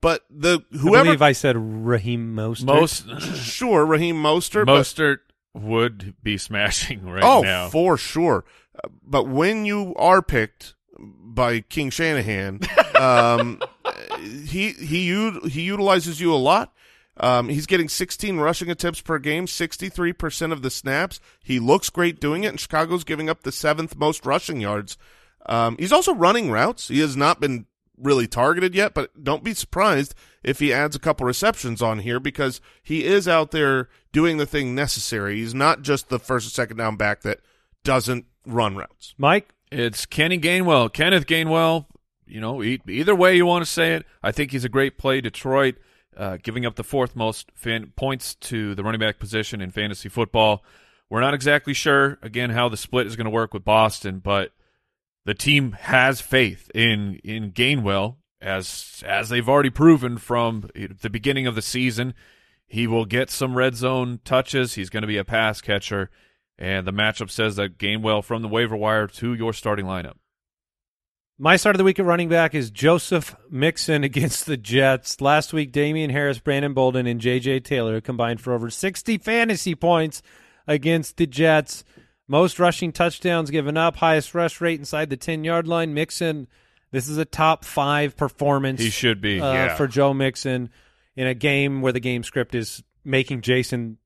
but 0.00 0.24
the 0.30 0.62
I 0.72 0.76
whoever, 0.78 1.04
believe 1.04 1.20
I 1.22 1.32
said 1.32 1.54
Raheem 1.58 2.34
Mostert. 2.34 2.64
Most 2.64 3.20
sure, 3.36 3.84
Raheem 3.84 4.16
Mostert, 4.16 4.64
but- 4.66 5.20
would 5.60 6.14
be 6.22 6.38
smashing 6.38 7.04
right 7.08 7.22
oh, 7.22 7.42
now. 7.42 7.68
for 7.68 7.98
sure. 7.98 8.44
Uh, 8.82 8.88
But 9.04 9.28
when 9.28 9.66
you 9.66 9.94
are 9.96 10.22
picked 10.22 10.74
by 10.98 11.60
King 11.60 11.90
Shanahan, 11.90 12.60
um, 12.98 13.60
he 14.46 14.70
he 14.72 15.30
he 15.48 15.60
utilizes 15.60 16.22
you 16.22 16.32
a 16.32 16.36
lot. 16.36 16.72
Um, 17.18 17.48
he's 17.48 17.66
getting 17.66 17.88
16 17.88 18.38
rushing 18.38 18.70
attempts 18.70 19.00
per 19.00 19.18
game, 19.18 19.46
63% 19.46 20.52
of 20.52 20.62
the 20.62 20.70
snaps. 20.70 21.20
He 21.42 21.58
looks 21.58 21.90
great 21.90 22.20
doing 22.20 22.44
it, 22.44 22.48
and 22.48 22.60
Chicago's 22.60 23.04
giving 23.04 23.28
up 23.28 23.42
the 23.42 23.52
seventh 23.52 23.96
most 23.96 24.24
rushing 24.24 24.60
yards. 24.60 24.96
Um, 25.46 25.76
he's 25.78 25.92
also 25.92 26.14
running 26.14 26.50
routes. 26.50 26.88
He 26.88 27.00
has 27.00 27.16
not 27.16 27.40
been 27.40 27.66
really 27.98 28.26
targeted 28.26 28.74
yet, 28.74 28.94
but 28.94 29.22
don't 29.22 29.44
be 29.44 29.54
surprised 29.54 30.14
if 30.42 30.58
he 30.58 30.72
adds 30.72 30.96
a 30.96 31.00
couple 31.00 31.26
receptions 31.26 31.82
on 31.82 32.00
here 32.00 32.18
because 32.18 32.60
he 32.82 33.04
is 33.04 33.28
out 33.28 33.50
there 33.50 33.88
doing 34.12 34.38
the 34.38 34.46
thing 34.46 34.74
necessary. 34.74 35.36
He's 35.36 35.54
not 35.54 35.82
just 35.82 36.08
the 36.08 36.18
first 36.18 36.46
or 36.46 36.50
second 36.50 36.78
down 36.78 36.96
back 36.96 37.22
that 37.22 37.40
doesn't 37.84 38.26
run 38.46 38.76
routes. 38.76 39.14
Mike, 39.18 39.50
It's 39.70 40.06
Kenny 40.06 40.38
Gainwell, 40.38 40.92
Kenneth 40.92 41.26
Gainwell. 41.26 41.86
You 42.26 42.40
know, 42.40 42.62
either 42.62 43.14
way 43.14 43.36
you 43.36 43.44
want 43.44 43.64
to 43.64 43.70
say 43.70 43.92
it, 43.92 44.06
I 44.22 44.32
think 44.32 44.52
he's 44.52 44.64
a 44.64 44.70
great 44.70 44.96
play. 44.96 45.20
Detroit 45.20 45.74
uh, 46.16 46.38
giving 46.42 46.66
up 46.66 46.76
the 46.76 46.84
fourth 46.84 47.16
most 47.16 47.50
fan- 47.54 47.92
points 47.96 48.34
to 48.36 48.74
the 48.74 48.82
running 48.82 49.00
back 49.00 49.18
position 49.18 49.60
in 49.60 49.70
fantasy 49.70 50.08
football. 50.08 50.64
We're 51.10 51.20
not 51.20 51.34
exactly 51.34 51.74
sure 51.74 52.18
again 52.22 52.50
how 52.50 52.68
the 52.68 52.76
split 52.76 53.06
is 53.06 53.16
going 53.16 53.26
to 53.26 53.30
work 53.30 53.52
with 53.52 53.64
Boston, 53.64 54.18
but 54.18 54.52
the 55.24 55.34
team 55.34 55.72
has 55.72 56.20
faith 56.20 56.70
in 56.74 57.20
in 57.22 57.52
Gainwell 57.52 58.16
as 58.40 59.02
as 59.06 59.28
they've 59.28 59.48
already 59.48 59.70
proven 59.70 60.18
from 60.18 60.68
the 60.74 61.10
beginning 61.10 61.46
of 61.46 61.54
the 61.54 61.62
season. 61.62 62.14
He 62.66 62.86
will 62.86 63.04
get 63.04 63.30
some 63.30 63.54
red 63.54 63.76
zone 63.76 64.20
touches. 64.24 64.74
He's 64.74 64.88
going 64.88 65.02
to 65.02 65.06
be 65.06 65.18
a 65.18 65.24
pass 65.24 65.60
catcher, 65.60 66.10
and 66.58 66.86
the 66.86 66.92
matchup 66.92 67.30
says 67.30 67.56
that 67.56 67.78
Gainwell 67.78 68.24
from 68.24 68.40
the 68.40 68.48
waiver 68.48 68.76
wire 68.76 69.06
to 69.08 69.34
your 69.34 69.52
starting 69.52 69.84
lineup. 69.84 70.16
My 71.38 71.56
start 71.56 71.74
of 71.74 71.78
the 71.78 71.84
week 71.84 71.98
at 71.98 72.04
running 72.04 72.28
back 72.28 72.54
is 72.54 72.70
Joseph 72.70 73.34
Mixon 73.50 74.04
against 74.04 74.46
the 74.46 74.56
Jets. 74.56 75.20
Last 75.20 75.52
week, 75.52 75.72
Damien 75.72 76.10
Harris, 76.10 76.38
Brandon 76.38 76.74
Bolden, 76.74 77.06
and 77.06 77.20
J.J. 77.20 77.60
Taylor 77.60 78.00
combined 78.00 78.40
for 78.40 78.52
over 78.52 78.70
60 78.70 79.18
fantasy 79.18 79.74
points 79.74 80.22
against 80.66 81.16
the 81.16 81.26
Jets. 81.26 81.84
Most 82.28 82.58
rushing 82.58 82.92
touchdowns 82.92 83.50
given 83.50 83.76
up, 83.76 83.96
highest 83.96 84.34
rush 84.34 84.60
rate 84.60 84.78
inside 84.78 85.10
the 85.10 85.16
10 85.16 85.42
yard 85.44 85.66
line. 85.66 85.92
Mixon, 85.92 86.46
this 86.92 87.08
is 87.08 87.18
a 87.18 87.24
top 87.24 87.64
five 87.64 88.16
performance. 88.16 88.80
He 88.80 88.90
should 88.90 89.20
be. 89.20 89.40
uh, 89.40 89.52
yeah. 89.52 89.74
for 89.76 89.88
Joe 89.88 90.14
Mixon 90.14 90.70
in 91.16 91.26
a 91.26 91.34
game 91.34 91.82
where 91.82 91.92
the 91.92 92.00
game 92.00 92.22
script 92.22 92.54
is 92.54 92.82
making 93.04 93.40
Jason 93.40 93.98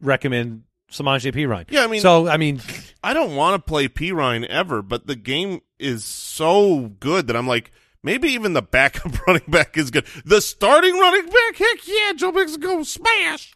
recommend 0.00 0.62
Samaje 0.90 1.32
Perine. 1.32 1.66
Yeah, 1.70 1.84
I 1.84 1.86
mean- 1.88 2.00
so 2.00 2.26
I 2.26 2.36
mean, 2.38 2.60
I 3.04 3.12
don't 3.12 3.36
want 3.36 3.62
to 3.62 3.68
play 3.68 3.88
Perine 3.88 4.46
ever, 4.46 4.80
but 4.80 5.06
the 5.06 5.16
game 5.16 5.60
is 5.78 6.04
so 6.04 6.92
good 7.00 7.26
that 7.28 7.36
I'm 7.36 7.46
like, 7.46 7.72
maybe 8.02 8.28
even 8.30 8.52
the 8.52 8.62
backup 8.62 9.12
running 9.26 9.42
back 9.48 9.76
is 9.76 9.90
good. 9.90 10.06
The 10.24 10.40
starting 10.40 10.98
running 10.98 11.26
back, 11.26 11.56
heck 11.56 11.86
yeah, 11.86 12.12
Joe 12.14 12.32
Mixon 12.32 12.60
go 12.60 12.82
smash. 12.82 13.54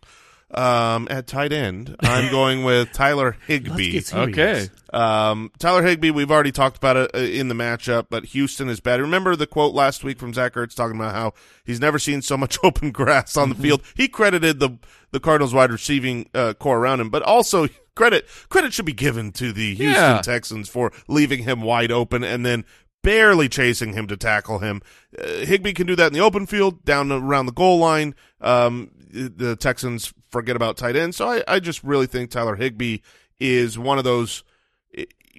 Um, 0.54 1.08
at 1.10 1.26
tight 1.26 1.50
end, 1.50 1.96
I'm 2.00 2.30
going 2.30 2.62
with 2.62 2.92
Tyler 2.92 3.34
Higbee. 3.46 4.02
Okay. 4.12 4.68
Um, 4.92 5.50
Tyler 5.58 5.82
Higbee, 5.82 6.10
we've 6.10 6.30
already 6.30 6.52
talked 6.52 6.76
about 6.76 6.98
it 6.98 7.10
uh, 7.14 7.18
in 7.20 7.48
the 7.48 7.54
matchup, 7.54 8.08
but 8.10 8.26
Houston 8.26 8.68
is 8.68 8.78
bad. 8.78 9.00
Remember 9.00 9.34
the 9.34 9.46
quote 9.46 9.72
last 9.74 10.04
week 10.04 10.18
from 10.18 10.34
Zach 10.34 10.52
Ertz 10.52 10.74
talking 10.74 10.96
about 10.96 11.14
how 11.14 11.32
he's 11.64 11.80
never 11.80 11.98
seen 11.98 12.20
so 12.20 12.36
much 12.36 12.58
open 12.62 12.90
grass 12.90 13.34
on 13.38 13.48
the 13.48 13.54
Mm-hmm. 13.54 13.62
field. 13.62 13.82
He 13.96 14.08
credited 14.08 14.60
the 14.60 14.76
the 15.10 15.20
Cardinals 15.20 15.54
wide 15.54 15.70
receiving 15.72 16.28
uh, 16.34 16.52
core 16.52 16.78
around 16.78 17.00
him, 17.00 17.08
but 17.08 17.22
also 17.22 17.66
credit 17.94 18.26
credit 18.48 18.72
should 18.72 18.86
be 18.86 18.92
given 18.92 19.32
to 19.32 19.52
the 19.52 19.74
Houston 19.74 19.94
Yeah. 19.94 20.20
Texans 20.22 20.68
for 20.68 20.92
leaving 21.08 21.42
him 21.44 21.60
wide 21.62 21.92
open 21.92 22.22
and 22.24 22.44
then 22.44 22.64
barely 23.02 23.48
chasing 23.48 23.92
him 23.94 24.06
to 24.06 24.16
tackle 24.16 24.60
him. 24.60 24.80
Uh, 25.18 25.26
Higbee 25.44 25.72
can 25.72 25.86
do 25.86 25.96
that 25.96 26.06
in 26.08 26.12
the 26.12 26.20
open 26.20 26.46
field, 26.46 26.84
down 26.84 27.10
around 27.10 27.46
the 27.46 27.52
goal 27.52 27.78
line. 27.78 28.14
Um, 28.40 28.90
the 29.10 29.56
Texans 29.56 30.14
forget 30.30 30.54
about 30.56 30.76
tight 30.76 30.96
end, 30.96 31.14
so 31.14 31.28
I, 31.28 31.42
I 31.48 31.58
just 31.60 31.82
really 31.82 32.06
think 32.06 32.30
Tyler 32.30 32.54
Higbee 32.56 32.98
is 33.40 33.78
one 33.78 33.98
of 33.98 34.04
those. 34.04 34.44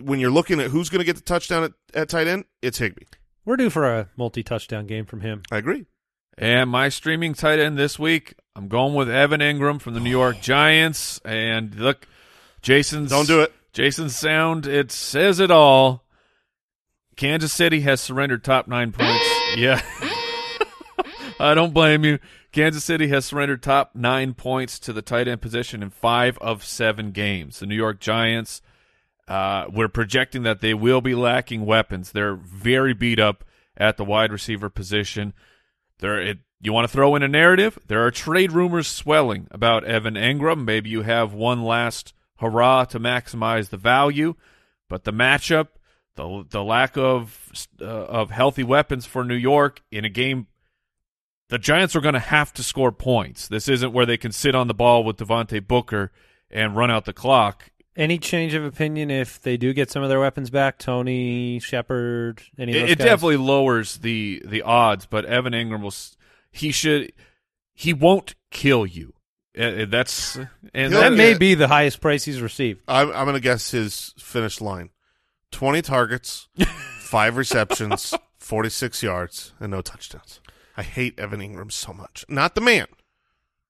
When 0.01 0.19
you're 0.19 0.31
looking 0.31 0.59
at 0.59 0.71
who's 0.71 0.89
going 0.89 0.99
to 0.99 1.05
get 1.05 1.15
the 1.17 1.21
touchdown 1.21 1.63
at, 1.63 1.71
at 1.93 2.09
tight 2.09 2.27
end, 2.27 2.45
it's 2.61 2.80
Higbee. 2.80 3.05
We're 3.45 3.57
due 3.57 3.69
for 3.69 3.85
a 3.85 4.09
multi-touchdown 4.17 4.88
game 4.88 5.05
from 5.05 5.21
him. 5.21 5.43
I 5.51 5.57
agree. 5.57 5.85
And 6.38 6.69
my 6.69 6.89
streaming 6.89 7.34
tight 7.35 7.59
end 7.59 7.77
this 7.77 7.99
week, 7.99 8.34
I'm 8.55 8.67
going 8.67 8.95
with 8.95 9.09
Evan 9.09 9.39
Engram 9.39 9.80
from 9.80 9.93
the 9.93 9.99
New 9.99 10.09
York 10.09 10.41
Giants. 10.41 11.19
And 11.23 11.75
look, 11.75 12.07
Jason's 12.64 13.11
Don't 13.11 13.27
do 13.27 13.41
it. 13.41 13.53
Jason's 13.73 14.15
sound, 14.15 14.65
it 14.65 14.91
says 14.91 15.40
it 15.40 15.52
all. 15.52 16.03
Kansas 17.15 17.53
City 17.53 17.81
has 17.81 18.02
surrendered 18.02 18.44
top 18.44 18.68
nine 18.68 18.91
points. 18.91 19.26
yeah. 19.56 19.81
I 21.40 21.53
don't 21.53 21.73
blame 21.73 22.06
you. 22.06 22.19
Kansas 22.52 22.84
City 22.84 23.07
has 23.07 23.26
surrendered 23.26 23.61
top 23.61 23.95
nine 23.95 24.34
points 24.34 24.80
to 24.80 24.94
the 24.94 25.02
tight 25.02 25.27
end 25.27 25.41
position 25.41 25.84
in 25.84 25.90
five 25.90 26.38
of 26.38 26.64
seven 26.64 27.11
games. 27.11 27.60
The 27.60 27.65
New 27.65 27.76
York 27.76 27.99
Giants, 27.99 28.61
uh, 29.27 29.65
we're 29.72 29.88
projecting 29.88 30.44
that 30.44 30.61
they 30.61 30.73
will 30.73 31.02
be 31.02 31.15
lacking 31.15 31.65
weapons. 31.65 32.11
They're 32.11 32.35
very 32.35 32.94
beat 32.94 33.19
up 33.19 33.44
at 33.76 33.98
the 33.98 34.06
wide 34.06 34.31
receiver 34.31 34.69
position. 34.69 35.34
There, 35.99 36.22
it, 36.22 36.40
you 36.61 36.72
want 36.72 36.88
to 36.88 36.94
throw 36.94 37.15
in 37.15 37.23
a 37.23 37.27
narrative? 37.27 37.77
There 37.88 38.06
are 38.06 38.11
trade 38.11 38.52
rumors 38.52 38.88
swelling 38.88 39.48
about 39.52 39.84
Evan 39.84 40.14
Engram. 40.14 40.64
Maybe 40.64 40.91
you 40.91 41.02
have 41.02 41.34
one 41.34 41.64
last 41.64 42.14
hurrah 42.38 42.85
to 42.85 42.99
maximize 42.99 43.69
the 43.69 43.77
value, 43.77 44.35
but 44.89 45.03
the 45.03 45.14
matchup, 45.14 45.69
the 46.15 46.45
the 46.49 46.64
lack 46.64 46.97
of 46.97 47.68
uh, 47.81 47.85
of 47.85 48.31
healthy 48.31 48.64
weapons 48.64 49.05
for 49.05 49.23
New 49.23 49.35
York 49.35 49.81
in 49.91 50.05
a 50.05 50.10
game, 50.10 50.47
the 51.49 51.57
Giants 51.57 51.95
are 51.95 52.01
going 52.01 52.14
to 52.14 52.19
have 52.19 52.53
to 52.53 52.64
score 52.64 52.91
points. 52.91 53.47
This 53.47 53.68
isn't 53.68 53.93
where 53.93 54.05
they 54.05 54.18
can 54.18 54.31
sit 54.31 54.55
on 54.55 54.68
the 54.68 54.73
ball 54.73 55.03
with 55.03 55.18
Devontae 55.18 55.68
Booker 55.68 56.11
and 56.49 56.76
run 56.76 56.91
out 56.91 57.05
the 57.05 57.14
clock. 57.14 57.69
Any 57.95 58.18
change 58.18 58.55
of 58.55 58.64
opinion 58.64 59.11
if 59.11 59.39
they 59.39 59.55
do 59.55 59.72
get 59.72 59.91
some 59.91 60.01
of 60.01 60.10
their 60.10 60.19
weapons 60.19 60.49
back? 60.49 60.80
Tony 60.80 61.60
Shepard, 61.60 62.41
any 62.57 62.76
of 62.76 62.84
It, 62.84 62.91
it 62.91 62.97
definitely 62.97 63.38
lowers 63.38 63.99
the 63.99 64.41
the 64.45 64.64
odds, 64.64 65.05
but 65.05 65.26
Evan 65.26 65.53
Engram 65.53 65.81
will. 65.81 65.93
He 66.49 66.72
should. 66.72 67.14
He 67.73 67.93
won't 67.93 68.35
kill 68.49 68.85
you. 68.85 69.14
Uh, 69.57 69.85
That's 69.88 70.35
and 70.35 70.47
He'll 70.91 71.01
that 71.01 71.09
that, 71.11 71.15
may 71.15 71.31
get- 71.31 71.39
be 71.39 71.53
the 71.55 71.67
highest 71.67 72.01
price 72.01 72.23
he's 72.25 72.41
received. 72.41 72.81
I'm, 72.88 73.09
I'm 73.09 73.25
going 73.25 73.35
to 73.35 73.39
guess 73.39 73.71
his 73.71 74.13
finish 74.17 74.59
line: 74.61 74.89
twenty 75.51 75.81
targets, 75.81 76.47
five 76.99 77.38
receptions, 77.38 78.13
forty 78.38 78.69
six 78.69 79.03
yards, 79.03 79.53
and 79.59 79.71
no 79.71 79.81
touchdowns. 79.81 80.39
I 80.75 80.81
hate 80.84 81.19
Evan 81.19 81.39
Engram 81.39 81.71
so 81.71 81.93
much. 81.93 82.25
Not 82.27 82.55
the 82.55 82.61
man, 82.61 82.88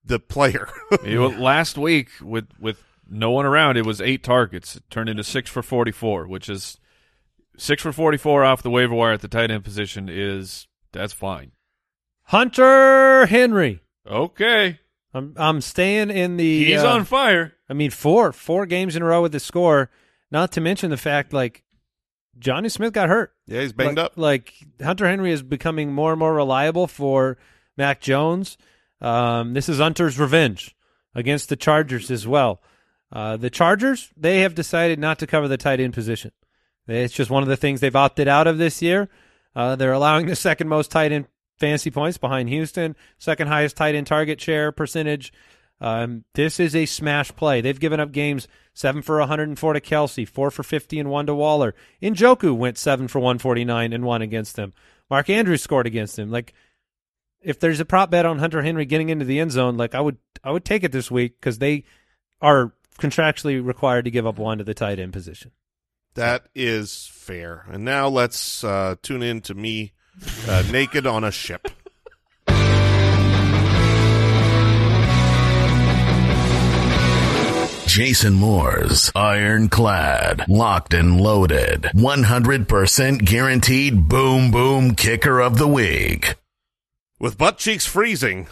the 0.05 0.19
player. 0.19 0.69
You 1.03 1.15
know, 1.19 1.27
last 1.27 1.77
week 1.77 2.09
with 2.21 2.47
with 2.59 2.81
no 3.09 3.31
one 3.31 3.45
around, 3.45 3.75
it 3.75 3.85
was 3.85 3.99
eight 3.99 4.23
targets. 4.23 4.77
It 4.77 4.83
turned 4.89 5.09
into 5.09 5.23
six 5.23 5.49
for 5.49 5.61
forty 5.61 5.91
four, 5.91 6.27
which 6.27 6.47
is 6.47 6.77
six 7.57 7.81
for 7.81 7.91
forty 7.91 8.17
four 8.17 8.45
off 8.45 8.63
the 8.63 8.69
waiver 8.69 8.95
wire 8.95 9.11
at 9.11 9.19
the 9.21 9.27
tight 9.27 9.51
end 9.51 9.65
position. 9.65 10.07
Is 10.09 10.67
that's 10.93 11.11
fine. 11.11 11.51
Hunter 12.27 13.25
Henry. 13.25 13.81
Okay, 14.09 14.79
I'm 15.13 15.33
I'm 15.37 15.61
staying 15.61 16.09
in 16.09 16.37
the. 16.37 16.65
he's 16.65 16.83
uh, 16.83 16.89
on 16.89 17.05
fire. 17.05 17.53
I 17.69 17.73
mean, 17.73 17.91
four 17.91 18.31
four 18.31 18.65
games 18.65 18.95
in 18.95 19.01
a 19.01 19.05
row 19.05 19.21
with 19.21 19.31
the 19.31 19.39
score. 19.39 19.89
Not 20.31 20.51
to 20.53 20.61
mention 20.61 20.89
the 20.89 20.97
fact 20.97 21.31
like 21.33 21.63
Jonnu 22.39 22.71
Smith 22.71 22.93
got 22.93 23.09
hurt. 23.09 23.33
yeah, 23.45 23.61
he's 23.61 23.73
banged 23.73 23.97
like, 23.97 24.05
up. 24.05 24.13
Like 24.15 24.53
Hunter 24.81 25.07
Henry 25.07 25.31
is 25.31 25.43
becoming 25.43 25.93
more 25.93 26.11
and 26.11 26.19
more 26.19 26.33
reliable 26.33 26.87
for 26.87 27.37
Mac 27.77 28.01
Jones. 28.01 28.57
Um, 29.01 29.53
this 29.53 29.69
is 29.69 29.79
Hunter's 29.79 30.17
revenge 30.17 30.75
against 31.13 31.49
the 31.49 31.55
Chargers 31.55 32.09
as 32.09 32.27
well. 32.27 32.61
Uh, 33.11 33.37
the 33.37 33.51
Chargers 33.51 34.11
they 34.17 34.39
have 34.39 34.55
decided 34.55 34.97
not 34.97 35.19
to 35.19 35.27
cover 35.27 35.47
the 35.47 35.57
tight 35.57 35.79
end 35.79 35.93
position. 35.93 36.31
It's 36.87 37.13
just 37.13 37.29
one 37.29 37.43
of 37.43 37.49
the 37.49 37.57
things 37.57 37.79
they've 37.79 37.95
opted 37.95 38.27
out 38.27 38.47
of 38.47 38.57
this 38.57 38.81
year. 38.81 39.09
Uh, 39.55 39.75
they're 39.75 39.93
allowing 39.93 40.25
the 40.25 40.35
second 40.35 40.67
most 40.67 40.89
tight 40.89 41.11
end 41.11 41.27
fantasy 41.63 41.91
points 41.91 42.17
behind 42.17 42.49
Houston, 42.49 42.93
second 43.17 43.47
highest 43.47 43.77
tight 43.77 43.95
end 43.95 44.05
target 44.05 44.41
share 44.41 44.73
percentage. 44.73 45.31
Um, 45.79 46.25
this 46.33 46.59
is 46.59 46.75
a 46.75 46.85
smash 46.85 47.33
play. 47.37 47.61
They've 47.61 47.79
given 47.79 48.01
up 48.01 48.11
games 48.11 48.49
seven 48.73 49.01
for 49.01 49.17
104 49.19 49.73
to 49.73 49.79
Kelce, 49.79 50.27
four 50.27 50.51
for 50.51 50.61
50 50.61 50.99
and 50.99 51.09
one 51.09 51.25
to 51.27 51.33
Waller. 51.33 51.73
Njoku 52.01 52.53
went 52.53 52.77
seven 52.77 53.07
for 53.07 53.19
149 53.19 53.93
and 53.93 54.03
one 54.03 54.21
against 54.21 54.57
them. 54.57 54.73
Mark 55.09 55.29
Andrews 55.29 55.61
scored 55.61 55.87
against 55.87 56.19
him. 56.19 56.29
Like, 56.29 56.53
if 57.39 57.61
there's 57.61 57.79
a 57.79 57.85
prop 57.85 58.11
bet 58.11 58.25
on 58.25 58.39
Hunter 58.39 58.61
Henry 58.61 58.83
getting 58.83 59.07
into 59.07 59.23
the 59.23 59.39
end 59.39 59.53
zone, 59.53 59.77
like 59.77 59.95
I 59.95 60.01
would, 60.01 60.17
I 60.43 60.51
would 60.51 60.65
take 60.65 60.83
it 60.83 60.91
this 60.91 61.09
week 61.09 61.39
because 61.39 61.59
they 61.59 61.85
are 62.41 62.73
contractually 62.99 63.65
required 63.65 64.03
to 64.03 64.11
give 64.11 64.27
up 64.27 64.37
one 64.37 64.57
to 64.57 64.65
the 64.65 64.73
tight 64.73 64.99
end 64.99 65.13
position. 65.13 65.51
That 66.15 66.47
is 66.53 67.09
fair. 67.09 67.65
And 67.71 67.85
now 67.85 68.09
let's 68.09 68.65
uh, 68.65 68.95
tune 69.01 69.23
in 69.23 69.39
to 69.41 69.53
me 69.53 69.93
uh, 70.47 70.63
naked 70.71 71.05
on 71.07 71.23
a 71.23 71.31
ship. 71.31 71.67
Jason 77.93 78.33
Moore's 78.33 79.11
ironclad, 79.13 80.45
locked 80.49 80.95
and 80.95 81.21
loaded, 81.21 81.83
100% 81.93 83.23
guaranteed 83.23 84.09
boom 84.09 84.49
boom 84.49 84.95
kicker 84.95 85.39
of 85.39 85.59
the 85.59 85.67
week. 85.67 86.33
With 87.19 87.37
butt 87.37 87.59
cheeks 87.59 87.85
freezing, 87.85 88.47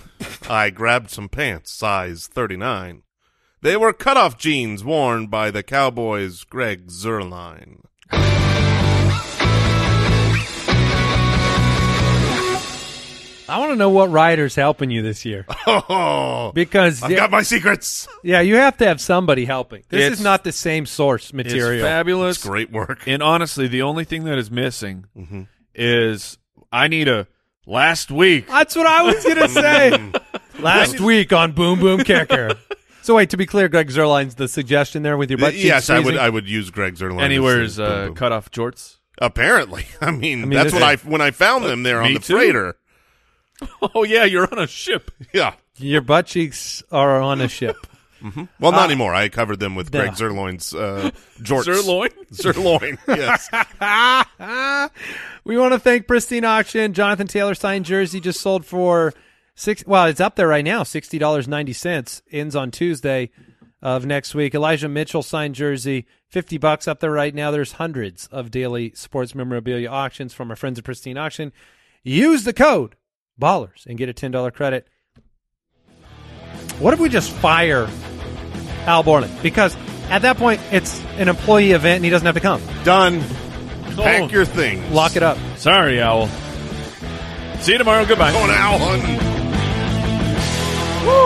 I 0.48 0.70
grabbed 0.70 1.10
some 1.10 1.28
pants, 1.28 1.74
size 1.74 2.28
39. 2.28 3.02
They 3.64 3.76
were 3.76 3.94
cutoff 3.94 4.38
jeans 4.38 4.84
worn 4.84 5.26
by 5.26 5.50
the 5.50 5.64
Cowboys' 5.64 6.44
Greg 6.44 6.88
Zuerlein. 6.90 7.82
I 13.52 13.60
want 13.60 13.72
to 13.72 13.76
know 13.76 13.90
what 13.90 14.10
rider's 14.10 14.56
helping 14.56 14.90
you 14.92 15.02
this 15.04 15.26
year 15.26 15.46
Oh, 15.68 16.52
because 16.56 17.04
I've 17.04 17.12
yeah, 17.12 17.18
got 17.18 17.32
my 17.32 17.42
secrets. 17.44 18.08
yeah, 18.24 18.42
you 18.42 18.56
have 18.56 18.78
to 18.78 18.86
have 18.88 19.00
somebody 19.02 19.46
helping. 19.46 19.84
This 19.90 20.00
It's- 20.02 20.20
is 20.20 20.24
not 20.24 20.44
the 20.44 20.52
same 20.52 20.86
source 20.86 21.26
It's 21.26 21.34
material. 21.34 21.86
fabulous. 21.86 22.38
It's 22.38 22.46
great 22.48 22.72
work. 22.72 23.08
And 23.08 23.22
honestly, 23.22 23.68
the 23.68 23.82
only 23.84 24.06
thing 24.06 24.24
that 24.24 24.38
is 24.38 24.50
missing 24.50 25.06
Mm-hmm. 25.18 25.42
is 25.76 26.38
I 26.72 26.88
need 26.88 27.08
a 27.08 27.28
last 27.66 28.12
week. 28.12 28.48
That's 28.48 28.76
what 28.76 28.86
I 28.88 29.04
was 29.04 29.24
gonna 29.26 29.48
say. 29.50 30.12
Last 30.60 31.00
week 31.00 31.34
on 31.34 31.54
Boom 31.54 31.80
Boom 31.80 32.04
Kicker. 32.04 32.52
so 33.02 33.16
wait, 33.16 33.32
to 33.32 33.38
be 33.38 33.48
clear, 33.48 33.68
Greg 33.68 33.88
Zuerlein's 33.90 34.36
the 34.36 34.48
suggestion 34.48 35.02
there 35.02 35.18
with 35.18 35.30
your 35.32 35.40
butt 35.40 35.56
yes, 35.56 35.90
I 35.90 35.98
would. 36.00 36.16
I 36.18 36.30
would 36.30 36.48
use 36.48 36.70
Greg 36.70 36.96
Zuerlein. 36.96 37.22
And 37.24 37.32
he 37.32 37.38
as 37.40 37.44
wears 37.44 37.78
boom, 37.78 37.86
uh, 37.86 38.06
boom. 38.08 38.16
cut 38.16 38.32
off 38.32 38.52
jorts. 38.52 38.98
Apparently, 39.20 39.86
I 40.02 40.12
mean, 40.12 40.44
I 40.44 40.46
mean, 40.46 40.50
that's 40.52 40.66
this- 40.72 40.74
what 40.74 40.84
I 40.84 40.96
when 40.98 41.20
I 41.22 41.32
found 41.32 41.66
them 41.66 41.82
there 41.84 42.02
on 42.02 42.14
the 42.14 42.20
too. 42.20 42.36
freighter. 42.36 42.76
Oh 43.96 44.04
yeah, 44.04 44.26
you're 44.26 44.48
on 44.52 44.60
a 44.60 44.68
ship. 44.68 45.12
Yeah. 45.34 45.56
Your 45.78 46.02
butt 46.02 46.28
cheeks 46.28 46.84
are 46.92 47.22
on 47.22 47.42
a 47.42 47.48
ship. 47.48 47.76
Well, 48.60 48.72
not 48.72 48.86
anymore. 48.86 49.16
I 49.16 49.30
covered 49.30 49.60
them 49.60 49.74
with 49.74 49.92
Greg 49.92 50.10
no. 50.10 50.14
Zerloin's 50.14 50.76
uh, 50.76 51.10
jorts. 51.40 51.64
Sirloin. 51.64 52.10
Sirloin. 52.32 53.00
Yes. 53.08 53.50
we 55.44 55.58
want 55.58 55.74
to 55.74 55.80
thank 55.80 56.06
Pristine 56.08 56.46
Auction. 56.46 56.94
Jonathan 56.94 57.26
Taylor 57.26 57.56
signed 57.56 57.86
jersey 57.86 58.20
just 58.20 58.40
sold 58.40 58.64
for 58.64 59.12
six. 59.56 59.84
Well, 59.88 60.06
it's 60.06 60.20
up 60.20 60.36
there 60.36 60.48
right 60.48 60.64
now, 60.64 60.84
sixty 60.84 61.18
dollars 61.18 61.48
ninety 61.48 61.74
cents. 61.74 62.22
Ends 62.32 62.56
on 62.56 62.70
Tuesday 62.70 63.32
of 63.82 64.06
next 64.06 64.36
week. 64.36 64.54
Elijah 64.54 64.88
Mitchell 64.88 65.24
signed 65.24 65.56
jersey, 65.56 66.06
fifty 66.28 66.60
bucks 66.60 66.88
up 66.88 67.00
there 67.00 67.12
right 67.12 67.34
now. 67.34 67.50
There's 67.50 67.74
hundreds 67.74 68.28
of 68.28 68.52
daily 68.52 68.94
sports 68.94 69.34
memorabilia 69.34 69.90
auctions 69.90 70.32
from 70.32 70.52
our 70.52 70.56
friends 70.56 70.78
at 70.78 70.86
Pristine 70.86 71.18
Auction. 71.18 71.52
Use 72.04 72.44
the 72.44 72.54
code 72.54 72.96
Ballers 73.40 73.86
and 73.86 73.98
get 73.98 74.10
a 74.10 74.14
ten 74.14 74.32
dollar 74.32 74.52
credit. 74.52 74.88
What 76.80 76.94
if 76.94 77.00
we 77.00 77.10
just 77.10 77.32
fire 77.32 77.88
Al 78.86 79.04
Borland? 79.04 79.34
Because 79.44 79.76
at 80.10 80.24
that 80.24 80.38
point, 80.38 80.62
it's 80.72 81.00
an 81.18 81.28
employee 81.30 81.72
event 81.72 81.98
and 81.98 82.06
he 82.06 82.10
doesn't 82.12 82.26
have 82.26 82.36
to 82.36 82.42
come. 82.42 82.62
Done. 82.84 83.22
Oh. 83.92 84.04
Pack 84.04 84.32
your 84.32 84.46
things. 84.46 84.90
Lock 84.92 85.16
it 85.16 85.24
up. 85.24 85.38
Sorry, 85.58 86.02
Owl. 86.02 86.28
See 87.60 87.74
you 87.74 87.78
tomorrow. 87.78 88.06
Goodbye. 88.06 88.32
Going 88.32 88.50
out 88.52 88.80
hunting. 88.80 89.20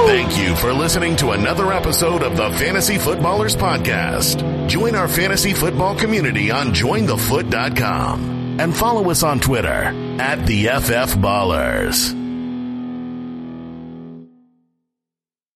Thank 0.07 0.37
you 0.37 0.55
for 0.55 0.73
listening 0.73 1.15
to 1.17 1.31
another 1.31 1.71
episode 1.71 2.23
of 2.23 2.37
the 2.37 2.49
Fantasy 2.51 2.97
Footballers 2.97 3.55
Podcast. 3.55 4.67
Join 4.67 4.95
our 4.95 5.07
fantasy 5.07 5.53
football 5.53 5.95
community 5.95 6.49
on 6.51 6.67
jointhefoot.com 6.67 8.34
and 8.59 8.75
follow 8.75 9.09
us 9.09 9.23
on 9.23 9.39
Twitter 9.39 9.93
at 10.19 10.45
the 10.45 10.65
FF 10.65 11.15
Ballers. 11.15 12.24